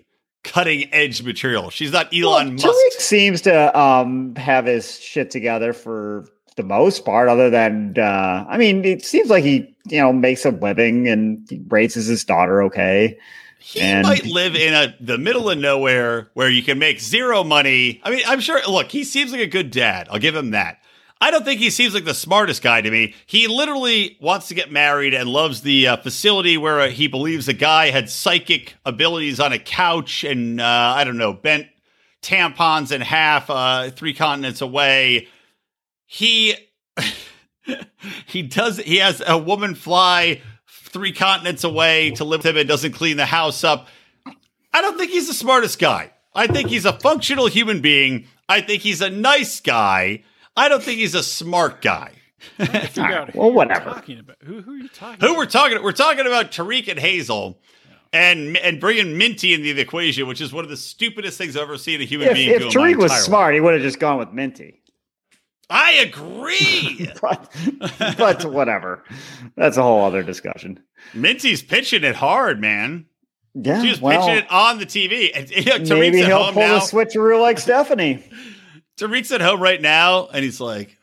cutting 0.48 0.92
edge 0.94 1.22
material. 1.22 1.70
She's 1.70 1.92
not 1.92 2.08
Elon 2.14 2.24
well, 2.24 2.52
Musk. 2.54 2.66
Tarik 2.66 2.94
seems 3.02 3.42
to 3.42 3.78
um, 3.80 4.36
have 4.36 4.66
his 4.66 5.00
shit 5.00 5.30
together 5.30 5.74
for 5.74 6.26
the 6.56 6.64
most 6.64 7.06
part, 7.06 7.30
other 7.30 7.50
than 7.50 7.96
uh, 7.98 8.46
I 8.50 8.58
mean, 8.58 8.84
it 8.84 9.06
seems 9.06 9.30
like 9.30 9.44
he 9.44 9.76
you 9.90 10.02
know 10.02 10.12
makes 10.12 10.44
a 10.46 10.50
living 10.52 11.08
and 11.08 11.46
he 11.50 11.62
raises 11.68 12.08
his 12.08 12.26
daughter 12.26 12.64
okay. 12.64 13.18
He 13.60 13.82
And- 13.82 14.08
might 14.08 14.26
live 14.26 14.56
in 14.56 14.74
a 14.74 14.96
the 15.00 15.18
middle 15.18 15.50
of 15.50 15.58
nowhere 15.58 16.30
where 16.34 16.50
you 16.50 16.64
can 16.64 16.80
make 16.80 17.00
zero 17.00 17.44
money. 17.44 18.02
I 18.04 18.12
mean, 18.12 18.22
I'm 18.28 18.40
sure. 18.40 18.60
Look, 18.68 18.92
he 18.92 19.04
seems 19.04 19.32
like 19.32 19.42
a 19.42 19.48
good 19.48 19.72
dad. 19.72 20.08
I'll 20.10 20.20
give 20.20 20.36
him 20.36 20.52
that. 20.52 20.80
I 21.20 21.32
don't 21.32 21.44
think 21.44 21.60
he 21.60 21.70
seems 21.70 21.94
like 21.94 22.06
the 22.06 22.14
smartest 22.14 22.62
guy 22.62 22.82
to 22.82 22.92
me. 22.92 23.16
He 23.26 23.48
literally 23.48 24.18
wants 24.22 24.50
to 24.50 24.54
get 24.54 24.72
married 24.72 25.14
and 25.14 25.28
loves 25.28 25.62
the 25.62 25.88
uh, 25.88 25.98
facility 25.98 26.58
where 26.58 26.80
uh, 26.80 26.90
he 26.90 27.08
believes 27.08 27.48
a 27.48 27.54
guy 27.54 27.90
had 27.90 28.10
psychic 28.10 28.76
abilities 28.86 29.40
on 29.40 29.52
a 29.52 29.60
couch 29.60 30.24
and 30.24 30.62
uh, 30.62 30.94
I 30.96 31.04
don't 31.04 31.18
know 31.18 31.34
bent 31.34 31.68
tampons 32.22 32.92
in 32.92 33.02
half 33.02 33.50
uh, 33.50 33.90
three 33.92 34.14
continents 34.14 34.62
away. 34.62 35.28
He 36.06 36.56
he 38.28 38.44
does 38.44 38.78
he 38.78 38.98
has 38.98 39.22
a 39.26 39.38
woman 39.38 39.76
fly 39.76 40.42
three 40.68 41.12
continents 41.12 41.64
away 41.64 42.12
to 42.12 42.24
live 42.24 42.40
with 42.40 42.46
him 42.46 42.58
and 42.58 42.68
doesn't 42.68 42.94
clean 42.94 43.18
the 43.18 43.26
house 43.26 43.64
up. 43.64 43.88
I 44.74 44.82
don't 44.82 44.98
think 44.98 45.12
he's 45.12 45.28
the 45.28 45.34
smartest 45.34 45.80
guy. 45.80 46.12
I 46.36 46.48
think 46.48 46.70
he's 46.70 46.86
a 46.86 46.94
functional 47.00 47.48
human 47.48 47.82
being. 47.82 48.28
I 48.48 48.62
think 48.62 48.84
he's 48.84 49.02
a 49.02 49.10
nice 49.10 49.60
guy. 49.60 50.24
I 50.58 50.68
don't 50.70 50.84
think 50.84 51.00
he's 51.00 51.16
a 51.16 51.24
smart 51.24 51.82
guy. 51.82 52.12
Figure 52.58 53.04
out 53.04 53.30
who 53.32 53.40
well, 53.40 53.48
you're 53.48 53.56
whatever. 53.56 53.90
Talking 53.92 54.20
about. 54.20 54.38
Who, 54.44 54.62
who 54.62 54.74
are 54.74 54.78
you 54.78 54.88
talking 54.90 55.20
Who 55.22 55.28
about? 55.28 55.38
we're 55.38 55.46
talking? 55.46 55.84
We're 55.84 55.92
talking 55.92 56.26
about 56.28 56.52
Tarik 56.52 56.88
and 56.88 57.00
Hazel, 57.00 57.60
and 58.14 58.58
and 58.58 58.80
bringing 58.80 59.18
Minty 59.18 59.54
into 59.54 59.74
the 59.74 59.82
equation, 59.82 60.28
which 60.28 60.42
is 60.42 60.52
one 60.54 60.64
of 60.64 60.70
the 60.70 60.78
stupidest 60.78 61.38
things 61.38 61.56
I've 61.56 61.64
ever 61.64 61.78
seen 61.78 62.02
a 62.02 62.04
human 62.06 62.28
If, 62.30 62.34
being 62.36 62.50
if 62.50 62.58
do. 62.60 62.64
in 62.64 62.68
my 62.68 62.72
Tarik 62.74 62.98
was 62.98 63.12
entire 63.12 63.22
smart, 63.24 63.54
he 63.56 63.60
would 63.62 63.74
have 63.74 63.84
just 63.84 64.00
gone 64.00 64.18
with 64.20 64.32
Minty. 64.34 64.82
I 65.70 65.94
agree. 65.94 67.10
But, 67.22 67.52
but 68.18 68.46
whatever. 68.46 69.04
That's 69.56 69.76
a 69.78 69.84
whole 69.84 70.06
other 70.06 70.24
discussion. 70.24 70.80
Minty's 71.14 71.62
pitching 71.62 72.04
it 72.04 72.16
hard, 72.16 72.62
man. 72.62 73.06
Yeah, 73.54 73.82
She 73.82 73.90
was 73.90 74.00
well, 74.00 74.26
pitching 74.26 74.44
it 74.44 74.52
on 74.52 74.78
the 74.78 74.86
TV. 74.86 75.32
and 75.36 75.50
you 75.50 75.80
know, 75.90 76.00
maybe 76.00 76.20
he'll 76.20 76.44
home 76.44 76.54
pull 76.54 76.64
now. 76.64 76.76
the 76.76 76.80
switcheroo 76.80 77.42
like 77.42 77.58
Stephanie. 77.60 78.24
Tarik's 78.98 79.32
at 79.32 79.42
home 79.42 79.62
right 79.62 79.82
now, 79.82 80.28
and 80.28 80.44
he's 80.44 80.60
like, 80.60 80.98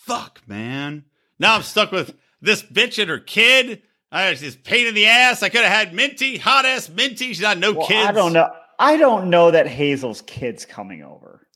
"Fuck, 0.00 0.40
man! 0.46 1.04
Now 1.38 1.54
I'm 1.56 1.62
stuck 1.62 1.90
with 1.92 2.14
this 2.40 2.62
bitch 2.62 2.98
and 3.00 3.08
her 3.10 3.18
kid. 3.18 3.82
I 4.10 4.30
was 4.30 4.40
just 4.40 4.64
pain 4.64 4.86
in 4.86 4.94
the 4.94 5.06
ass. 5.06 5.42
I 5.42 5.48
could 5.50 5.62
have 5.64 5.72
had 5.72 5.92
Minty, 5.94 6.38
hot 6.38 6.64
ass 6.64 6.88
Minty. 6.88 7.28
She's 7.28 7.40
got 7.40 7.58
no 7.58 7.72
Well, 7.72 7.86
kids. 7.86 8.08
I 8.08 8.12
don't 8.12 8.32
know. 8.32 8.50
I 8.78 8.96
don't 8.96 9.28
know 9.28 9.50
that 9.50 9.66
Hazel's 9.66 10.22
kid's 10.22 10.64
coming 10.64 11.02
over. 11.02 11.46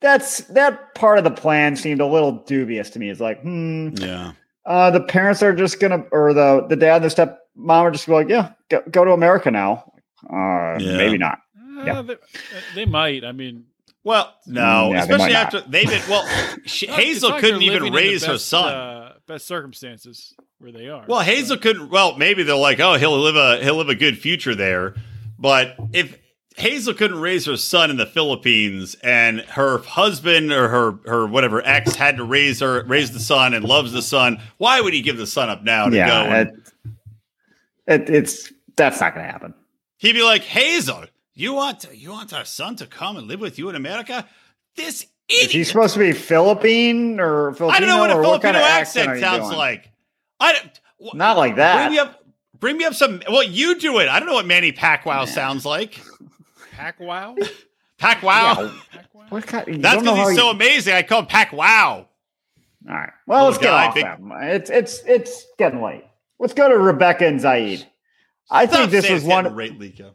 That's 0.00 0.38
that 0.48 0.94
part 0.94 1.18
of 1.18 1.24
the 1.24 1.30
plan 1.30 1.76
seemed 1.76 2.00
a 2.00 2.06
little 2.06 2.32
dubious 2.32 2.90
to 2.90 2.98
me. 2.98 3.08
It's 3.08 3.20
like, 3.20 3.40
hmm, 3.42 3.90
Yeah, 3.96 4.32
uh, 4.66 4.90
the 4.90 5.00
parents 5.00 5.42
are 5.42 5.54
just 5.54 5.78
gonna, 5.80 6.04
or 6.10 6.34
the 6.34 6.66
the 6.68 6.76
dad 6.76 6.96
and 6.96 7.04
the 7.04 7.10
step 7.10 7.38
mom 7.54 7.86
are 7.86 7.90
just 7.92 8.06
gonna 8.06 8.24
be 8.26 8.34
like, 8.34 8.44
yeah, 8.44 8.52
go, 8.68 8.82
go 8.90 9.04
to 9.04 9.12
America 9.12 9.50
now. 9.50 9.92
Uh, 10.28 10.76
Yeah. 10.80 10.96
maybe 10.96 11.18
not. 11.18 11.38
Uh, 11.56 11.84
Yeah. 11.84 12.02
they, 12.02 12.16
they 12.74 12.84
might. 12.84 13.24
I 13.24 13.30
mean, 13.32 13.64
Well, 14.04 14.34
no, 14.46 14.60
Mm, 14.60 14.92
yeah, 14.94 15.04
they 15.06 15.12
especially 15.14 15.32
might 15.34 15.42
after 15.42 15.60
they've 15.62 15.88
been. 15.88 16.02
Well, 16.08 16.26
she, 16.66 16.86
Hazel 16.86 17.30
like 17.30 17.40
couldn't 17.40 17.62
even 17.62 17.84
living 17.84 17.88
in 17.88 17.94
raise 17.94 18.24
her 18.24 18.38
son. 18.38 18.72
Uh, 18.74 19.12
best 19.26 19.46
circumstances 19.46 20.34
where 20.58 20.72
they 20.72 20.88
are. 20.88 21.04
well, 21.06 21.20
So- 21.20 21.24
Hazel 21.24 21.56
couldn't. 21.58 21.90
Well, 21.90 22.16
maybe 22.16 22.42
they're 22.42 22.56
like, 22.56 22.80
oh, 22.80 22.94
he'll 22.94 23.18
live 23.18 23.36
a 23.36 23.62
he'll 23.62 23.76
live 23.76 23.88
a 23.88 23.94
good 23.94 24.18
future 24.18 24.54
there. 24.56 24.94
But 25.38 25.76
if 25.92 26.18
Hazel 26.56 26.94
couldn't 26.94 27.20
raise 27.20 27.46
her 27.46 27.56
son 27.56 27.90
in 27.90 27.96
the 27.96 28.04
Philippines, 28.06 28.96
and 29.04 29.40
her 29.42 29.78
husband 29.78 30.52
or 30.52 30.68
her 30.68 30.98
her 31.06 31.26
whatever 31.26 31.64
ex 31.64 31.94
had 31.94 32.16
to 32.16 32.24
raise 32.24 32.58
her 32.60 32.82
raise 32.84 33.12
the 33.12 33.20
son 33.20 33.54
and 33.54 33.64
loves 33.64 33.92
the 33.92 34.02
son, 34.02 34.40
why 34.58 34.80
would 34.80 34.92
he 34.94 35.00
give 35.02 35.16
the 35.16 35.26
son 35.28 35.48
up 35.48 35.62
now 35.62 35.84
to 35.84 35.90
go? 35.92 35.96
Yeah, 35.96 36.34
And, 36.40 36.48
it, 37.86 38.00
it, 38.08 38.10
it's 38.10 38.52
that's 38.76 39.00
not 39.00 39.14
gonna 39.14 39.26
happen. 39.26 39.54
he'd 39.98 40.12
be 40.14 40.22
like, 40.24 40.42
Hazel, 40.42 41.04
you 41.34 41.54
want 41.54 41.86
you 41.94 42.10
want 42.10 42.32
our 42.32 42.44
son 42.44 42.76
to 42.76 42.86
come 42.86 43.16
and 43.16 43.26
live 43.28 43.40
with 43.40 43.58
you 43.58 43.68
in 43.68 43.76
America? 43.76 44.26
This 44.76 45.02
Is 45.02 45.06
he 45.28 45.44
idiot. 45.46 45.66
supposed 45.68 45.94
to 45.94 46.00
be 46.00 46.12
Philippine 46.12 47.20
or 47.20 47.52
Filipino? 47.54 47.76
I 47.76 47.80
don't 47.80 47.88
know 47.88 47.98
what 47.98 48.10
a 48.10 48.14
or 48.14 48.22
Filipino 48.22 48.52
kind 48.52 48.56
of 48.56 48.62
accent, 48.62 49.08
are 49.08 49.14
you 49.16 49.20
sounds 49.20 49.46
doing? 49.46 49.56
like. 49.58 49.90
I 50.40 50.52
don't, 50.54 50.80
wh- 51.12 51.14
Not 51.14 51.36
like 51.36 51.54
Bring 51.54 51.90
me 51.92 51.98
up. 51.98 52.24
Bring 52.58 52.76
me 52.76 52.84
up 52.84 52.94
some. 52.94 53.22
Well, 53.28 53.42
you 53.42 53.78
do 53.78 53.98
it. 53.98 54.08
I 54.08 54.18
don't 54.18 54.28
know 54.28 54.34
what 54.34 54.46
Manny 54.46 54.72
Pacquiao 54.72 55.26
sounds 55.28 55.64
like. 55.66 56.00
Pack 56.72 57.00
wow. 57.00 57.34
Pacquiao. 58.00 58.72
Yeah. 58.72 58.80
Pack 58.90 59.14
wow. 59.14 59.28
What 59.28 59.46
kind? 59.46 59.66
you 59.68 59.78
That's 59.78 60.02
because 60.02 60.18
he's 60.18 60.28
you- 60.30 60.36
so 60.36 60.50
amazing. 60.50 60.94
I 60.94 61.02
call 61.02 61.20
him 61.20 61.26
Pacquiao. 61.26 61.58
All 61.58 62.06
right. 62.88 63.10
Well, 63.26 63.44
let's 63.46 63.58
Little 63.58 63.72
get 63.78 63.86
off 63.88 63.94
big- 63.94 64.04
that. 64.04 64.54
It's 64.54 64.70
it's 64.70 65.02
it's 65.06 65.46
getting 65.58 65.82
late. 65.82 66.04
Let's 66.38 66.54
go 66.54 66.68
to 66.68 66.76
Rebecca 66.78 67.26
and 67.26 67.38
Zied. 67.40 67.84
I 68.50 68.66
Stop 68.66 68.78
think 68.78 68.90
this 68.90 69.04
saying 69.04 69.14
was 69.14 69.24
one. 69.24 69.44
getting 69.44 69.56
Right, 69.56 69.78
Lika. 69.78 70.14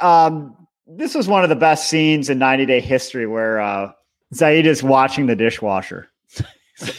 Um, 0.00 0.66
this 0.86 1.14
was 1.14 1.28
one 1.28 1.42
of 1.42 1.48
the 1.48 1.56
best 1.56 1.88
scenes 1.88 2.30
in 2.30 2.38
90 2.38 2.66
Day 2.66 2.80
History 2.80 3.26
where 3.26 3.60
uh, 3.60 3.92
Zied 4.34 4.64
is 4.64 4.82
watching 4.82 5.26
the 5.26 5.36
dishwasher. 5.36 6.08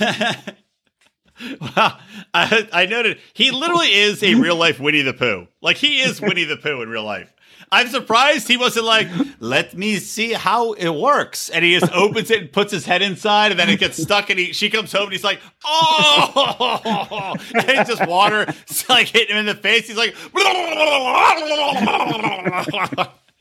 wow. 1.62 2.00
I, 2.34 2.68
I 2.74 2.86
noted 2.86 3.20
he 3.34 3.52
literally 3.52 3.94
is 3.94 4.24
a 4.24 4.36
real 4.36 4.56
life 4.56 4.80
Winnie 4.80 5.04
the 5.04 5.14
Pooh. 5.14 5.48
Like 5.62 5.78
he 5.78 6.02
is 6.02 6.22
Winnie 6.22 6.46
the 6.46 6.58
Pooh 6.58 6.82
in 6.82 6.90
real 6.90 7.04
life. 7.04 7.34
I'm 7.72 7.90
surprised 7.90 8.48
he 8.48 8.56
wasn't 8.56 8.86
like, 8.86 9.10
let 9.40 9.76
me 9.76 9.98
see 9.98 10.32
how 10.32 10.72
it 10.74 10.90
works. 10.90 11.50
And 11.50 11.66
he 11.66 11.78
just 11.78 11.92
opens 11.92 12.32
it 12.32 12.42
and 12.42 12.52
puts 12.52 12.72
his 12.72 12.86
head 12.86 13.02
inside, 13.02 13.52
and 13.52 13.60
then 13.60 13.70
it 13.70 13.80
gets 13.80 14.02
stuck. 14.02 14.30
And 14.30 14.40
he, 14.40 14.54
she 14.54 14.70
comes 14.70 14.92
home 14.92 15.04
and 15.04 15.12
he's 15.12 15.24
like, 15.24 15.42
oh, 15.66 17.36
and 17.54 17.70
it's 17.70 17.90
just 17.90 18.08
water. 18.08 18.46
It's 18.48 18.88
like 18.90 19.08
hitting 19.08 19.36
him 19.36 19.40
in 19.40 19.46
the 19.48 19.56
face. 19.56 19.88
He's 19.88 19.98
like, 19.98 20.16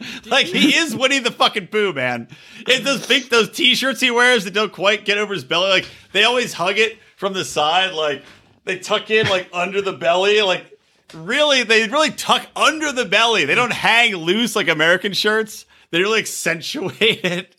like 0.27 0.47
he 0.47 0.74
is 0.77 0.95
Winnie 0.95 1.20
the 1.20 1.31
fucking 1.31 1.68
Pooh, 1.68 1.93
man. 1.93 2.29
It 2.66 2.85
those 2.85 3.07
big 3.07 3.31
those 3.31 3.51
t-shirts 3.51 4.01
he 4.01 4.11
wears 4.11 4.45
that 4.45 4.55
don't 4.55 4.72
quite 4.72 5.05
get 5.05 5.18
over 5.18 5.35
his 5.35 5.45
belly. 5.45 5.70
Like 5.70 5.89
they 6.12 6.24
always 6.24 6.53
hug 6.53 6.79
it 6.79 6.99
from 7.16 7.33
the 7.33 7.45
side, 7.45 7.95
like 7.95 8.24
they 8.64 8.79
tuck 8.79 9.11
in 9.11 9.29
like 9.29 9.49
under 9.53 9.81
the 9.81 9.93
belly, 9.93 10.43
like 10.43 10.76
really 11.15 11.63
they 11.63 11.87
really 11.89 12.11
tuck 12.11 12.47
under 12.57 12.93
the 12.93 13.05
belly. 13.05 13.45
They 13.45 13.55
don't 13.55 13.73
hang 13.73 14.15
loose 14.17 14.57
like 14.57 14.69
American 14.69 15.13
shirts. 15.13 15.67
They 15.91 16.01
really 16.01 16.21
accentuate 16.21 16.95
it. 17.25 17.55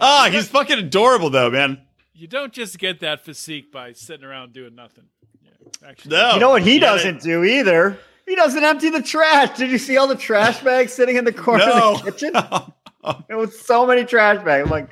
Ah, 0.00 0.28
he's 0.30 0.48
fucking 0.48 0.78
adorable 0.78 1.30
though, 1.30 1.50
man. 1.50 1.80
You 2.14 2.28
don't 2.28 2.52
just 2.52 2.78
get 2.78 3.00
that 3.00 3.24
physique 3.24 3.72
by 3.72 3.92
sitting 3.92 4.24
around 4.24 4.52
doing 4.52 4.74
nothing. 4.74 5.04
Yeah, 5.44 5.50
actually, 5.88 6.16
No, 6.16 6.34
You 6.34 6.40
know 6.40 6.50
what 6.50 6.62
he 6.62 6.74
you 6.74 6.80
doesn't 6.80 7.20
do 7.22 7.42
either? 7.44 7.98
He 8.26 8.36
doesn't 8.36 8.62
empty 8.62 8.90
the 8.90 9.02
trash. 9.02 9.56
Did 9.58 9.70
you 9.70 9.78
see 9.78 9.96
all 9.96 10.06
the 10.06 10.14
trash 10.14 10.60
bags 10.64 10.92
sitting 10.92 11.16
in 11.16 11.24
the 11.24 11.32
corner 11.32 11.66
No. 11.66 11.94
of 11.94 12.04
the 12.04 12.12
kitchen? 12.12 12.32
It 13.28 13.34
was 13.34 13.58
so 13.60 13.84
many 13.84 14.04
trash 14.04 14.44
bags. 14.44 14.64
I'm 14.64 14.70
like, 14.70 14.88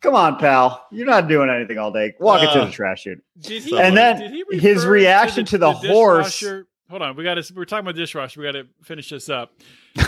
come 0.00 0.16
on, 0.16 0.38
pal. 0.38 0.84
You're 0.90 1.06
not 1.06 1.28
doing 1.28 1.48
anything 1.50 1.78
all 1.78 1.92
day. 1.92 2.14
Walk 2.18 2.42
into 2.42 2.60
Uh, 2.60 2.64
the 2.66 2.72
trash 2.72 3.02
chute. 3.02 3.22
Did 3.40 3.62
he, 3.62 3.78
And 3.78 3.96
then 3.96 4.18
did 4.18 4.32
he 4.32 4.58
his 4.58 4.84
reaction 4.84 5.44
to 5.46 5.58
the 5.58 5.70
horse- 5.72 6.40
dishwasher- 6.40 6.66
Hold 6.90 7.02
on, 7.02 7.16
we 7.16 7.24
got 7.24 7.34
to. 7.34 7.54
We're 7.54 7.64
talking 7.64 7.84
about 7.86 7.96
dishwasher. 7.96 8.40
We 8.40 8.46
got 8.46 8.52
to 8.52 8.66
finish 8.82 9.08
this 9.10 9.28
up. 9.28 9.52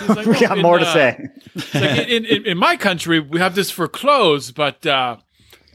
Like, 0.09 0.27
We 0.27 0.33
"Well, 0.33 0.41
got 0.41 0.57
in, 0.59 0.63
more 0.63 0.79
to 0.79 0.87
uh, 0.87 0.93
say. 0.93 1.29
like, 1.75 2.09
in, 2.09 2.25
in, 2.25 2.45
in 2.47 2.59
my 2.59 2.77
country, 2.77 3.19
we 3.21 3.39
have 3.39 3.55
this 3.55 3.71
for 3.71 3.87
clothes, 3.89 4.51
but 4.51 4.85
uh, 4.85 5.17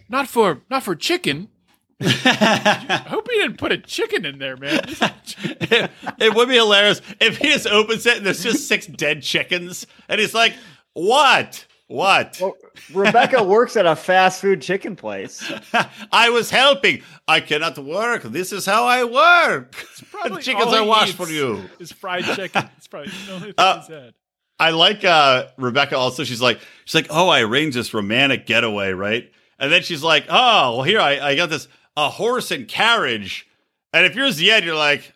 not 0.10 0.28
for 0.28 0.62
not 0.70 0.84
for 0.84 0.96
chicken. 0.96 1.48
I 2.02 3.04
hope 3.08 3.28
he 3.32 3.38
didn't 3.38 3.58
put 3.58 3.72
a 3.72 3.78
chicken 3.78 4.26
in 4.26 4.38
there, 4.40 4.58
man. 4.58 4.82
it, 4.86 5.92
it 6.20 6.36
would 6.36 6.50
be 6.50 6.56
hilarious 6.56 7.02
if 7.20 7.38
he 7.38 7.50
just 7.50 7.68
opens 7.68 8.06
it 8.06 8.18
and 8.18 8.26
there's 8.26 8.44
just 8.44 8.68
six 8.68 8.86
dead 8.88 9.22
chickens, 9.24 9.88
and 10.10 10.20
he's 10.20 10.34
like, 10.34 10.54
"What? 10.94 11.66
What? 11.92 12.38
Well, 12.40 12.56
Rebecca 12.94 13.44
works 13.56 13.76
at 13.76 13.86
a 13.86 13.98
fast 13.98 14.40
food 14.40 14.62
chicken 14.62 14.96
place. 14.96 15.52
I 16.12 16.30
was 16.30 16.50
helping. 16.50 17.04
I 17.28 17.42
cannot 17.42 17.78
work. 17.78 18.24
This 18.24 18.54
is 18.54 18.66
how 18.66 18.86
I 18.86 19.04
work. 19.04 19.76
The 20.00 20.06
Probably 20.06 20.42
chickens 20.42 20.68
are 20.68 20.76
I 20.76 20.82
he 20.84 20.88
wash 20.88 21.10
eats 21.10 21.18
for 21.18 21.28
you." 21.28 21.70
It's 21.80 21.92
fried 21.92 22.24
chicken. 22.24 22.70
It's 22.78 22.88
probably 22.88 23.12
the 23.26 23.34
only 23.34 23.46
thing 23.48 23.54
Uh, 23.58 23.80
he's 23.80 23.88
had. 23.88 24.14
I 24.60 24.70
like 24.70 25.04
uh, 25.04 25.48
Rebecca. 25.58 25.98
Also, 25.98 26.24
she's 26.24 26.42
like, 26.42 26.60
she's 26.86 26.96
like, 26.96 27.08
"Oh, 27.10 27.28
I 27.28 27.42
arranged 27.42 27.76
this 27.76 27.94
romantic 27.94 28.46
getaway, 28.46 28.92
right?" 28.92 29.30
And 29.60 29.72
then 29.72 29.82
she's 29.82 30.04
like, 30.04 30.26
"Oh, 30.30 30.76
well, 30.78 30.84
here 30.84 31.00
I, 31.02 31.20
I 31.20 31.36
got 31.36 31.50
this 31.50 31.68
a 31.98 32.10
horse 32.10 32.52
and 32.52 32.68
carriage." 32.68 33.48
And 33.94 34.06
if 34.06 34.16
you're 34.16 34.28
Zied, 34.28 34.64
you're 34.64 34.76
like, 34.76 35.14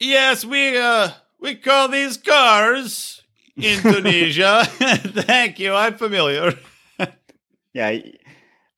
"Yes, 0.00 0.44
we 0.44 0.76
uh, 0.78 1.10
we 1.38 1.54
call 1.56 1.88
these 1.88 2.16
cars." 2.16 3.22
Indonesia. 3.56 4.64
Thank 4.68 5.58
you. 5.58 5.74
I'm 5.74 5.94
familiar. 5.94 6.54
Yeah. 7.74 7.98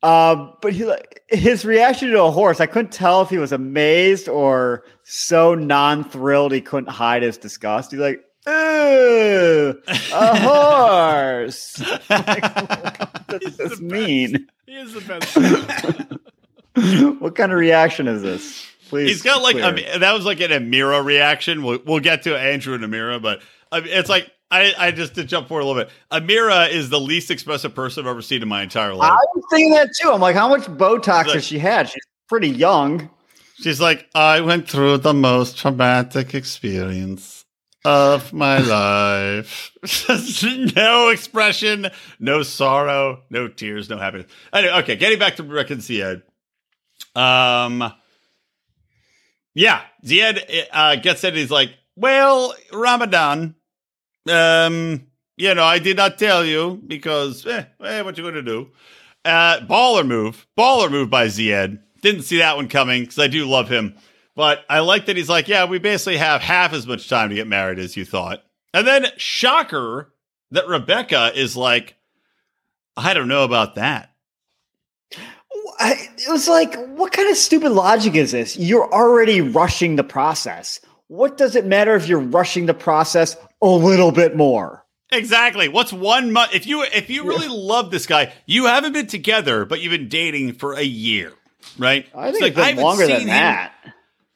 Um, 0.03 0.55
but 0.63 0.73
he 0.73 0.87
like 0.87 1.23
his 1.29 1.67
reaction 1.67 2.11
to 2.13 2.23
a 2.23 2.31
horse, 2.31 2.61
I 2.61 2.67
couldn't 2.67 2.93
tell 2.93 3.21
if 3.21 3.29
he 3.29 3.37
was 3.37 3.53
amazed 3.53 4.27
or 4.27 4.85
so 5.05 5.55
non-thrilled 5.55 6.53
he 6.53 6.63
couldn't 6.63 6.89
hide 6.89 7.23
his 7.23 7.37
disgust. 7.37 7.91
He's 7.91 8.01
like, 8.01 8.25
"Ooh, 8.49 9.79
a 9.87 10.41
horse." 10.41 11.79
Like, 12.09 12.43
what 13.29 13.41
does 13.41 13.59
this 13.59 13.81
mean? 13.83 14.49
He 14.65 14.77
is 14.77 14.95
the 14.95 15.03
best. 15.03 15.37
what 17.21 17.35
kind 17.35 17.53
of 17.53 17.59
reaction 17.59 18.09
is 18.09 18.23
this? 18.23 18.67
Please. 18.89 19.11
He's 19.11 19.23
got 19.23 19.43
like 19.43 19.57
a, 19.57 19.99
that 19.99 20.13
was 20.13 20.25
like 20.25 20.41
an 20.41 20.53
Amira 20.53 21.05
reaction. 21.05 21.63
We'll, 21.65 21.81
we'll 21.85 22.01
get 22.01 22.23
to 22.23 22.35
Andrew 22.39 22.75
and 22.75 22.85
Amira, 22.85 23.21
but 23.21 23.43
I 23.73 23.81
mean, 23.81 23.91
it's 23.93 24.09
like 24.09 24.31
I, 24.51 24.75
I 24.79 24.91
just 24.93 25.15
to 25.17 25.25
jump 25.25 25.49
forward 25.49 25.63
a 25.63 25.67
little 25.67 25.83
bit. 25.85 25.91
Amira 26.13 26.71
is 26.71 26.89
the 26.89 27.01
least 27.01 27.31
expressive 27.31 27.75
person 27.75 28.05
I've 28.05 28.11
ever 28.11 28.23
seen 28.23 28.43
in 28.43 28.49
my 28.49 28.63
entire 28.63 28.95
life. 28.95 29.11
I 29.11 29.17
was 29.35 29.45
thinking 29.51 29.73
that 29.73 29.91
too. 30.01 30.11
I'm 30.13 30.21
like, 30.21 30.37
how 30.37 30.49
much 30.49 30.63
Botox 30.63 31.27
Like- 31.27 31.35
has 31.35 31.45
she 31.45 31.59
had? 31.59 31.89
She's 31.89 32.05
pretty 32.29 32.49
young. 32.51 33.11
She's 33.59 33.81
like, 33.81 34.07
I 34.15 34.41
went 34.43 34.69
through 34.69 34.99
the 34.99 35.15
most 35.15 35.57
traumatic 35.57 36.35
experience 36.35 37.45
of 37.85 38.33
my 38.33 38.59
life. 39.39 39.73
no 40.77 41.09
expression, 41.09 41.89
no 42.21 42.43
sorrow, 42.43 43.23
no 43.31 43.49
tears, 43.49 43.89
no 43.89 43.97
happiness. 43.97 44.31
Anyway, 44.53 44.75
okay, 44.81 44.97
getting 44.97 45.19
back 45.19 45.37
to 45.37 45.43
Rick 45.43 45.71
and 45.71 45.81
Zied. 45.81 46.23
Um, 47.15 47.93
yeah, 49.55 49.81
Zied 50.05 50.67
uh, 50.71 50.97
gets 50.97 51.25
it. 51.25 51.35
He's 51.35 51.51
like, 51.51 51.71
well, 51.97 52.55
Ramadan, 52.73 53.55
um, 54.29 55.07
you 55.37 55.55
know, 55.55 55.65
I 55.65 55.79
did 55.79 55.97
not 55.97 56.19
tell 56.19 56.45
you 56.45 56.83
because, 56.87 57.47
eh, 57.47 57.65
eh 57.83 58.03
what 58.03 58.17
you 58.17 58.23
going 58.25 58.35
to 58.35 58.43
do? 58.43 58.71
Uh, 59.25 59.61
baller 59.61 60.07
move, 60.07 60.47
baller 60.57 60.91
move 60.91 61.11
by 61.11 61.27
Zied. 61.27 61.81
Didn't 62.03 62.23
see 62.23 62.39
that 62.39 62.57
one 62.57 62.69
coming 62.69 63.03
because 63.03 63.19
I 63.19 63.27
do 63.27 63.45
love 63.45 63.69
him. 63.69 63.97
But 64.35 64.65
I 64.69 64.81
like 64.81 65.07
that 65.07 65.17
he's 65.17 65.29
like, 65.29 65.49
yeah, 65.49 65.65
we 65.65 65.79
basically 65.79 66.19
have 66.19 66.43
half 66.43 66.73
as 66.73 66.87
much 66.87 67.09
time 67.09 67.31
to 67.31 67.35
get 67.35 67.49
married 67.49 67.79
as 67.79 67.97
you 67.97 68.05
thought. 68.05 68.45
And 68.75 68.87
then, 68.87 69.07
shocker 69.17 70.13
that 70.51 70.69
Rebecca 70.69 71.33
is 71.35 71.57
like, 71.57 71.97
I 72.97 73.15
don't 73.15 73.29
know 73.29 73.45
about 73.45 73.77
that. 73.77 74.13
It 75.81 76.31
was 76.31 76.49
like, 76.49 76.75
what 76.89 77.13
kind 77.13 77.29
of 77.31 77.37
stupid 77.37 77.71
logic 77.71 78.15
is 78.15 78.33
this? 78.33 78.57
You're 78.57 78.93
already 78.93 79.41
rushing 79.41 79.97
the 79.97 80.05
process. 80.05 80.81
What 81.09 81.37
does 81.37 81.57
it 81.57 81.67
matter 81.67 81.95
if 81.95 82.09
you're 82.09 82.19
rushing 82.19 82.67
the 82.67 82.75
process 82.75 83.37
a 83.63 83.67
little 83.69 84.13
bit 84.13 84.37
more? 84.37 84.85
Exactly. 85.13 85.69
What's 85.69 85.93
one 85.93 86.33
month? 86.33 86.55
If 86.55 86.67
you 86.67 86.83
if 86.83 87.09
you 87.11 87.25
really 87.25 87.49
love 87.49 87.91
this 87.91 88.07
guy, 88.07 88.33
you 88.45 88.67
haven't 88.67 88.93
been 88.93 89.07
together, 89.07 89.65
but 89.65 89.81
you've 89.81 89.93
been 89.93 90.09
dating 90.09 90.55
for 90.55 90.75
a 90.75 90.83
year, 90.83 91.33
right? 91.79 92.07
I 92.15 92.33
think 92.33 92.43
like, 92.43 92.49
it's 92.51 92.57
been 92.57 92.65
haven't 92.65 92.85
longer 92.85 93.07
than 93.07 93.21
him- 93.23 93.27
that. 93.29 93.73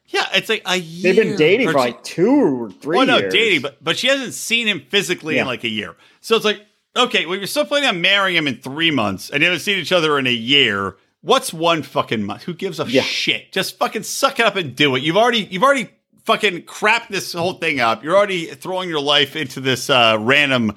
Yeah, 0.07 0.25
it's 0.33 0.49
like 0.49 0.61
a 0.65 0.75
year. 0.77 1.13
They've 1.13 1.23
been 1.25 1.37
dating 1.37 1.67
for 1.69 1.77
like 1.77 2.03
two 2.03 2.63
or 2.63 2.69
three 2.69 2.97
Well, 2.97 3.05
no, 3.05 3.17
years. 3.17 3.33
dating, 3.33 3.61
but 3.61 3.81
but 3.83 3.97
she 3.97 4.07
hasn't 4.07 4.33
seen 4.33 4.67
him 4.67 4.81
physically 4.89 5.37
in 5.37 5.45
like 5.47 5.63
a 5.63 5.69
year. 5.69 5.95
So 6.19 6.35
it's 6.35 6.43
like, 6.45 6.65
okay, 6.97 7.25
well, 7.25 7.37
you're 7.37 7.47
still 7.47 7.63
planning 7.65 7.87
on 7.89 8.01
marrying 8.01 8.35
him 8.37 8.47
in 8.47 8.57
three 8.57 8.91
months, 8.91 9.29
and 9.29 9.41
you 9.41 9.47
haven't 9.47 9.61
seen 9.61 9.77
each 9.77 9.91
other 9.93 10.17
in 10.19 10.27
a 10.27 10.31
year. 10.33 10.95
What's 11.21 11.53
one 11.53 11.81
fucking 11.83 12.23
month? 12.23 12.43
Who 12.43 12.53
gives 12.53 12.79
a 12.79 12.85
Yeah. 12.89 13.03
shit? 13.03 13.51
Just 13.53 13.77
fucking 13.77 14.03
suck 14.03 14.39
it 14.39 14.45
up 14.45 14.55
and 14.57 14.75
do 14.75 14.95
it. 14.95 15.03
You've 15.03 15.15
already 15.17 15.47
you've 15.51 15.63
already 15.63 15.89
fucking 16.25 16.63
crap 16.63 17.07
this 17.09 17.33
whole 17.33 17.53
thing 17.53 17.79
up. 17.79 18.03
You're 18.03 18.15
already 18.15 18.45
throwing 18.47 18.89
your 18.89 19.01
life 19.01 19.35
into 19.35 19.59
this 19.59 19.89
uh, 19.89 20.17
random, 20.19 20.73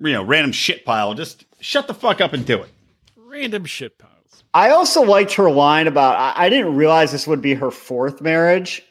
you 0.00 0.12
know, 0.12 0.22
random 0.22 0.52
shit 0.52 0.84
pile. 0.84 1.14
Just 1.14 1.44
shut 1.60 1.86
the 1.86 1.94
fuck 1.94 2.20
up 2.20 2.32
and 2.32 2.44
do 2.44 2.62
it. 2.62 2.70
Random 3.16 3.64
shit 3.64 3.98
piles. 3.98 4.44
I 4.52 4.70
also 4.70 5.02
liked 5.02 5.32
her 5.34 5.50
line 5.50 5.86
about 5.86 6.16
I, 6.16 6.46
I 6.46 6.48
didn't 6.48 6.74
realize 6.74 7.12
this 7.12 7.26
would 7.26 7.40
be 7.42 7.54
her 7.54 7.70
fourth 7.70 8.20
marriage, 8.20 8.82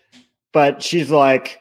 but 0.54 0.82
she's 0.82 1.10
like, 1.12 1.60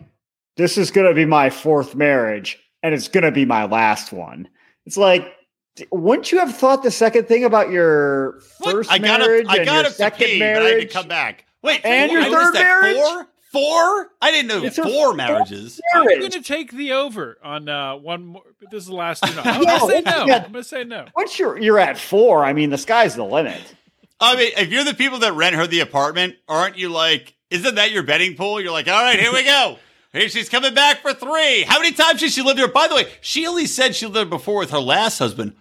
This 0.56 0.78
is 0.78 0.90
gonna 0.92 1.14
be 1.14 1.24
my 1.24 1.50
fourth 1.50 1.94
marriage, 1.96 2.58
and 2.82 2.94
it's 2.94 3.08
gonna 3.08 3.32
be 3.32 3.44
my 3.44 3.64
last 3.64 4.12
one. 4.12 4.48
It's 4.86 4.96
like 4.96 5.34
d- 5.74 5.86
wouldn't 5.90 6.30
you 6.30 6.38
have 6.38 6.56
thought 6.56 6.84
the 6.84 6.92
second 6.92 7.26
thing 7.26 7.42
about 7.44 7.70
your 7.70 8.40
What? 8.58 8.72
first 8.72 8.92
I 8.92 8.98
got 8.98 9.18
marriage 9.20 9.46
up, 9.46 9.52
I 9.52 9.56
and 9.56 9.66
got 9.66 9.74
your 9.74 9.80
up 9.86 9.86
to 9.88 9.92
second 9.94 10.26
pee, 10.28 10.38
but 10.38 10.62
I 10.62 10.68
had 10.68 10.80
to 10.82 10.86
come 10.86 11.08
back. 11.08 11.44
Wait, 11.62 11.80
And 11.84 12.10
four? 12.12 12.20
your 12.20 12.26
I 12.26 12.30
missed 12.30 12.52
third 12.52 12.54
marriage? 12.54 12.96
Four? 12.96 13.28
Four? 13.52 14.10
I 14.20 14.30
didn't 14.30 14.48
know 14.48 14.62
It's 14.62 14.76
her 14.76 14.82
four 14.82 14.92
fourth 15.06 15.16
marriages. 15.16 15.80
I'm 15.94 16.04
going 16.04 16.30
to 16.32 16.42
take 16.42 16.70
the 16.72 16.92
over 16.92 17.38
on 17.42 17.68
uh, 17.68 17.96
one 17.96 18.26
more. 18.26 18.42
This 18.70 18.82
is 18.82 18.88
the 18.88 18.94
last. 18.94 19.26
You 19.26 19.34
know, 19.34 19.42
I'm 19.44 19.60
No, 19.62 19.66
going 19.66 19.80
to 19.80 19.86
say 19.86 20.00
no. 20.02 20.26
yeah. 20.26 20.36
I'm 20.36 20.52
going 20.52 20.62
to 20.62 20.64
say 20.64 20.84
no. 20.84 21.06
Once 21.16 21.38
you're 21.38 21.58
you're 21.58 21.78
at 21.78 21.98
four, 21.98 22.44
I 22.44 22.52
mean 22.52 22.70
the 22.70 22.78
sky's 22.78 23.14
the 23.16 23.24
limit. 23.24 23.60
I 24.20 24.36
mean, 24.36 24.52
if 24.56 24.70
you're 24.70 24.84
the 24.84 24.94
people 24.94 25.20
that 25.20 25.32
rent 25.34 25.54
her 25.56 25.66
the 25.66 25.80
apartment, 25.80 26.36
aren't 26.48 26.76
you 26.76 26.88
like, 26.88 27.34
isn't 27.50 27.76
that 27.76 27.90
your 27.92 28.02
betting 28.02 28.34
pool? 28.36 28.60
You're 28.60 28.72
like, 28.72 28.88
all 28.88 29.02
right, 29.02 29.18
here 29.18 29.32
we 29.32 29.44
go. 29.44 29.78
Here 30.12 30.28
she's 30.28 30.48
coming 30.48 30.74
back 30.74 31.02
for 31.02 31.12
three. 31.14 31.62
How 31.62 31.78
many 31.78 31.92
times 31.92 32.20
has 32.22 32.32
she 32.34 32.42
lived 32.42 32.58
here? 32.58 32.66
By 32.68 32.88
the 32.88 32.94
way, 32.96 33.06
she 33.20 33.46
only 33.46 33.66
said 33.66 33.94
she 33.94 34.06
lived 34.06 34.16
there 34.16 34.24
before 34.26 34.58
with 34.58 34.70
her 34.70 34.78
last 34.80 35.18
husband. 35.18 35.54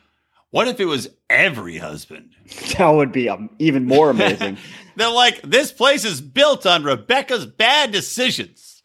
What 0.50 0.68
if 0.68 0.80
it 0.80 0.86
was 0.86 1.10
every 1.30 1.78
husband? 1.78 2.32
That 2.78 2.90
would 2.90 3.12
be 3.12 3.30
um, 3.30 3.50
even 3.60 3.86
more 3.86 4.10
amazing. 4.10 4.58
They're 4.98 5.12
like, 5.12 5.44
this 5.44 5.72
place 5.72 6.04
is 6.04 6.22
built 6.22 6.66
on 6.66 6.84
Rebecca's 6.84 7.46
bad 7.46 7.92
decisions. 7.92 8.82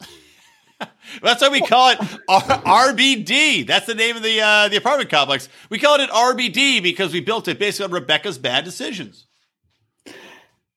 That's 1.23 1.41
why 1.41 1.49
we 1.49 1.63
call 1.63 1.89
it 1.89 2.01
R- 2.29 2.93
RBD. 2.93 3.67
That's 3.67 3.87
the 3.87 3.95
name 3.95 4.17
of 4.17 4.23
the 4.23 4.39
uh, 4.43 4.69
the 4.69 4.77
apartment 4.77 5.09
complex. 5.09 5.49
We 5.71 5.79
call 5.79 5.99
it 5.99 6.11
RBD 6.11 6.83
because 6.83 7.15
we 7.15 7.21
built 7.21 7.49
it 7.49 7.59
based 7.59 7.81
on 7.81 7.91
Rebecca's 7.91 8.37
bad 8.37 8.67
decisions. 8.67 9.27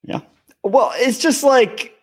Yeah. 0.03 0.21
Well, 0.63 0.93
it's 0.95 1.19
just 1.19 1.43
like, 1.43 1.93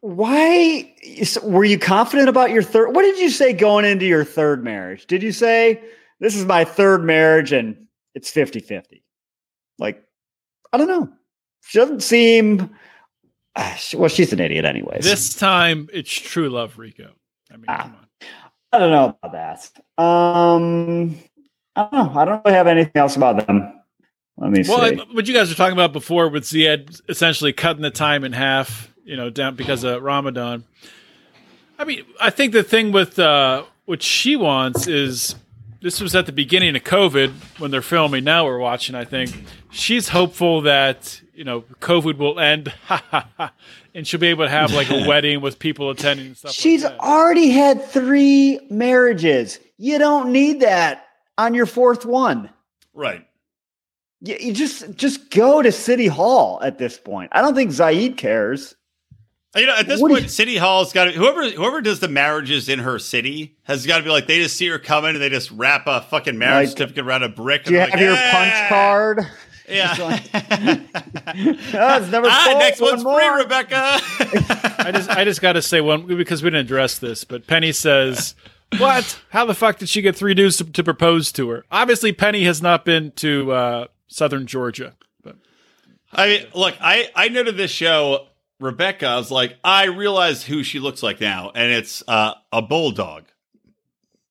why 0.00 0.94
were 1.42 1.64
you 1.64 1.78
confident 1.78 2.28
about 2.28 2.52
your 2.52 2.62
third? 2.62 2.94
What 2.94 3.02
did 3.02 3.18
you 3.18 3.30
say 3.30 3.52
going 3.52 3.84
into 3.84 4.06
your 4.06 4.24
third 4.24 4.62
marriage? 4.62 5.06
Did 5.06 5.24
you 5.24 5.32
say, 5.32 5.82
this 6.20 6.36
is 6.36 6.44
my 6.44 6.64
third 6.64 7.02
marriage 7.02 7.50
and 7.50 7.88
it's 8.14 8.30
50 8.30 8.60
50? 8.60 9.02
Like, 9.80 10.04
I 10.72 10.78
don't 10.78 10.86
know. 10.88 11.08
She 11.62 11.78
doesn't 11.78 12.02
seem, 12.02 12.70
ah, 13.56 13.78
well, 13.94 14.08
she's 14.08 14.32
an 14.32 14.40
idiot, 14.40 14.64
anyways. 14.64 15.04
This 15.04 15.34
time 15.34 15.88
it's 15.92 16.12
true 16.12 16.48
love, 16.48 16.78
Rico. 16.78 17.10
I 17.52 17.56
mean, 17.56 17.64
Ah. 17.68 17.82
come 17.82 17.92
on. 17.92 18.06
I 18.72 18.78
don't 18.78 18.90
know 18.92 19.16
about 19.22 19.32
that. 19.32 20.02
Um, 20.02 21.16
I 21.76 21.82
don't 21.82 21.92
know. 21.92 22.20
I 22.20 22.24
don't 22.24 22.44
really 22.44 22.56
have 22.56 22.66
anything 22.68 22.92
else 22.94 23.16
about 23.16 23.44
them. 23.46 23.72
Let 24.36 24.50
me 24.52 24.62
Well, 24.66 24.88
see. 24.88 24.96
What 25.12 25.26
you 25.26 25.34
guys 25.34 25.48
were 25.48 25.54
talking 25.56 25.72
about 25.72 25.92
before 25.92 26.28
with 26.28 26.44
Zied 26.44 27.00
essentially 27.08 27.52
cutting 27.52 27.82
the 27.82 27.90
time 27.90 28.22
in 28.24 28.32
half, 28.32 28.92
you 29.04 29.16
know, 29.16 29.28
down 29.28 29.56
because 29.56 29.82
of 29.84 30.02
Ramadan. 30.02 30.64
I 31.78 31.84
mean, 31.84 32.04
I 32.20 32.30
think 32.30 32.52
the 32.52 32.62
thing 32.62 32.92
with 32.92 33.18
uh, 33.18 33.64
what 33.86 34.02
she 34.02 34.36
wants 34.36 34.86
is 34.86 35.34
this 35.82 36.00
was 36.00 36.14
at 36.14 36.26
the 36.26 36.32
beginning 36.32 36.76
of 36.76 36.84
COVID 36.84 37.32
when 37.58 37.70
they're 37.70 37.82
filming. 37.82 38.22
Now 38.24 38.44
we're 38.46 38.58
watching. 38.58 38.94
I 38.94 39.04
think 39.04 39.30
she's 39.70 40.08
hopeful 40.10 40.60
that 40.62 41.20
you 41.40 41.44
know 41.44 41.62
COVID 41.80 42.18
will 42.18 42.38
end, 42.38 42.70
and 43.94 44.06
she'll 44.06 44.20
be 44.20 44.26
able 44.26 44.44
to 44.44 44.50
have 44.50 44.74
like 44.74 44.90
a 44.90 45.04
wedding 45.08 45.40
with 45.40 45.58
people 45.58 45.88
attending 45.88 46.26
and 46.26 46.36
stuff. 46.36 46.52
She's 46.52 46.84
like 46.84 46.92
that. 46.92 47.00
already 47.00 47.48
had 47.48 47.82
three 47.82 48.60
marriages. 48.68 49.58
You 49.78 49.98
don't 49.98 50.32
need 50.32 50.60
that 50.60 51.06
on 51.38 51.54
your 51.54 51.64
fourth 51.64 52.04
one. 52.04 52.50
Right. 52.92 53.26
You, 54.20 54.36
you 54.38 54.52
just 54.52 54.94
just 54.96 55.30
go 55.30 55.62
to 55.62 55.72
City 55.72 56.08
Hall 56.08 56.60
at 56.62 56.76
this 56.76 56.98
point. 56.98 57.30
I 57.32 57.40
don't 57.40 57.54
think 57.54 57.70
Zied 57.70 58.18
cares. 58.18 58.74
You 59.56 59.64
know, 59.66 59.74
at 59.76 59.88
this 59.88 59.98
What 59.98 60.10
point, 60.10 60.24
you- 60.24 60.28
City 60.28 60.58
Hall's 60.58 60.92
got 60.92 61.04
to 61.06 61.12
whoever 61.12 61.48
whoever 61.48 61.80
does 61.80 62.00
the 62.00 62.08
marriages 62.08 62.68
in 62.68 62.80
her 62.80 62.98
city 62.98 63.56
has 63.62 63.86
got 63.86 63.96
to 63.96 64.04
be 64.04 64.10
like 64.10 64.26
they 64.26 64.40
just 64.42 64.58
see 64.58 64.68
her 64.68 64.78
coming 64.78 65.14
and 65.14 65.22
they 65.22 65.30
just 65.30 65.50
wrap 65.52 65.86
a 65.86 66.02
fucking 66.02 66.36
marriage 66.36 66.68
Like, 66.68 66.76
certificate 66.76 67.06
around 67.06 67.22
a 67.22 67.30
brick. 67.30 67.64
Do 67.64 67.72
you 67.72 67.80
and 67.80 67.90
have 67.90 67.98
they're 67.98 68.10
your 68.10 68.16
like, 68.18 68.30
punch 68.30 68.68
card? 68.68 69.26
Yeah. 69.70 69.94
Ah, 69.96 70.20
it's 71.98 72.10
never 72.10 72.26
ah, 72.28 72.42
sold. 72.46 72.58
next 72.58 72.80
One 72.80 72.90
one's 72.92 73.04
more. 73.04 73.20
free, 73.20 73.42
Rebecca. 73.42 73.76
I 74.78 74.90
just 74.92 75.10
I 75.10 75.24
just 75.24 75.40
got 75.40 75.54
to 75.54 75.62
say 75.62 75.80
one 75.80 76.06
because 76.06 76.42
we 76.42 76.50
didn't 76.50 76.66
address 76.66 76.98
this, 76.98 77.24
but 77.24 77.46
Penny 77.46 77.72
says, 77.72 78.34
"What? 78.78 79.20
How 79.30 79.44
the 79.44 79.54
fuck 79.54 79.78
did 79.78 79.88
she 79.88 80.02
get 80.02 80.16
three 80.16 80.34
dudes 80.34 80.56
to, 80.58 80.64
to 80.64 80.84
propose 80.84 81.32
to 81.32 81.48
her?" 81.50 81.64
Obviously, 81.70 82.12
Penny 82.12 82.44
has 82.44 82.60
not 82.60 82.84
been 82.84 83.12
to 83.12 83.52
uh, 83.52 83.86
Southern 84.08 84.46
Georgia. 84.46 84.96
But 85.22 85.36
I 86.12 86.26
mean, 86.26 86.46
look, 86.54 86.74
I 86.80 87.10
I 87.14 87.28
noted 87.28 87.56
this 87.56 87.70
show. 87.70 88.26
Rebecca, 88.58 89.06
I 89.06 89.16
was 89.16 89.30
like, 89.30 89.56
I 89.64 89.86
realize 89.86 90.44
who 90.44 90.62
she 90.62 90.80
looks 90.80 91.02
like 91.02 91.18
now, 91.18 91.50
and 91.54 91.72
it's 91.72 92.02
uh, 92.06 92.34
a 92.52 92.60
bulldog. 92.60 93.24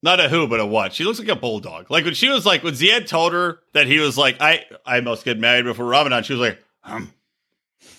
Not 0.02 0.20
a 0.20 0.30
who, 0.30 0.48
but 0.48 0.60
a 0.62 0.66
what. 0.66 0.94
She 0.94 1.04
looks 1.04 1.20
like 1.20 1.28
a 1.28 1.36
bulldog. 1.36 1.92
Like 1.92 2.06
when 2.06 2.14
she 2.14 2.30
was 2.30 2.46
like, 2.46 2.64
when 2.64 2.74
Zied 2.74 3.06
told 3.08 3.34
her 3.34 3.60
that 3.74 3.86
he 3.88 4.00
was 4.00 4.18
like, 4.18 4.38
I 4.40 4.66
I 4.86 5.02
must 5.02 5.26
get 5.26 5.38
married 5.40 5.66
before 5.66 5.86
Ramadan. 5.86 6.24
She 6.24 6.34
was 6.34 6.40
like, 6.42 6.64
hum. 6.82 7.14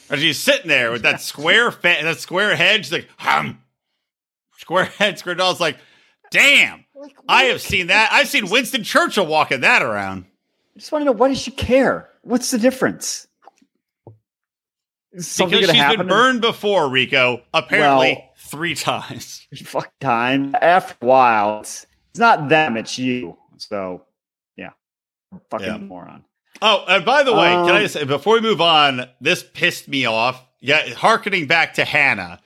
And 0.08 0.20
she's 0.20 0.38
sitting 0.38 0.68
there 0.68 0.90
with 0.92 1.02
that 1.02 1.20
square 1.20 1.70
fa- 1.70 1.98
that 2.02 2.18
square 2.18 2.56
head. 2.56 2.84
She's 2.84 2.92
like, 2.92 3.08
hum. 3.18 3.62
Square 4.56 4.84
head, 4.98 5.18
square 5.18 5.34
doll. 5.34 5.50
It's 5.50 5.60
like, 5.60 5.76
damn. 6.30 6.84
Like, 6.94 7.16
I 7.28 7.44
have 7.44 7.60
seen 7.60 7.88
that. 7.88 8.10
I've 8.12 8.28
seen 8.28 8.48
Winston 8.50 8.82
Churchill 8.82 9.26
walking 9.26 9.60
that 9.60 9.82
around. 9.82 10.24
I 10.76 10.78
just 10.78 10.92
want 10.92 11.02
to 11.02 11.06
know 11.06 11.12
why 11.12 11.28
does 11.28 11.38
she 11.40 11.50
care? 11.50 12.08
What's 12.22 12.50
the 12.50 12.58
difference? 12.58 13.26
Is 15.12 15.26
something 15.26 15.60
because 15.60 15.74
she's 15.74 15.96
been 15.96 16.06
burned 16.06 16.40
before, 16.40 16.88
Rico. 16.88 17.42
Apparently, 17.52 18.12
Well- 18.18 18.30
three 18.36 18.74
times. 18.76 19.46
fuck 19.64 19.92
time. 20.00 20.54
After 20.60 20.94
a 21.02 21.06
while, 21.06 21.60
it's, 21.60 21.86
it's 22.10 22.18
not 22.18 22.48
them, 22.48 22.76
it's 22.76 22.98
you. 22.98 23.36
So, 23.56 24.02
yeah, 24.56 24.70
fucking 25.50 25.66
Yeah. 25.66 25.78
moron. 25.78 26.24
Oh, 26.62 26.84
and 26.88 27.04
by 27.04 27.22
the 27.22 27.32
way, 27.32 27.52
can 27.64 27.70
I 27.70 27.76
Um, 27.76 27.82
just 27.82 27.94
say 27.94 28.04
before 28.04 28.34
we 28.34 28.40
move 28.40 28.60
on, 28.60 29.08
this 29.20 29.42
pissed 29.54 29.88
me 29.88 30.04
off. 30.04 30.44
Yeah, 30.60 30.92
harkening 30.94 31.46
back 31.46 31.74
to 31.74 31.84
Hannah. 31.84 32.40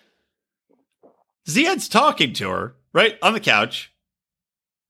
Zied's 1.49 1.89
talking 1.89 2.33
to 2.35 2.49
her, 2.51 2.77
right, 2.93 3.19
on 3.23 3.33
the 3.33 3.41
couch. 3.41 3.91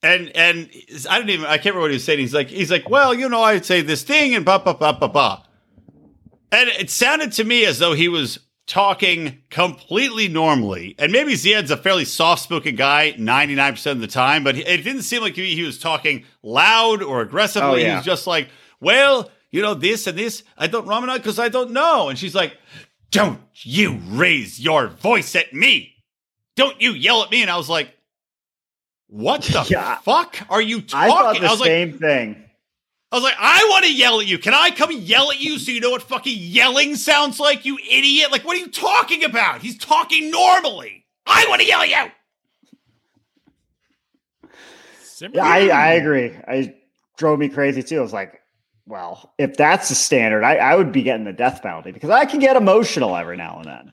and 0.03 0.29
and 0.37 0.69
I 1.09 1.19
don't 1.19 1.31
even 1.31 1.47
I 1.47 1.57
can't 1.57 1.67
remember 1.75 1.81
what 1.83 1.91
he 1.91 1.95
was 1.97 2.05
saying. 2.05 2.19
He's 2.19 2.35
like 2.35 2.49
he's 2.49 2.71
like, 2.71 2.91
well, 2.91 3.15
you 3.15 3.27
know, 3.29 3.43
I'd 3.43 3.65
say 3.65 3.81
this 3.81 4.03
thing 4.03 4.35
and 4.35 4.45
blah 4.45 4.59
blah 4.59 4.75
blah 4.75 4.93
blah 4.93 5.09
blah. 5.09 5.43
And 6.53 6.69
it 6.69 6.91
sounded 6.91 7.33
to 7.33 7.45
me 7.45 7.65
as 7.65 7.79
though 7.79 7.95
he 7.95 8.09
was 8.09 8.39
talking 8.67 9.43
completely 9.51 10.29
normally. 10.29 10.95
And 10.99 11.13
maybe 11.13 11.35
Zied's 11.35 11.71
a 11.71 11.77
fairly 11.77 12.05
soft-spoken 12.05 12.77
guy 12.77 13.13
99% 13.19 13.91
of 13.93 14.01
the 14.01 14.07
time, 14.07 14.43
but 14.45 14.57
it 14.57 14.65
didn't 14.85 15.03
seem 15.03 15.21
like 15.23 15.35
he, 15.37 15.63
was 15.63 15.79
talking 15.79 16.25
loud 16.43 17.03
or 17.03 17.21
aggressively. 17.21 17.85
Oh, 17.85 17.89
He 17.91 17.95
was 17.97 18.05
just 18.05 18.27
like, 18.27 18.49
well, 18.81 19.31
you 19.51 19.61
know, 19.63 19.75
this 19.75 20.07
and 20.07 20.17
this, 20.19 20.43
I 20.59 20.67
don't 20.67 20.87
Ramana 20.87 21.17
because 21.17 21.39
I 21.39 21.49
don't 21.49 21.73
know. 21.73 22.09
And 22.09 22.19
she's 22.19 22.35
like, 22.35 22.57
don't 23.11 23.41
you 23.63 24.01
raise 24.09 24.59
your 24.59 24.89
voice 24.89 25.37
at 25.37 25.53
me. 25.53 25.95
Don't 26.57 26.81
you 26.81 26.93
yell 26.93 27.23
at 27.23 27.31
me. 27.31 27.43
And 27.43 27.51
I 27.51 27.57
was 27.57 27.69
like, 27.69 27.95
what 29.09 29.43
the 29.43 29.65
Yeah. 29.71 29.99
fuck 29.99 30.39
are 30.49 30.61
you 30.63 30.79
I 30.93 31.09
thought 31.09 31.23
talking? 31.23 31.43
the 31.43 31.49
I 31.49 31.51
was 31.51 31.61
like, 31.61 31.67
same 31.69 31.99
thing. 31.99 32.44
I 33.15 33.17
was 33.17 33.23
like, 33.23 33.37
I 33.39 33.65
want 33.71 33.85
to 33.85 33.95
yell 33.95 34.19
at 34.19 34.27
you. 34.27 34.39
Can 34.41 34.55
I 34.55 34.71
come 34.71 34.91
yell 34.91 35.31
at 35.31 35.39
you 35.41 35.61
so 35.61 35.71
you 35.71 35.79
know 35.79 35.91
what 35.91 36.03
fucking 36.03 36.37
yelling 36.37 36.97
sounds 36.97 37.39
like, 37.39 37.65
you 37.65 37.79
idiot? 37.89 38.33
Like, 38.33 38.45
what 38.45 38.57
are 38.57 38.59
you 38.59 38.69
talking 38.69 39.23
about? 39.23 39.63
He's 39.63 39.79
talking 39.79 40.33
normally. 40.33 41.07
I 41.25 41.47
want 41.49 41.61
to 41.61 41.67
yell 41.69 41.83
at 41.83 41.89
you. 41.91 42.11
Simmer 45.01 45.37
Yeah, 45.37 45.45
I. 45.45 45.69
I 45.69 45.93
agree. 45.93 46.37
I 46.49 46.75
drove 47.17 47.39
me 47.39 47.49
crazy 47.49 47.85
too. 47.85 47.99
I 47.99 48.03
was 48.03 48.13
like, 48.13 48.41
well, 48.85 49.33
if 49.39 49.57
that's 49.57 49.91
the 49.91 49.95
standard, 49.95 50.43
I, 50.43 50.57
I 50.57 50.75
would 50.75 50.91
be 50.91 51.05
getting 51.05 51.25
the 51.25 51.33
death 51.33 51.63
penalty 51.63 51.93
because 51.93 52.11
I 52.11 52.25
can 52.25 52.41
get 52.41 52.57
emotional 52.57 53.17
every 53.17 53.37
now 53.37 53.59
and 53.59 53.67
then. 53.67 53.93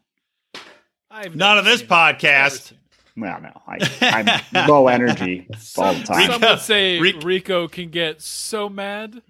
I've 1.12 1.36
Not 1.36 1.58
never 1.58 1.60
on 1.60 1.66
this 1.66 1.82
seen 1.82 1.90
it. 1.90 1.92
Podcast. 1.92 2.74
Seen 3.16 3.24
it. 3.24 3.28
Well, 3.28 3.42
no, 3.42 3.62
I, 3.68 4.42
I'm 4.54 4.68
low 4.70 4.88
energy 4.88 5.48
all 5.78 5.94
the 5.94 6.00
Some, 6.00 6.04
time. 6.04 6.32
some 6.32 6.42
would 6.42 6.60
say 6.60 7.00
Rico- 7.00 7.22
Rico 7.26 7.68
can 7.68 7.90
get 7.90 8.22
so 8.22 8.70
mad. 8.70 9.22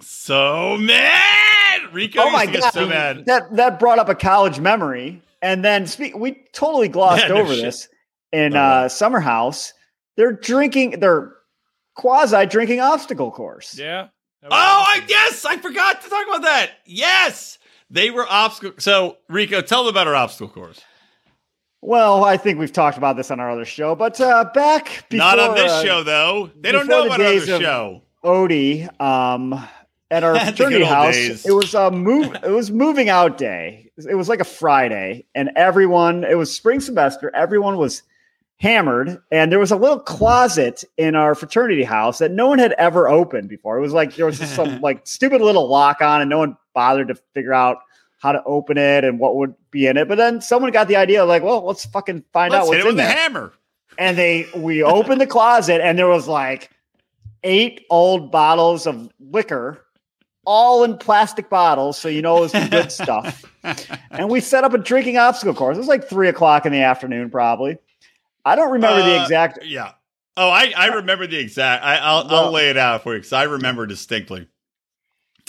So 0.00 0.76
mad. 0.78 1.92
Rico 1.92 2.20
oh 2.22 2.30
my 2.30 2.46
god, 2.46 2.72
so 2.72 2.86
mad. 2.86 3.24
that 3.26 3.54
that 3.56 3.78
brought 3.78 3.98
up 3.98 4.08
a 4.08 4.14
college 4.14 4.60
memory. 4.60 5.22
And 5.42 5.64
then 5.64 5.86
speak, 5.86 6.16
we 6.16 6.44
totally 6.52 6.88
glossed 6.88 7.22
Yeah, 7.22 7.28
no 7.28 7.36
over 7.42 7.54
shit. 7.54 7.64
this 7.64 7.88
in 8.32 8.56
Oh, 8.56 8.60
uh, 8.60 8.88
Summer 8.88 9.20
House. 9.20 9.72
They're 10.16 10.32
drinking. 10.32 10.98
They're 11.00 11.32
quasi 11.94 12.46
drinking 12.46 12.80
obstacle 12.80 13.30
course. 13.30 13.78
Yeah. 13.78 14.08
That 14.42 14.50
was 14.50 14.52
Oh, 14.52 14.84
I 14.86 14.92
awesome. 14.96 15.04
yes, 15.08 15.44
I 15.44 15.56
forgot 15.58 16.02
to 16.02 16.08
talk 16.10 16.26
about 16.26 16.42
that. 16.42 16.70
Yes, 16.84 17.58
they 17.90 18.10
were 18.10 18.26
obstacle. 18.28 18.74
So 18.78 19.18
Rico, 19.28 19.60
tell 19.62 19.84
them 19.84 19.90
about 19.94 20.06
our 20.08 20.14
obstacle 20.14 20.48
course. 20.48 20.80
Well, 21.86 22.24
I 22.24 22.36
think 22.36 22.58
we've 22.58 22.72
talked 22.72 22.98
about 22.98 23.16
this 23.16 23.30
on 23.30 23.38
our 23.38 23.48
other 23.48 23.64
show, 23.64 23.94
but 23.94 24.20
uh, 24.20 24.50
back 24.52 25.04
before, 25.08 25.18
Not 25.24 25.38
on 25.38 25.54
this 25.54 25.70
uh, 25.70 25.84
show 25.84 26.02
though. 26.02 26.50
They 26.58 26.72
don't 26.72 26.88
know 26.88 27.02
the 27.02 27.06
about 27.06 27.20
our 27.20 27.26
days 27.26 27.42
other 27.44 27.54
of- 27.54 27.62
show. 27.62 28.02
Odie, 28.24 29.00
um, 29.00 29.64
at 30.10 30.24
our 30.24 30.36
fraternity 30.44 30.84
house, 30.84 31.14
days. 31.14 31.46
it 31.46 31.52
was 31.52 31.74
a 31.74 31.92
move. 31.92 32.34
It 32.42 32.50
was 32.50 32.72
moving 32.72 33.08
out 33.08 33.38
day. 33.38 33.92
It 33.96 34.16
was 34.16 34.28
like 34.28 34.40
a 34.40 34.44
Friday, 34.44 35.26
and 35.36 35.50
everyone. 35.54 36.24
It 36.24 36.36
was 36.36 36.52
spring 36.52 36.80
semester. 36.80 37.30
Everyone 37.36 37.76
was 37.76 38.02
hammered, 38.56 39.22
and 39.30 39.52
there 39.52 39.60
was 39.60 39.70
a 39.70 39.76
little 39.76 40.00
closet 40.00 40.82
in 40.96 41.14
our 41.14 41.36
fraternity 41.36 41.84
house 41.84 42.18
that 42.18 42.32
no 42.32 42.48
one 42.48 42.58
had 42.58 42.72
ever 42.72 43.08
opened 43.08 43.48
before. 43.48 43.78
It 43.78 43.80
was 43.80 43.92
like 43.92 44.16
there 44.16 44.26
was 44.26 44.40
just 44.40 44.56
some 44.56 44.80
like 44.82 45.06
stupid 45.06 45.40
little 45.40 45.68
lock 45.68 46.00
on, 46.00 46.20
and 46.20 46.28
no 46.28 46.38
one 46.38 46.56
bothered 46.74 47.06
to 47.08 47.14
figure 47.32 47.54
out 47.54 47.78
how 48.26 48.32
to 48.32 48.42
open 48.44 48.76
it 48.76 49.04
and 49.04 49.18
what 49.20 49.36
would 49.36 49.54
be 49.70 49.86
in 49.86 49.96
it. 49.96 50.08
But 50.08 50.16
then 50.18 50.40
someone 50.40 50.72
got 50.72 50.88
the 50.88 50.96
idea, 50.96 51.24
like, 51.24 51.42
well, 51.42 51.64
let's 51.64 51.84
fucking 51.86 52.24
find 52.32 52.52
Let's 52.52 52.68
out 52.68 52.74
hit 52.74 52.84
what's 52.84 52.86
it 52.86 52.88
in 52.90 52.96
with 52.96 53.04
a 53.04 53.08
there 53.08 53.16
hammer. 53.16 53.52
and 53.98 54.18
they 54.18 54.48
we 54.56 54.82
opened 54.82 55.20
the 55.20 55.26
closet 55.26 55.80
and 55.80 55.98
there 55.98 56.08
was 56.08 56.26
like 56.28 56.70
eight 57.44 57.86
old 57.90 58.32
bottles 58.32 58.86
of 58.86 59.08
liquor 59.20 59.82
all 60.44 60.84
in 60.84 60.96
plastic 60.96 61.48
bottles 61.50 61.98
so 61.98 62.08
you 62.08 62.22
know 62.22 62.38
it 62.38 62.40
was 62.40 62.52
the 62.52 62.68
good 62.70 62.90
stuff 62.92 63.44
and 64.10 64.28
we 64.28 64.40
set 64.40 64.64
up 64.64 64.72
a 64.74 64.78
drinking 64.78 65.16
obstacle 65.16 65.54
course 65.54 65.76
it 65.76 65.80
was 65.80 65.88
like 65.88 66.08
three 66.08 66.28
o'clock 66.28 66.66
in 66.66 66.72
the 66.72 66.80
afternoon 66.80 67.28
probably 67.30 67.76
i 68.44 68.54
don't 68.56 68.70
remember 68.72 69.02
the 69.02 69.18
Uh, 69.18 69.22
exact 69.22 69.58
Yeah. 69.64 69.92
Oh, 70.38 70.50
I, 70.50 70.72
I 70.76 70.86
remember 70.88 71.26
the 71.26 71.38
exact. 71.38 71.82
I, 71.82 71.96
I'll 71.96 72.26
I'll 72.28 72.52
lay 72.52 72.68
it 72.68 72.76
out 72.76 73.02
for 73.02 73.14
you 73.14 73.20
because 73.20 73.32
I 73.32 73.44
remember 73.44 73.86
distinctly. 73.86 74.46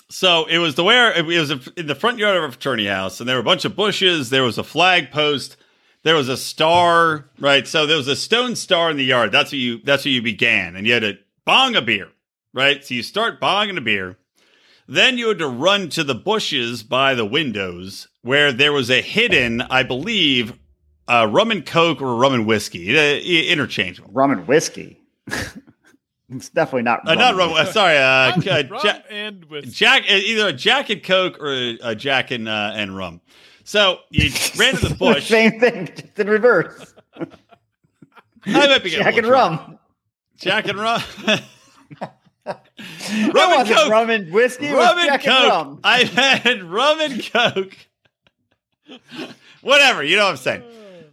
So 0.09 0.45
it 0.45 0.59
was 0.59 0.75
the 0.75 0.83
where 0.83 1.11
it 1.11 1.25
was 1.25 1.51
in 1.51 1.87
the 1.87 1.95
front 1.95 2.17
yard 2.17 2.37
of 2.37 2.43
a 2.43 2.51
fraternity 2.51 2.87
house, 2.87 3.19
and 3.19 3.27
there 3.27 3.35
were 3.35 3.41
a 3.41 3.45
bunch 3.45 3.65
of 3.65 3.75
bushes. 3.75 4.29
There 4.29 4.43
was 4.43 4.57
a 4.57 4.63
flag 4.63 5.11
post. 5.11 5.57
There 6.03 6.15
was 6.15 6.29
a 6.29 6.37
star, 6.37 7.29
right? 7.39 7.67
So 7.67 7.85
there 7.85 7.97
was 7.97 8.07
a 8.07 8.15
stone 8.15 8.55
star 8.55 8.89
in 8.89 8.97
the 8.97 9.03
yard. 9.03 9.31
That's 9.31 9.51
what 9.51 9.59
you. 9.59 9.79
That's 9.83 10.05
where 10.05 10.13
you 10.13 10.21
began, 10.21 10.75
and 10.75 10.87
you 10.87 10.93
had 10.93 11.01
to 11.01 11.17
bong 11.43 11.75
a 11.75 11.81
beer, 11.81 12.07
right? 12.53 12.83
So 12.85 12.93
you 12.93 13.03
start 13.03 13.41
bonging 13.41 13.77
a 13.77 13.81
beer. 13.81 14.17
Then 14.87 15.17
you 15.17 15.27
had 15.27 15.39
to 15.39 15.47
run 15.49 15.89
to 15.89 16.03
the 16.05 16.15
bushes 16.15 16.81
by 16.83 17.13
the 17.13 17.25
windows 17.25 18.07
where 18.21 18.53
there 18.53 18.71
was 18.71 18.89
a 18.89 19.01
hidden, 19.01 19.61
I 19.61 19.83
believe, 19.83 20.53
uh, 21.09 21.27
rum 21.29 21.51
and 21.51 21.65
coke 21.65 22.01
or 22.01 22.15
rum 22.15 22.33
and 22.33 22.47
whiskey, 22.47 22.97
uh, 22.97 23.17
interchangeable. 23.19 24.11
rum 24.13 24.31
and 24.31 24.47
whiskey 24.47 25.01
it's 26.29 26.49
definitely 26.49 26.83
not 26.83 27.07
Uh, 27.07 27.15
not 27.15 27.35
rum. 27.35 27.53
Uh, 27.53 27.65
sorry, 27.65 27.97
uh, 27.97 28.31
Rum, 28.31 28.43
uh, 28.49 28.63
rum 28.69 28.81
Ja- 28.83 28.99
and 29.09 29.45
with 29.45 29.73
Jack, 29.73 30.03
uh, 30.09 30.13
either 30.13 30.47
a 30.49 30.53
Jack 30.53 30.89
and 30.89 31.01
Coke 31.03 31.37
or 31.39 31.53
a, 31.53 31.77
a 31.83 31.95
Jack 31.95 32.31
and 32.31 32.47
uh, 32.49 32.71
and 32.75 32.95
rum. 32.95 33.21
So 33.63 33.99
you 34.09 34.29
ran 34.57 34.75
to 34.75 34.87
the 34.89 34.95
bush. 34.95 35.27
same 35.29 35.59
thing 35.59 35.87
just 35.95 36.17
in 36.19 36.27
reverse 36.29 36.93
I 38.45 38.67
might 38.67 38.83
be 38.83 38.89
getting 38.91 39.05
a 39.07 39.11
jack 39.11 39.17
and 39.17 39.27
little 39.27 39.29
drunk. 39.31 39.61
rum 39.61 39.79
Jack 40.37 40.67
and 40.67 40.79
rum. 40.79 41.01
Rum 42.45 43.59
and 43.59 43.67
Coke. 43.67 43.89
rum 43.89 44.09
and 44.09 44.31
whiskey 44.31 44.71
rum 44.71 44.97
and 44.99 45.07
jack 45.09 45.23
Coke. 45.23 45.33
and 45.33 45.49
rum 45.49 45.79
I 45.83 46.03
had 46.05 46.63
rum 46.63 46.99
and 47.01 47.21
Coke. 47.33 47.75
Whatever, 49.61 50.03
you 50.03 50.15
know 50.15 50.23
what 50.25 50.31
I'm 50.31 50.37
saying. 50.37 50.63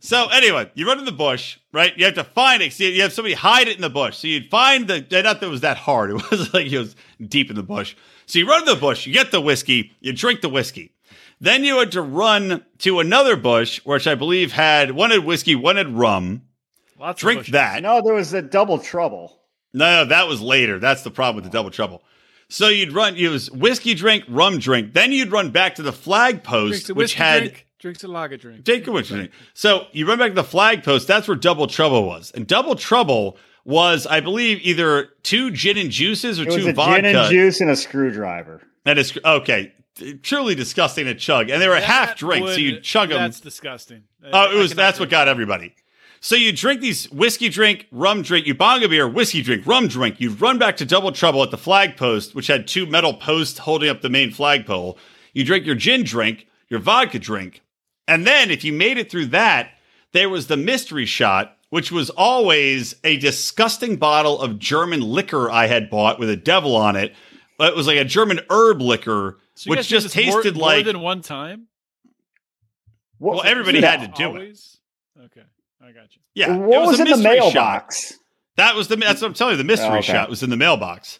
So 0.04 0.28
anyway, 0.28 0.70
you 0.74 0.86
run 0.86 0.98
in 0.98 1.06
the 1.06 1.12
bush, 1.12 1.58
right? 1.72 1.96
You 1.96 2.04
have 2.04 2.14
to 2.16 2.24
find 2.24 2.62
it. 2.62 2.74
See, 2.74 2.94
you 2.94 3.00
have 3.00 3.12
somebody 3.14 3.32
hide 3.34 3.68
it 3.68 3.76
in 3.76 3.80
the 3.80 3.88
bush. 3.88 4.18
So 4.18 4.26
you'd 4.26 4.50
find 4.50 4.86
the. 4.86 5.00
Not 5.00 5.40
that 5.40 5.42
it 5.42 5.48
was 5.48 5.62
that 5.62 5.78
hard. 5.78 6.10
It 6.14 6.30
was 6.30 6.52
like 6.52 6.66
it 6.70 6.78
was 6.78 6.94
deep 7.26 7.48
in 7.48 7.56
the 7.56 7.62
bush. 7.62 7.96
So 8.26 8.38
you 8.38 8.46
run 8.46 8.60
in 8.60 8.66
the 8.66 8.76
bush. 8.76 9.06
You 9.06 9.14
get 9.14 9.30
the 9.30 9.40
whiskey. 9.40 9.92
You 10.00 10.12
drink 10.12 10.42
the 10.42 10.50
whiskey. 10.50 10.92
Then 11.40 11.64
you 11.64 11.78
had 11.78 11.92
to 11.92 12.02
run 12.02 12.62
to 12.80 13.00
another 13.00 13.34
bush, 13.34 13.80
which 13.86 14.06
I 14.06 14.14
believe 14.14 14.52
had 14.52 14.90
one 14.90 15.10
had 15.10 15.24
whiskey, 15.24 15.54
one 15.54 15.76
had 15.76 15.88
rum. 15.88 16.42
lots 17.00 17.20
of 17.22 17.26
Drink 17.26 17.40
bushes. 17.40 17.52
that. 17.52 17.82
no 17.82 18.02
there 18.04 18.14
was 18.14 18.34
a 18.34 18.42
double 18.42 18.78
trouble 18.78 19.40
No, 19.72 20.02
no, 20.02 20.08
that 20.10 20.28
was 20.28 20.42
later. 20.42 20.78
That's 20.78 21.02
the 21.02 21.10
problem 21.10 21.36
with 21.42 21.50
the 21.50 21.56
double 21.56 21.70
trouble. 21.70 22.02
So 22.50 22.68
you'd 22.68 22.92
run. 22.92 23.16
It 23.16 23.28
was 23.28 23.50
whiskey 23.50 23.94
drink, 23.94 24.24
rum 24.28 24.58
drink. 24.58 24.92
Then 24.92 25.12
you'd 25.12 25.32
run 25.32 25.50
back 25.50 25.76
to 25.76 25.82
the 25.82 25.92
flag 25.92 26.42
post, 26.44 26.90
a 26.90 26.94
which 26.94 27.14
had 27.14 27.40
drink, 27.44 27.66
drinks 27.84 28.02
a 28.02 28.08
lager 28.08 28.38
drink. 28.38 28.64
Take 28.64 28.86
a 28.86 28.92
whiskey 28.92 29.14
drink. 29.14 29.30
So 29.52 29.88
you 29.92 30.08
run 30.08 30.18
back 30.18 30.30
to 30.30 30.34
the 30.34 30.42
flag 30.42 30.82
post. 30.82 31.06
That's 31.06 31.28
where 31.28 31.36
double 31.36 31.66
trouble 31.66 32.06
was, 32.06 32.32
and 32.34 32.46
double 32.46 32.76
trouble 32.76 33.36
was, 33.66 34.06
I 34.06 34.20
believe, 34.20 34.58
either 34.62 35.10
two 35.22 35.50
gin 35.50 35.76
and 35.76 35.90
juices 35.90 36.40
or 36.40 36.44
it 36.44 36.46
was 36.46 36.56
two 36.56 36.70
a 36.70 36.72
vodka. 36.72 37.02
gin 37.02 37.16
and 37.16 37.30
juice 37.30 37.60
and 37.60 37.70
a 37.70 37.76
screwdriver 37.76 38.62
That 38.84 38.96
is 38.96 39.18
okay. 39.22 39.74
Truly 40.22 40.54
disgusting 40.54 41.04
to 41.04 41.14
chug, 41.14 41.50
and 41.50 41.60
they 41.60 41.68
were 41.68 41.78
half 41.78 42.08
That 42.08 42.18
drinks, 42.18 42.52
so 42.52 42.56
you 42.56 42.80
chug 42.80 43.10
them. 43.10 43.18
That's 43.18 43.40
disgusting. 43.40 44.04
Oh, 44.32 44.50
it 44.50 44.58
was 44.58 44.72
cannot 44.72 44.82
that's 44.82 45.00
what 45.00 45.10
got 45.10 45.28
everybody. 45.28 45.74
So 46.20 46.36
you 46.36 46.54
drink 46.54 46.80
these 46.80 47.10
whiskey 47.12 47.50
drink, 47.50 47.86
rum 47.92 48.22
drink, 48.22 48.46
you 48.46 48.54
bong 48.54 48.82
a 48.82 48.88
beer, 48.88 49.06
whiskey 49.06 49.42
drink, 49.42 49.66
rum 49.66 49.88
drink. 49.88 50.22
You 50.22 50.30
run 50.30 50.56
back 50.56 50.78
to 50.78 50.86
Double 50.86 51.12
Trouble 51.12 51.42
at 51.42 51.50
the 51.50 51.58
flag 51.58 51.98
post, 51.98 52.34
which 52.34 52.46
had 52.46 52.66
two 52.66 52.86
metal 52.86 53.12
posts 53.12 53.58
holding 53.58 53.90
up 53.90 54.00
the 54.00 54.08
main 54.08 54.30
flagpole. 54.30 54.96
You 55.34 55.44
drink 55.44 55.66
your 55.66 55.74
gin 55.74 56.02
drink, 56.02 56.46
your 56.70 56.80
vodka 56.80 57.18
drink, 57.18 57.60
and 58.08 58.26
then 58.26 58.50
if 58.50 58.64
you 58.64 58.72
made 58.72 58.98
it 58.98 59.10
through 59.10 59.26
that, 59.26 59.70
there 60.12 60.28
was 60.28 60.46
the 60.46 60.56
mystery 60.56 61.06
shot, 61.06 61.56
which 61.70 61.90
was 61.90 62.10
always 62.10 62.94
a 63.04 63.16
disgusting 63.16 63.96
bottle 63.96 64.40
of 64.40 64.58
German 64.58 65.00
liquor 65.00 65.50
I 65.50 65.66
had 65.66 65.90
bought 65.90 66.18
with 66.18 66.30
a 66.30 66.36
devil 66.36 66.76
on 66.76 66.96
it. 66.96 67.14
It 67.60 67.74
was 67.76 67.86
like 67.86 67.98
a 67.98 68.04
German 68.04 68.40
herb 68.50 68.80
liquor, 68.80 69.38
So 69.54 69.70
which 69.70 69.88
just 69.88 70.12
tasted 70.12 70.26
more- 70.32 70.42
tasted 70.42 70.56
more 70.58 70.82
than 70.82 71.00
one 71.00 71.20
time. 71.22 71.66
What- 73.18 73.36
well, 73.36 73.44
everybody 73.44 73.78
yeah. 73.80 73.96
had 73.96 74.14
to 74.14 74.22
do 74.22 74.36
it. 74.36 74.58
Okay, 75.26 75.42
I 75.82 75.92
got 75.92 76.14
you. 76.14 76.20
Yeah, 76.34 76.56
what 76.56 76.82
it 76.82 76.86
was, 76.86 76.98
a 77.00 77.02
in 77.02 77.08
the 77.10 77.16
mystery 77.16 77.38
shot. 77.40 77.54
mailbox? 77.54 78.14
That 78.56 78.74
was 78.76 78.88
the 78.88 78.96
that's 78.96 79.20
what 79.22 79.28
I'm 79.28 79.34
telling 79.34 79.52
you. 79.52 79.58
The 79.58 79.64
mystery 79.64 79.88
Oh, 79.88 79.94
okay. 79.98 80.12
shot 80.12 80.28
was 80.28 80.42
in 80.42 80.50
the 80.50 80.56
mailbox. 80.56 81.18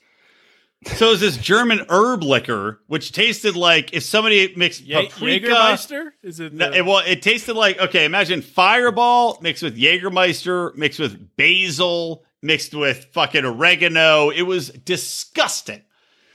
So 0.87 1.09
it 1.09 1.11
was 1.13 1.21
this 1.21 1.37
German 1.39 1.87
herb 1.89 2.23
liquor, 2.23 2.81
which 2.89 3.13
tasted 3.13 3.57
like 3.57 3.93
if 3.95 4.03
somebody 4.03 4.53
mixed 4.57 4.83
Ye- 4.83 5.09
paprika. 5.09 5.47
Jägermeister? 5.49 6.11
Is 6.23 6.41
it? 6.41 6.53
No, 6.53 6.71
the- 6.71 6.79
it, 6.79 6.85
well, 6.87 7.03
it 7.07 7.23
tasted 7.23 7.55
like 7.55 7.79
okay. 7.81 8.05
Imagine 8.05 8.43
Fireball 8.43 9.39
mixed 9.41 9.63
with 9.63 9.77
Jägermeister, 9.79 10.75
mixed 10.77 10.99
with 11.01 11.37
basil, 11.37 12.25
mixed 12.43 12.75
with 12.75 13.07
fucking 13.13 13.45
oregano. 13.45 14.31
It 14.31 14.43
was 14.43 14.69
disgusting. 14.71 15.83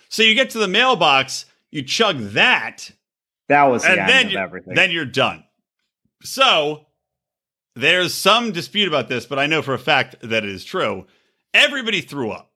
So 0.10 0.24
you 0.24 0.34
get 0.34 0.50
to 0.52 0.58
the 0.60 0.68
mailbox, 0.68 1.46
you 1.70 1.84
chug 1.84 2.18
that, 2.32 2.90
That 3.48 3.66
was 3.66 3.84
the 3.84 3.92
and 3.92 4.00
end 4.00 4.10
then 4.10 4.26
of 4.26 4.32
you, 4.32 4.38
everything. 4.40 4.74
then 4.74 4.90
you're 4.90 5.06
done. 5.06 5.44
So 6.24 6.88
there's 7.76 8.14
some 8.16 8.52
dispute 8.52 8.88
about 8.88 9.08
this, 9.08 9.26
but 9.28 9.38
I 9.38 9.46
know 9.46 9.62
for 9.62 9.76
a 9.76 9.80
fact 9.80 10.16
that 10.22 10.44
it 10.44 10.50
is 10.50 10.66
true. 10.66 11.06
everybody 11.54 12.02
threw 12.02 12.32
up. 12.32 12.49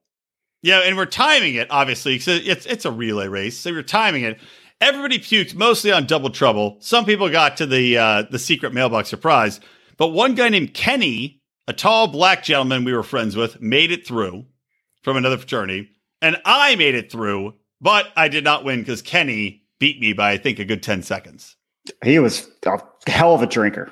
Yeah, 0.63 0.79
and 0.79 0.95
we're 0.95 1.05
timing 1.05 1.55
it 1.55 1.67
obviously 1.69 2.17
because 2.17 2.47
it's 2.47 2.65
it's 2.65 2.85
a 2.85 2.91
relay 2.91 3.27
race, 3.27 3.59
so 3.59 3.71
we're 3.71 3.83
timing 3.83 4.23
it. 4.23 4.39
Everybody 4.81 5.19
puked 5.19 5.55
mostly 5.55 5.91
on 5.91 6.07
Double 6.07 6.29
Trouble. 6.29 6.77
Some 6.79 7.05
people 7.05 7.29
got 7.29 7.57
to 7.57 7.65
the 7.65 7.97
uh, 7.97 8.23
the 8.31 8.39
secret 8.39 8.73
mailbox 8.73 9.09
surprise, 9.09 9.59
but 9.97 10.07
one 10.07 10.35
guy 10.35 10.49
named 10.49 10.73
Kenny, 10.73 11.41
a 11.67 11.73
tall 11.73 12.07
black 12.07 12.43
gentleman 12.43 12.85
we 12.85 12.93
were 12.93 13.03
friends 13.03 13.35
with, 13.35 13.61
made 13.61 13.91
it 13.91 14.07
through 14.07 14.45
from 15.03 15.17
another 15.17 15.37
fraternity, 15.37 15.89
and 16.21 16.37
I 16.45 16.75
made 16.77 16.95
it 16.95 17.11
through, 17.11 17.55
but 17.81 18.07
I 18.15 18.29
did 18.29 18.45
not 18.45 18.63
win 18.63 18.79
because 18.79 19.01
Kenny 19.01 19.63
beat 19.79 19.99
me 19.99 20.13
by 20.13 20.31
I 20.31 20.37
think 20.37 20.59
a 20.59 20.65
good 20.65 20.81
ten 20.81 21.03
seconds. 21.03 21.57
He 22.05 22.19
was 22.19 22.49
a 22.65 22.79
hell 23.07 23.35
of 23.35 23.41
a 23.41 23.47
drinker. 23.47 23.91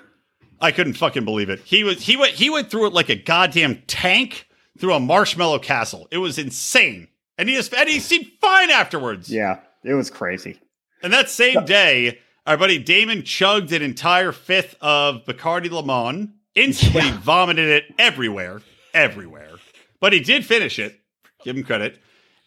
I 0.61 0.72
couldn't 0.72 0.93
fucking 0.93 1.26
believe 1.26 1.49
it. 1.49 1.60
He 1.65 1.84
was 1.84 2.02
he 2.02 2.15
went 2.15 2.34
he 2.34 2.49
went 2.49 2.72
through 2.72 2.88
it 2.88 2.93
like 2.93 3.10
a 3.10 3.15
goddamn 3.15 3.81
tank 3.88 4.48
through 4.82 4.95
a 4.95 4.99
marshmallow 4.99 5.60
castle. 5.60 6.08
It 6.12 6.18
was 6.18 6.38
insane. 6.38 7.08
And 7.38 7.48
he 7.48 7.56
just 7.56 7.74
and 7.74 7.88
he 7.88 7.99
seemed 7.99 8.28
fine 8.41 8.70
afterwards. 8.70 9.32
Yeah, 9.32 9.60
it 9.86 9.94
was 9.94 10.10
crazy. 10.10 10.60
And 11.02 11.14
that 11.14 11.30
same 11.30 11.64
day, 11.66 12.20
our 12.45 12.58
buddy 12.58 12.78
Damon 12.78 13.24
chugged 13.24 13.72
an 13.72 13.82
entire 13.82 14.32
fifth 14.32 14.76
of 14.82 15.24
Bacardi 15.26 15.70
Limon, 15.72 16.34
instantly 16.56 17.03
Yeah. 17.03 17.18
vomited 17.20 17.70
it 17.70 17.86
everywhere, 17.98 18.62
everywhere. 18.94 19.52
But 19.99 20.14
he 20.14 20.20
did 20.20 20.45
finish 20.45 20.78
it. 20.80 20.99
Give 21.44 21.56
him 21.56 21.64
credit. 21.64 21.99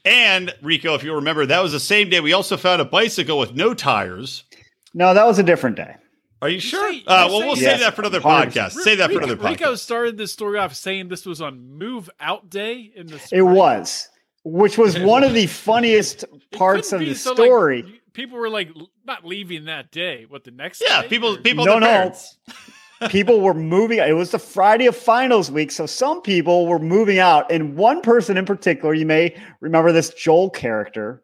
And 0.04 0.52
Rico, 0.60 0.94
if 0.94 1.02
you 1.02 1.14
remember, 1.14 1.46
that 1.46 1.62
was 1.62 1.72
the 1.72 1.80
same 1.80 2.10
day 2.10 2.20
we 2.20 2.32
also 2.32 2.56
found 2.56 2.82
a 2.82 2.84
bicycle 2.84 3.38
with 3.38 3.54
no 3.54 3.72
tires. 3.74 4.44
No, 4.92 5.14
that 5.14 5.26
was 5.26 5.38
a 5.38 5.42
different 5.42 5.76
day. 5.76 5.96
Are 6.44 6.48
you 6.50 6.60
sure? 6.60 6.92
say- 6.92 7.02
uh, 7.06 7.26
well, 7.28 7.38
we'll 7.40 7.56
Yes, 7.56 7.60
save 7.60 7.80
that 7.80 7.94
for 7.96 8.02
another 8.02 8.20
100%. 8.20 8.52
podcast. 8.52 8.72
Save 8.72 8.98
that 8.98 9.10
for 9.10 9.18
another 9.18 9.36
podcast. 9.36 9.50
Rico 9.50 9.74
started 9.76 10.16
this 10.18 10.32
story 10.32 10.58
off 10.58 10.74
saying 10.74 11.08
this 11.08 11.24
was 11.24 11.40
on 11.40 11.78
Move 11.78 12.10
Out 12.20 12.50
Day 12.50 12.92
in 12.94 13.06
the 13.06 13.20
It 13.32 13.42
was, 13.42 14.08
which 14.44 14.76
was 14.76 14.98
one 15.14 15.24
of 15.24 15.32
the 15.32 15.46
funniest 15.46 16.24
parts 16.52 16.92
of 16.92 17.00
the 17.00 17.14
so, 17.14 17.30
like, 17.32 17.36
story. 17.46 18.00
people 18.12 18.36
were 18.38 18.50
like 18.50 18.68
not 19.06 19.24
leaving 19.24 19.64
that 19.64 19.90
day. 19.90 20.26
What 20.28 20.44
the 20.44 20.50
next? 20.50 20.82
Yeah, 20.86 21.02
day, 21.02 21.08
people, 21.08 21.34
or- 21.36 21.40
people, 21.40 21.64
No, 21.64 21.80
their 21.80 22.10
no. 22.10 23.08
people 23.08 23.40
were 23.40 23.54
moving. 23.54 23.98
It 23.98 24.12
was 24.14 24.30
the 24.30 24.38
Friday 24.38 24.86
of 24.86 24.96
finals 24.96 25.50
week, 25.50 25.70
so 25.72 25.86
some 25.86 26.20
people 26.22 26.66
were 26.66 26.78
moving 26.78 27.18
out. 27.18 27.50
And 27.50 27.74
one 27.76 28.00
person 28.02 28.36
in 28.36 28.44
particular, 28.44 28.92
you 28.94 29.06
may 29.06 29.34
remember 29.60 29.92
this 29.92 30.10
Joel 30.14 30.50
character. 30.50 31.22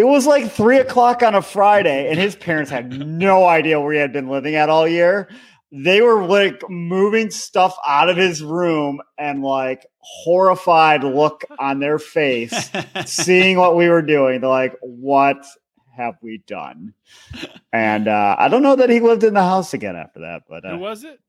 It 0.00 0.04
was 0.06 0.26
like 0.26 0.50
three 0.50 0.78
o'clock 0.78 1.22
on 1.22 1.34
a 1.34 1.42
Friday, 1.42 2.08
and 2.08 2.18
his 2.18 2.34
parents 2.34 2.70
had 2.70 3.06
no 3.06 3.44
idea 3.46 3.78
where 3.78 3.92
he 3.92 3.98
had 3.98 4.14
been 4.14 4.28
living 4.30 4.54
at 4.54 4.70
all 4.70 4.88
year. 4.88 5.28
They 5.72 6.00
were 6.00 6.24
like 6.24 6.62
moving 6.70 7.30
stuff 7.30 7.76
out 7.86 8.08
of 8.08 8.16
his 8.16 8.42
room 8.42 9.02
and 9.18 9.42
like 9.42 9.84
horrified 9.98 11.04
look 11.04 11.44
on 11.58 11.80
their 11.80 11.98
face, 11.98 12.70
seeing 13.04 13.58
what 13.58 13.76
we 13.76 13.90
were 13.90 14.00
doing. 14.00 14.40
They're 14.40 14.48
like, 14.48 14.74
what 14.80 15.44
have 15.94 16.14
we 16.22 16.42
done? 16.46 16.94
And 17.70 18.08
uh, 18.08 18.36
I 18.38 18.48
don't 18.48 18.62
know 18.62 18.76
that 18.76 18.88
he 18.88 19.00
lived 19.00 19.22
in 19.22 19.34
the 19.34 19.42
house 19.42 19.74
again 19.74 19.96
after 19.96 20.20
that, 20.20 20.44
but 20.48 20.64
Who 20.64 20.76
uh, 20.76 20.78
was 20.78 21.04
it? 21.04 21.20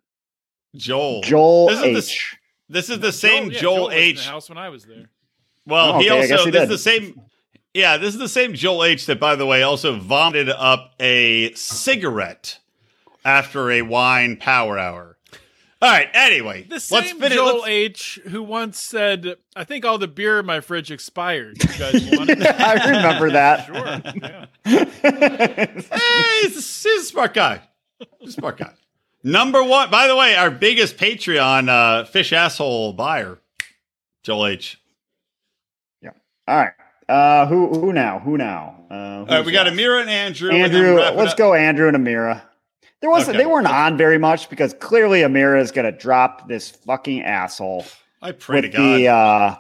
Joel. 0.76 1.22
Joel 1.24 1.68
This 1.68 1.80
is 1.84 1.84
the- 2.08 2.14
H. 2.14 2.38
This 2.70 2.90
is 2.90 3.00
the 3.02 3.12
same 3.12 3.52
yeah, 3.52 3.60
Joel, 3.60 3.84
was 3.88 3.94
in 3.96 4.00
the 4.00 4.06
H. 4.06 4.26
house 4.26 4.48
when 4.48 4.58
I 4.58 4.70
was 4.70 4.86
there. 4.86 5.10
Well, 5.66 5.96
Oh, 5.96 6.00
he 6.00 6.10
okay, 6.10 6.20
I 6.20 6.28
guess 6.28 6.32
also 6.40 6.46
he 6.46 6.52
this 6.52 6.64
is 6.64 6.70
the 6.70 6.78
same. 6.78 7.22
Yeah, 7.74 7.98
this 7.98 8.14
is 8.14 8.20
the 8.20 8.28
same 8.30 8.54
Joel 8.54 8.84
H. 8.84 9.06
That, 9.06 9.20
by 9.20 9.36
the 9.36 9.46
way, 9.46 9.64
also 9.64 9.98
vomited 9.98 10.50
up 10.50 10.94
a 11.00 11.54
cigarette 11.54 12.60
after 13.24 13.72
a 13.72 13.82
wine 13.82 14.36
power 14.38 14.78
hour. 14.78 15.18
All 15.82 15.90
right. 15.90 16.10
Anyway, 16.14 16.64
The 16.64 16.76
let's 16.76 16.86
same 16.86 17.20
finish. 17.20 17.34
Joel 17.38 17.56
let's- 17.62 17.68
H. 17.68 18.20
who 18.28 18.44
once 18.44 18.80
said, 18.80 19.38
"I 19.56 19.64
think 19.64 19.84
all 19.86 19.98
the 19.98 20.08
beer 20.08 20.40
in 20.40 20.46
my 20.46 20.60
fridge 20.60 20.92
expired." 20.92 21.58
You 21.64 21.70
guys 21.80 21.94
want 22.12 22.30
it? 22.30 22.46
I 22.46 22.74
remember 22.90 23.32
that. 23.32 23.66
Sure. 23.66 24.12
Yeah. 24.22 24.46
hey, 25.02 26.42
he's 26.44 26.58
a, 26.58 26.90
he's 26.90 27.02
a 27.02 27.06
smart 27.06 27.34
guy. 27.34 27.62
He's 28.20 28.30
a 28.30 28.34
smart 28.34 28.58
guy. 28.58 28.74
Number 29.24 29.64
one. 29.64 29.90
By 29.90 30.08
the 30.08 30.16
way, 30.16 30.36
our 30.36 30.52
biggest 30.52 30.98
Patreon 30.98 31.70
uh, 31.70 32.06
fish 32.06 32.34
asshole 32.34 32.94
buyer, 32.94 33.40
Joel 34.24 34.48
H. 34.48 34.80
Yeah. 36.02 36.12
All 36.48 36.58
right. 36.58 36.74
Uh, 37.12 37.46
who 37.48 37.68
who 37.80 37.92
now? 37.94 38.20
Who 38.20 38.38
now? 38.38 38.86
Uh, 38.90 38.94
All 38.94 39.26
right, 39.26 39.46
we 39.46 39.52
got 39.52 39.68
Amira 39.68 40.02
and 40.02 40.10
Andrew. 40.10 40.52
Andrew. 40.52 40.98
it 41.00 41.16
Let's 41.16 41.34
go, 41.34 41.54
Andrew 41.54 41.88
and 41.88 41.98
Amira. 41.98 42.42
There 43.02 43.10
wasn't. 43.10 43.36
Okay. 43.36 43.44
They 43.44 43.50
weren't 43.52 43.68
on 43.68 43.98
very 43.98 44.18
much 44.18 44.50
because 44.50 44.74
clearly 44.76 45.22
Amira 45.22 45.60
is 45.62 45.72
going 45.72 45.92
to 45.92 45.98
drop 45.98 46.48
this 46.48 46.70
fucking 46.70 47.22
asshole 47.24 47.86
I 48.22 48.32
pray 48.32 48.62
to 48.62 48.70
God. 48.70 48.80
the 49.00 49.08
uh, 49.08 49.56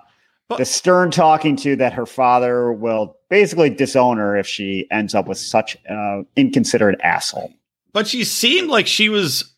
But- 0.47 0.57
the 0.59 0.65
stern 0.65 1.11
talking 1.11 1.55
to 1.57 1.75
that 1.77 1.93
her 1.93 2.05
father 2.05 2.71
will 2.71 3.17
basically 3.29 3.69
disown 3.69 4.17
her 4.17 4.37
if 4.37 4.45
she 4.47 4.85
ends 4.91 5.15
up 5.15 5.27
with 5.27 5.37
such 5.37 5.75
uh, 5.89 6.21
inconsiderate 6.35 6.99
asshole. 7.01 7.51
but 7.93 8.07
she 8.07 8.23
seemed 8.23 8.69
like 8.69 8.85
she 8.87 9.09
was 9.09 9.53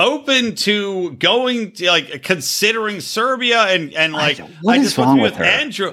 open 0.00 0.54
to 0.54 1.10
going 1.12 1.72
to 1.72 1.86
like 1.88 2.22
considering 2.22 3.00
Serbia 3.00 3.62
and 3.64 3.92
and 3.94 4.12
like 4.12 4.40
I- 4.40 4.48
what 4.62 4.78
I 4.78 4.82
is 4.82 4.96
wrong 4.96 5.20
with 5.20 5.32
with 5.32 5.38
her? 5.38 5.44
Andrew. 5.44 5.92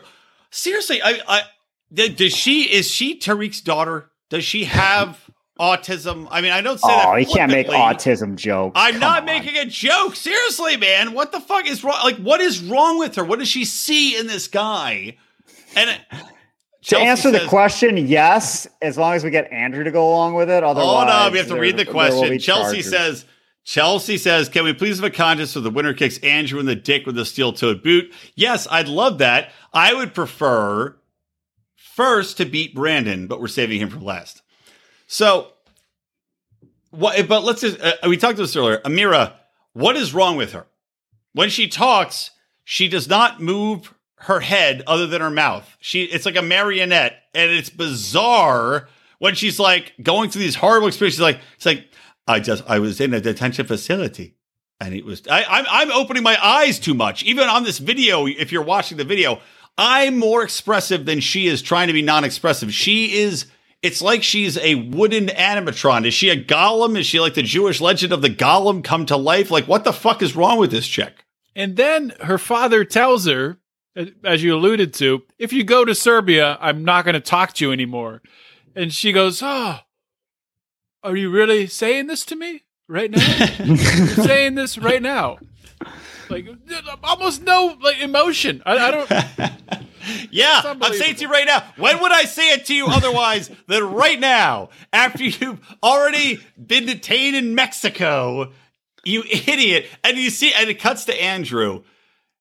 Seriously, 0.52 1.02
I 1.04 1.20
I 1.28 1.42
does 1.94 2.34
she 2.34 2.64
is 2.64 2.90
she 2.90 3.18
Tarik's 3.20 3.62
daughter? 3.62 4.10
Does 4.30 4.44
she 4.44 4.66
have 4.66 5.20
autism? 5.60 6.28
I 6.30 6.42
mean, 6.42 6.52
I 6.52 6.62
don't 6.62 6.80
say 6.80 6.88
that. 6.88 7.08
Oh, 7.08 7.16
you 7.16 7.26
can't 7.26 7.52
make 7.52 7.68
autism 7.68 8.36
jokes. 8.36 8.74
I'm 8.76 8.94
Come 8.94 9.02
not 9.02 9.20
on. 9.22 9.26
making 9.26 9.58
a 9.58 9.66
joke. 9.66 10.16
Seriously, 10.16 10.78
man. 10.78 11.14
What 11.14 11.32
the 11.32 11.40
fuck 11.40 11.68
is 11.68 11.84
wrong? 11.84 12.00
Like, 12.04 12.18
what 12.18 12.42
is 12.42 12.62
wrong 12.62 13.00
with 13.00 13.16
her? 13.16 13.24
What 13.24 13.40
does 13.40 13.48
she 13.48 13.66
see 13.66 14.18
in 14.18 14.28
this 14.28 14.48
guy? 14.48 15.18
And 15.76 16.00
To 16.84 16.96
Chelsea 16.96 17.06
answer 17.08 17.32
the 17.32 17.46
question, 17.50 17.98
yes, 17.98 18.66
as 18.82 18.98
long 18.98 19.14
as 19.14 19.24
we 19.26 19.32
get 19.32 19.52
Andrew 19.52 19.84
to 19.84 19.92
go 19.92 20.10
along 20.10 20.36
with 20.36 20.50
it. 20.50 20.64
Otherwise, 20.64 20.88
Hold 20.88 21.10
on, 21.10 21.32
we 21.34 21.38
have 21.38 21.48
to 21.50 21.60
read 21.60 21.76
the 21.76 21.84
question. 21.84 22.40
Chelsea 22.40 22.82
says, 22.82 23.26
Chelsea 23.70 24.18
says, 24.18 24.50
can 24.50 24.64
we 24.64 24.74
please 24.74 24.98
have 24.98 25.04
a 25.04 25.16
contest 25.16 25.54
where 25.54 25.62
the 25.62 25.70
winner 25.70 25.94
kicks 25.94 26.18
Andrew 26.24 26.60
in 26.60 26.66
the 26.66 26.76
dick 26.76 27.06
with 27.06 27.16
a 27.20 27.24
steel-toed 27.24 27.84
boot? 27.84 28.12
Yes, 28.34 28.68
I'd 28.72 28.88
love 28.88 29.20
that. 29.20 29.52
I 29.72 29.94
would 29.94 30.16
prefer 30.16 30.98
first 31.76 32.38
to 32.38 32.46
beat 32.46 32.74
Brandon, 32.74 33.28
but 33.28 33.40
we're 33.40 33.48
saving 33.48 33.80
him 33.80 33.92
for 33.92 34.00
last. 34.00 34.42
So, 35.06 35.50
what? 36.90 37.28
But 37.28 37.44
let's 37.44 37.62
just. 37.62 37.80
Uh, 37.80 37.94
we 38.08 38.18
talked 38.18 38.40
about 38.40 38.46
this 38.46 38.56
earlier. 38.56 38.80
Amira, 38.80 39.34
what 39.74 39.96
is 39.96 40.16
wrong 40.16 40.36
with 40.36 40.54
her? 40.54 40.66
When 41.34 41.52
she 41.52 41.68
talks, 41.68 42.32
she 42.64 42.88
does 42.88 43.08
not 43.08 43.40
move 43.40 43.94
her 44.16 44.40
head 44.40 44.82
other 44.88 45.06
than 45.06 45.22
her 45.22 45.30
mouth. 45.30 45.78
She 45.80 46.06
it's 46.06 46.26
like 46.26 46.38
a 46.38 46.42
marionette, 46.42 47.22
and 47.36 47.52
it's 47.52 47.70
bizarre 47.70 48.90
when 49.20 49.36
she's 49.36 49.60
like 49.60 49.94
going 50.02 50.32
through 50.32 50.42
these 50.42 50.56
horrible 50.56 50.88
experiences. 50.88 51.22
Like 51.22 51.40
it's 51.56 51.68
like 51.68 51.86
I 52.30 52.40
just 52.40 52.64
I 52.68 52.78
was 52.80 53.02
in 53.02 53.14
a 53.14 53.20
detention 53.20 53.66
facility, 53.66 54.36
and 54.80 54.94
it 54.94 55.04
was 55.04 55.24
I, 55.28 55.44
I'm 55.44 55.66
I'm 55.68 55.92
opening 55.92 56.22
my 56.22 56.38
eyes 56.42 56.80
too 56.80 56.94
much. 56.94 57.24
Even 57.24 57.50
on 57.50 57.64
this 57.64 57.80
video, 57.80 58.28
if 58.28 58.52
you're 58.52 58.62
watching 58.62 58.98
the 58.98 59.04
video, 59.04 59.40
I'm 59.78 60.18
more 60.20 60.44
expressive 60.44 61.06
than 61.06 61.22
she 61.22 61.48
is 61.48 61.64
trying 61.64 61.88
to 61.88 61.94
be 61.94 62.04
non-expressive. 62.04 62.72
She 62.74 63.18
is. 63.18 63.48
It's 63.82 64.02
like 64.02 64.24
she's 64.24 64.58
a 64.58 64.76
wooden 64.76 65.28
animatron. 65.28 66.06
Is 66.06 66.14
she 66.14 66.30
a 66.30 66.44
golem? 66.44 67.00
Is 67.00 67.08
she 67.08 67.20
like 67.20 67.34
the 67.34 67.42
Jewish 67.42 67.80
legend 67.80 68.12
of 68.12 68.22
the 68.22 68.30
golem 68.30 68.84
come 68.84 69.06
to 69.06 69.16
life? 69.16 69.50
Like, 69.50 69.70
what 69.70 69.86
the 69.86 69.94
fuck 69.94 70.22
is 70.22 70.36
wrong 70.36 70.60
with 70.60 70.70
this 70.70 70.86
chick? 70.86 71.26
And 71.56 71.78
then 71.78 72.14
her 72.22 72.38
father 72.38 72.84
tells 72.84 73.26
her, 73.26 73.58
as 74.24 74.44
you 74.44 74.54
alluded 74.54 74.94
to, 74.96 75.24
if 75.38 75.54
you 75.54 75.64
go 75.64 75.86
to 75.86 75.96
Serbia, 75.96 76.58
I'm 76.60 76.84
not 76.84 77.06
going 77.06 77.14
to 77.14 77.22
talk 77.22 77.54
to 77.54 77.66
you 77.66 77.72
anymore. 77.72 78.22
And 78.76 78.94
she 78.94 79.14
goes, 79.14 79.42
Oh, 79.42 79.80
are 81.04 81.16
you 81.16 81.30
really 81.30 81.68
saying 81.68 82.08
this 82.08 82.26
to 82.26 82.36
me 82.36 82.64
right 82.88 83.12
now? 83.12 83.48
You're 83.64 83.78
saying 83.78 84.56
this 84.56 84.78
right 84.78 85.02
now. 85.02 85.40
Like 86.30 86.48
almost 87.04 87.44
no 87.44 87.78
like 87.82 88.00
emotion. 88.00 88.62
I, 88.66 88.78
I 88.78 88.92
don't. 88.92 89.12
Yeah, 90.32 90.62
I'm 90.66 90.82
saying 90.94 91.16
to 91.16 91.22
you 91.24 91.30
right 91.30 91.46
now. 91.46 91.64
When 91.78 92.02
would 92.02 92.12
I 92.12 92.24
say 92.24 92.54
it 92.54 92.66
to 92.66 92.74
you 92.74 92.88
otherwise 92.88 93.52
than 93.68 93.84
right 93.84 94.20
now? 94.20 94.70
After 94.92 95.24
you've 95.24 95.60
already 95.84 96.40
been 96.58 96.86
detained 96.86 97.36
in 97.36 97.54
Mexico, 97.54 98.52
you 99.04 99.24
idiot. 99.24 99.88
And 100.04 100.18
you 100.18 100.30
see, 100.30 100.54
and 100.54 100.70
it 100.70 100.80
cuts 100.80 101.06
to 101.06 101.22
Andrew, 101.22 101.84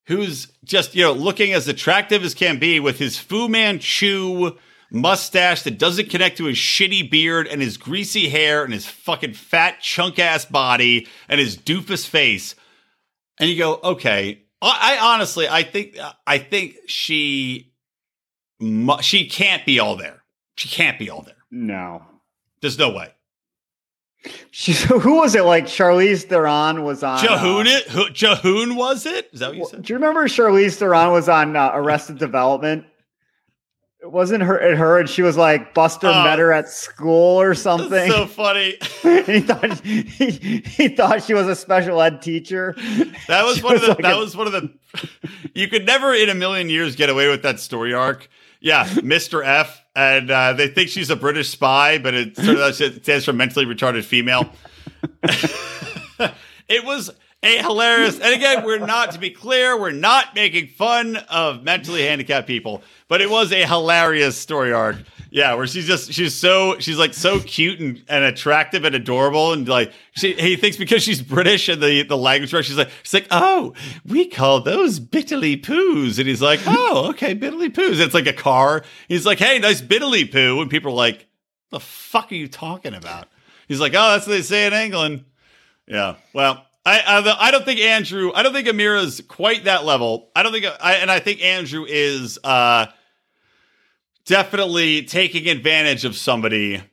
who's 0.05 0.47
just, 0.63 0.95
you 0.95 1.03
know, 1.03 1.13
looking 1.13 1.53
as 1.53 1.67
attractive 1.67 2.23
as 2.23 2.33
can 2.33 2.59
be 2.59 2.79
with 2.79 2.97
his 2.97 3.19
Fu 3.19 3.47
Manchu 3.47 4.57
mustache 4.91 5.63
that 5.63 5.77
doesn't 5.77 6.09
connect 6.09 6.37
to 6.37 6.45
his 6.45 6.57
shitty 6.57 7.09
beard 7.09 7.47
and 7.47 7.61
his 7.61 7.77
greasy 7.77 8.29
hair 8.29 8.63
and 8.63 8.73
his 8.73 8.85
fucking 8.85 9.33
fat 9.33 9.81
chunk 9.81 10.19
ass 10.19 10.45
body 10.45 11.07
and 11.27 11.39
his 11.39 11.57
doofus 11.57 12.07
face. 12.07 12.55
And 13.39 13.49
you 13.49 13.57
go, 13.57 13.79
okay. 13.83 14.43
I, 14.61 14.97
I 14.97 15.13
honestly, 15.13 15.47
I 15.47 15.63
think, 15.63 15.97
I 16.27 16.37
think 16.37 16.75
she, 16.87 17.73
she 19.01 19.29
can't 19.29 19.65
be 19.65 19.79
all 19.79 19.95
there. 19.95 20.23
She 20.55 20.67
can't 20.67 20.99
be 20.99 21.09
all 21.09 21.21
there. 21.21 21.35
no. 21.51 22.03
There's 22.61 22.77
no 22.77 22.89
way. 22.89 23.13
She, 24.51 24.73
who 24.87 25.15
was 25.15 25.35
it? 25.35 25.45
Like 25.45 25.65
Charlize 25.65 26.23
Theron 26.23 26.83
was 26.83 27.03
on. 27.03 27.19
Jahoon 27.19 27.65
uh, 27.67 27.69
it? 27.69 27.87
Who, 27.87 28.05
Jahoon 28.09 28.75
was 28.75 29.05
it? 29.05 29.29
Is 29.31 29.39
that 29.39 29.49
what 29.49 29.57
you 29.57 29.65
said? 29.65 29.83
Do 29.83 29.93
you 29.93 29.97
remember 29.97 30.27
Charlize 30.27 30.75
Theron 30.75 31.11
was 31.11 31.29
on 31.29 31.55
uh, 31.55 31.71
Arrested 31.73 32.17
Development? 32.17 32.83
It 34.01 34.09
wasn't 34.11 34.43
her. 34.43 34.57
It 34.57 34.77
her, 34.77 34.97
and 34.99 35.09
she 35.09 35.21
was 35.21 35.35
like 35.35 35.73
Buster 35.73 36.07
Oh. 36.07 36.23
met 36.23 36.39
her 36.39 36.53
at 36.53 36.69
school 36.69 37.41
or 37.41 37.49
That's 37.49 37.61
something. 37.61 38.09
so 38.09 38.25
funny. 38.27 38.77
he 39.01 39.41
thought 39.41 39.79
he, 39.81 40.01
he 40.65 40.87
thought 40.87 41.21
she 41.23 41.33
was 41.33 41.47
a 41.47 41.55
special 41.55 42.01
ed 42.01 42.21
teacher. 42.21 42.75
That 43.27 43.43
was 43.45 43.57
She 43.57 43.63
one 43.63 43.75
of 43.75 43.81
the. 43.81 43.87
like 43.89 43.97
that 43.99 44.15
a- 44.15 44.19
was 44.19 44.37
one 44.37 44.47
of 44.47 44.53
the. 44.53 44.73
You 45.53 45.67
could 45.67 45.85
never 45.85 46.13
in 46.13 46.29
a 46.29 46.33
million 46.35 46.69
years 46.69 46.95
get 46.95 47.09
away 47.09 47.27
with 47.29 47.43
that 47.43 47.59
story 47.59 47.93
arc. 47.93 48.29
Yeah, 48.61 48.85
Mr. 48.87 49.45
F, 49.45 49.81
and 49.95 50.29
uh, 50.31 50.53
they 50.53 50.67
think 50.69 50.89
she's 50.89 51.09
a 51.09 51.15
British 51.15 51.49
spy, 51.49 51.97
but 51.97 52.13
it 52.13 52.35
sort 52.37 52.57
of 52.57 52.81
it 52.81 53.03
stands 53.03 53.25
for 53.25 53.33
mentally 53.33 53.65
retarded 53.65 54.03
female. 54.05 54.49
it 56.67 56.83
was 56.85 57.09
a 57.41 57.61
hilarious, 57.61 58.19
and 58.19 58.35
again, 58.35 58.65
we're 58.65 58.85
not 58.85 59.11
to 59.11 59.19
be 59.19 59.29
clear, 59.29 59.79
we're 59.79 59.91
not 59.91 60.35
making 60.35 60.67
fun 60.67 61.15
of 61.29 61.63
mentally 61.63 62.03
handicapped 62.03 62.47
people, 62.47 62.83
but 63.07 63.21
it 63.21 63.29
was 63.29 63.51
a 63.51 63.65
hilarious 63.65 64.37
story 64.37 64.73
arc. 64.73 64.97
Yeah, 65.31 65.53
where 65.53 65.67
she's 65.67 65.85
just 65.85 66.11
she's 66.11 66.33
so 66.33 66.79
she's 66.79 66.97
like 66.97 67.13
so 67.13 67.39
cute 67.39 67.79
and, 67.79 68.03
and 68.09 68.23
attractive 68.23 68.83
and 68.83 68.95
adorable 68.95 69.53
and 69.53 69.67
like 69.67 69.93
she 70.13 70.33
he 70.33 70.55
thinks 70.55 70.75
because 70.75 71.03
she's 71.03 71.21
British 71.21 71.69
and 71.69 71.83
the 71.83 72.01
the 72.01 72.17
language 72.17 72.49
she's 72.49 72.77
like 72.77 72.89
she's 73.03 73.13
like 73.13 73.27
oh 73.29 73.73
we 74.05 74.25
call 74.25 74.59
those 74.59 74.99
bitterly 74.99 75.55
poos. 75.55 76.17
And 76.17 76.27
he's 76.27 76.41
like 76.41 76.61
oh 76.65 77.09
okay 77.09 77.35
bitterly 77.35 77.69
poos. 77.69 77.99
It's 77.99 78.15
like 78.15 78.25
a 78.25 78.33
car. 78.33 78.83
He's 79.07 79.25
like 79.25 79.37
hey 79.37 79.59
nice 79.59 79.81
bitterly 79.81 80.25
poo. 80.25 80.61
And 80.61 80.69
people 80.69 80.93
are 80.93 80.95
like 80.95 81.27
the 81.69 81.79
fuck 81.79 82.31
are 82.31 82.35
you 82.35 82.47
talking 82.47 82.95
about? 82.95 83.27
He's 83.67 83.79
like 83.79 83.93
oh 83.93 84.13
that's 84.13 84.25
what 84.25 84.33
they 84.33 84.41
say 84.41 84.65
in 84.65 84.73
England. 84.73 85.25
Yeah 85.87 86.15
well 86.33 86.65
I 86.85 86.99
I, 86.99 87.47
I 87.47 87.51
don't 87.51 87.65
think 87.65 87.79
Andrew 87.79 88.31
I 88.33 88.43
don't 88.43 88.53
think 88.53 88.67
Amira's 88.67 89.21
quite 89.27 89.65
that 89.65 89.85
level 89.85 90.29
I 90.35 90.43
don't 90.43 90.51
think 90.51 90.65
I 90.81 90.95
and 90.95 91.11
I 91.11 91.19
think 91.19 91.41
Andrew 91.41 91.85
is 91.87 92.39
uh 92.43 92.87
definitely 94.25 95.03
taking 95.03 95.47
advantage 95.47 96.05
of 96.05 96.15
somebody 96.15 96.83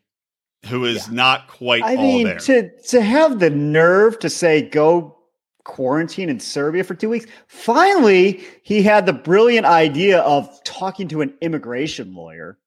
who 0.67 0.85
is 0.85 1.11
not 1.11 1.49
quite 1.49 1.83
I 1.83 1.97
all 1.97 2.03
mean, 2.03 2.27
there. 2.27 2.39
to 2.39 2.71
to 2.89 3.01
have 3.01 3.39
the 3.39 3.51
nerve 3.51 4.19
to 4.21 4.31
say 4.31 4.63
go 4.63 5.17
quarantine 5.65 6.29
in 6.29 6.41
Serbia 6.41 6.85
for 6.85 6.95
two 6.95 7.09
weeks. 7.09 7.27
Finally, 7.49 8.45
he 8.63 8.83
had 8.83 9.05
the 9.05 9.13
brilliant 9.13 9.67
idea 9.67 10.21
of 10.21 10.63
talking 10.65 11.09
to 11.09 11.21
an 11.21 11.35
immigration 11.41 12.15
lawyer. 12.15 12.59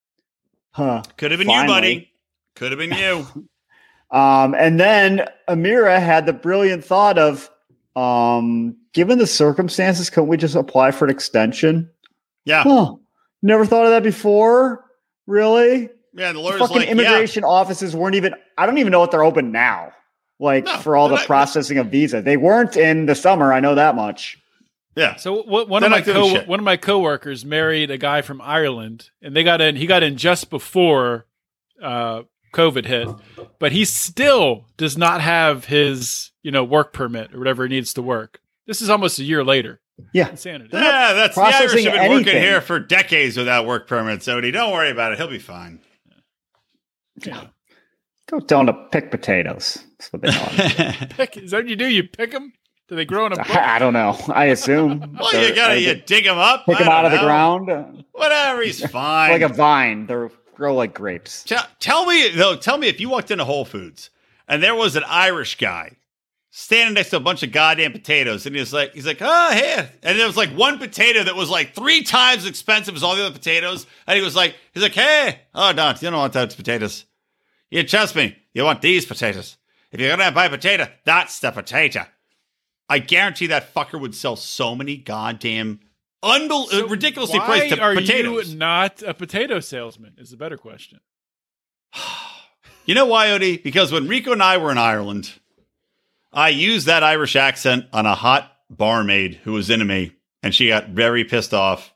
Huh. 0.71 1.01
Could 1.17 1.31
have 1.31 1.39
been 1.39 1.47
Finally. 1.47 1.89
you, 1.89 1.99
buddy. 1.99 2.11
Could 2.55 2.71
have 2.71 2.79
been 2.79 2.93
you. 2.93 3.49
Um, 4.11 4.56
and 4.56 4.80
then 4.80 5.27
Amira 5.48 5.99
had 6.02 6.26
the 6.26 6.34
brilliant 6.34 6.84
thought 6.84 7.18
of, 7.18 7.49
um, 7.95 8.76
given 8.94 9.18
the 9.19 9.27
circumstances, 9.27 10.10
couldn't 10.10 10.30
we 10.30 10.38
just 10.38 10.56
apply 10.56 10.91
for 10.91 11.06
an 11.06 11.11
extension? 11.11 11.90
Yeah. 12.45 12.64
Huh. 12.64 12.95
Never 13.41 13.65
thought 13.65 13.86
of 13.86 13.91
that 13.91 14.03
before. 14.03 14.84
Really? 15.27 15.90
Yeah, 16.14 16.30
the 16.30 16.34
The 16.34 16.40
lawyer's 16.40 16.60
fucking 16.60 16.76
like, 16.77 16.86
yeah. 16.88 16.91
immigration 16.94 17.44
offices 17.44 17.95
weren't 17.95 18.15
even. 18.15 18.34
I 18.57 18.65
don't 18.65 18.77
even 18.80 18.91
know 18.91 19.03
if 19.03 19.11
they're 19.11 19.23
open 19.23 19.52
now. 19.52 19.91
Like 20.40 20.65
No, 20.65 20.77
for 20.77 20.95
all 20.95 21.07
the 21.10 21.15
not- 21.15 21.26
processing 21.26 21.77
of 21.77 21.88
visa, 21.88 22.22
they 22.22 22.38
weren't 22.38 22.77
in 22.77 23.06
the 23.06 23.15
summer. 23.15 23.53
I 23.53 23.60
know 23.60 23.76
that 23.76 23.95
much. 23.95 24.38
Yeah. 24.95 25.15
So 25.18 25.44
what, 25.44 25.69
one 25.69 25.81
They're 25.81 25.88
of 25.94 26.06
my 26.07 26.14
co- 26.14 26.30
shit. 26.30 26.48
one 26.48 26.60
of 26.60 26.65
my 26.65 26.77
coworkers 26.77 27.45
married 27.45 27.91
a 27.91 27.98
guy 27.98 28.22
from 28.22 28.41
Ireland, 28.41 29.10
and 29.22 29.36
they 29.36 29.44
got 29.44 29.61
in. 29.61 29.76
He 29.76 29.86
got 29.86 30.02
in 30.02 30.18
just 30.18 30.49
before 30.49 31.26
uh, 31.81 32.23
COVID 32.53 32.85
hit, 32.85 33.07
but 33.59 33.71
he 33.71 33.85
still 33.85 34.65
does 34.77 34.97
not 34.97 35.21
have 35.21 35.65
his 35.65 36.31
you 36.43 36.51
know 36.51 36.63
work 36.63 36.93
permit 36.93 37.34
or 37.34 37.39
whatever 37.39 37.63
he 37.63 37.69
needs 37.69 37.93
to 37.93 38.01
work. 38.01 38.39
This 38.67 38.81
is 38.81 38.89
almost 38.89 39.19
a 39.19 39.23
year 39.23 39.43
later. 39.43 39.81
Yeah. 40.13 40.30
Insanity. 40.30 40.69
Yeah, 40.73 41.13
that's 41.13 41.35
the 41.35 41.41
Irish 41.41 41.71
have 41.71 41.93
been 41.93 41.93
working 41.93 42.11
anything. 42.11 42.41
here 42.41 42.61
for 42.61 42.80
decades 42.80 43.35
without 43.35 43.65
work 43.65 43.88
permits, 43.88 44.27
Odie. 44.27 44.53
Don't 44.53 44.71
worry 44.71 44.91
about 44.91 45.11
it. 45.11 45.17
He'll 45.17 45.27
be 45.27 45.39
fine. 45.39 45.80
Yeah. 47.26 47.47
Go 48.27 48.39
tell 48.39 48.63
them 48.63 48.67
to 48.67 48.88
pick 48.91 49.11
potatoes. 49.11 49.84
That's 49.97 50.13
what 50.13 50.21
they 50.21 50.31
call 50.31 51.07
Pick, 51.09 51.38
is 51.38 51.51
that 51.51 51.57
what 51.57 51.67
you 51.67 51.76
do? 51.76 51.88
You 51.88 52.03
pick 52.03 52.31
them? 52.31 52.53
Do 52.88 52.95
they 52.95 53.05
grow 53.05 53.26
in 53.26 53.34
a 53.34 53.38
bush? 53.38 53.49
I, 53.49 53.76
I 53.76 53.80
don't 53.80 53.93
know. 53.93 54.17
I 54.30 54.45
assume. 54.45 55.17
well, 55.19 55.47
you 55.47 55.53
gotta 55.53 55.80
you 55.80 55.95
dig 55.95 56.26
him 56.26 56.38
up. 56.38 56.65
pick 56.65 56.77
them 56.77 56.88
out 56.88 57.05
of 57.05 57.11
don't 57.11 57.21
the 57.21 57.26
ground 57.26 58.05
Whatever, 58.13 58.61
he's 58.63 58.85
fine. 58.89 59.31
like 59.31 59.41
a 59.41 59.53
vine. 59.53 60.07
They 60.07 60.15
grow 60.60 60.76
like 60.76 60.94
grapes. 60.94 61.44
Tell, 61.44 61.65
tell 61.80 62.06
me 62.06 62.30
though. 62.30 62.57
Tell 62.57 62.77
me 62.77 62.90
if 62.90 62.99
you 62.99 63.10
walked 63.10 63.31
into 63.31 63.45
Whole 63.45 63.65
Foods 63.65 64.10
and 64.48 64.61
there 64.61 64.76
was 64.76 64.98
an 64.98 65.06
Irish 65.07 65.57
guy 65.57 65.95
standing 66.52 66.95
next 66.95 67.11
to 67.11 67.18
a 67.18 67.22
bunch 67.22 67.44
of 67.44 67.52
goddamn 67.52 67.94
potatoes, 67.94 68.45
and 68.45 68.56
he's 68.56 68.73
like, 68.73 68.94
he's 68.94 69.06
like, 69.06 69.19
oh 69.22 69.52
here, 69.53 69.90
and 70.03 70.19
there 70.19 70.27
was 70.27 70.36
like 70.36 70.49
one 70.49 70.77
potato 70.77 71.23
that 71.23 71.36
was 71.36 71.49
like 71.49 71.73
three 71.73 72.03
times 72.03 72.45
expensive 72.45 72.95
as 72.95 73.03
all 73.03 73.15
the 73.15 73.23
other 73.26 73.34
potatoes, 73.34 73.88
and 74.06 74.18
he 74.18 74.23
was 74.23 74.36
like, 74.36 74.56
he's 74.73 74.84
like, 74.84 74.94
hey, 74.94 75.40
oh 75.56 75.72
no, 75.72 75.90
you 75.90 76.10
don't 76.10 76.14
want 76.14 76.34
those 76.34 76.56
potatoes. 76.56 77.06
You 77.72 77.84
trust 77.84 78.15
me, 78.15 78.36
you 78.53 78.64
want 78.64 78.81
these 78.81 79.06
potatoes. 79.06 79.56
If 79.91 80.02
you're 80.02 80.15
gonna 80.15 80.31
buy 80.31 80.48
a 80.48 80.49
potato, 80.49 80.88
that's 81.06 81.40
the 81.40 81.52
potato. 81.52 82.06
I 82.90 82.99
guarantee 82.99 83.48
that 83.48 83.73
fucker 83.73 83.99
would 83.99 84.15
sell 84.15 84.36
so 84.36 84.76
many 84.76 84.98
goddamn 84.98 85.80
unbel- 86.23 86.67
So 86.67 86.87
ridiculously 86.87 87.39
priced 87.39 87.77
are 87.79 87.93
potatoes. 87.95 88.49
you 88.51 88.57
not 88.57 89.01
a 89.03 89.13
potato 89.13 89.59
salesman? 89.59 90.13
Is 90.17 90.31
the 90.31 90.37
better 90.37 90.57
question. 90.57 90.99
You 92.85 92.95
know 92.95 93.05
why, 93.05 93.27
Odie? 93.27 93.61
Because 93.61 93.91
when 93.91 94.07
Rico 94.07 94.31
and 94.31 94.41
I 94.41 94.57
were 94.57 94.71
in 94.71 94.79
Ireland, 94.79 95.31
I 96.33 96.49
used 96.49 96.87
that 96.87 97.03
Irish 97.03 97.35
accent 97.35 97.85
on 97.93 98.07
a 98.07 98.15
hot 98.15 98.51
barmaid 98.67 99.35
who 99.43 99.51
was 99.53 99.69
into 99.69 99.85
me, 99.85 100.13
and 100.41 100.55
she 100.55 100.69
got 100.69 100.89
very 100.89 101.23
pissed 101.23 101.53
off. 101.53 101.93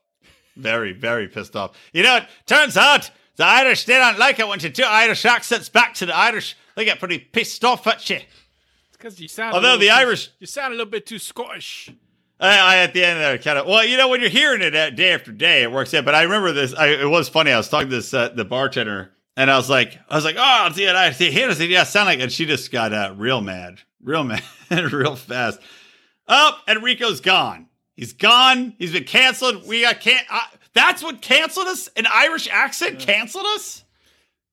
Very, 0.55 0.93
very 0.93 1.27
pissed 1.27 1.55
off. 1.55 1.75
You 1.93 2.03
know, 2.03 2.17
it 2.17 2.25
turns 2.45 2.77
out 2.77 3.09
the 3.37 3.45
Irish, 3.45 3.85
they 3.85 3.95
don't 3.97 4.19
like 4.19 4.37
it 4.37 4.47
when 4.47 4.59
you 4.59 4.69
do 4.69 4.83
Irish 4.83 5.25
accents 5.25 5.67
back 5.67 5.95
to 5.95 6.05
the 6.05 6.15
Irish. 6.15 6.55
They 6.75 6.85
get 6.85 6.99
pretty 6.99 7.17
pissed 7.17 7.65
off 7.65 7.87
at 7.87 8.07
you. 8.11 8.19
Because 8.91 9.19
you 9.19 9.27
sound. 9.27 9.55
Although 9.55 9.77
the 9.77 9.87
too- 9.87 9.93
Irish- 9.93 10.29
you 10.39 10.45
sound 10.45 10.73
a 10.75 10.77
little 10.77 10.91
bit 10.91 11.07
too 11.07 11.17
Scottish. 11.17 11.89
I, 12.43 12.57
I 12.57 12.77
at 12.77 12.93
the 12.93 13.03
end 13.03 13.17
of 13.17 13.23
there 13.23 13.37
kind 13.37 13.57
of 13.57 13.67
well, 13.67 13.85
you 13.85 13.97
know, 13.97 14.09
when 14.09 14.21
you're 14.21 14.29
hearing 14.29 14.61
it 14.61 14.71
day 14.95 15.13
after 15.13 15.31
day, 15.31 15.63
it 15.63 15.71
works 15.71 15.93
out. 15.93 16.05
But 16.05 16.15
I 16.15 16.23
remember 16.23 16.51
this. 16.51 16.73
I, 16.73 16.87
it 16.87 17.09
was 17.09 17.29
funny. 17.29 17.51
I 17.51 17.57
was 17.57 17.69
talking 17.69 17.89
to 17.89 17.95
this 17.95 18.13
uh, 18.13 18.29
the 18.29 18.45
bartender, 18.45 19.11
and 19.37 19.49
I 19.49 19.57
was 19.57 19.69
like, 19.69 19.97
I 20.09 20.15
was 20.15 20.25
like, 20.25 20.35
oh, 20.37 20.69
see, 20.73 20.87
I 20.87 21.11
see 21.11 21.31
here, 21.31 21.49
I 21.49 21.53
see, 21.53 21.67
yeah, 21.67 21.83
sound 21.83 22.07
like, 22.07 22.19
and 22.19 22.31
she 22.31 22.45
just 22.45 22.71
got 22.71 22.93
uh, 22.93 23.13
real 23.17 23.41
mad, 23.41 23.79
real 24.01 24.23
mad, 24.25 24.43
real 24.69 25.15
fast. 25.15 25.59
Up, 26.27 26.57
oh, 26.57 26.61
and 26.67 26.83
Rico's 26.83 27.21
gone. 27.21 27.67
He's 27.95 28.13
gone. 28.13 28.75
He's 28.79 28.91
been 28.91 29.03
canceled. 29.03 29.67
We 29.67 29.81
got 29.81 29.99
can. 29.99 30.23
Uh, 30.29 30.39
that's 30.73 31.03
what 31.03 31.21
canceled 31.21 31.67
us. 31.67 31.87
An 31.95 32.07
Irish 32.11 32.49
accent 32.51 32.99
canceled 32.99 33.45
us. 33.55 33.83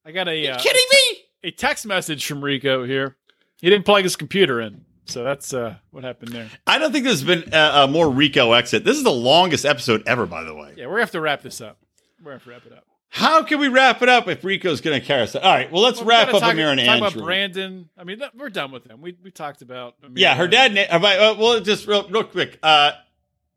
I 0.04 0.12
got 0.12 0.28
a 0.28 0.36
you 0.36 0.50
uh, 0.50 0.58
kidding 0.58 0.86
me? 0.90 1.22
a 1.44 1.50
text 1.50 1.86
message 1.86 2.26
from 2.26 2.42
Rico 2.42 2.84
here. 2.84 3.16
He 3.60 3.68
didn't 3.68 3.84
plug 3.84 4.04
his 4.04 4.16
computer 4.16 4.60
in, 4.60 4.84
so 5.10 5.24
that's 5.24 5.52
uh, 5.52 5.74
what 5.90 6.04
happened 6.04 6.32
there. 6.32 6.48
I 6.66 6.78
don't 6.78 6.92
think 6.92 7.04
there's 7.04 7.24
been 7.24 7.52
a, 7.52 7.82
a 7.84 7.88
more 7.88 8.08
Rico 8.10 8.52
exit. 8.52 8.84
This 8.84 8.96
is 8.96 9.02
the 9.04 9.10
longest 9.10 9.64
episode 9.64 10.02
ever, 10.06 10.26
by 10.26 10.44
the 10.44 10.54
way. 10.54 10.74
Yeah, 10.76 10.86
we're 10.86 10.92
gonna 10.92 11.02
have 11.02 11.10
to 11.12 11.20
wrap 11.20 11.42
this 11.42 11.60
up. 11.60 11.78
We're 12.22 12.32
gonna 12.32 12.34
have 12.36 12.44
to 12.44 12.50
wrap 12.50 12.66
it 12.66 12.72
up. 12.72 12.84
How 13.12 13.42
can 13.42 13.58
we 13.58 13.66
wrap 13.66 14.02
it 14.02 14.08
up 14.08 14.28
if 14.28 14.44
Rico's 14.44 14.80
going 14.80 15.00
to 15.00 15.04
carry 15.04 15.22
us? 15.22 15.34
All 15.34 15.42
right, 15.42 15.70
well, 15.72 15.82
let's 15.82 15.98
Well, 15.98 16.06
wrap 16.10 16.32
up 16.32 16.42
talk, 16.42 16.52
Amir 16.52 16.68
and 16.70 16.78
talk 16.78 16.88
Andrew. 16.88 17.08
about 17.08 17.24
Brandon. 17.24 17.88
I 17.98 18.04
mean, 18.04 18.20
that, 18.20 18.36
we're 18.36 18.50
done 18.50 18.70
with 18.70 18.86
him. 18.86 19.00
We 19.02 19.16
we 19.24 19.32
talked 19.32 19.62
about. 19.62 19.96
Amir 20.04 20.12
Yeah, 20.16 20.36
her 20.36 20.46
dad. 20.46 20.72
Na- 20.72 20.96
uh, 20.96 21.34
well, 21.36 21.58
just 21.60 21.88
real, 21.88 22.08
real 22.08 22.22
quick. 22.22 22.56
Uh, 22.62 22.92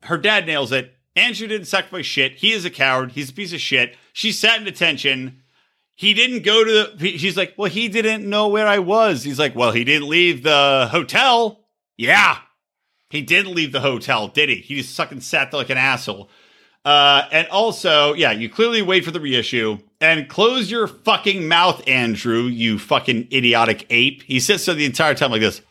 her 0.02 0.18
dad 0.18 0.46
nails 0.46 0.72
it. 0.72 0.92
Andrew 1.14 1.46
didn't 1.46 1.68
sacrifice 1.68 2.04
shit. 2.04 2.32
He 2.32 2.50
is 2.52 2.64
a 2.64 2.70
coward. 2.70 3.12
He's 3.12 3.30
a 3.30 3.32
piece 3.32 3.52
of 3.52 3.60
shit. 3.60 3.96
She 4.12 4.32
sat 4.32 4.58
in 4.58 4.64
detention. 4.64 5.43
He 5.96 6.12
didn't 6.14 6.42
go 6.42 6.64
to 6.64 6.96
the. 6.96 7.08
he- 7.10 7.18
She's 7.18 7.36
like, 7.36 7.54
well, 7.56 7.70
he 7.70 7.88
didn't 7.88 8.28
know 8.28 8.48
where 8.48 8.66
I 8.66 8.78
was. 8.80 9.22
He's 9.22 9.38
like, 9.38 9.54
well, 9.54 9.72
he 9.72 9.84
didn't 9.84 10.08
leave 10.08 10.42
the 10.42 10.88
hotel. 10.90 11.60
Yeah, 11.96 12.38
he 13.10 13.22
didn't 13.22 13.54
leave 13.54 13.70
the 13.72 13.80
hotel, 13.80 14.26
did 14.28 14.48
he? 14.48 14.56
He 14.56 14.76
just 14.76 14.96
fucking 14.96 15.20
sat 15.20 15.50
there 15.52 15.58
like 15.58 15.70
an 15.70 15.78
asshole. 15.78 16.28
Uh, 16.84 17.26
and 17.32 17.46
also, 17.48 18.12
yeah, 18.14 18.30
you 18.32 18.50
clearly 18.50 18.82
wait 18.82 19.04
for 19.04 19.10
the 19.10 19.20
reissue 19.20 19.78
and 20.02 20.28
close 20.28 20.70
your 20.70 20.86
fucking 20.86 21.48
mouth, 21.48 21.80
Andrew, 21.88 22.42
you 22.42 22.78
fucking 22.78 23.28
idiotic 23.32 23.86
ape. 23.88 24.22
He 24.24 24.38
sits 24.40 24.66
there 24.66 24.74
the 24.74 24.84
entire 24.84 25.14
time 25.14 25.30
like 25.30 25.40
this, 25.40 25.62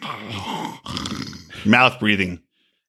mouth 1.66 1.98
breathing. 2.00 2.40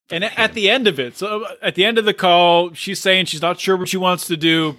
And 0.09 0.23
at 0.23 0.53
the 0.53 0.69
end 0.69 0.87
of 0.87 0.99
it, 0.99 1.17
so 1.17 1.43
uh, 1.45 1.55
at 1.61 1.75
the 1.75 1.85
end 1.85 1.97
of 1.97 2.05
the 2.05 2.13
call, 2.13 2.73
she's 2.73 2.99
saying 2.99 3.25
she's 3.25 3.41
not 3.41 3.59
sure 3.59 3.75
what 3.75 3.89
she 3.89 3.97
wants 3.97 4.27
to 4.27 4.37
do. 4.37 4.77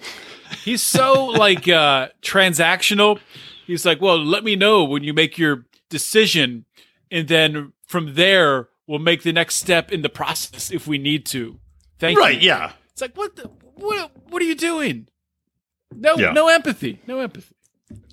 He's 0.63 0.81
so 0.83 1.25
like 1.25 1.67
uh 1.67 2.09
transactional. 2.21 3.19
He's 3.67 3.85
like, 3.85 4.01
"Well, 4.01 4.23
let 4.23 4.43
me 4.43 4.55
know 4.55 4.83
when 4.83 5.03
you 5.03 5.13
make 5.13 5.37
your 5.37 5.65
decision, 5.89 6.65
and 7.11 7.27
then 7.27 7.73
from 7.87 8.13
there 8.15 8.69
we'll 8.87 8.99
make 8.99 9.23
the 9.23 9.33
next 9.33 9.55
step 9.55 9.91
in 9.91 10.01
the 10.01 10.09
process 10.09 10.71
if 10.71 10.87
we 10.87 10.97
need 10.97 11.25
to." 11.27 11.59
Thank 11.99 12.19
Right, 12.19 12.41
you. 12.41 12.51
Right, 12.51 12.59
yeah. 12.61 12.71
It's 12.91 13.01
like, 13.01 13.15
what? 13.17 13.35
The, 13.35 13.49
what? 13.75 14.11
What 14.29 14.41
are 14.41 14.45
you 14.45 14.55
doing? 14.55 15.07
No, 15.93 16.15
Yeah. 16.17 16.31
no 16.31 16.47
empathy. 16.49 16.99
No 17.07 17.19
empathy. 17.19 17.55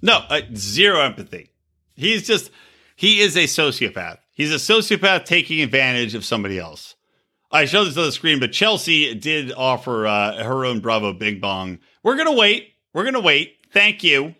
No, 0.02 0.19
uh, 0.28 0.40
zero 0.55 1.01
empathy. 1.01 1.51
He's 1.94 2.27
just 2.27 2.51
he 2.97 3.20
is 3.20 3.36
a 3.36 3.44
sociopath. 3.44 4.19
He's 4.35 4.52
a 4.52 4.56
sociopath 4.56 5.24
taking 5.24 5.60
advantage 5.60 6.14
of 6.14 6.24
somebody 6.24 6.59
else. 6.59 6.94
I 7.51 7.66
showed 7.66 7.85
this 7.85 7.97
on 7.98 8.05
the 8.05 8.12
screen, 8.12 8.40
but 8.40 8.52
Chelsea 8.52 9.14
did 9.14 9.52
offer 9.52 10.06
uh, 10.06 10.43
her 10.43 10.64
own 10.64 10.81
Bravo 10.81 11.12
Big 11.12 11.40
Bong. 11.40 11.78
We're 12.03 12.16
gonna 12.16 12.33
wait. 12.35 12.73
We're 12.93 13.05
gonna 13.05 13.20
wait. 13.20 13.57
Thank 13.73 14.03
you. 14.03 14.35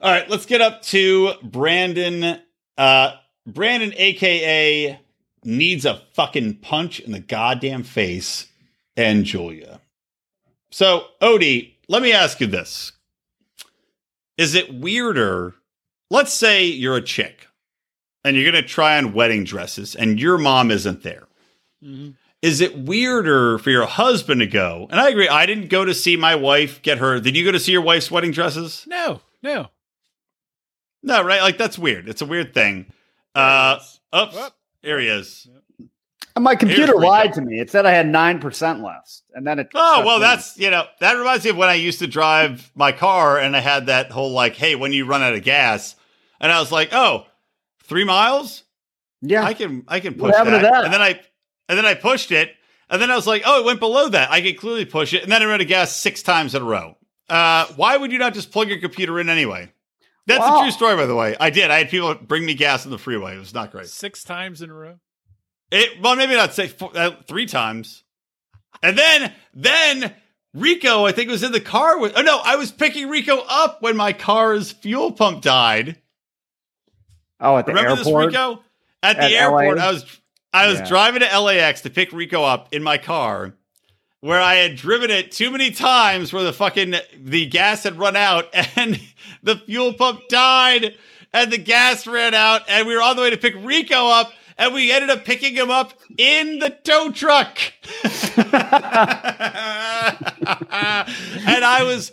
All 0.00 0.12
right, 0.12 0.28
let's 0.28 0.46
get 0.46 0.60
up 0.60 0.82
to 0.82 1.32
Brandon. 1.42 2.40
Uh, 2.76 3.12
Brandon, 3.46 3.94
aka 3.96 5.00
needs 5.44 5.84
a 5.86 6.02
fucking 6.14 6.56
punch 6.56 7.00
in 7.00 7.12
the 7.12 7.20
goddamn 7.20 7.82
face, 7.82 8.46
and 8.96 9.24
Julia. 9.24 9.80
So, 10.70 11.06
Odie, 11.22 11.74
let 11.88 12.02
me 12.02 12.12
ask 12.12 12.40
you 12.40 12.46
this: 12.46 12.92
Is 14.36 14.54
it 14.54 14.74
weirder? 14.74 15.54
Let's 16.10 16.32
say 16.32 16.64
you're 16.66 16.96
a 16.96 17.02
chick, 17.02 17.46
and 18.24 18.36
you're 18.36 18.44
gonna 18.50 18.62
try 18.62 18.98
on 18.98 19.12
wedding 19.14 19.44
dresses, 19.44 19.94
and 19.94 20.20
your 20.20 20.38
mom 20.38 20.70
isn't 20.70 21.02
there 21.02 21.26
Mhm. 21.82 22.14
Is 22.46 22.60
it 22.60 22.78
weirder 22.78 23.58
for 23.58 23.70
your 23.70 23.86
husband 23.86 24.40
to 24.40 24.46
go? 24.46 24.86
And 24.90 25.00
I 25.00 25.08
agree. 25.10 25.28
I 25.28 25.46
didn't 25.46 25.68
go 25.68 25.84
to 25.84 25.92
see 25.92 26.16
my 26.16 26.36
wife 26.36 26.80
get 26.82 26.98
her. 26.98 27.18
Did 27.20 27.36
you 27.36 27.44
go 27.44 27.50
to 27.52 27.58
see 27.58 27.72
your 27.72 27.82
wife's 27.82 28.10
wedding 28.10 28.30
dresses? 28.30 28.84
No, 28.86 29.20
no. 29.42 29.68
No, 31.02 31.22
right? 31.22 31.42
Like 31.42 31.58
that's 31.58 31.78
weird. 31.78 32.08
It's 32.08 32.22
a 32.22 32.26
weird 32.26 32.54
thing. 32.54 32.86
Uh, 33.34 33.78
oops, 34.16 34.34
Whoop. 34.34 34.52
there 34.82 34.98
he 35.00 35.08
is. 35.08 35.48
And 36.34 36.44
my 36.44 36.54
computer 36.54 36.94
lied 36.94 37.32
to 37.34 37.40
me. 37.40 37.60
It 37.60 37.70
said 37.70 37.86
I 37.86 37.92
had 37.92 38.06
nine 38.06 38.38
percent 38.40 38.82
left, 38.82 39.22
and 39.34 39.46
then 39.46 39.58
it. 39.58 39.68
Oh 39.74 40.02
well, 40.04 40.20
down. 40.20 40.36
that's 40.36 40.58
you 40.58 40.70
know 40.70 40.84
that 41.00 41.14
reminds 41.14 41.44
me 41.44 41.50
of 41.50 41.56
when 41.56 41.68
I 41.68 41.74
used 41.74 41.98
to 42.00 42.06
drive 42.06 42.70
my 42.74 42.92
car 42.92 43.38
and 43.38 43.56
I 43.56 43.60
had 43.60 43.86
that 43.86 44.10
whole 44.10 44.32
like, 44.32 44.54
hey, 44.54 44.74
when 44.74 44.92
you 44.92 45.06
run 45.06 45.22
out 45.22 45.34
of 45.34 45.42
gas, 45.42 45.96
and 46.40 46.52
I 46.52 46.60
was 46.60 46.70
like, 46.70 46.90
oh, 46.92 47.24
three 47.84 48.04
miles. 48.04 48.64
yeah. 49.22 49.44
I 49.44 49.54
can 49.54 49.84
I 49.88 50.00
can 50.00 50.14
push 50.14 50.32
What 50.32 50.44
that. 50.44 50.58
to 50.60 50.66
that? 50.66 50.84
And 50.84 50.92
then 50.92 51.00
I 51.02 51.20
and 51.68 51.76
then 51.78 51.86
I 51.86 51.94
pushed 51.94 52.30
it, 52.32 52.50
and 52.90 53.00
then 53.00 53.10
I 53.10 53.16
was 53.16 53.26
like, 53.26 53.42
oh, 53.44 53.60
it 53.60 53.64
went 53.66 53.80
below 53.80 54.08
that. 54.08 54.30
I 54.30 54.40
could 54.40 54.58
clearly 54.58 54.84
push 54.84 55.12
it, 55.14 55.22
and 55.22 55.30
then 55.32 55.42
I 55.42 55.44
ran 55.46 55.54
out 55.54 55.60
of 55.62 55.68
gas 55.68 55.94
six 55.94 56.22
times 56.22 56.54
in 56.54 56.62
a 56.62 56.64
row. 56.64 56.96
Uh, 57.28 57.66
why 57.76 57.96
would 57.96 58.12
you 58.12 58.18
not 58.18 58.34
just 58.34 58.52
plug 58.52 58.68
your 58.68 58.78
computer 58.78 59.18
in 59.18 59.28
anyway? 59.28 59.72
That's 60.26 60.40
Wow. 60.40 60.60
a 60.60 60.62
true 60.62 60.70
story, 60.72 60.96
by 60.96 61.06
the 61.06 61.14
way. 61.14 61.36
I 61.38 61.50
did. 61.50 61.70
I 61.70 61.78
had 61.78 61.88
people 61.88 62.14
bring 62.14 62.44
me 62.44 62.54
gas 62.54 62.84
on 62.84 62.90
the 62.90 62.98
freeway. 62.98 63.36
It 63.36 63.38
was 63.38 63.54
not 63.54 63.70
great. 63.70 63.86
Six 63.86 64.24
times 64.24 64.60
in 64.62 64.70
a 64.70 64.74
row. 64.74 64.98
It 65.70 66.00
well, 66.00 66.14
maybe 66.16 66.34
not 66.34 66.52
say 66.54 66.68
four, 66.68 66.90
uh, 66.94 67.10
three 67.26 67.46
times, 67.46 68.04
and 68.82 68.96
then 68.96 69.32
then 69.54 70.14
Rico, 70.54 71.04
I 71.06 71.12
think 71.12 71.28
was 71.30 71.42
in 71.42 71.50
the 71.52 71.60
car 71.60 71.98
with. 71.98 72.12
Oh 72.16 72.22
no, 72.22 72.40
I 72.44 72.54
was 72.56 72.70
picking 72.72 73.08
Rico 73.08 73.38
up 73.48 73.82
when 73.82 73.96
my 73.96 74.12
car's 74.12 74.70
fuel 74.72 75.10
pump 75.12 75.42
died. 75.42 75.96
oh, 77.40 77.56
at 77.56 77.66
the 77.66 77.72
Remember 77.72 77.98
airport. 77.98 78.32
this, 78.32 78.38
Rico? 78.38 78.62
At 79.02 79.16
the 79.16 79.22
At 79.24 79.32
airport, 79.32 79.78
LA? 79.78 79.84
I 79.84 79.92
was 79.92 80.20
I 80.52 80.68
was 80.68 80.78
Yeah. 80.80 80.86
driving 80.88 81.20
to 81.20 81.40
LAX 81.40 81.82
to 81.82 81.90
pick 81.90 82.12
Rico 82.12 82.42
up 82.44 82.68
in 82.72 82.82
my 82.82 82.98
car, 82.98 83.54
where 84.20 84.40
I 84.40 84.56
had 84.56 84.76
driven 84.76 85.10
it 85.10 85.32
too 85.32 85.50
many 85.50 85.70
times, 85.70 86.32
where 86.32 86.44
the 86.44 86.52
fucking 86.52 86.94
the 87.18 87.46
gas 87.46 87.84
had 87.84 87.98
run 87.98 88.16
out 88.16 88.48
and 88.76 89.00
the 89.42 89.56
fuel 89.56 89.92
pump 89.92 90.28
died, 90.28 90.94
and 91.32 91.52
the 91.52 91.58
gas 91.58 92.06
ran 92.06 92.34
out, 92.34 92.62
and 92.68 92.86
we 92.86 92.94
were 92.94 93.02
on 93.02 93.16
the 93.16 93.22
way 93.22 93.30
to 93.30 93.36
pick 93.36 93.54
Rico 93.58 94.06
up, 94.08 94.32
and 94.56 94.72
we 94.72 94.90
ended 94.90 95.10
up 95.10 95.24
picking 95.26 95.54
him 95.54 95.70
up 95.70 95.92
in 96.16 96.58
the 96.60 96.70
tow 96.70 97.10
truck. 97.12 97.58
and 98.36 98.44
I 101.64 101.82
was 101.84 102.12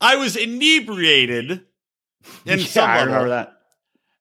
I 0.00 0.16
was 0.16 0.36
inebriated 0.36 1.50
in 2.44 2.58
yeah, 2.58 2.66
some 2.66 2.88
I 2.88 3.02
remember 3.02 3.28
that. 3.30 3.55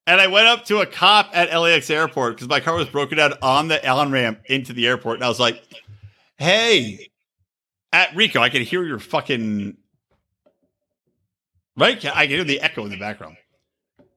And 0.07 0.21
I 0.21 0.27
went 0.27 0.47
up 0.47 0.65
to 0.65 0.81
a 0.81 0.85
cop 0.85 1.31
at 1.33 1.51
LAX 1.57 1.89
airport 1.89 2.35
because 2.35 2.47
my 2.47 2.59
car 2.59 2.75
was 2.75 2.87
broken 2.87 3.17
down 3.17 3.33
on 3.41 3.67
the 3.67 3.87
on 3.89 4.11
ramp 4.11 4.41
into 4.45 4.71
the 4.71 4.87
airport. 4.87 5.15
And 5.15 5.23
I 5.23 5.29
was 5.29 5.39
like, 5.39 5.63
hey, 6.37 7.09
at 7.91 8.15
Rico, 8.15 8.39
I 8.39 8.49
can 8.49 8.61
hear 8.61 8.83
your 8.83 8.99
fucking. 8.99 9.77
Right? 11.77 12.05
I 12.05 12.27
can 12.27 12.35
hear 12.35 12.43
the 12.43 12.61
echo 12.61 12.85
in 12.85 12.91
the 12.91 12.99
background. 12.99 13.37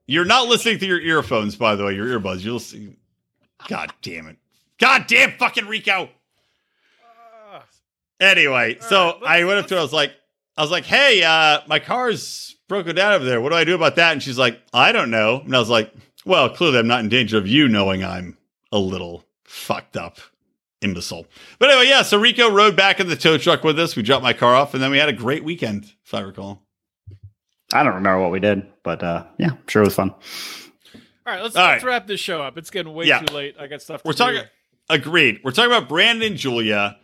You're 0.06 0.24
not 0.24 0.48
listening 0.48 0.78
through 0.78 0.88
your 0.88 1.00
earphones, 1.00 1.56
by 1.56 1.74
the 1.74 1.84
way, 1.84 1.94
your 1.94 2.06
earbuds. 2.06 2.44
You'll 2.44 2.60
see. 2.60 2.96
God 3.68 3.92
damn 4.02 4.26
it. 4.28 4.36
God 4.78 5.06
damn 5.06 5.32
fucking 5.32 5.66
Rico. 5.66 6.08
Anyway, 8.20 8.78
so 8.80 9.18
right, 9.22 9.40
I 9.40 9.44
went 9.44 9.60
up 9.60 9.66
to 9.68 9.74
her. 9.74 9.80
I 9.80 9.82
was 9.82 9.92
like, 9.92 10.12
I 10.58 10.62
was 10.62 10.70
like, 10.72 10.84
hey, 10.84 11.22
uh, 11.22 11.60
my 11.68 11.78
car's 11.78 12.56
broken 12.68 12.94
down 12.96 13.14
over 13.14 13.24
there. 13.24 13.40
What 13.40 13.50
do 13.50 13.54
I 13.54 13.64
do 13.64 13.74
about 13.76 13.96
that? 13.96 14.12
And 14.12 14.22
she's 14.22 14.36
like, 14.38 14.60
I 14.74 14.90
don't 14.92 15.10
know. 15.10 15.40
And 15.44 15.54
I 15.54 15.58
was 15.60 15.70
like, 15.70 15.94
well, 16.26 16.50
clearly 16.50 16.78
I'm 16.78 16.88
not 16.88 17.00
in 17.00 17.08
danger 17.08 17.38
of 17.38 17.46
you 17.46 17.68
knowing 17.68 18.04
I'm 18.04 18.36
a 18.72 18.78
little 18.78 19.24
fucked 19.44 19.96
up 19.96 20.18
imbecile. 20.82 21.26
But 21.58 21.70
anyway, 21.70 21.88
yeah. 21.88 22.02
So 22.02 22.18
Rico 22.18 22.50
rode 22.50 22.76
back 22.76 22.98
in 23.00 23.08
the 23.08 23.16
tow 23.16 23.38
truck 23.38 23.62
with 23.64 23.78
us. 23.78 23.94
We 23.96 24.02
dropped 24.02 24.22
my 24.24 24.32
car 24.32 24.54
off, 24.54 24.74
and 24.74 24.82
then 24.82 24.90
we 24.90 24.98
had 24.98 25.08
a 25.08 25.12
great 25.14 25.44
weekend, 25.44 25.92
if 26.04 26.12
I 26.12 26.20
recall. 26.20 26.62
I 27.72 27.82
don't 27.84 27.94
remember 27.94 28.20
what 28.20 28.30
we 28.32 28.40
did, 28.40 28.66
but 28.82 29.02
uh, 29.02 29.26
yeah, 29.38 29.50
I'm 29.52 29.58
sure 29.68 29.82
it 29.82 29.86
was 29.86 29.94
fun. 29.94 30.10
All 30.10 30.20
right, 31.34 31.42
let's, 31.42 31.54
All 31.54 31.64
let's 31.66 31.84
right. 31.84 31.88
wrap 31.88 32.06
this 32.06 32.20
show 32.20 32.42
up. 32.42 32.56
It's 32.58 32.70
getting 32.70 32.92
way 32.94 33.06
Yeah. 33.06 33.20
too 33.20 33.34
late. 33.34 33.56
I 33.60 33.66
got 33.66 33.82
stuff. 33.82 34.02
To 34.02 34.08
We're 34.08 34.14
talking. 34.14 34.40
do. 34.40 34.46
Agreed. 34.90 35.40
We're 35.44 35.50
talking 35.52 35.70
about 35.70 35.88
Brandon 35.88 36.36
Julia, 36.36 36.96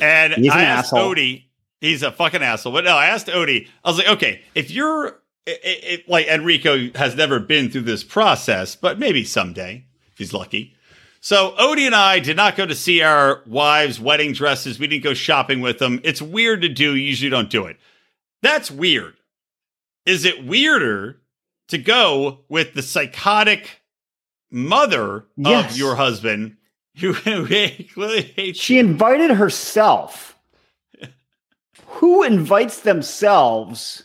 and 0.00 0.32
He's 0.34 0.46
an 0.52 0.58
I 0.58 0.62
asked 0.62 0.92
asshole. 0.92 1.14
Odie. 1.14 1.44
He's 1.82 2.02
a 2.04 2.12
fucking 2.12 2.42
asshole. 2.42 2.72
But 2.72 2.84
no, 2.84 2.96
I 2.96 3.06
asked 3.06 3.26
Odie. 3.26 3.66
I 3.84 3.88
was 3.90 3.98
like, 3.98 4.06
okay, 4.08 4.40
if 4.54 4.70
you're 4.70 5.20
it, 5.44 5.60
it, 5.64 6.08
like 6.08 6.28
Enrico 6.28 6.90
has 6.94 7.16
never 7.16 7.40
been 7.40 7.68
through 7.70 7.80
this 7.82 8.04
process, 8.04 8.76
but 8.76 9.00
maybe 9.00 9.24
someday 9.24 9.84
if 10.12 10.18
he's 10.18 10.32
lucky. 10.32 10.76
So 11.20 11.56
Odie 11.58 11.86
and 11.86 11.94
I 11.94 12.20
did 12.20 12.36
not 12.36 12.54
go 12.56 12.66
to 12.66 12.74
see 12.76 13.02
our 13.02 13.42
wives' 13.46 13.98
wedding 14.00 14.32
dresses. 14.32 14.78
We 14.78 14.86
didn't 14.86 15.02
go 15.02 15.12
shopping 15.14 15.60
with 15.60 15.80
them. 15.80 16.00
It's 16.04 16.22
weird 16.22 16.62
to 16.62 16.68
do. 16.68 16.94
You 16.94 17.02
usually 17.08 17.30
don't 17.30 17.50
do 17.50 17.66
it. 17.66 17.76
That's 18.42 18.70
weird. 18.70 19.14
Is 20.06 20.24
it 20.24 20.44
weirder 20.46 21.20
to 21.68 21.78
go 21.78 22.40
with 22.48 22.74
the 22.74 22.82
psychotic 22.82 23.80
mother 24.52 25.24
Yes. 25.36 25.72
of 25.72 25.76
your 25.78 25.96
husband 25.96 26.56
who 27.00 27.14
clearly 27.14 28.22
hates 28.22 28.60
She 28.60 28.78
invited 28.78 29.30
herself. 29.32 30.31
Who 31.94 32.22
invites 32.22 32.80
themselves 32.80 34.04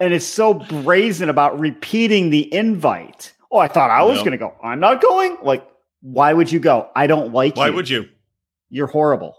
and 0.00 0.12
is 0.12 0.26
so 0.26 0.54
brazen 0.54 1.28
about 1.28 1.58
repeating 1.58 2.30
the 2.30 2.52
invite? 2.54 3.32
Oh, 3.50 3.58
I 3.58 3.68
thought 3.68 3.90
I 3.90 4.02
was 4.02 4.16
Well. 4.16 4.24
going 4.24 4.32
to 4.32 4.38
go. 4.38 4.54
I'm 4.62 4.80
not 4.80 5.00
going. 5.02 5.36
Like, 5.42 5.66
why 6.00 6.32
would 6.32 6.50
you 6.50 6.58
go? 6.60 6.88
I 6.96 7.06
don't 7.06 7.32
like 7.32 7.56
Why 7.56 7.66
you. 7.66 7.72
Why 7.72 7.76
would 7.76 7.88
you? 7.88 8.08
You're 8.70 8.86
horrible. 8.86 9.36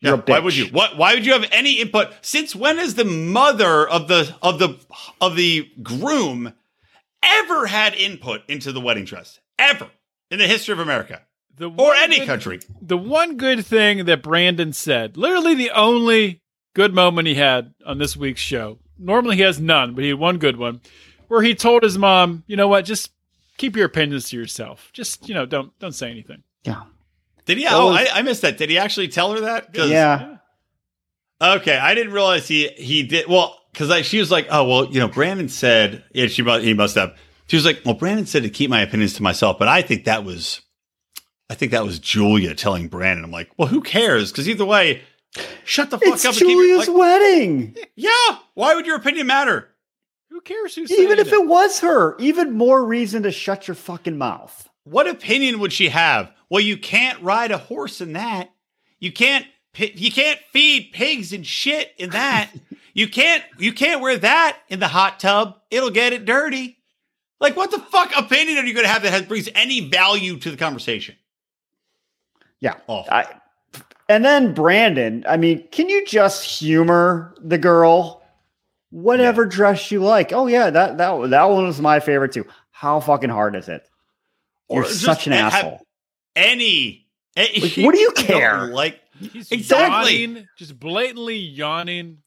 You're 0.00 0.16
Yeah, 0.16 0.22
a 0.22 0.30
why 0.30 0.38
would 0.40 0.56
you? 0.56 0.66
What? 0.66 0.96
Why 0.96 1.14
would 1.14 1.26
you 1.26 1.32
have 1.34 1.46
any 1.52 1.74
input? 1.80 2.12
Since 2.22 2.56
when 2.56 2.78
has 2.78 2.94
the 2.94 3.04
mother 3.04 3.86
of 3.88 4.08
the 4.08 4.34
of 4.42 4.58
the 4.58 4.78
of 5.20 5.36
the 5.36 5.70
groom 5.82 6.54
ever 7.22 7.66
had 7.66 7.94
input 7.94 8.40
into 8.48 8.72
the 8.72 8.80
wedding 8.80 9.04
dress? 9.04 9.40
Ever 9.58 9.90
in 10.30 10.38
the 10.38 10.46
history 10.46 10.72
of 10.72 10.78
America 10.80 11.20
The 11.58 11.68
or 11.70 11.92
any 11.94 12.20
good- 12.20 12.26
country? 12.26 12.60
The 12.80 12.96
one 12.96 13.36
good 13.36 13.64
thing 13.66 14.06
that 14.06 14.22
Brandon 14.22 14.72
said, 14.72 15.18
literally 15.18 15.54
the 15.54 15.70
only 15.70 16.39
good 16.74 16.94
moment 16.94 17.28
he 17.28 17.34
had 17.34 17.74
on 17.86 17.98
this 17.98 18.16
week's 18.16 18.40
show. 18.40 18.78
Normally 18.98 19.36
he 19.36 19.42
has 19.42 19.58
none, 19.60 19.94
but 19.94 20.02
he 20.04 20.10
had 20.10 20.18
one 20.18 20.38
good 20.38 20.56
one 20.56 20.80
where 21.28 21.42
he 21.42 21.54
told 21.54 21.82
his 21.82 21.96
mom, 21.98 22.44
"You 22.46 22.56
know 22.56 22.68
what? 22.68 22.84
Just 22.84 23.10
keep 23.56 23.76
your 23.76 23.86
opinions 23.86 24.28
to 24.30 24.36
yourself. 24.36 24.90
Just 24.92 25.28
you 25.28 25.34
know, 25.34 25.46
don't 25.46 25.76
don't 25.78 25.94
say 25.94 26.10
anything." 26.10 26.42
Yeah. 26.64 26.82
Did 27.46 27.58
he? 27.58 27.64
That 27.64 27.72
Oh, 27.74 27.86
was- 27.86 28.08
I, 28.12 28.18
I 28.18 28.22
missed 28.22 28.42
that. 28.42 28.58
Did 28.58 28.70
he 28.70 28.78
actually 28.78 29.08
tell 29.08 29.32
her 29.32 29.40
that? 29.40 29.72
'Cause- 29.72 29.90
Yeah. 29.90 30.36
Okay, 31.42 31.76
I 31.76 31.94
didn't 31.94 32.12
realize 32.12 32.46
he 32.46 32.68
he 32.76 33.02
did. 33.02 33.26
Well, 33.26 33.58
because 33.72 34.04
she 34.04 34.18
was 34.18 34.30
like, 34.30 34.46
"Oh, 34.50 34.64
well, 34.68 34.84
you 34.92 35.00
know, 35.00 35.08
Brandon 35.08 35.48
said." 35.48 36.04
Yeah, 36.12 36.26
she 36.26 36.42
mu- 36.42 36.58
he 36.60 36.74
must 36.74 36.94
have. 36.96 37.16
She 37.46 37.56
was 37.56 37.64
like, 37.64 37.80
"Well, 37.84 37.94
Brandon 37.94 38.26
said 38.26 38.42
to 38.42 38.50
keep 38.50 38.68
my 38.68 38.82
opinions 38.82 39.14
to 39.14 39.22
myself," 39.22 39.58
but 39.58 39.66
I 39.66 39.80
think 39.80 40.04
that 40.04 40.22
was, 40.24 40.60
I 41.48 41.54
think 41.54 41.72
that 41.72 41.84
was 41.84 41.98
Julia 41.98 42.54
telling 42.54 42.88
Brandon. 42.88 43.24
I'm 43.24 43.30
like, 43.30 43.50
well, 43.56 43.68
who 43.68 43.80
cares? 43.80 44.30
Because 44.30 44.48
either 44.50 44.66
way, 44.66 45.00
shut 45.64 45.90
the 45.90 45.98
fuck 45.98 46.14
It's 46.14 46.24
up. 46.24 46.32
and 46.32 46.38
keep 46.38 46.48
your- 46.48 46.62
Julia's 46.62 46.88
like, 46.88 46.96
wedding. 46.96 47.76
yeah. 47.96 48.38
Why 48.54 48.74
would 48.74 48.86
your 48.86 48.96
opinion 48.96 49.26
matter? 49.26 49.68
Who 50.30 50.40
cares 50.40 50.74
who's 50.74 50.90
Even 50.92 51.18
if 51.18 51.32
it 51.32 51.46
was 51.46 51.80
her, 51.80 52.16
even 52.18 52.52
more 52.52 52.84
reason 52.84 53.24
to 53.24 53.32
shut 53.32 53.66
your 53.68 53.74
fucking 53.74 54.16
mouth. 54.16 54.68
What 54.84 55.08
opinion 55.08 55.58
would 55.60 55.72
she 55.72 55.88
have? 55.88 56.32
Well, 56.48 56.60
you 56.60 56.76
can't 56.76 57.20
ride 57.22 57.50
a 57.50 57.58
horse 57.58 58.00
in 58.00 58.14
that. 58.14 58.50
You 58.98 59.12
can't. 59.12 59.46
You 59.76 60.10
can't 60.10 60.40
feed 60.52 60.90
pigs 60.92 61.32
and 61.32 61.46
shit 61.46 61.92
in 61.96 62.10
that. 62.10 62.50
you 62.94 63.08
can't. 63.08 63.44
You 63.58 63.72
can't 63.72 64.00
wear 64.00 64.18
that 64.18 64.58
in 64.68 64.80
the 64.80 64.88
hot 64.88 65.20
tub. 65.20 65.58
It'll 65.70 65.90
get 65.90 66.12
it 66.12 66.24
dirty. 66.24 66.78
Like, 67.40 67.56
what 67.56 67.70
the 67.70 67.78
fuck 67.78 68.10
opinion 68.16 68.58
are 68.58 68.64
you 68.64 68.74
going 68.74 68.84
to 68.84 68.92
have 68.92 69.02
that 69.02 69.12
has, 69.12 69.22
brings 69.22 69.48
any 69.54 69.88
value 69.88 70.38
to 70.38 70.50
the 70.50 70.56
conversation? 70.56 71.16
Yeah. 72.60 72.74
Awful. 72.86 73.12
I, 73.12 73.26
and 74.10 74.24
then 74.24 74.52
Brandon, 74.54 75.24
I 75.28 75.36
mean, 75.36 75.66
can 75.70 75.88
you 75.88 76.04
just 76.04 76.44
humor 76.44 77.34
the 77.40 77.58
girl? 77.58 78.22
Whatever 78.90 79.46
dress 79.46 79.90
you 79.92 80.00
like. 80.00 80.32
Oh 80.32 80.48
yeah, 80.48 80.68
that 80.70 80.98
that 80.98 81.30
that 81.30 81.44
one 81.44 81.64
was 81.66 81.80
my 81.80 82.00
favorite 82.00 82.32
too. 82.32 82.44
How 82.72 82.98
fucking 83.00 83.30
hard 83.30 83.54
is 83.54 83.68
it? 83.68 83.88
You're 84.68 84.82
Or 84.82 84.86
such 84.86 85.26
an 85.28 85.32
asshole. 85.32 85.80
Any. 86.34 87.06
eh, 87.36 87.46
Like, 87.62 87.76
what 87.84 87.94
do 87.94 88.00
you 88.00 88.10
care? 88.16 88.66
Like, 88.66 89.00
He's 89.20 89.52
Exactly. 89.52 90.24
yawning, 90.24 90.48
just 90.56 90.78
blatantly 90.80 91.36
yawning. 91.36 92.18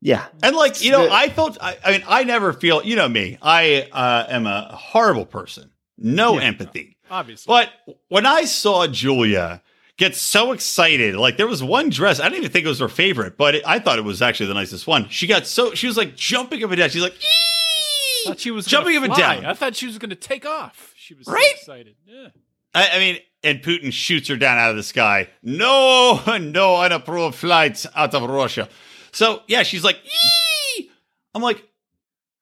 Yeah. 0.00 0.24
and 0.42 0.54
like 0.56 0.82
you 0.84 0.90
know, 0.90 1.08
I 1.10 1.28
felt. 1.28 1.58
I, 1.60 1.76
I 1.84 1.90
mean, 1.92 2.04
I 2.06 2.24
never 2.24 2.52
feel. 2.52 2.82
You 2.84 2.96
know 2.96 3.08
me. 3.08 3.36
I 3.42 3.88
uh, 3.92 4.26
am 4.28 4.46
a 4.46 4.74
horrible 4.74 5.26
person. 5.26 5.70
No 5.98 6.34
Yeah. 6.38 6.44
empathy. 6.44 6.96
Obviously, 7.10 7.50
But 7.50 7.70
when 8.08 8.24
I 8.26 8.44
saw 8.46 8.86
Julia 8.86 9.60
get 9.96 10.14
so 10.16 10.52
excited, 10.52 11.14
like 11.16 11.36
there 11.36 11.46
was 11.46 11.62
one 11.62 11.88
dress, 11.90 12.20
I 12.20 12.24
didn't 12.24 12.38
even 12.38 12.50
think 12.50 12.64
it 12.66 12.68
was 12.68 12.80
her 12.80 12.88
favorite, 12.88 13.36
but 13.36 13.54
it, 13.56 13.62
I 13.66 13.78
thought 13.78 13.98
it 13.98 14.04
was 14.04 14.22
actually 14.22 14.46
the 14.46 14.54
nicest 14.54 14.86
one. 14.86 15.08
She 15.08 15.26
got 15.26 15.46
so 15.46 15.74
she 15.74 15.86
was 15.86 15.96
like 15.96 16.16
jumping 16.16 16.62
up 16.64 16.70
and 16.70 16.78
down. 16.78 16.90
She's 16.90 17.02
like, 17.02 17.14
I 17.14 17.16
"Ee!" 17.16 18.24
thought 18.28 18.40
she 18.40 18.50
was 18.50 18.66
jumping 18.66 18.96
up 18.96 19.04
and 19.04 19.14
down. 19.14 19.44
I 19.44 19.54
thought 19.54 19.76
she 19.76 19.86
was 19.86 19.98
going 19.98 20.10
to 20.10 20.16
take 20.16 20.44
off. 20.46 20.92
She 20.96 21.14
was 21.14 21.26
Right? 21.26 21.42
so 21.56 21.72
excited. 21.72 21.94
Yeah. 22.06 22.28
I, 22.74 22.88
I 22.94 22.98
mean, 22.98 23.18
and 23.42 23.60
Putin 23.62 23.92
shoots 23.92 24.28
her 24.28 24.36
down 24.36 24.58
out 24.58 24.70
of 24.70 24.76
the 24.76 24.82
sky. 24.82 25.28
No, 25.42 26.20
no 26.40 26.76
unapproved 26.80 27.34
flights 27.36 27.86
out 27.94 28.14
of 28.14 28.28
Russia. 28.28 28.68
So 29.12 29.42
yeah, 29.46 29.62
she's 29.62 29.84
like! 29.84 29.98
I'm 31.34 31.42
like, 31.42 31.62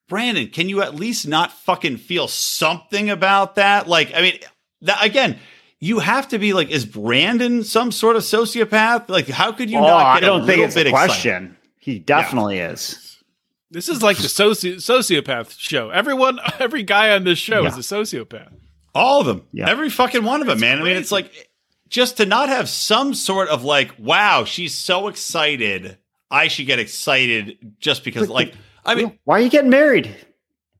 Brandon, 0.08 0.48
can 0.48 0.68
you 0.68 0.82
at 0.82 0.94
least 0.94 1.26
not 1.26 1.50
fucking 1.52 1.96
feel 1.96 2.28
something 2.28 3.08
about 3.10 3.54
that? 3.56 3.88
Like, 3.88 4.12
I 4.14 4.20
mean, 4.20 4.38
that 4.82 5.02
again. 5.04 5.38
You 5.84 5.98
have 5.98 6.28
to 6.28 6.38
be 6.38 6.52
like, 6.52 6.70
is 6.70 6.86
Brandon 6.86 7.64
some 7.64 7.90
sort 7.90 8.14
of 8.14 8.22
sociopath? 8.22 9.08
Like, 9.08 9.26
how 9.26 9.50
could 9.50 9.68
you 9.68 9.78
oh, 9.78 9.80
not 9.82 10.06
I 10.06 10.20
don't 10.20 10.42
a 10.42 10.46
think 10.46 10.62
it's 10.62 10.76
bit 10.76 10.86
a 10.86 10.90
excited? 10.90 11.08
question. 11.08 11.56
He 11.80 11.98
definitely 11.98 12.60
is. 12.60 13.20
This 13.68 13.88
is 13.88 14.00
like 14.00 14.16
the 14.16 14.28
soci- 14.28 14.76
sociopath 14.76 15.58
show. 15.58 15.90
Everyone, 15.90 16.38
every 16.60 16.84
guy 16.84 17.10
on 17.16 17.24
this 17.24 17.40
show 17.40 17.66
is 17.66 17.74
a 17.76 17.80
sociopath. 17.80 18.52
All 18.94 19.22
of 19.22 19.26
them. 19.26 19.42
Yeah. 19.50 19.68
Every 19.68 19.90
fucking 19.90 20.22
one 20.22 20.40
of 20.40 20.46
them, 20.46 20.60
man. 20.60 20.80
I 20.80 20.84
mean, 20.84 20.96
it's 20.96 21.10
like 21.10 21.50
just 21.88 22.18
to 22.18 22.26
not 22.26 22.48
have 22.48 22.68
some 22.68 23.12
sort 23.12 23.48
of 23.48 23.64
like, 23.64 23.90
wow, 23.98 24.44
she's 24.44 24.78
so 24.78 25.08
excited. 25.08 25.98
I 26.30 26.46
should 26.46 26.66
get 26.66 26.78
excited 26.78 27.74
just 27.80 28.04
because, 28.04 28.28
But- 28.28 28.34
like, 28.34 28.54
I 28.84 28.94
mean, 28.94 29.18
Why 29.24 29.38
are 29.38 29.40
you 29.42 29.50
getting 29.50 29.70
married 29.70 30.14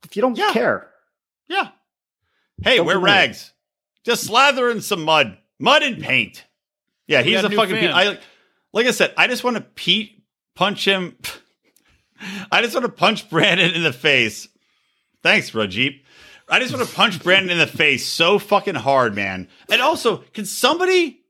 if 0.04 0.14
you 0.14 0.22
don't 0.22 0.38
Yeah. 0.38 0.52
care? 0.52 0.90
yeah. 1.48 1.70
Hey, 2.62 2.76
Don't 2.76 2.86
wear 2.86 2.98
be 2.98 3.02
weird. 3.02 3.14
rags. 3.16 3.52
Just 4.04 4.24
slather 4.24 4.70
in 4.70 4.80
some 4.80 5.04
mud, 5.04 5.38
mud 5.58 5.82
and 5.82 6.02
paint. 6.02 6.44
Yeah, 7.06 7.22
he's 7.22 7.42
a 7.42 7.46
a 7.46 7.50
fucking. 7.50 7.88
I 7.88 8.18
like 8.72 8.86
I 8.86 8.90
said. 8.90 9.12
I 9.16 9.26
just 9.26 9.44
want 9.44 9.56
to 9.56 9.62
Pete 9.62 10.24
punch 10.54 10.86
him. 10.86 11.16
I 12.52 12.62
just 12.62 12.74
want 12.74 12.86
to 12.86 12.92
punch 12.92 13.28
Brandon 13.28 13.72
in 13.72 13.82
the 13.82 13.92
face. 13.92 14.48
Thanks, 15.22 15.50
Rajeep. 15.50 16.02
I 16.48 16.60
just 16.60 16.74
want 16.74 16.86
to 16.86 16.94
punch 16.94 17.22
Brandon 17.22 17.50
in 17.50 17.58
the 17.58 17.66
face 17.66 18.06
so 18.06 18.38
fucking 18.38 18.74
hard, 18.74 19.14
man. 19.14 19.48
And 19.70 19.80
also, 19.80 20.18
can 20.34 20.44
somebody 20.44 21.20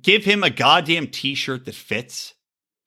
give 0.00 0.24
him 0.24 0.42
a 0.42 0.50
goddamn 0.50 1.08
t-shirt 1.08 1.64
that 1.64 1.74
fits? 1.74 2.34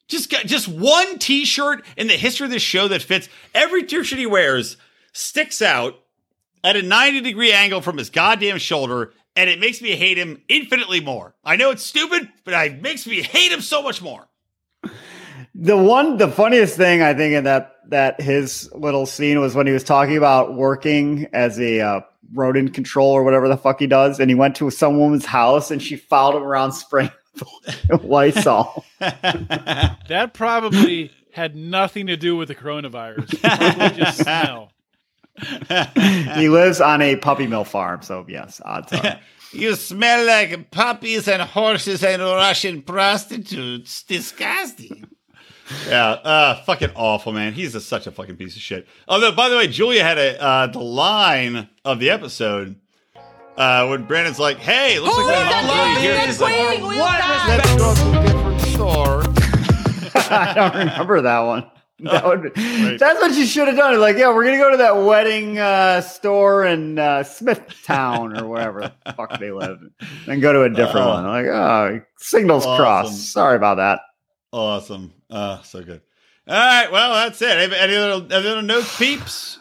Just 0.07 0.29
got 0.29 0.45
just 0.45 0.67
one 0.67 1.19
t-shirt 1.19 1.83
in 1.97 2.07
the 2.07 2.13
history 2.13 2.45
of 2.45 2.51
this 2.51 2.61
show 2.61 2.87
that 2.87 3.01
fits. 3.01 3.29
Every 3.53 3.83
t-shirt 3.83 4.19
he 4.19 4.25
wears 4.25 4.77
sticks 5.13 5.61
out 5.61 5.99
at 6.63 6.75
a 6.75 6.81
90 6.81 7.21
degree 7.21 7.51
angle 7.51 7.81
from 7.81 7.97
his 7.97 8.09
goddamn 8.09 8.57
shoulder, 8.57 9.13
and 9.35 9.49
it 9.49 9.59
makes 9.59 9.81
me 9.81 9.95
hate 9.95 10.17
him 10.17 10.41
infinitely 10.47 11.01
more. 11.01 11.35
I 11.43 11.55
know 11.55 11.71
it's 11.71 11.83
stupid, 11.83 12.29
but 12.43 12.53
it 12.53 12.81
makes 12.81 13.05
me 13.05 13.21
hate 13.21 13.51
him 13.51 13.61
so 13.61 13.81
much 13.81 14.01
more. 14.01 14.27
The 15.53 15.77
one, 15.77 16.17
the 16.17 16.27
funniest 16.27 16.75
thing 16.75 17.01
I 17.01 17.13
think 17.13 17.33
in 17.33 17.43
that 17.45 17.73
that 17.89 18.19
his 18.19 18.69
little 18.73 19.05
scene 19.05 19.39
was 19.39 19.55
when 19.55 19.67
he 19.67 19.73
was 19.73 19.83
talking 19.83 20.17
about 20.17 20.55
working 20.55 21.27
as 21.33 21.59
a 21.59 21.79
uh, 21.81 22.01
rodent 22.33 22.73
control 22.73 23.11
or 23.11 23.23
whatever 23.23 23.47
the 23.47 23.57
fuck 23.57 23.79
he 23.79 23.87
does, 23.87 24.19
and 24.19 24.29
he 24.29 24.35
went 24.35 24.55
to 24.57 24.69
some 24.69 24.97
woman's 24.97 25.25
house 25.25 25.71
and 25.71 25.81
she 25.81 25.95
followed 25.95 26.37
him 26.37 26.43
around 26.43 26.71
spraying 26.73 27.11
Lysol. 28.03 28.85
That 30.07 30.31
probably 30.33 31.11
had 31.31 31.55
nothing 31.55 32.07
to 32.07 32.17
do 32.17 32.35
with 32.35 32.47
the 32.47 32.55
coronavirus. 32.55 33.41
Probably 33.41 33.97
just 33.97 34.19
smell. 34.19 34.71
He 36.35 36.49
lives 36.49 36.79
on 36.81 37.01
a 37.01 37.15
puppy 37.17 37.47
mill 37.47 37.65
farm, 37.65 38.01
so 38.01 38.25
yes, 38.27 38.61
odds 38.63 38.93
are. 38.93 39.19
you 39.51 39.75
smell 39.75 40.25
like 40.25 40.71
puppies 40.71 41.27
and 41.27 41.41
horses 41.41 42.03
and 42.03 42.21
Russian 42.21 42.81
prostitutes. 42.81 44.03
Disgusting. 44.03 45.09
Yeah, 45.87 46.09
uh, 46.11 46.63
fucking 46.63 46.91
awful, 46.95 47.33
man. 47.33 47.53
He's 47.53 47.73
a, 47.73 47.81
such 47.81 48.05
a 48.05 48.11
fucking 48.11 48.37
piece 48.37 48.55
of 48.55 48.61
shit. 48.61 48.87
Although, 49.07 49.31
by 49.31 49.49
the 49.49 49.57
way, 49.57 49.67
Julia 49.67 50.03
had 50.03 50.17
a 50.17 50.41
uh, 50.41 50.67
the 50.67 50.79
line 50.79 51.69
of 51.83 51.99
the 51.99 52.11
episode 52.11 52.75
uh, 53.57 53.87
when 53.87 54.05
Brandon's 54.05 54.39
like, 54.39 54.57
"Hey, 54.57 54.99
looks 54.99 55.17
like 55.17 55.25
my 55.25 55.51
mom's 55.51 55.69
already 55.69 56.01
here." 56.01 56.21
She's 56.25 56.39
like, 56.39 56.81
Let's 56.81 57.75
go 57.75 57.95
to 57.95 58.19
a 58.19 58.25
different 58.25 58.61
store. 58.61 59.23
I 60.31 60.53
don't 60.55 60.75
remember 60.75 61.21
that 61.21 61.39
one. 61.39 61.69
That 61.99 62.25
would 62.25 62.41
be, 62.41 62.49
Right. 62.83 62.99
That's 62.99 63.21
what 63.21 63.33
you 63.35 63.45
should 63.45 63.67
have 63.69 63.77
done. 63.77 63.97
Like, 64.01 64.17
yeah, 64.17 64.33
we're 64.33 64.43
gonna 64.43 64.57
go 64.57 64.71
to 64.71 64.77
that 64.77 64.97
wedding 64.97 65.57
uh, 65.59 66.01
store 66.01 66.65
in 66.65 66.99
uh, 66.99 67.23
Smithtown 67.23 68.37
or 68.37 68.47
wherever 68.47 68.81
the 69.05 69.13
fuck 69.15 69.39
they 69.39 69.51
live, 69.51 69.79
and 70.27 70.41
go 70.41 70.51
to 70.51 70.63
a 70.63 70.69
different 70.69 71.07
Uh, 71.07 71.13
one. 71.13 71.25
Like, 71.25 71.45
oh, 71.45 72.01
signals 72.17 72.65
awesome. 72.65 72.83
crossed. 72.83 73.31
Sorry 73.31 73.55
about 73.55 73.75
that. 73.77 74.01
Awesome. 74.51 75.13
Uh, 75.29 75.61
so 75.61 75.83
good. 75.83 76.01
All 76.47 76.55
right. 76.55 76.91
Well, 76.91 77.13
that's 77.13 77.41
it. 77.41 77.49
Any, 77.49 77.75
any 77.75 77.95
other, 77.95 78.25
any 78.35 78.47
other 78.49 78.61
notes, 78.61 78.97
peeps? 78.97 79.59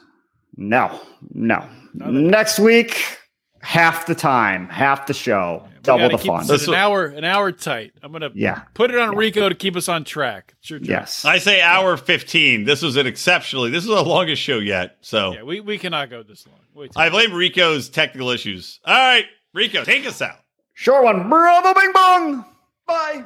No, 0.57 1.01
no. 1.33 1.67
Next 1.95 2.59
week, 2.59 3.19
half 3.63 4.07
the 4.07 4.15
time, 4.15 4.69
half 4.69 5.07
the 5.07 5.15
show, 5.15 5.67
double 5.85 6.09
the 6.09 6.19
fun. 6.19 6.39
this 6.41 6.49
That's 6.49 6.63
an 6.65 6.71
what- 6.71 6.79
hour, 6.79 7.05
an 7.07 7.25
hour 7.25 7.53
tight. 7.53 7.93
I'm 8.03 8.11
gonna 8.13 8.31
Yeah. 8.35 8.63
put 8.75 8.91
it 8.91 8.99
on 8.99 9.15
Rico 9.17 9.49
to 9.49 9.55
keep 9.55 9.77
us 9.77 9.89
on 9.89 10.05
track. 10.05 10.55
Sure. 10.61 10.79
Yes. 10.83 11.25
I 11.25 11.39
say 11.39 11.61
hour 11.61 11.97
15. 11.97 12.65
This 12.65 12.83
was 12.83 12.97
an 12.97 13.07
exceptionally, 13.07 13.71
this 13.71 13.85
is 13.85 13.89
the 13.91 14.03
longest 14.03 14.43
show 14.43 14.59
yet. 14.59 14.97
So 15.01 15.33
Yeah, 15.35 15.43
we, 15.43 15.61
we 15.61 15.79
cannot 15.79 16.11
go 16.11 16.23
this 16.23 16.47
long. 16.47 16.59
Wait. 16.75 16.91
I 16.97 17.09
blame 17.11 17.33
Rico's 17.33 17.89
technical 17.89 18.31
issues. 18.31 18.81
All 18.85 18.95
right. 18.95 19.27
Rico, 19.53 19.85
take 19.85 20.07
us 20.07 20.21
out. 20.21 20.37
Short 20.73 21.05
one. 21.05 21.29
Bravo, 21.29 21.73
bing 21.79 21.93
bong. 21.93 22.45
Bye. 22.87 23.25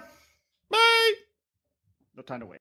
Bye. 0.70 1.12
No 2.16 2.22
time 2.22 2.40
to 2.40 2.46
wait. 2.46 2.60